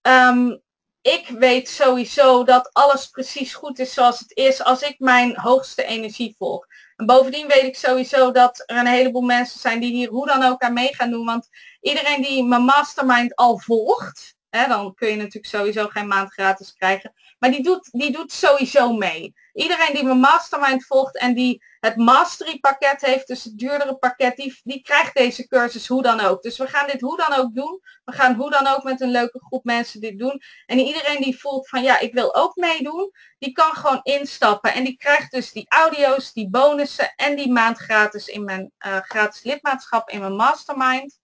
um, 0.02 0.62
ik 1.02 1.28
weet 1.28 1.69
sowieso 1.69 2.44
dat 2.44 2.73
alles 2.73 3.07
precies 3.07 3.55
goed 3.55 3.78
is 3.78 3.94
zoals 3.94 4.19
het 4.19 4.36
is 4.36 4.62
als 4.65 4.82
ik 4.82 4.98
mijn 4.98 5.36
hoogste 5.36 5.85
energie 5.85 6.35
volg. 6.39 6.66
En 6.97 7.07
bovendien 7.07 7.47
weet 7.47 7.62
ik 7.62 7.77
sowieso 7.77 8.32
dat 8.32 8.62
er 8.66 8.77
een 8.77 8.86
heleboel 8.86 9.23
mensen 9.23 9.61
zijn 9.61 9.81
die 9.81 9.93
hier 9.93 10.09
hoe 10.09 10.27
dan 10.27 10.43
ook 10.43 10.62
aan 10.62 10.73
mee 10.73 10.94
gaan 10.94 11.11
doen. 11.11 11.27
Want 11.27 11.48
iedereen 11.81 12.23
die 12.23 12.44
mijn 12.44 12.62
mastermind 12.62 13.35
al 13.35 13.59
volgt, 13.59 14.39
Hè, 14.51 14.66
dan 14.66 14.94
kun 14.94 15.09
je 15.09 15.16
natuurlijk 15.16 15.47
sowieso 15.47 15.86
geen 15.86 16.07
maand 16.07 16.32
gratis 16.32 16.74
krijgen. 16.74 17.12
Maar 17.40 17.50
die 17.50 17.62
doet, 17.62 17.88
die 17.90 18.12
doet 18.12 18.32
sowieso 18.32 18.92
mee. 18.92 19.34
Iedereen 19.52 19.94
die 19.94 20.04
mijn 20.04 20.20
mastermind 20.20 20.86
volgt 20.86 21.18
en 21.18 21.34
die 21.34 21.62
het 21.80 21.96
mastery 21.96 22.58
pakket 22.58 23.00
heeft, 23.00 23.26
dus 23.26 23.44
het 23.44 23.58
duurdere 23.58 23.96
pakket, 23.96 24.36
die, 24.36 24.60
die 24.62 24.82
krijgt 24.82 25.14
deze 25.14 25.46
cursus 25.46 25.88
hoe 25.88 26.02
dan 26.02 26.20
ook. 26.20 26.42
Dus 26.42 26.58
we 26.58 26.66
gaan 26.66 26.86
dit 26.86 27.00
hoe 27.00 27.16
dan 27.16 27.32
ook 27.32 27.54
doen. 27.54 27.80
We 28.04 28.12
gaan 28.12 28.34
hoe 28.34 28.50
dan 28.50 28.66
ook 28.66 28.82
met 28.82 29.00
een 29.00 29.10
leuke 29.10 29.40
groep 29.40 29.64
mensen 29.64 30.00
dit 30.00 30.18
doen. 30.18 30.40
En 30.66 30.78
iedereen 30.78 31.20
die 31.20 31.38
voelt 31.38 31.68
van 31.68 31.82
ja, 31.82 31.98
ik 31.98 32.12
wil 32.12 32.34
ook 32.34 32.56
meedoen, 32.56 33.10
die 33.38 33.52
kan 33.52 33.74
gewoon 33.74 34.00
instappen. 34.02 34.74
En 34.74 34.84
die 34.84 34.96
krijgt 34.96 35.30
dus 35.30 35.52
die 35.52 35.66
audio's, 35.68 36.32
die 36.32 36.50
bonussen 36.50 37.12
en 37.16 37.36
die 37.36 37.52
maand 37.52 37.78
gratis 37.78 38.26
in 38.26 38.44
mijn 38.44 38.72
uh, 38.86 38.96
gratis 38.96 39.42
lidmaatschap 39.42 40.10
in 40.10 40.20
mijn 40.20 40.36
mastermind. 40.36 41.19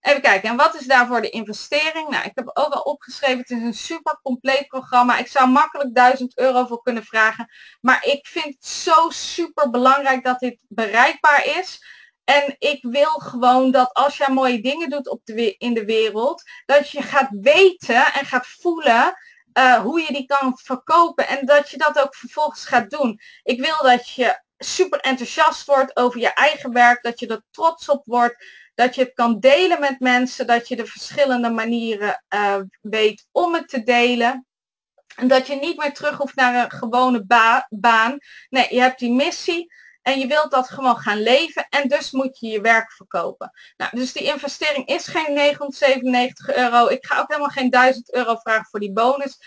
Even 0.00 0.20
kijken, 0.20 0.48
en 0.50 0.56
wat 0.56 0.74
is 0.74 0.86
daarvoor 0.86 1.20
de 1.20 1.30
investering? 1.30 2.08
Nou, 2.08 2.24
ik 2.24 2.32
heb 2.34 2.50
ook 2.54 2.72
al 2.72 2.82
opgeschreven, 2.82 3.38
het 3.38 3.50
is 3.50 3.62
een 3.62 3.74
super 3.74 4.18
compleet 4.22 4.66
programma. 4.66 5.18
Ik 5.18 5.26
zou 5.26 5.48
makkelijk 5.48 5.94
1000 5.94 6.38
euro 6.38 6.66
voor 6.66 6.82
kunnen 6.82 7.04
vragen. 7.04 7.48
Maar 7.80 8.04
ik 8.04 8.26
vind 8.26 8.44
het 8.44 8.66
zo 8.66 9.10
super 9.10 9.70
belangrijk 9.70 10.24
dat 10.24 10.38
dit 10.38 10.58
bereikbaar 10.68 11.46
is. 11.46 11.84
En 12.24 12.56
ik 12.58 12.82
wil 12.82 13.10
gewoon 13.10 13.70
dat 13.70 13.92
als 13.92 14.16
jij 14.16 14.30
mooie 14.30 14.60
dingen 14.60 14.90
doet 14.90 15.08
op 15.08 15.20
de, 15.24 15.56
in 15.56 15.74
de 15.74 15.84
wereld, 15.84 16.42
dat 16.66 16.90
je 16.90 17.02
gaat 17.02 17.28
weten 17.30 18.12
en 18.12 18.26
gaat 18.26 18.46
voelen 18.46 19.14
uh, 19.58 19.80
hoe 19.80 20.00
je 20.00 20.12
die 20.12 20.26
kan 20.26 20.58
verkopen. 20.62 21.28
En 21.28 21.46
dat 21.46 21.70
je 21.70 21.76
dat 21.76 21.98
ook 21.98 22.14
vervolgens 22.14 22.64
gaat 22.64 22.90
doen. 22.90 23.20
Ik 23.42 23.60
wil 23.60 23.82
dat 23.82 24.10
je 24.10 24.42
super 24.58 25.00
enthousiast 25.00 25.66
wordt 25.66 25.96
over 25.96 26.20
je 26.20 26.32
eigen 26.32 26.72
werk, 26.72 27.02
dat 27.02 27.20
je 27.20 27.26
er 27.26 27.42
trots 27.50 27.88
op 27.88 28.02
wordt 28.04 28.44
dat 28.74 28.94
je 28.94 29.02
het 29.02 29.12
kan 29.12 29.40
delen 29.40 29.80
met 29.80 30.00
mensen, 30.00 30.46
dat 30.46 30.68
je 30.68 30.76
de 30.76 30.86
verschillende 30.86 31.50
manieren 31.50 32.24
uh, 32.34 32.60
weet 32.80 33.26
om 33.32 33.54
het 33.54 33.68
te 33.68 33.82
delen. 33.82 34.46
En 35.16 35.28
dat 35.28 35.46
je 35.46 35.54
niet 35.54 35.76
meer 35.76 35.92
terug 35.92 36.16
hoeft 36.16 36.34
naar 36.34 36.64
een 36.64 36.70
gewone 36.70 37.24
baan. 37.68 38.18
Nee, 38.48 38.66
je 38.74 38.80
hebt 38.80 38.98
die 38.98 39.12
missie 39.12 39.72
en 40.02 40.18
je 40.18 40.26
wilt 40.26 40.50
dat 40.50 40.70
gewoon 40.70 40.96
gaan 40.96 41.22
leven 41.22 41.66
en 41.68 41.88
dus 41.88 42.10
moet 42.10 42.38
je 42.38 42.48
je 42.48 42.60
werk 42.60 42.92
verkopen. 42.92 43.52
Nou, 43.76 43.90
dus 43.96 44.12
die 44.12 44.22
investering 44.22 44.86
is 44.86 45.06
geen 45.06 45.34
997 45.34 46.54
euro. 46.54 46.86
Ik 46.86 47.06
ga 47.06 47.20
ook 47.20 47.28
helemaal 47.28 47.50
geen 47.50 47.70
1000 47.70 48.14
euro 48.14 48.34
vragen 48.34 48.66
voor 48.70 48.80
die 48.80 48.92
bonus. 48.92 49.38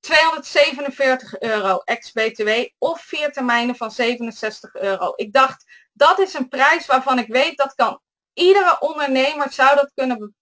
247 0.00 1.40
euro 1.40 1.78
ex-BTW 1.78 2.48
of 2.78 3.00
vier 3.00 3.32
termijnen 3.32 3.76
van 3.76 3.90
67 3.90 4.74
euro. 4.74 5.12
Ik 5.16 5.32
dacht, 5.32 5.64
dat 5.92 6.18
is 6.18 6.34
een 6.34 6.48
prijs 6.48 6.86
waarvan 6.86 7.18
ik 7.18 7.26
weet 7.26 7.56
dat 7.56 7.74
kan 7.74 8.00
Iedere 8.38 8.80
ondernemer 8.80 9.52
zou 9.52 9.76
dat 9.76 9.90
kunnen 9.94 10.34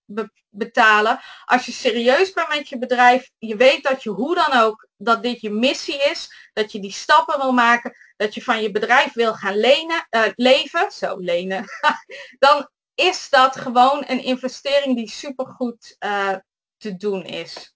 betalen. 0.48 1.20
Als 1.44 1.66
je 1.66 1.72
serieus 1.72 2.32
bent 2.32 2.48
met 2.48 2.68
je 2.68 2.78
bedrijf, 2.78 3.30
je 3.38 3.56
weet 3.56 3.82
dat 3.82 4.02
je 4.02 4.10
hoe 4.10 4.34
dan 4.34 4.60
ook, 4.60 4.88
dat 4.96 5.22
dit 5.22 5.40
je 5.40 5.50
missie 5.50 6.10
is, 6.10 6.50
dat 6.52 6.72
je 6.72 6.80
die 6.80 6.92
stappen 6.92 7.38
wil 7.38 7.52
maken, 7.52 7.96
dat 8.16 8.34
je 8.34 8.42
van 8.42 8.62
je 8.62 8.70
bedrijf 8.70 9.12
wil 9.12 9.34
gaan 9.34 9.56
lenen, 9.56 10.06
uh, 10.10 10.22
leven, 10.34 10.90
zo 10.90 11.16
lenen, 11.16 11.64
dan 12.38 12.70
is 12.94 13.28
dat 13.30 13.56
gewoon 13.56 14.04
een 14.06 14.22
investering 14.22 14.96
die 14.96 15.10
supergoed 15.10 15.96
uh, 15.98 16.36
te 16.76 16.96
doen 16.96 17.24
is. 17.24 17.74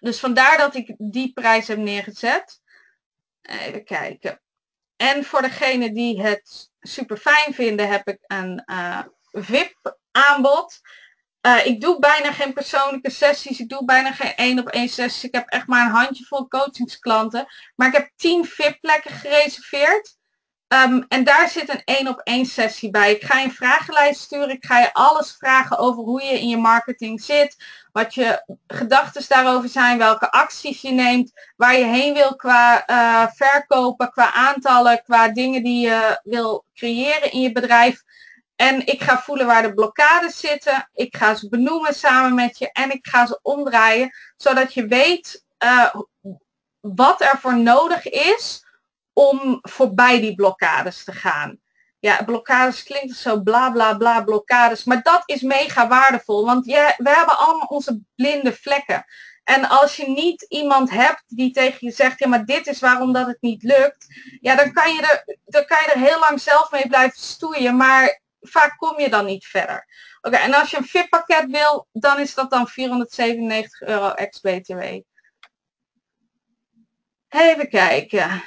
Dus 0.00 0.20
vandaar 0.20 0.58
dat 0.58 0.74
ik 0.74 0.94
die 0.98 1.32
prijs 1.32 1.68
heb 1.68 1.78
neergezet. 1.78 2.60
Even 3.42 3.84
kijken. 3.84 4.42
En 4.96 5.24
voor 5.24 5.42
degene 5.42 5.92
die 5.92 6.22
het 6.22 6.70
super 6.80 7.16
fijn 7.16 7.54
vinden, 7.54 7.88
heb 7.88 8.08
ik 8.08 8.18
een 8.26 8.62
uh, 8.66 9.00
VIP 9.30 9.96
aanbod. 10.10 10.80
Uh, 11.46 11.66
ik 11.66 11.80
doe 11.80 11.98
bijna 11.98 12.32
geen 12.32 12.52
persoonlijke 12.52 13.10
sessies. 13.10 13.60
Ik 13.60 13.68
doe 13.68 13.84
bijna 13.84 14.12
geen 14.12 14.34
één 14.34 14.58
op 14.58 14.68
één 14.68 14.88
sessies. 14.88 15.24
Ik 15.24 15.34
heb 15.34 15.48
echt 15.48 15.66
maar 15.66 15.86
een 15.86 15.92
handjevol 15.92 16.48
coachingsklanten. 16.48 17.46
Maar 17.74 17.88
ik 17.88 17.94
heb 17.94 18.10
10 18.16 18.44
VIP 18.44 18.80
plekken 18.80 19.10
gereserveerd. 19.10 20.16
Um, 20.68 21.04
en 21.08 21.24
daar 21.24 21.48
zit 21.48 21.68
een 21.68 21.82
één 21.84 22.08
op 22.08 22.18
één 22.18 22.46
sessie 22.46 22.90
bij. 22.90 23.12
Ik 23.12 23.24
ga 23.24 23.38
je 23.38 23.44
een 23.44 23.52
vragenlijst 23.52 24.20
sturen. 24.20 24.50
Ik 24.50 24.64
ga 24.64 24.78
je 24.78 24.92
alles 24.92 25.36
vragen 25.38 25.78
over 25.78 26.02
hoe 26.02 26.22
je 26.22 26.40
in 26.40 26.48
je 26.48 26.56
marketing 26.56 27.22
zit. 27.22 27.64
Wat 27.92 28.14
je 28.14 28.56
gedachten 28.66 29.24
daarover 29.28 29.68
zijn. 29.68 29.98
Welke 29.98 30.30
acties 30.30 30.80
je 30.80 30.90
neemt. 30.90 31.32
Waar 31.56 31.76
je 31.76 31.84
heen 31.84 32.14
wil 32.14 32.36
qua 32.36 32.88
uh, 32.90 33.26
verkopen. 33.32 34.10
Qua 34.10 34.32
aantallen. 34.32 35.02
Qua 35.02 35.28
dingen 35.28 35.62
die 35.62 35.86
je 35.86 36.20
wil 36.22 36.64
creëren 36.74 37.32
in 37.32 37.40
je 37.40 37.52
bedrijf. 37.52 38.02
En 38.56 38.86
ik 38.86 39.02
ga 39.02 39.22
voelen 39.22 39.46
waar 39.46 39.62
de 39.62 39.74
blokkades 39.74 40.40
zitten. 40.40 40.88
Ik 40.94 41.16
ga 41.16 41.34
ze 41.34 41.48
benoemen 41.48 41.94
samen 41.94 42.34
met 42.34 42.58
je. 42.58 42.72
En 42.72 42.90
ik 42.92 43.06
ga 43.06 43.26
ze 43.26 43.38
omdraaien. 43.42 44.14
Zodat 44.36 44.74
je 44.74 44.86
weet 44.86 45.44
uh, 45.64 45.94
wat 46.80 47.20
er 47.20 47.38
voor 47.40 47.58
nodig 47.58 48.08
is 48.08 48.63
om 49.14 49.58
voorbij 49.62 50.20
die 50.20 50.34
blokkades 50.34 51.04
te 51.04 51.12
gaan. 51.12 51.58
Ja, 51.98 52.24
blokkades 52.24 52.82
klinkt 52.82 53.16
zo 53.16 53.42
bla 53.42 53.70
bla 53.70 53.94
bla 53.94 54.22
blokkades, 54.22 54.84
maar 54.84 55.02
dat 55.02 55.22
is 55.24 55.40
mega 55.40 55.88
waardevol, 55.88 56.44
want 56.44 56.66
je, 56.66 56.94
we 56.96 57.10
hebben 57.10 57.38
allemaal 57.38 57.66
onze 57.66 58.00
blinde 58.14 58.52
vlekken. 58.52 59.04
En 59.44 59.68
als 59.68 59.96
je 59.96 60.08
niet 60.08 60.42
iemand 60.42 60.90
hebt 60.90 61.22
die 61.26 61.50
tegen 61.50 61.86
je 61.86 61.92
zegt, 61.92 62.18
ja 62.18 62.28
maar 62.28 62.44
dit 62.44 62.66
is 62.66 62.80
waarom 62.80 63.12
dat 63.12 63.26
het 63.26 63.40
niet 63.40 63.62
lukt, 63.62 64.06
ja 64.40 64.54
dan 64.54 64.72
kan 64.72 64.94
je 64.94 65.02
er, 65.02 65.38
dan 65.44 65.64
kan 65.64 65.78
je 65.84 65.92
er 65.92 66.00
heel 66.00 66.18
lang 66.18 66.40
zelf 66.40 66.70
mee 66.70 66.88
blijven 66.88 67.20
stoeien, 67.20 67.76
maar 67.76 68.20
vaak 68.40 68.76
kom 68.76 69.00
je 69.00 69.08
dan 69.08 69.24
niet 69.24 69.46
verder. 69.46 69.86
Oké, 70.20 70.36
en 70.36 70.54
als 70.54 70.70
je 70.70 70.76
een 70.76 70.84
VIP-pakket 70.84 71.50
wil, 71.50 71.88
dan 71.92 72.18
is 72.18 72.34
dat 72.34 72.50
dan 72.50 72.68
497 72.68 73.80
euro 73.80 74.10
ex-BTW. 74.10 75.00
Even 77.28 77.68
kijken 77.68 78.44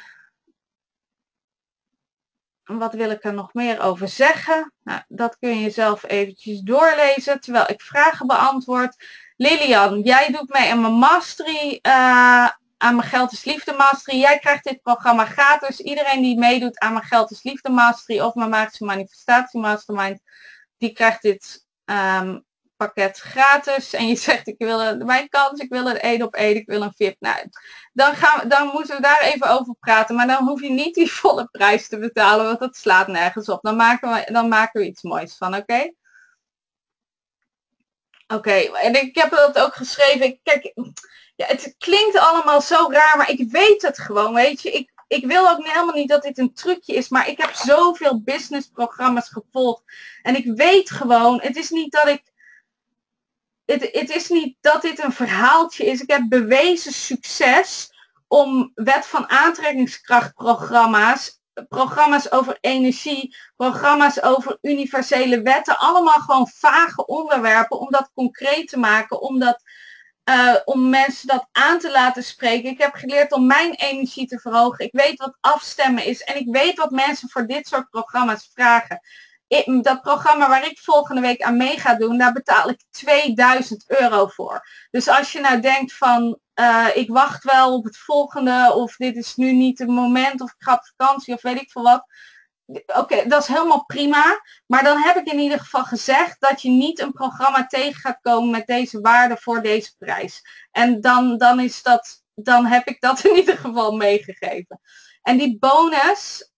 wat 2.68 2.94
wil 2.94 3.10
ik 3.10 3.23
er 3.23 3.34
nog 3.34 3.53
meer 3.53 3.81
over 3.81 4.07
zeggen? 4.07 4.73
Nou, 4.84 5.02
dat 5.07 5.38
kun 5.39 5.60
je 5.60 5.69
zelf 5.69 6.03
eventjes 6.03 6.60
doorlezen 6.60 7.39
terwijl 7.39 7.69
ik 7.69 7.81
vragen 7.81 8.27
beantwoord. 8.27 8.95
Lilian, 9.35 10.02
jij 10.02 10.31
doet 10.31 10.49
mij 10.49 10.72
aan 10.72 10.81
mijn 10.81 10.94
mastery, 10.94 11.80
uh, 11.81 12.49
aan 12.77 12.95
mijn 12.95 13.07
Geld 13.07 13.31
is 13.31 13.44
Liefde 13.44 13.73
Mastery. 13.73 14.19
Jij 14.19 14.39
krijgt 14.39 14.64
dit 14.64 14.81
programma 14.81 15.26
gratis. 15.26 15.80
Iedereen 15.80 16.22
die 16.22 16.38
meedoet 16.38 16.80
aan 16.80 16.94
mijn 16.94 17.06
Geld 17.06 17.31
is 17.31 17.44
Liefde 17.44 17.69
Mastery 17.69 18.19
of 18.19 18.34
mijn 18.34 18.49
Magische 18.49 18.85
Manifestatie 18.85 19.60
Mastermind, 19.60 20.19
die 20.77 20.94
krijgt 20.94 21.22
dit 21.22 21.65
um, 21.85 22.45
pakket 22.77 23.19
gratis 23.19 23.93
en 23.93 24.07
je 24.07 24.15
zegt 24.27 24.47
ik 24.47 24.55
wil 24.57 24.81
een, 24.81 25.05
mijn 25.05 25.29
kans, 25.29 25.59
ik 25.59 25.69
wil 25.69 25.87
een 25.87 25.99
één 25.99 26.21
op 26.21 26.35
één, 26.35 26.55
ik 26.55 26.67
wil 26.67 26.81
een 26.81 26.93
VIP. 26.95 27.15
Nou, 27.19 27.49
dan, 27.93 28.15
gaan 28.15 28.49
dan 28.49 28.67
moeten 28.67 28.95
we 28.95 29.01
daar 29.01 29.21
even 29.21 29.49
over 29.49 29.75
praten. 29.79 30.15
Maar 30.15 30.27
dan 30.27 30.47
hoef 30.47 30.61
je 30.61 30.69
niet 30.69 30.95
die 30.95 31.11
volle 31.21 31.47
prijs 31.51 31.87
te 31.87 31.97
betalen, 31.97 32.45
want 32.45 32.59
dat 32.59 32.77
slaat 32.77 33.07
nergens 33.07 33.49
op. 33.49 33.61
Dan 33.61 33.75
maken 33.75 34.13
we, 34.13 34.31
dan 34.31 34.47
maken 34.47 34.81
we 34.81 34.87
iets 34.87 35.01
moois 35.01 35.37
van, 35.37 35.55
oké? 35.55 35.91
Oké, 38.27 38.51
en 38.51 39.01
ik 39.01 39.15
heb 39.15 39.29
dat 39.29 39.59
ook 39.59 39.75
geschreven. 39.75 40.39
Kijk, 40.43 40.73
ja, 41.35 41.45
het 41.45 41.75
klinkt 41.77 42.17
allemaal 42.17 42.61
zo 42.61 42.87
raar, 42.91 43.17
maar 43.17 43.29
ik 43.29 43.51
weet 43.51 43.81
het 43.81 43.99
gewoon, 43.99 44.33
weet 44.33 44.61
je. 44.61 44.71
Ik, 44.71 44.91
ik 45.07 45.25
wil 45.25 45.49
ook 45.49 45.67
helemaal 45.67 45.95
niet 45.95 46.09
dat 46.09 46.21
dit 46.21 46.37
een 46.37 46.53
trucje 46.53 46.93
is, 46.93 47.09
maar 47.09 47.27
ik 47.27 47.37
heb 47.37 47.53
zoveel 47.53 48.21
businessprogramma's 48.21 49.29
gevolgd. 49.29 49.83
En 50.21 50.35
ik 50.35 50.45
weet 50.55 50.91
gewoon, 50.91 51.41
het 51.41 51.55
is 51.55 51.69
niet 51.69 51.91
dat 51.91 52.07
ik 52.07 52.23
het, 53.68 53.89
het 53.91 54.10
is 54.10 54.30
niet 54.30 54.57
dat 54.61 54.81
dit 54.81 55.03
een 55.03 55.11
verhaaltje 55.11 55.85
is. 55.85 56.02
Ik 56.02 56.11
heb 56.11 56.30
bewezen 56.30 56.94
succes 56.94 57.91
om 58.27 58.72
wet 58.76 59.06
van 59.06 59.30
aantrekkingskracht 59.30 60.34
programma's, 61.68 62.31
over 62.31 62.57
energie, 62.61 63.35
programma's 63.56 64.22
over 64.22 64.57
universele 64.61 65.41
wetten, 65.41 65.77
allemaal 65.77 66.19
gewoon 66.19 66.48
vage 66.48 67.06
onderwerpen 67.06 67.80
om 67.80 67.91
dat 67.91 68.11
concreet 68.14 68.68
te 68.68 68.80
maken, 68.80 69.22
om, 69.22 69.39
dat, 69.39 69.61
uh, 70.30 70.56
om 70.65 70.89
mensen 70.89 71.27
dat 71.27 71.48
aan 71.52 71.80
te 71.80 71.91
laten 71.91 72.23
spreken. 72.23 72.69
Ik 72.69 72.81
heb 72.81 72.94
geleerd 72.94 73.31
om 73.31 73.45
mijn 73.45 73.73
energie 73.73 74.27
te 74.27 74.39
verhogen. 74.39 74.85
Ik 74.85 74.91
weet 74.91 75.19
wat 75.19 75.38
afstemmen 75.39 76.06
is 76.06 76.22
en 76.22 76.35
ik 76.35 76.48
weet 76.52 76.77
wat 76.77 76.91
mensen 76.91 77.30
voor 77.30 77.48
dit 77.48 77.68
soort 77.68 77.89
programma's 77.89 78.49
vragen 78.53 78.99
dat 79.81 80.01
programma 80.01 80.49
waar 80.49 80.65
ik 80.65 80.79
volgende 80.79 81.21
week 81.21 81.41
aan 81.41 81.57
mee 81.57 81.79
ga 81.79 81.95
doen, 81.95 82.17
daar 82.17 82.33
betaal 82.33 82.69
ik 82.69 82.83
2000 82.89 83.83
euro 83.87 84.27
voor. 84.27 84.67
Dus 84.91 85.07
als 85.07 85.31
je 85.31 85.39
nou 85.39 85.59
denkt 85.59 85.93
van, 85.93 86.39
uh, 86.59 86.87
ik 86.93 87.09
wacht 87.09 87.43
wel 87.43 87.73
op 87.73 87.83
het 87.83 87.97
volgende, 87.97 88.73
of 88.73 88.95
dit 88.95 89.15
is 89.15 89.35
nu 89.35 89.51
niet 89.51 89.79
het 89.79 89.87
moment, 89.87 90.41
of 90.41 90.49
ik 90.49 90.63
ga 90.63 90.73
op 90.73 90.91
vakantie, 90.95 91.33
of 91.33 91.41
weet 91.41 91.61
ik 91.61 91.71
veel 91.71 91.83
wat. 91.83 92.05
Oké, 92.85 93.27
dat 93.27 93.41
is 93.41 93.47
helemaal 93.47 93.85
prima. 93.85 94.41
Maar 94.65 94.83
dan 94.83 94.97
heb 95.01 95.15
ik 95.15 95.31
in 95.31 95.39
ieder 95.39 95.59
geval 95.59 95.83
gezegd 95.83 96.35
dat 96.39 96.61
je 96.61 96.69
niet 96.69 96.99
een 96.99 97.11
programma 97.11 97.67
tegen 97.67 98.01
gaat 98.01 98.19
komen 98.21 98.49
met 98.49 98.67
deze 98.67 99.01
waarde 99.01 99.37
voor 99.37 99.61
deze 99.61 99.95
prijs. 99.97 100.41
En 100.71 101.01
dan, 101.01 101.37
dan 101.37 101.59
is 101.59 101.83
dat, 101.83 102.23
dan 102.35 102.65
heb 102.65 102.87
ik 102.87 103.01
dat 103.01 103.23
in 103.23 103.35
ieder 103.35 103.57
geval 103.57 103.91
meegegeven. 103.95 104.79
En 105.21 105.37
die 105.37 105.57
bonus, 105.59 106.51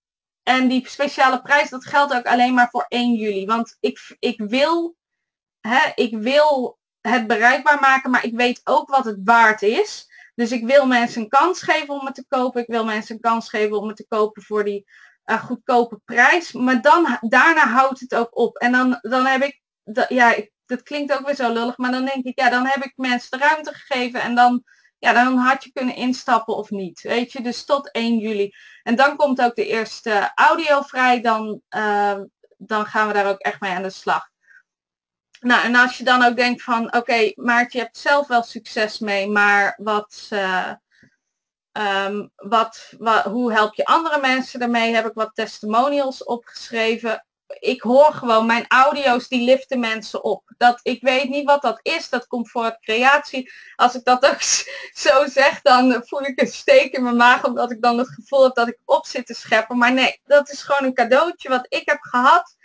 en 0.43 0.67
die 0.67 0.89
speciale 0.89 1.41
prijs, 1.41 1.69
dat 1.69 1.85
geldt 1.85 2.13
ook 2.13 2.25
alleen 2.25 2.53
maar 2.53 2.69
voor 2.69 2.85
1 2.87 3.13
juli. 3.13 3.45
Want 3.45 3.77
ik, 3.79 4.15
ik 4.19 4.41
wil, 4.41 4.95
hè, 5.59 5.91
ik 5.95 6.17
wil 6.17 6.79
het 7.01 7.27
bereikbaar 7.27 7.79
maken, 7.79 8.11
maar 8.11 8.25
ik 8.25 8.35
weet 8.35 8.61
ook 8.63 8.89
wat 8.89 9.05
het 9.05 9.19
waard 9.23 9.61
is. 9.61 10.07
Dus 10.35 10.51
ik 10.51 10.65
wil 10.65 10.85
mensen 10.85 11.21
een 11.21 11.29
kans 11.29 11.61
geven 11.61 11.93
om 11.99 12.05
het 12.05 12.15
te 12.15 12.25
kopen. 12.27 12.61
Ik 12.61 12.67
wil 12.67 12.85
mensen 12.85 13.15
een 13.15 13.21
kans 13.21 13.49
geven 13.49 13.77
om 13.77 13.87
het 13.87 13.97
te 13.97 14.07
kopen 14.07 14.43
voor 14.43 14.63
die 14.63 14.85
uh, 15.25 15.43
goedkope 15.43 15.99
prijs. 16.05 16.51
Maar 16.51 16.81
dan, 16.81 17.17
daarna 17.19 17.67
houdt 17.67 17.99
het 17.99 18.15
ook 18.15 18.37
op. 18.37 18.57
En 18.57 18.71
dan, 18.71 18.97
dan 19.01 19.25
heb 19.25 19.43
ik, 19.43 19.61
dat, 19.83 20.09
ja, 20.09 20.33
ik, 20.33 20.51
dat 20.65 20.83
klinkt 20.83 21.13
ook 21.13 21.25
weer 21.25 21.35
zo 21.35 21.53
lullig, 21.53 21.77
maar 21.77 21.91
dan 21.91 22.05
denk 22.05 22.25
ik, 22.25 22.39
ja, 22.39 22.49
dan 22.49 22.65
heb 22.65 22.83
ik 22.83 22.93
mensen 22.95 23.39
de 23.39 23.45
ruimte 23.45 23.73
gegeven 23.73 24.21
en 24.21 24.35
dan, 24.35 24.63
ja, 24.99 25.13
dan 25.13 25.37
had 25.37 25.63
je 25.63 25.71
kunnen 25.71 25.95
instappen 25.95 26.55
of 26.55 26.69
niet. 26.69 27.01
Weet 27.01 27.31
je, 27.31 27.41
dus 27.41 27.65
tot 27.65 27.91
1 27.91 28.17
juli. 28.17 28.53
En 28.83 28.95
dan 28.95 29.15
komt 29.15 29.41
ook 29.41 29.55
de 29.55 29.67
eerste 29.67 30.31
audio 30.35 30.81
vrij, 30.81 31.21
dan, 31.21 31.61
uh, 31.69 32.19
dan 32.57 32.85
gaan 32.85 33.07
we 33.07 33.13
daar 33.13 33.29
ook 33.29 33.39
echt 33.39 33.61
mee 33.61 33.71
aan 33.71 33.83
de 33.83 33.89
slag. 33.89 34.29
Nou, 35.39 35.63
en 35.63 35.75
als 35.75 35.97
je 35.97 36.03
dan 36.03 36.23
ook 36.23 36.35
denkt 36.35 36.63
van, 36.63 36.85
oké, 36.85 36.97
okay, 36.97 37.33
je 37.67 37.79
hebt 37.79 37.97
zelf 37.97 38.27
wel 38.27 38.43
succes 38.43 38.99
mee, 38.99 39.29
maar 39.29 39.73
wat, 39.77 40.29
uh, 40.33 40.71
um, 41.71 42.31
wat, 42.35 42.93
wat, 42.97 43.23
hoe 43.23 43.53
help 43.53 43.75
je 43.75 43.85
andere 43.85 44.19
mensen 44.19 44.61
ermee? 44.61 44.95
Heb 44.95 45.05
ik 45.05 45.13
wat 45.13 45.31
testimonials 45.33 46.23
opgeschreven. 46.23 47.25
Ik 47.59 47.81
hoor 47.81 48.13
gewoon, 48.13 48.45
mijn 48.45 48.65
audio's 48.67 49.27
die 49.27 49.43
liften 49.43 49.79
mensen 49.79 50.23
op. 50.23 50.43
Dat, 50.57 50.79
ik 50.83 51.01
weet 51.01 51.29
niet 51.29 51.45
wat 51.45 51.61
dat 51.61 51.79
is, 51.81 52.09
dat 52.09 52.27
komt 52.27 52.49
voor 52.49 52.77
creatie. 52.81 53.51
Als 53.75 53.95
ik 53.95 54.03
dat 54.03 54.25
ook 54.25 54.41
zo 55.05 55.27
zeg, 55.27 55.61
dan 55.61 56.03
voel 56.05 56.21
ik 56.21 56.41
een 56.41 56.47
steek 56.47 56.93
in 56.93 57.03
mijn 57.03 57.15
maag, 57.15 57.45
omdat 57.45 57.71
ik 57.71 57.81
dan 57.81 57.97
het 57.97 58.09
gevoel 58.09 58.43
heb 58.43 58.55
dat 58.55 58.67
ik 58.67 58.77
op 58.85 59.05
zit 59.05 59.25
te 59.25 59.33
scheppen. 59.33 59.77
Maar 59.77 59.93
nee, 59.93 60.21
dat 60.25 60.49
is 60.49 60.61
gewoon 60.61 60.83
een 60.83 60.93
cadeautje 60.93 61.49
wat 61.49 61.65
ik 61.69 61.81
heb 61.85 61.99
gehad 62.01 62.57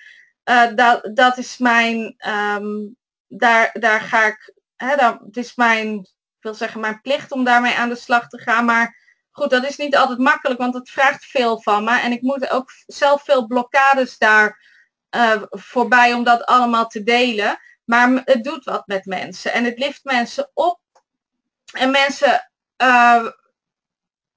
uh, 0.45 0.75
dat, 0.75 1.11
dat 1.15 1.39
is 1.39 1.59
mijn, 1.59 2.17
um, 2.29 2.97
daar, 3.27 3.71
daar 3.73 4.01
ga 4.01 4.27
ik, 4.27 4.55
hè, 4.77 4.97
dat, 4.97 5.21
het 5.21 5.37
is 5.37 5.55
mijn, 5.55 5.99
ik 5.99 6.41
wil 6.41 6.55
zeggen 6.55 6.81
mijn 6.81 7.01
plicht 7.01 7.33
om 7.33 7.45
daarmee 7.45 7.75
aan 7.75 7.89
de 7.89 7.95
slag 7.95 8.29
te 8.29 8.39
gaan. 8.39 8.65
Maar 8.65 8.97
goed, 9.31 9.51
dat 9.51 9.65
is 9.65 9.77
niet 9.77 9.97
altijd 9.97 10.19
makkelijk, 10.19 10.61
want 10.61 10.75
het 10.75 10.91
vraagt 10.91 11.25
veel 11.25 11.63
van 11.63 11.85
me. 11.85 12.01
En 12.01 12.13
ik 12.13 12.23
moet 12.23 12.51
ook 12.51 12.71
zelf 12.87 13.25
veel 13.25 13.47
blokkades 13.47 14.19
daar 14.19 14.73
uh, 15.15 15.43
voorbij 15.51 16.13
om 16.13 16.25
dat 16.25 16.45
allemaal 16.45 16.87
te 16.87 17.03
delen. 17.03 17.59
Maar 17.85 18.23
het 18.25 18.45
doet 18.45 18.65
wat 18.65 18.87
met 18.87 19.05
mensen 19.05 19.53
en 19.53 19.65
het 19.65 19.79
lift 19.79 20.05
mensen 20.05 20.51
op. 20.55 20.81
En 21.73 21.91
mensen, 21.91 22.51
uh, 22.83 23.27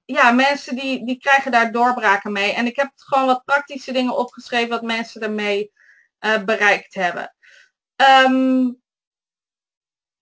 ja, 0.04 0.30
mensen 0.30 0.76
die, 0.76 1.06
die 1.06 1.18
krijgen 1.18 1.50
daar 1.50 1.72
doorbraken 1.72 2.32
mee. 2.32 2.52
En 2.52 2.66
ik 2.66 2.76
heb 2.76 2.90
gewoon 2.94 3.26
wat 3.26 3.44
praktische 3.44 3.92
dingen 3.92 4.16
opgeschreven 4.16 4.68
wat 4.68 4.82
mensen 4.82 5.22
ermee 5.22 5.72
uh, 6.20 6.42
bereikt 6.44 6.94
hebben. 6.94 7.34
Um, 8.24 8.82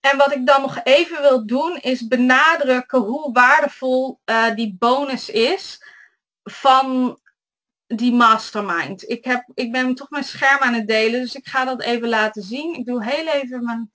en 0.01 0.17
wat 0.17 0.33
ik 0.35 0.47
dan 0.47 0.61
nog 0.61 0.81
even 0.83 1.21
wil 1.21 1.47
doen 1.47 1.77
is 1.77 2.07
benadrukken 2.07 3.01
hoe 3.01 3.33
waardevol 3.33 4.21
die 4.55 4.77
bonus 4.79 5.31
is 5.31 5.83
van 6.43 7.19
die 7.87 8.13
mastermind. 8.13 9.09
Ik, 9.09 9.25
heb, 9.25 9.45
ik 9.55 9.73
ben 9.73 9.95
toch 9.95 10.11
mijn 10.11 10.25
scherm 10.25 10.59
aan 10.59 10.75
het 10.75 10.89
delen, 10.89 11.21
dus 11.21 11.35
ik 11.35 11.47
ga 11.47 11.65
dat 11.65 11.83
even 11.83 12.09
laten 12.09 12.43
zien. 12.43 12.75
Ik 12.75 12.87
doe 12.87 13.05
heel 13.05 13.27
even 13.27 13.65
mijn 13.65 13.91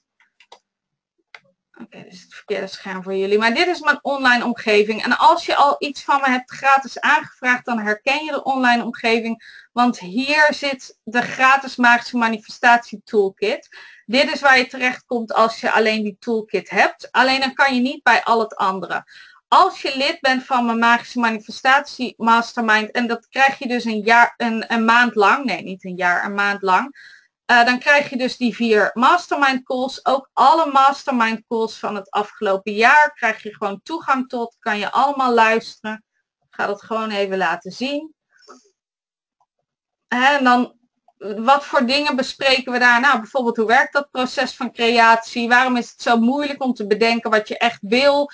Oké, 1.84 2.04
dit 2.04 2.14
is 2.14 2.22
het 2.22 2.34
verkeerde 2.34 2.68
scherm 2.68 3.04
voor 3.04 3.16
jullie. 3.16 3.38
Maar 3.38 3.54
dit 3.54 3.68
is 3.68 3.80
mijn 3.80 4.00
online 4.02 4.46
omgeving. 4.46 5.04
En 5.04 5.18
als 5.18 5.46
je 5.46 5.56
al 5.56 5.76
iets 5.80 6.04
van 6.04 6.22
me 6.22 6.30
hebt 6.30 6.52
gratis 6.52 7.00
aangevraagd, 7.00 7.66
dan 7.66 7.80
herken 7.80 8.26
je 8.26 8.32
de 8.32 8.44
online 8.44 8.84
omgeving. 8.84 9.68
Want 9.72 10.00
hier 10.00 10.48
zit 10.50 11.00
de 11.04 11.22
gratis 11.22 11.76
magische 11.76 12.18
manifestatie 12.18 13.02
toolkit. 13.04 13.78
Dit 14.06 14.34
is 14.34 14.42
waar 14.42 14.58
je 14.58 14.68
terecht 14.68 15.06
komt 15.06 15.34
als 15.34 15.60
je 15.60 15.72
alleen 15.72 16.04
die 16.04 16.18
toolkit 16.20 16.70
hebt. 16.70 17.12
Alleen 17.12 17.40
dan 17.40 17.54
kan 17.54 17.76
je 17.76 17.82
niet 17.82 18.04
bij 18.04 18.24
al 18.24 18.40
het 18.40 18.56
andere. 18.56 19.04
Als 19.53 19.82
je 19.82 19.98
lid 19.98 20.18
bent 20.19 20.45
van 20.45 20.65
mijn 20.65 20.80
magische 20.80 21.19
manifestatie 21.19 22.14
mastermind, 22.18 22.91
en 22.91 23.07
dat 23.07 23.28
krijg 23.28 23.60
je 23.60 23.68
dus 23.68 23.84
een 23.84 24.02
jaar, 24.02 24.34
een, 24.38 24.73
een 24.73 24.86
maand 24.86 25.15
lang, 25.15 25.45
nee 25.45 25.64
niet 25.64 25.86
een 25.86 25.95
jaar, 25.95 26.26
een 26.26 26.34
maand 26.34 26.61
lang 26.61 26.95
uh, 27.52 27.65
dan 27.65 27.80
krijg 27.80 28.10
je 28.10 28.18
dus 28.18 28.38
die 28.38 28.56
vier 28.56 28.91
mastermind 28.94 29.64
calls. 29.64 30.06
Ook 30.06 30.30
alle 30.34 30.72
mastermind 30.72 31.44
calls 31.48 31.80
van 31.80 31.95
het 31.95 32.10
afgelopen 32.10 32.73
jaar 32.73 33.14
krijg 33.14 33.44
je 33.44 33.56
gewoon 33.56 33.82
toegang 33.84 34.30
tot. 34.30 34.56
Kan 34.60 34.78
je 34.78 34.91
allemaal 34.91 35.34
luisteren. 35.34 36.06
Ik 36.40 36.48
ga 36.49 36.65
dat 36.65 36.84
gewoon 36.84 37.10
even 37.10 37.38
laten 37.38 37.72
zien. 37.72 38.14
En 40.07 40.44
dan, 40.44 40.76
wat 41.18 41.65
voor 41.65 41.86
dingen 41.86 42.15
bespreken 42.15 42.72
we 42.72 42.80
daar? 42.80 42.99
Nou, 42.99 43.19
bijvoorbeeld 43.19 43.57
hoe 43.57 43.65
werkt 43.65 43.94
dat 43.94 44.11
proces 44.11 44.56
van 44.56 44.73
creatie? 44.73 45.48
Waarom 45.48 45.78
is 45.78 45.90
het 45.90 46.02
zo 46.02 46.18
moeilijk 46.18 46.64
om 46.64 46.73
te 46.73 46.88
bedenken 46.88 47.30
wat 47.30 47.48
je 47.48 47.57
echt 47.57 47.80
wil? 47.82 48.32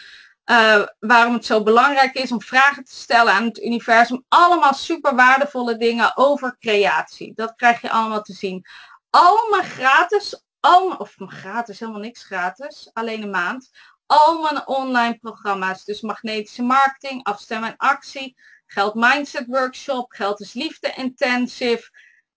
Uh, 0.52 0.86
waarom 0.99 1.34
het 1.34 1.45
zo 1.45 1.64
belangrijk 1.64 2.14
is 2.14 2.32
om 2.32 2.41
vragen 2.41 2.84
te 2.84 2.95
stellen 2.95 3.34
aan 3.34 3.45
het 3.45 3.64
universum. 3.64 4.26
Allemaal 4.28 4.74
super 4.74 5.15
waardevolle 5.15 5.78
dingen 5.78 6.18
over 6.18 6.57
creatie. 6.60 7.34
Dat 7.36 7.56
krijg 7.56 7.82
je 7.82 7.90
allemaal 7.90 8.22
te 8.22 8.34
zien. 8.34 8.65
Al 9.10 9.48
mijn 9.49 9.64
gratis, 9.64 10.44
al 10.60 10.88
mijn, 10.88 10.99
of 10.99 11.15
gratis, 11.18 11.80
helemaal 11.80 12.02
niks 12.02 12.24
gratis, 12.24 12.90
alleen 12.94 13.24
een 13.24 13.30
maand. 13.30 13.69
Al 14.06 14.41
mijn 14.41 14.68
online 14.68 15.18
programma's, 15.18 15.86
dus 15.86 16.02
magnetische 16.02 16.64
marketing, 16.64 17.24
afstemmen 17.24 17.69
en 17.69 17.78
actie, 17.78 18.36
geld 18.65 18.94
mindset 18.95 19.45
workshop, 19.48 20.11
geld 20.11 20.40
is 20.40 20.53
liefde 20.53 20.94
intensive, 20.95 21.90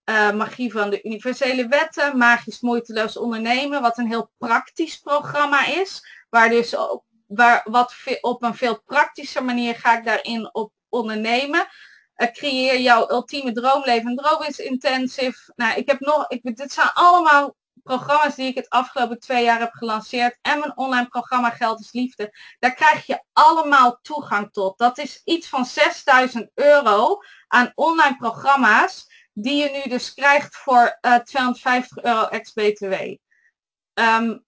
uh, 0.05 0.31
magie 0.31 0.71
van 0.71 0.89
de 0.89 1.03
universele 1.03 1.67
wetten, 1.67 2.17
magisch 2.17 2.61
moeiteloos 2.61 3.17
ondernemen, 3.17 3.81
wat 3.81 3.97
een 3.97 4.07
heel 4.07 4.31
praktisch 4.37 4.97
programma 4.97 5.65
is, 5.65 6.05
waar 6.29 6.49
dus 6.49 6.75
ook, 6.75 7.03
waar, 7.33 7.61
wat 7.63 7.95
op 8.21 8.43
een 8.43 8.55
veel 8.55 8.81
praktische 8.81 9.41
manier 9.41 9.75
ga 9.75 9.97
ik 9.97 10.05
daarin 10.05 10.53
op 10.53 10.73
ondernemen. 10.89 11.67
Uh, 12.15 12.31
creëer 12.31 12.79
jouw 12.79 13.09
ultieme 13.09 13.51
droomleven. 13.51 14.15
Droom 14.15 14.43
is 14.43 14.59
intensive. 14.59 15.53
Nou, 15.55 15.77
ik 15.77 15.87
heb 15.87 15.99
nog, 15.99 16.25
ik, 16.27 16.55
dit 16.55 16.71
zijn 16.71 16.89
allemaal 16.93 17.55
programma's 17.83 18.35
die 18.35 18.47
ik 18.47 18.55
het 18.55 18.69
afgelopen 18.69 19.19
twee 19.19 19.43
jaar 19.43 19.59
heb 19.59 19.73
gelanceerd. 19.73 20.37
En 20.41 20.59
mijn 20.59 20.77
online 20.77 21.07
programma 21.07 21.49
Geld 21.49 21.79
is 21.79 21.91
Liefde. 21.91 22.37
Daar 22.59 22.73
krijg 22.73 23.05
je 23.05 23.23
allemaal 23.33 23.99
toegang 24.01 24.51
tot. 24.51 24.77
Dat 24.77 24.97
is 24.97 25.21
iets 25.23 25.49
van 25.49 25.65
6000 25.65 26.51
euro 26.53 27.17
aan 27.47 27.71
online 27.75 28.15
programma's. 28.17 29.09
Die 29.33 29.55
je 29.55 29.69
nu 29.69 29.89
dus 29.89 30.13
krijgt 30.13 30.55
voor 30.55 30.97
uh, 31.01 31.15
eh, 31.15 31.21
250 31.21 32.03
euro 32.03 32.25
ex-BTW. 32.25 32.93
Um, 33.93 34.45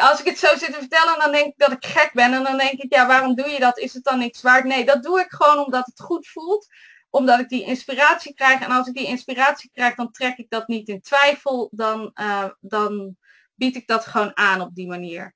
als 0.00 0.20
ik 0.20 0.26
het 0.26 0.38
zo 0.38 0.56
zit 0.56 0.72
te 0.72 0.78
vertellen, 0.78 1.18
dan 1.18 1.32
denk 1.32 1.46
ik 1.46 1.58
dat 1.58 1.72
ik 1.72 1.84
gek 1.86 2.10
ben. 2.12 2.32
En 2.32 2.42
dan 2.42 2.58
denk 2.58 2.80
ik, 2.80 2.94
ja, 2.94 3.06
waarom 3.06 3.34
doe 3.34 3.48
je 3.48 3.58
dat? 3.58 3.78
Is 3.78 3.94
het 3.94 4.04
dan 4.04 4.18
niks 4.18 4.42
waard? 4.42 4.64
Nee, 4.64 4.84
dat 4.84 5.02
doe 5.02 5.20
ik 5.20 5.32
gewoon 5.32 5.64
omdat 5.64 5.86
het 5.86 6.00
goed 6.00 6.28
voelt 6.28 6.66
omdat 7.12 7.40
ik 7.40 7.48
die 7.48 7.64
inspiratie 7.64 8.34
krijg. 8.34 8.60
En 8.60 8.70
als 8.70 8.88
ik 8.88 8.94
die 8.94 9.06
inspiratie 9.06 9.70
krijg, 9.72 9.94
dan 9.94 10.10
trek 10.10 10.36
ik 10.36 10.50
dat 10.50 10.68
niet 10.68 10.88
in 10.88 11.00
twijfel. 11.00 11.68
Dan, 11.72 12.10
uh, 12.14 12.48
dan 12.60 13.16
bied 13.54 13.76
ik 13.76 13.86
dat 13.86 14.06
gewoon 14.06 14.36
aan 14.36 14.60
op 14.60 14.74
die 14.74 14.86
manier. 14.86 15.34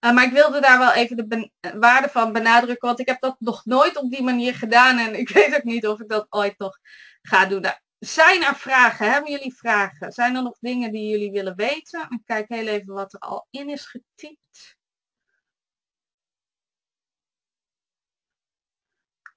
Uh, 0.00 0.12
maar 0.12 0.24
ik 0.24 0.32
wilde 0.32 0.60
daar 0.60 0.78
wel 0.78 0.92
even 0.92 1.28
de 1.28 1.50
waarde 1.78 2.08
van 2.08 2.32
benadrukken, 2.32 2.88
want 2.88 3.00
ik 3.00 3.08
heb 3.08 3.20
dat 3.20 3.36
nog 3.38 3.64
nooit 3.64 3.96
op 3.96 4.10
die 4.10 4.22
manier 4.22 4.54
gedaan 4.54 4.98
en 4.98 5.18
ik 5.18 5.28
weet 5.38 5.56
ook 5.56 5.64
niet 5.64 5.86
of 5.86 6.00
ik 6.00 6.08
dat 6.08 6.26
ooit 6.28 6.58
nog 6.58 6.78
ga 7.22 7.46
doen. 7.46 7.60
Nou, 7.60 7.76
zijn 7.98 8.42
er 8.42 8.56
vragen? 8.56 9.12
Hebben 9.12 9.30
jullie 9.30 9.54
vragen? 9.54 10.12
Zijn 10.12 10.36
er 10.36 10.42
nog 10.42 10.56
dingen 10.60 10.92
die 10.92 11.08
jullie 11.08 11.30
willen 11.30 11.56
weten? 11.56 12.06
Ik 12.10 12.20
kijk 12.24 12.48
heel 12.48 12.66
even 12.66 12.94
wat 12.94 13.12
er 13.12 13.20
al 13.20 13.46
in 13.50 13.68
is 13.68 13.86
getypt. 13.86 14.78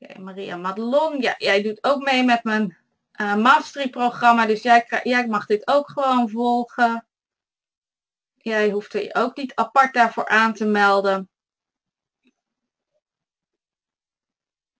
okay, 0.01 0.21
Maria 0.21 0.57
Madelon, 0.57 1.21
ja, 1.21 1.35
jij 1.37 1.61
doet 1.61 1.83
ook 1.83 2.03
mee 2.03 2.23
met 2.23 2.43
mijn 2.43 2.77
uh, 3.21 3.35
mastery 3.35 3.89
programma, 3.89 4.45
dus 4.45 4.61
jij, 4.61 5.01
jij 5.03 5.27
mag 5.27 5.45
dit 5.45 5.67
ook 5.67 5.89
gewoon 5.89 6.29
volgen. 6.29 7.07
Jij 8.35 8.69
hoeft 8.69 8.93
er 8.93 9.09
ook 9.15 9.35
niet 9.35 9.55
apart 9.55 9.93
daarvoor 9.93 10.27
aan 10.27 10.53
te 10.53 10.65
melden. 10.65 11.29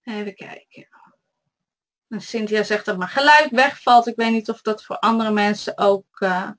Even 0.03 0.35
kijken. 0.35 0.87
En 2.11 2.21
Cynthia 2.21 2.63
zegt 2.63 2.85
dat 2.85 2.97
mijn 2.97 3.09
geluid 3.09 3.51
wegvalt. 3.51 4.07
Ik 4.07 4.15
weet 4.15 4.31
niet 4.31 4.49
of 4.49 4.61
dat 4.61 4.83
voor 4.83 4.99
andere 4.99 5.31
mensen 5.31 5.77
ook 5.77 6.19
uh, 6.19 6.49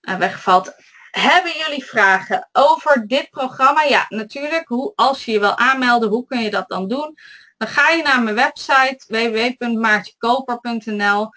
wegvalt. 0.00 0.74
Hebben 1.10 1.52
jullie 1.52 1.84
vragen 1.84 2.48
over 2.52 3.06
dit 3.06 3.30
programma? 3.30 3.82
Ja, 3.82 4.06
natuurlijk. 4.08 4.68
Hoe, 4.68 4.92
als 4.94 5.24
je 5.24 5.32
je 5.32 5.40
wil 5.40 5.58
aanmelden, 5.58 6.08
hoe 6.08 6.26
kun 6.26 6.40
je 6.40 6.50
dat 6.50 6.68
dan 6.68 6.88
doen? 6.88 7.18
Dan 7.56 7.68
ga 7.68 7.90
je 7.90 8.02
naar 8.02 8.22
mijn 8.22 8.34
website 8.34 9.04
www.maartjekoper.nl 9.08 11.30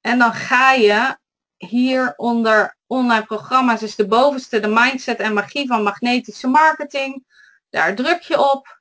en 0.00 0.18
dan 0.18 0.32
ga 0.32 0.72
je 0.72 1.16
hier 1.56 2.12
onder 2.16 2.76
online 2.86 3.24
programma's 3.24 3.82
is 3.82 3.96
de 3.96 4.06
bovenste 4.06 4.60
de 4.60 4.68
mindset 4.68 5.18
en 5.18 5.32
magie 5.32 5.66
van 5.66 5.82
magnetische 5.82 6.48
marketing. 6.48 7.24
Daar 7.70 7.94
druk 7.94 8.22
je 8.22 8.52
op 8.52 8.80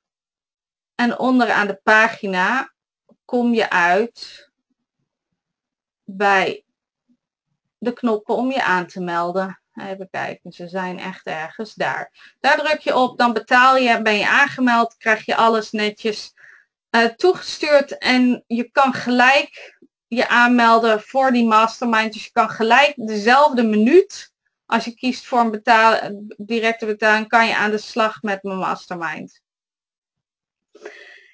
en 0.96 1.20
onderaan 1.20 1.68
de 1.68 1.80
pagina 1.84 2.72
kom 3.32 3.54
je 3.54 3.70
uit 3.70 4.50
bij 6.04 6.64
de 7.78 7.94
knoppen 7.94 8.36
om 8.36 8.52
je 8.52 8.64
aan 8.64 8.88
te 8.88 9.02
melden. 9.02 9.62
Even 9.76 10.10
kijken, 10.10 10.52
ze 10.52 10.68
zijn 10.68 11.00
echt 11.00 11.26
ergens 11.26 11.74
daar. 11.74 12.36
Daar 12.40 12.58
druk 12.58 12.80
je 12.80 12.96
op, 12.96 13.18
dan 13.18 13.34
betaal 13.34 13.78
je, 13.78 14.02
ben 14.02 14.18
je 14.18 14.28
aangemeld, 14.28 14.98
krijg 14.98 15.26
je 15.26 15.36
alles 15.36 15.72
netjes 15.72 16.34
uh, 16.92 17.06
toegestuurd 17.06 17.98
en 17.98 18.44
je 18.48 18.72
kan 18.72 18.94
gelijk 18.94 19.78
je 20.08 20.28
aanmelden 20.28 21.02
voor 21.02 21.32
die 21.32 21.48
mastermind. 21.48 22.14
Dus 22.14 22.24
je 22.24 22.32
kan 22.32 22.50
gelijk 22.50 22.94
dezelfde 22.96 23.64
minuut, 23.64 24.34
als 24.66 24.86
je 24.86 24.96
kiest 24.96 25.26
voor 25.26 25.40
een 25.40 25.52
betaal, 25.52 26.00
directe 26.38 26.86
betaling, 26.86 27.28
kan 27.28 27.48
je 27.48 27.56
aan 27.56 27.72
de 27.72 27.78
slag 27.78 28.22
met 28.22 28.44
mijn 28.44 28.58
mastermind. 28.58 29.41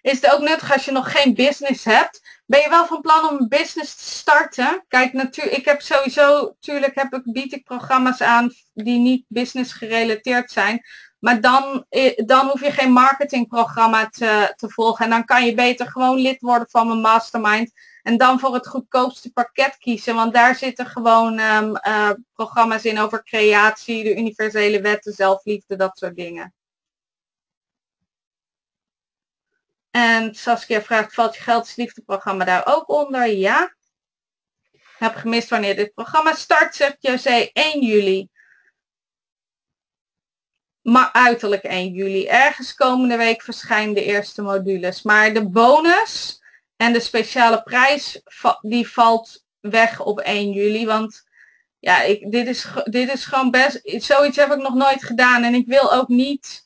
Is 0.08 0.22
het 0.22 0.34
ook 0.34 0.42
nuttig 0.42 0.74
als 0.74 0.86
je 0.86 0.92
nog 0.92 1.12
geen 1.12 1.34
business 1.34 1.84
hebt? 1.84 2.42
Ben 2.46 2.62
je 2.62 2.70
wel 2.70 2.86
van 2.86 3.02
plan 3.02 3.30
om 3.30 3.38
een 3.40 3.48
business 3.48 3.96
te 3.96 4.04
starten? 4.04 4.86
Kijk, 4.88 5.14
natuurlijk, 5.14 5.58
ik 5.58 5.66
heb 5.66 5.82
sowieso, 5.82 6.46
natuurlijk 6.46 6.96
heb 6.96 7.14
ik, 7.14 7.22
bied 7.24 7.54
ik 7.54 7.64
programma's 7.64 8.22
aan 8.22 8.54
die 8.74 9.00
niet 9.00 9.26
business 9.28 9.74
gerelateerd 9.74 10.52
zijn. 10.52 10.82
Maar 11.20 11.42
dan, 11.42 11.86
dan 12.26 12.48
hoef 12.48 12.62
je 12.62 12.72
geen 12.72 12.92
marketingprogramma 12.92 14.10
te, 14.10 14.54
te 14.56 14.70
volgen. 14.70 15.06
En 15.06 15.12
dan 15.12 15.26
kan 15.26 15.46
je 15.46 15.54
beter 15.54 15.88
gewoon 15.88 16.18
lid 16.18 16.42
worden 16.42 16.70
van 16.70 16.88
mijn 16.88 17.02
mastermind. 17.02 17.72
En 18.02 18.18
dan 18.18 18.40
voor 18.40 18.54
het 18.54 18.68
goedkoopste 18.68 19.32
pakket 19.32 19.78
kiezen. 19.78 20.16
Want 20.16 20.34
daar 20.34 20.56
zitten 20.56 20.86
gewoon 20.86 21.40
um, 21.40 21.78
uh, 21.88 22.10
programma's 22.34 22.84
in 22.84 23.00
over 23.00 23.24
creatie, 23.24 24.04
de 24.04 24.16
universele 24.16 24.82
wetten, 24.82 25.14
zelfliefde, 25.14 25.76
dat 25.76 25.98
soort 25.98 26.16
dingen. 26.16 26.54
En 29.98 30.36
Saskia 30.36 30.82
vraagt, 30.82 31.14
valt 31.14 31.36
je 31.36 31.42
geldsliefdeprogramma 31.42 32.46
daar 32.46 32.66
ook 32.66 32.90
onder? 32.90 33.28
Ja. 33.28 33.76
Heb 34.98 35.16
gemist 35.16 35.50
wanneer 35.50 35.76
dit 35.76 35.94
programma 35.94 36.34
start, 36.34 36.76
zegt 36.76 36.98
José 37.00 37.50
1 37.54 37.82
juli. 37.82 38.30
Maar 40.82 41.10
uiterlijk 41.12 41.64
1 41.64 41.94
juli. 41.94 42.28
Ergens 42.28 42.74
komende 42.74 43.18
week 43.18 43.42
verschijnen 43.42 43.94
de 43.94 44.04
eerste 44.04 44.42
modules. 44.42 45.02
Maar 45.02 45.34
de 45.34 45.50
bonus 45.50 46.42
en 46.76 46.94
de 46.94 47.00
speciale 47.00 47.64
prijs 47.64 48.22
die 48.62 48.88
valt 48.90 49.46
weg 49.60 50.00
op 50.00 50.20
1 50.20 50.52
juli. 50.52 50.86
Want 50.86 51.24
ja, 51.80 52.02
ik, 52.02 52.32
dit, 52.32 52.48
is, 52.48 52.68
dit 52.84 53.14
is 53.14 53.26
gewoon 53.26 53.52
best. 53.52 53.82
Zoiets 53.84 54.38
heb 54.38 54.52
ik 54.52 54.62
nog 54.62 54.74
nooit 54.74 55.04
gedaan. 55.04 55.44
En 55.44 55.54
ik 55.54 55.68
wil 55.68 55.94
ook 55.94 56.08
niet. 56.08 56.66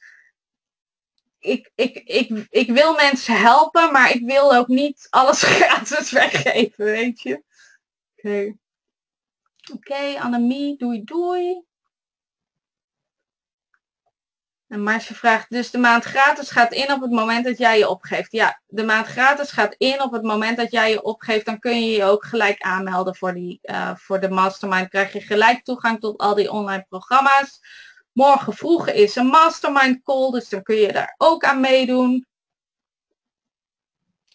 Ik, 1.41 1.71
ik, 1.75 1.95
ik, 1.95 2.47
ik 2.49 2.71
wil 2.71 2.93
mensen 2.93 3.39
helpen, 3.39 3.91
maar 3.91 4.11
ik 4.11 4.25
wil 4.25 4.55
ook 4.55 4.67
niet 4.67 5.07
alles 5.09 5.43
gratis 5.57 6.11
weggeven, 6.11 6.85
weet 6.85 7.21
je. 7.21 7.43
Oké. 8.15 8.55
Oké, 9.71 9.73
okay, 9.73 10.17
Annemie, 10.17 10.77
doei 10.77 11.03
doei. 11.03 11.63
En 14.71 14.83
Marsje 14.83 15.13
vraagt, 15.13 15.49
dus 15.49 15.71
de 15.71 15.77
maand 15.77 16.03
gratis 16.03 16.51
gaat 16.51 16.73
in 16.73 16.91
op 16.91 17.01
het 17.01 17.11
moment 17.11 17.45
dat 17.45 17.57
jij 17.57 17.77
je 17.77 17.89
opgeeft. 17.89 18.31
Ja, 18.31 18.61
de 18.67 18.83
maand 18.83 19.07
gratis 19.07 19.51
gaat 19.51 19.75
in 19.77 20.01
op 20.01 20.11
het 20.11 20.23
moment 20.23 20.57
dat 20.57 20.71
jij 20.71 20.89
je 20.89 21.03
opgeeft. 21.03 21.45
Dan 21.45 21.59
kun 21.59 21.85
je 21.85 21.91
je 21.91 22.03
ook 22.03 22.25
gelijk 22.25 22.61
aanmelden 22.61 23.15
voor, 23.15 23.33
die, 23.33 23.59
uh, 23.61 23.95
voor 23.95 24.19
de 24.19 24.29
mastermind. 24.29 24.89
Krijg 24.89 25.13
je 25.13 25.21
gelijk 25.21 25.63
toegang 25.63 25.99
tot 25.99 26.17
al 26.17 26.35
die 26.35 26.51
online 26.51 26.85
programma's. 26.89 27.59
Morgen 28.11 28.53
vroeg 28.53 28.87
is 28.87 29.15
een 29.15 29.25
mastermind 29.25 30.03
call, 30.03 30.31
dus 30.31 30.49
dan 30.49 30.63
kun 30.63 30.75
je 30.75 30.91
daar 30.91 31.15
ook 31.17 31.43
aan 31.43 31.59
meedoen. 31.59 32.25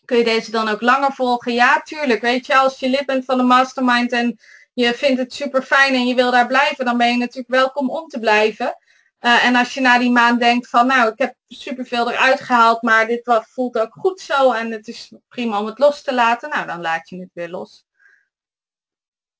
Kun 0.04 0.16
je 0.16 0.24
deze 0.24 0.50
dan 0.50 0.68
ook 0.68 0.80
langer 0.80 1.12
volgen? 1.12 1.52
Ja, 1.52 1.80
tuurlijk. 1.80 2.20
Weet 2.20 2.46
je, 2.46 2.56
als 2.56 2.78
je 2.78 2.88
lid 2.88 3.06
bent 3.06 3.24
van 3.24 3.36
de 3.36 3.42
mastermind 3.42 4.12
en 4.12 4.38
je 4.72 4.94
vindt 4.94 5.20
het 5.20 5.34
super 5.34 5.62
fijn 5.62 5.94
en 5.94 6.06
je 6.06 6.14
wil 6.14 6.30
daar 6.30 6.46
blijven, 6.46 6.84
dan 6.84 6.96
ben 6.96 7.10
je 7.10 7.16
natuurlijk 7.16 7.48
welkom 7.48 7.90
om 7.90 8.08
te 8.08 8.18
blijven. 8.18 8.76
Uh, 9.20 9.44
en 9.44 9.56
als 9.56 9.74
je 9.74 9.80
na 9.80 9.98
die 9.98 10.10
maand 10.10 10.40
denkt 10.40 10.68
van 10.68 10.86
nou, 10.86 11.10
ik 11.12 11.18
heb 11.18 11.34
superveel 11.48 12.10
eruit 12.10 12.40
gehaald, 12.40 12.82
maar 12.82 13.06
dit 13.06 13.42
voelt 13.48 13.78
ook 13.78 13.92
goed 13.92 14.20
zo 14.20 14.52
en 14.52 14.70
het 14.70 14.88
is 14.88 15.12
prima 15.28 15.60
om 15.60 15.66
het 15.66 15.78
los 15.78 16.02
te 16.02 16.14
laten, 16.14 16.50
nou 16.50 16.66
dan 16.66 16.80
laat 16.80 17.08
je 17.08 17.20
het 17.20 17.30
weer 17.32 17.48
los. 17.48 17.86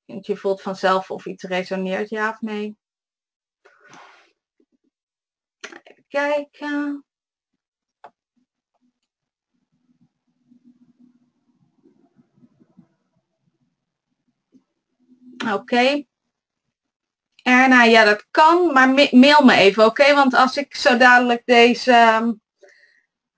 Want 0.05 0.25
je 0.25 0.37
voelt 0.37 0.61
vanzelf 0.61 1.11
of 1.11 1.25
iets 1.25 1.43
resoneert, 1.43 2.09
ja 2.09 2.29
of 2.29 2.41
nee. 2.41 2.77
Even 5.83 6.03
kijken. 6.17 7.05
Oké. 15.53 16.05
Erna, 17.43 17.83
ja 17.83 18.03
dat 18.03 18.27
kan, 18.31 18.73
maar 18.73 18.89
mail 19.11 19.43
me 19.43 19.53
even, 19.53 19.85
oké? 19.85 20.13
Want 20.13 20.33
als 20.33 20.57
ik 20.57 20.75
zo 20.75 20.97
dadelijk 20.97 21.41
deze, 21.45 21.91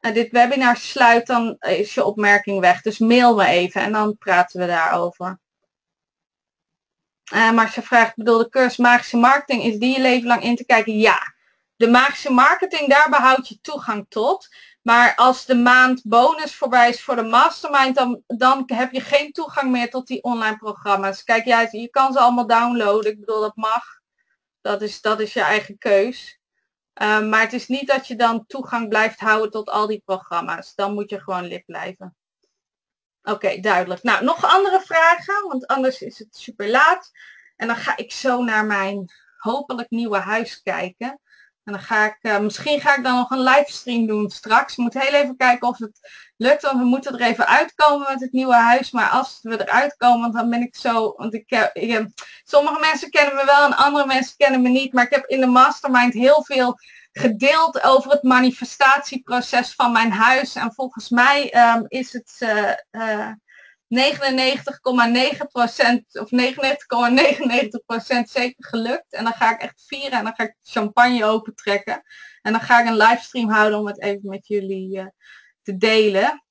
uh, 0.01 0.13
dit 0.13 0.31
webinar 0.31 0.77
sluit, 0.77 1.27
dan 1.27 1.55
is 1.59 1.93
je 1.93 2.03
opmerking 2.03 2.59
weg. 2.59 2.81
Dus 2.81 2.97
mail 2.99 3.35
me 3.35 3.45
even 3.45 3.81
en 3.81 3.91
dan 3.91 4.17
praten 4.17 4.59
we 4.59 4.65
daarover. 4.67 5.39
Uh, 7.33 7.51
maar 7.51 7.71
ze 7.71 7.81
vraagt, 7.81 8.15
bedoel 8.15 8.37
de 8.37 8.49
cursus 8.49 8.77
magische 8.77 9.17
marketing, 9.17 9.63
is 9.63 9.79
die 9.79 9.95
je 9.95 10.01
leven 10.01 10.27
lang 10.27 10.43
in 10.43 10.55
te 10.55 10.65
kijken? 10.65 10.97
Ja. 10.97 11.37
De 11.79 11.87
magische 11.87 12.31
marketing, 12.31 12.89
daar 12.89 13.09
behoud 13.09 13.47
je 13.47 13.61
toegang 13.61 14.05
tot. 14.09 14.47
Maar 14.81 15.15
als 15.15 15.45
de 15.45 15.55
maand 15.55 16.01
bonus 16.03 16.55
voorbij 16.55 16.89
is 16.89 17.03
voor 17.03 17.15
de 17.15 17.23
mastermind, 17.23 17.95
dan, 17.95 18.23
dan 18.27 18.63
heb 18.65 18.91
je 18.91 19.01
geen 19.01 19.31
toegang 19.31 19.71
meer 19.71 19.89
tot 19.89 20.07
die 20.07 20.23
online 20.23 20.57
programma's. 20.57 21.23
Kijk, 21.23 21.45
ja, 21.45 21.67
je 21.71 21.89
kan 21.89 22.13
ze 22.13 22.19
allemaal 22.19 22.47
downloaden. 22.47 23.11
Ik 23.11 23.19
bedoel, 23.19 23.41
dat 23.41 23.55
mag. 23.55 23.83
Dat 24.61 24.81
is, 24.81 25.01
dat 25.01 25.19
is 25.19 25.33
je 25.33 25.41
eigen 25.41 25.77
keus. 25.77 26.39
Um, 26.93 27.29
maar 27.29 27.41
het 27.41 27.53
is 27.53 27.67
niet 27.67 27.87
dat 27.87 28.07
je 28.07 28.15
dan 28.15 28.45
toegang 28.45 28.89
blijft 28.89 29.19
houden 29.19 29.51
tot 29.51 29.69
al 29.69 29.87
die 29.87 30.01
programma's. 30.05 30.75
Dan 30.75 30.93
moet 30.93 31.09
je 31.09 31.19
gewoon 31.19 31.45
lid 31.45 31.65
blijven. 31.65 32.15
Oké, 33.23 33.59
duidelijk. 33.59 34.03
Nou, 34.03 34.23
nog 34.23 34.45
andere 34.45 34.81
vragen, 34.81 35.47
want 35.47 35.67
anders 35.67 36.01
is 36.01 36.19
het 36.19 36.35
super 36.35 36.69
laat. 36.69 37.11
En 37.55 37.67
dan 37.67 37.75
ga 37.75 37.97
ik 37.97 38.11
zo 38.11 38.43
naar 38.43 38.65
mijn 38.65 39.13
hopelijk 39.37 39.89
nieuwe 39.89 40.17
huis 40.17 40.61
kijken. 40.61 41.19
En 41.69 41.75
dan 41.75 41.83
ga 41.83 42.05
ik, 42.05 42.17
uh, 42.21 42.39
misschien 42.39 42.81
ga 42.81 42.95
ik 42.95 43.03
dan 43.03 43.15
nog 43.15 43.29
een 43.29 43.43
livestream 43.43 44.07
doen 44.07 44.29
straks. 44.29 44.71
Ik 44.71 44.77
moet 44.77 44.93
heel 44.93 45.13
even 45.13 45.37
kijken 45.37 45.67
of 45.67 45.77
het 45.77 45.99
lukt, 46.37 46.61
want 46.61 46.77
we 46.77 46.85
moeten 46.85 47.13
er 47.13 47.27
even 47.27 47.47
uitkomen 47.47 48.07
met 48.09 48.21
het 48.21 48.31
nieuwe 48.31 48.55
huis. 48.55 48.91
Maar 48.91 49.09
als 49.09 49.39
we 49.41 49.61
eruit 49.61 49.95
komen, 49.97 50.31
dan 50.31 50.49
ben 50.49 50.61
ik 50.61 50.75
zo, 50.75 51.13
want 51.17 51.33
ik, 51.33 51.49
heb, 51.49 51.75
ik 51.75 52.07
sommige 52.43 52.79
mensen 52.79 53.09
kennen 53.09 53.35
me 53.35 53.45
wel 53.45 53.65
en 53.65 53.75
andere 53.75 54.05
mensen 54.05 54.37
kennen 54.37 54.61
me 54.61 54.69
niet. 54.69 54.93
Maar 54.93 55.03
ik 55.03 55.13
heb 55.13 55.25
in 55.25 55.39
de 55.39 55.45
mastermind 55.45 56.13
heel 56.13 56.43
veel 56.43 56.79
gedeeld 57.11 57.83
over 57.83 58.11
het 58.11 58.23
manifestatieproces 58.23 59.73
van 59.75 59.91
mijn 59.91 60.11
huis. 60.11 60.55
En 60.55 60.73
volgens 60.73 61.09
mij 61.09 61.69
um, 61.75 61.85
is 61.87 62.13
het 62.13 62.35
uh, 62.91 63.31
99,9% 63.89 63.97
of 66.11 66.29
99,99% 66.31 68.29
zeker 68.29 68.65
gelukt. 68.65 69.13
En 69.13 69.23
dan 69.23 69.33
ga 69.33 69.53
ik 69.53 69.61
echt 69.61 69.83
vieren 69.87 70.17
en 70.17 70.23
dan 70.23 70.35
ga 70.35 70.43
ik 70.43 70.55
champagne 70.63 71.25
opentrekken. 71.25 72.03
En 72.41 72.51
dan 72.51 72.61
ga 72.61 72.81
ik 72.81 72.87
een 72.87 72.97
livestream 72.97 73.49
houden 73.49 73.79
om 73.79 73.87
het 73.87 74.01
even 74.01 74.29
met 74.29 74.47
jullie 74.47 74.97
uh, 74.97 75.05
te 75.61 75.77
delen. 75.77 76.43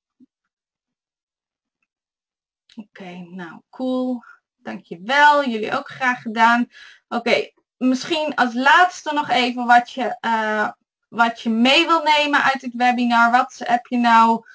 Oké, 2.75 3.25
nou 3.29 3.61
cool. 3.69 4.23
Dankjewel. 4.55 5.45
Jullie 5.45 5.77
ook 5.77 5.89
graag 5.89 6.21
gedaan. 6.21 6.67
Oké, 7.07 7.51
misschien 7.77 8.35
als 8.35 8.53
laatste 8.53 9.13
nog 9.13 9.29
even 9.29 9.65
wat 9.65 9.91
je, 9.91 10.17
uh, 10.21 10.69
wat 11.09 11.41
je 11.41 11.49
mee 11.49 11.85
wil 11.85 12.03
nemen 12.03 12.43
uit 12.43 12.61
dit 12.61 12.73
webinar. 12.73 13.31
Wat 13.31 13.61
heb 13.63 13.85
je 13.85 13.97
nou 13.97 14.45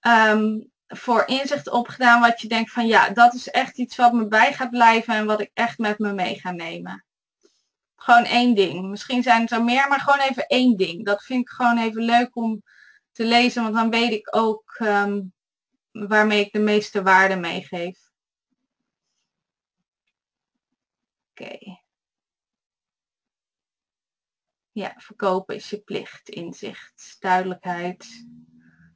um, 0.00 0.72
voor 0.86 1.26
inzicht 1.26 1.70
opgedaan 1.70 2.20
wat 2.20 2.40
je 2.40 2.48
denkt 2.48 2.70
van 2.70 2.86
ja, 2.86 3.10
dat 3.10 3.34
is 3.34 3.48
echt 3.48 3.78
iets 3.78 3.96
wat 3.96 4.12
me 4.12 4.26
bij 4.28 4.52
gaat 4.52 4.70
blijven 4.70 5.14
en 5.14 5.26
wat 5.26 5.40
ik 5.40 5.50
echt 5.54 5.78
met 5.78 5.98
me 5.98 6.12
mee 6.12 6.40
ga 6.40 6.50
nemen. 6.50 7.04
Gewoon 7.96 8.24
één 8.24 8.54
ding. 8.54 8.88
Misschien 8.90 9.22
zijn 9.22 9.40
het 9.40 9.50
er 9.50 9.64
meer, 9.64 9.88
maar 9.88 10.00
gewoon 10.00 10.28
even 10.28 10.46
één 10.46 10.76
ding. 10.76 11.04
Dat 11.04 11.24
vind 11.24 11.40
ik 11.40 11.48
gewoon 11.48 11.78
even 11.78 12.02
leuk 12.02 12.36
om 12.36 12.62
te 13.12 13.24
lezen, 13.24 13.62
want 13.62 13.74
dan 13.74 13.90
weet 13.90 14.12
ik 14.12 14.36
ook 14.36 14.76
um, 14.78 15.32
waarmee 15.90 16.40
ik 16.44 16.52
de 16.52 16.58
meeste 16.58 17.02
waarde 17.02 17.36
meegeef. 17.36 17.98
Oké. 21.30 21.82
Ja, 24.72 24.94
verkopen 24.96 25.54
is 25.54 25.70
je 25.70 25.80
plicht, 25.80 26.28
inzicht, 26.28 27.16
duidelijkheid, 27.18 28.26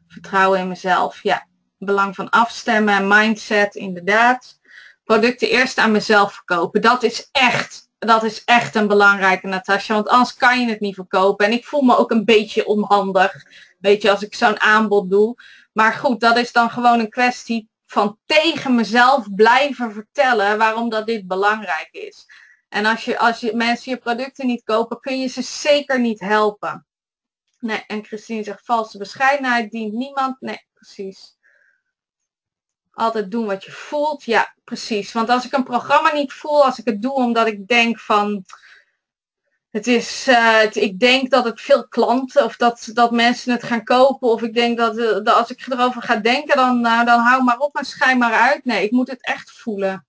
vertrouwen 0.07 0.61
in 0.61 0.69
mezelf. 0.69 1.23
Ja, 1.23 1.49
belang 1.79 2.15
van 2.15 2.31
afstemmen, 2.31 3.09
mindset, 3.09 3.75
inderdaad. 3.75 4.61
Producten 5.05 5.49
eerst 5.49 5.79
aan 5.79 5.93
mezelf 5.93 6.35
verkopen. 6.35 6.81
Dat 6.81 7.03
is 7.03 7.29
echt, 7.33 7.91
dat 7.99 8.23
is 8.23 8.45
echt 8.45 8.75
een 8.75 8.89
belangrijke, 8.89 9.47
Natasja. 9.47 9.95
Want 9.95 10.09
anders 10.09 10.35
kan 10.35 10.61
je 10.61 10.69
het 10.69 10.81
niet 10.81 10.95
verkopen. 10.95 11.47
En 11.47 11.53
ik 11.53 11.65
voel 11.65 11.83
me 11.83 11.97
ook 11.97 12.11
een 12.11 12.25
beetje 12.25 12.67
onhandig. 12.67 13.45
Weet 13.79 14.03
je, 14.03 14.11
als 14.11 14.23
ik 14.23 14.35
zo'n 14.35 14.61
aanbod 14.61 15.11
doe. 15.11 15.37
Maar 15.73 15.93
goed, 15.93 16.21
dat 16.21 16.37
is 16.37 16.53
dan 16.53 16.71
gewoon 16.71 17.01
een 17.01 17.11
kwestie 17.11 17.69
van 17.87 18.19
tegen 18.27 18.75
mezelf 18.75 19.35
blijven 19.35 19.93
vertellen 19.93 20.59
waarom 20.59 20.89
dat 20.89 21.07
dit 21.07 21.27
belangrijk 21.27 21.89
is. 21.91 22.27
En 22.69 22.87
als, 22.87 23.05
je, 23.05 23.19
als 23.19 23.41
je, 23.41 23.57
mensen 23.57 23.93
je 23.93 23.99
producten 23.99 24.47
niet 24.47 24.63
kopen, 24.63 25.01
kun 25.01 25.21
je 25.21 25.27
ze 25.27 25.43
zeker 25.43 26.01
niet 26.01 26.21
helpen. 26.21 26.87
Nee, 27.59 27.85
en 27.87 28.05
Christine 28.05 28.43
zegt 28.43 28.65
valse 28.65 28.99
bescheidenheid 28.99 29.71
dient 29.71 29.93
niemand. 29.93 30.41
Nee, 30.41 30.67
precies. 30.75 31.38
Altijd 32.99 33.31
doen 33.31 33.47
wat 33.47 33.65
je 33.65 33.71
voelt. 33.71 34.25
Ja, 34.25 34.55
precies. 34.65 35.13
Want 35.13 35.29
als 35.29 35.45
ik 35.45 35.53
een 35.53 35.65
programma 35.65 36.13
niet 36.13 36.33
voel, 36.33 36.65
als 36.65 36.79
ik 36.79 36.85
het 36.85 37.03
doe 37.03 37.13
omdat 37.13 37.47
ik 37.47 37.69
denk 37.69 38.01
van 38.01 38.45
het 39.71 39.87
is, 39.87 40.29
uh, 40.29 40.65
ik 40.71 41.01
denk 41.01 41.31
dat 41.31 41.45
het 41.45 41.61
veel 41.61 41.89
klanten 41.89 42.45
of 42.45 42.57
dat, 42.57 42.91
dat 42.93 43.11
mensen 43.11 43.53
het 43.53 43.63
gaan 43.63 43.85
kopen. 43.85 44.29
Of 44.29 44.43
ik 44.43 44.55
denk 44.55 44.79
dat, 44.79 44.97
dat 44.97 45.29
als 45.29 45.51
ik 45.51 45.67
erover 45.67 46.03
ga 46.03 46.17
denken, 46.17 46.57
dan, 46.57 46.87
uh, 46.87 47.05
dan 47.05 47.21
hou 47.21 47.45
maar 47.45 47.59
op 47.59 47.77
en 47.77 47.85
schijn 47.85 48.19
maar 48.19 48.33
uit. 48.33 48.65
Nee, 48.65 48.85
ik 48.85 48.91
moet 48.91 49.09
het 49.09 49.25
echt 49.25 49.51
voelen. 49.51 50.07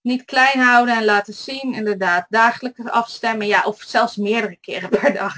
Niet 0.00 0.24
klein 0.24 0.58
houden 0.60 0.96
en 0.96 1.04
laten 1.04 1.34
zien, 1.34 1.74
inderdaad. 1.74 2.26
Dagelijks 2.28 2.84
afstemmen, 2.84 3.46
ja, 3.46 3.64
of 3.64 3.82
zelfs 3.82 4.16
meerdere 4.16 4.56
keren 4.56 4.88
per 4.88 5.12
dag. 5.14 5.34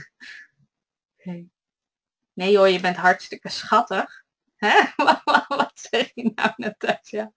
Nee 2.32 2.56
hoor, 2.56 2.68
je 2.68 2.80
bent 2.80 2.96
hartstikke 2.96 3.48
schattig. 3.48 4.24
Hè? 4.56 4.82
Wat 5.56 5.72
zeg 5.74 6.10
je 6.14 6.32
nou, 6.34 6.52
Natasja? 6.56 7.32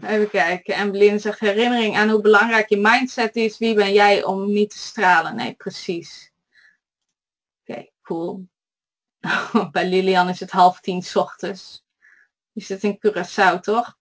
Even 0.00 0.30
kijken. 0.30 0.74
En 0.74 0.90
Blin 0.90 1.20
zegt 1.20 1.40
herinnering 1.40 1.96
aan 1.96 2.08
hoe 2.08 2.20
belangrijk 2.20 2.68
je 2.68 2.76
mindset 2.76 3.36
is. 3.36 3.58
Wie 3.58 3.74
ben 3.74 3.92
jij 3.92 4.24
om 4.24 4.52
niet 4.52 4.70
te 4.70 4.78
stralen? 4.78 5.36
Nee, 5.36 5.54
precies. 5.54 6.32
Oké, 7.60 7.90
cool. 8.02 8.48
Bij 9.72 9.88
Lilian 9.88 10.28
is 10.28 10.40
het 10.40 10.50
half 10.50 10.80
tien 10.80 11.04
ochtends. 11.14 11.84
Je 12.52 12.62
zit 12.62 12.82
in 12.82 12.98
Curaçao, 13.06 13.60
toch? 13.60 13.98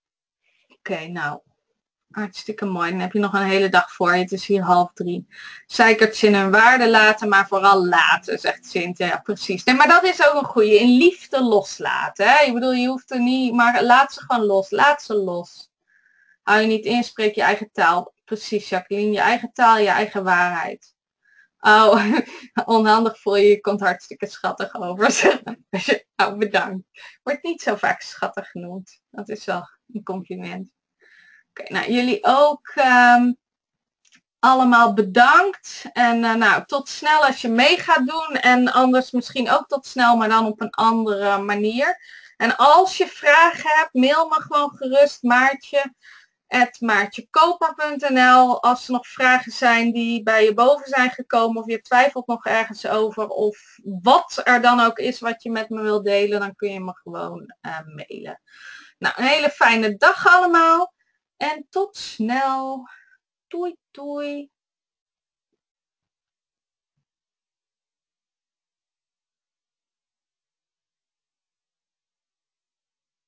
Oké, 0.68 1.08
nou. 1.08 1.42
Hartstikke 2.12 2.66
mooi. 2.66 2.90
Dan 2.92 3.00
heb 3.00 3.14
je 3.14 3.20
nog 3.20 3.34
een 3.34 3.42
hele 3.42 3.70
dag 3.70 3.94
voor 3.94 4.14
je. 4.14 4.22
Het 4.22 4.32
is 4.32 4.46
hier 4.46 4.62
half 4.62 4.92
drie. 4.94 5.28
Zeikerts 5.66 6.24
in 6.24 6.36
hun 6.36 6.52
waarde 6.52 6.90
laten, 6.90 7.30
maar 7.30 7.48
vooral 7.48 7.86
laten, 7.86 8.40
zegt 8.40 8.66
Cynthia. 8.66 9.06
Ja, 9.08 9.18
precies. 9.18 9.64
Nee, 9.64 9.76
maar 9.76 9.88
dat 9.88 10.04
is 10.04 10.28
ook 10.28 10.42
een 10.42 10.48
goede. 10.48 10.80
In 10.80 10.98
liefde 10.98 11.44
loslaten. 11.44 12.28
Hè? 12.30 12.46
Ik 12.46 12.54
bedoel, 12.54 12.74
je 12.74 12.88
hoeft 12.88 13.12
er 13.12 13.22
niet, 13.22 13.54
maar 13.54 13.84
laat 13.84 14.14
ze 14.14 14.22
gewoon 14.22 14.46
los. 14.46 14.72
Laat 14.72 15.02
ze 15.02 15.16
los. 15.16 15.72
Hou 16.42 16.62
je 16.62 16.68
niet 16.68 16.86
in, 16.86 17.04
spreek 17.04 17.36
je 17.36 17.42
eigen 17.42 17.70
taal. 17.72 18.14
Precies, 18.26 18.70
Jacqueline. 18.70 19.12
Je 19.12 19.20
eigen 19.20 19.52
taal, 19.54 19.78
je 19.78 19.88
eigen 19.88 20.24
waarheid. 20.24 20.96
Oh, 21.60 22.18
onhandig 22.66 23.20
voor 23.20 23.38
je, 23.40 23.48
je 23.48 23.62
komt 23.62 23.80
hartstikke 23.80 24.28
schattig 24.28 24.76
over. 24.76 25.40
oh, 26.24 26.38
bedankt. 26.38 26.88
Wordt 27.24 27.44
niet 27.44 27.62
zo 27.62 27.76
vaak 27.76 28.02
schattig 28.02 28.50
genoemd. 28.50 29.02
Dat 29.10 29.30
is 29.30 29.46
wel 29.46 29.70
een 29.94 30.04
compliment. 30.04 30.70
Oké, 31.54 31.74
nou 31.74 31.92
jullie 31.92 32.20
ook 32.22 32.74
um, 32.76 33.38
allemaal 34.40 34.94
bedankt. 34.94 35.86
En 35.94 36.18
uh, 36.18 36.34
nou, 36.34 36.66
tot 36.66 36.90
snel 36.90 37.26
als 37.26 37.42
je 37.42 37.50
mee 37.50 37.78
gaat 37.78 38.08
doen. 38.08 38.36
En 38.36 38.72
anders 38.72 39.12
misschien 39.12 39.50
ook 39.50 39.68
tot 39.68 39.86
snel, 39.86 40.16
maar 40.16 40.30
dan 40.30 40.46
op 40.46 40.62
een 40.62 40.70
andere 40.70 41.38
manier. 41.38 42.00
En 42.38 42.58
als 42.58 42.98
je 42.98 43.08
vragen 43.08 43.70
hebt, 43.70 43.94
mail 43.94 44.28
me 44.28 44.42
gewoon 44.42 44.72
gerust 44.76 45.24
Maartje 45.24 45.94
maartjekoper.nl 46.80 48.64
als 48.64 48.86
er 48.86 48.94
nog 48.94 49.08
vragen 49.08 49.52
zijn 49.52 49.92
die 49.92 50.24
bij 50.24 50.44
je 50.44 50.54
boven 50.54 50.88
zijn 50.88 51.10
gekomen 51.10 51.62
of 51.62 51.70
je 51.70 51.82
twijfelt 51.82 52.28
nog 52.28 52.46
ergens 52.46 52.88
over 52.88 53.28
of 53.28 53.80
wat 53.84 54.42
er 54.44 54.62
dan 54.62 54.80
ook 54.80 54.98
is 54.98 55.20
wat 55.20 55.44
je 55.44 55.52
met 55.52 55.70
me 55.70 55.82
wilt 55.82 56.06
delen, 56.06 56.40
dan 56.40 56.56
kun 56.56 56.74
je 56.74 56.80
me 56.80 56.94
gewoon 56.94 57.54
uh, 57.62 57.80
mailen. 57.96 58.42
Nou, 58.98 59.14
een 59.18 59.26
hele 59.28 59.50
fijne 59.50 59.96
dag 59.96 60.28
allemaal 60.28 60.94
en 61.42 61.66
tot 61.70 61.98
snel. 61.98 62.86
Doei 63.48 63.76
doei. 63.92 64.51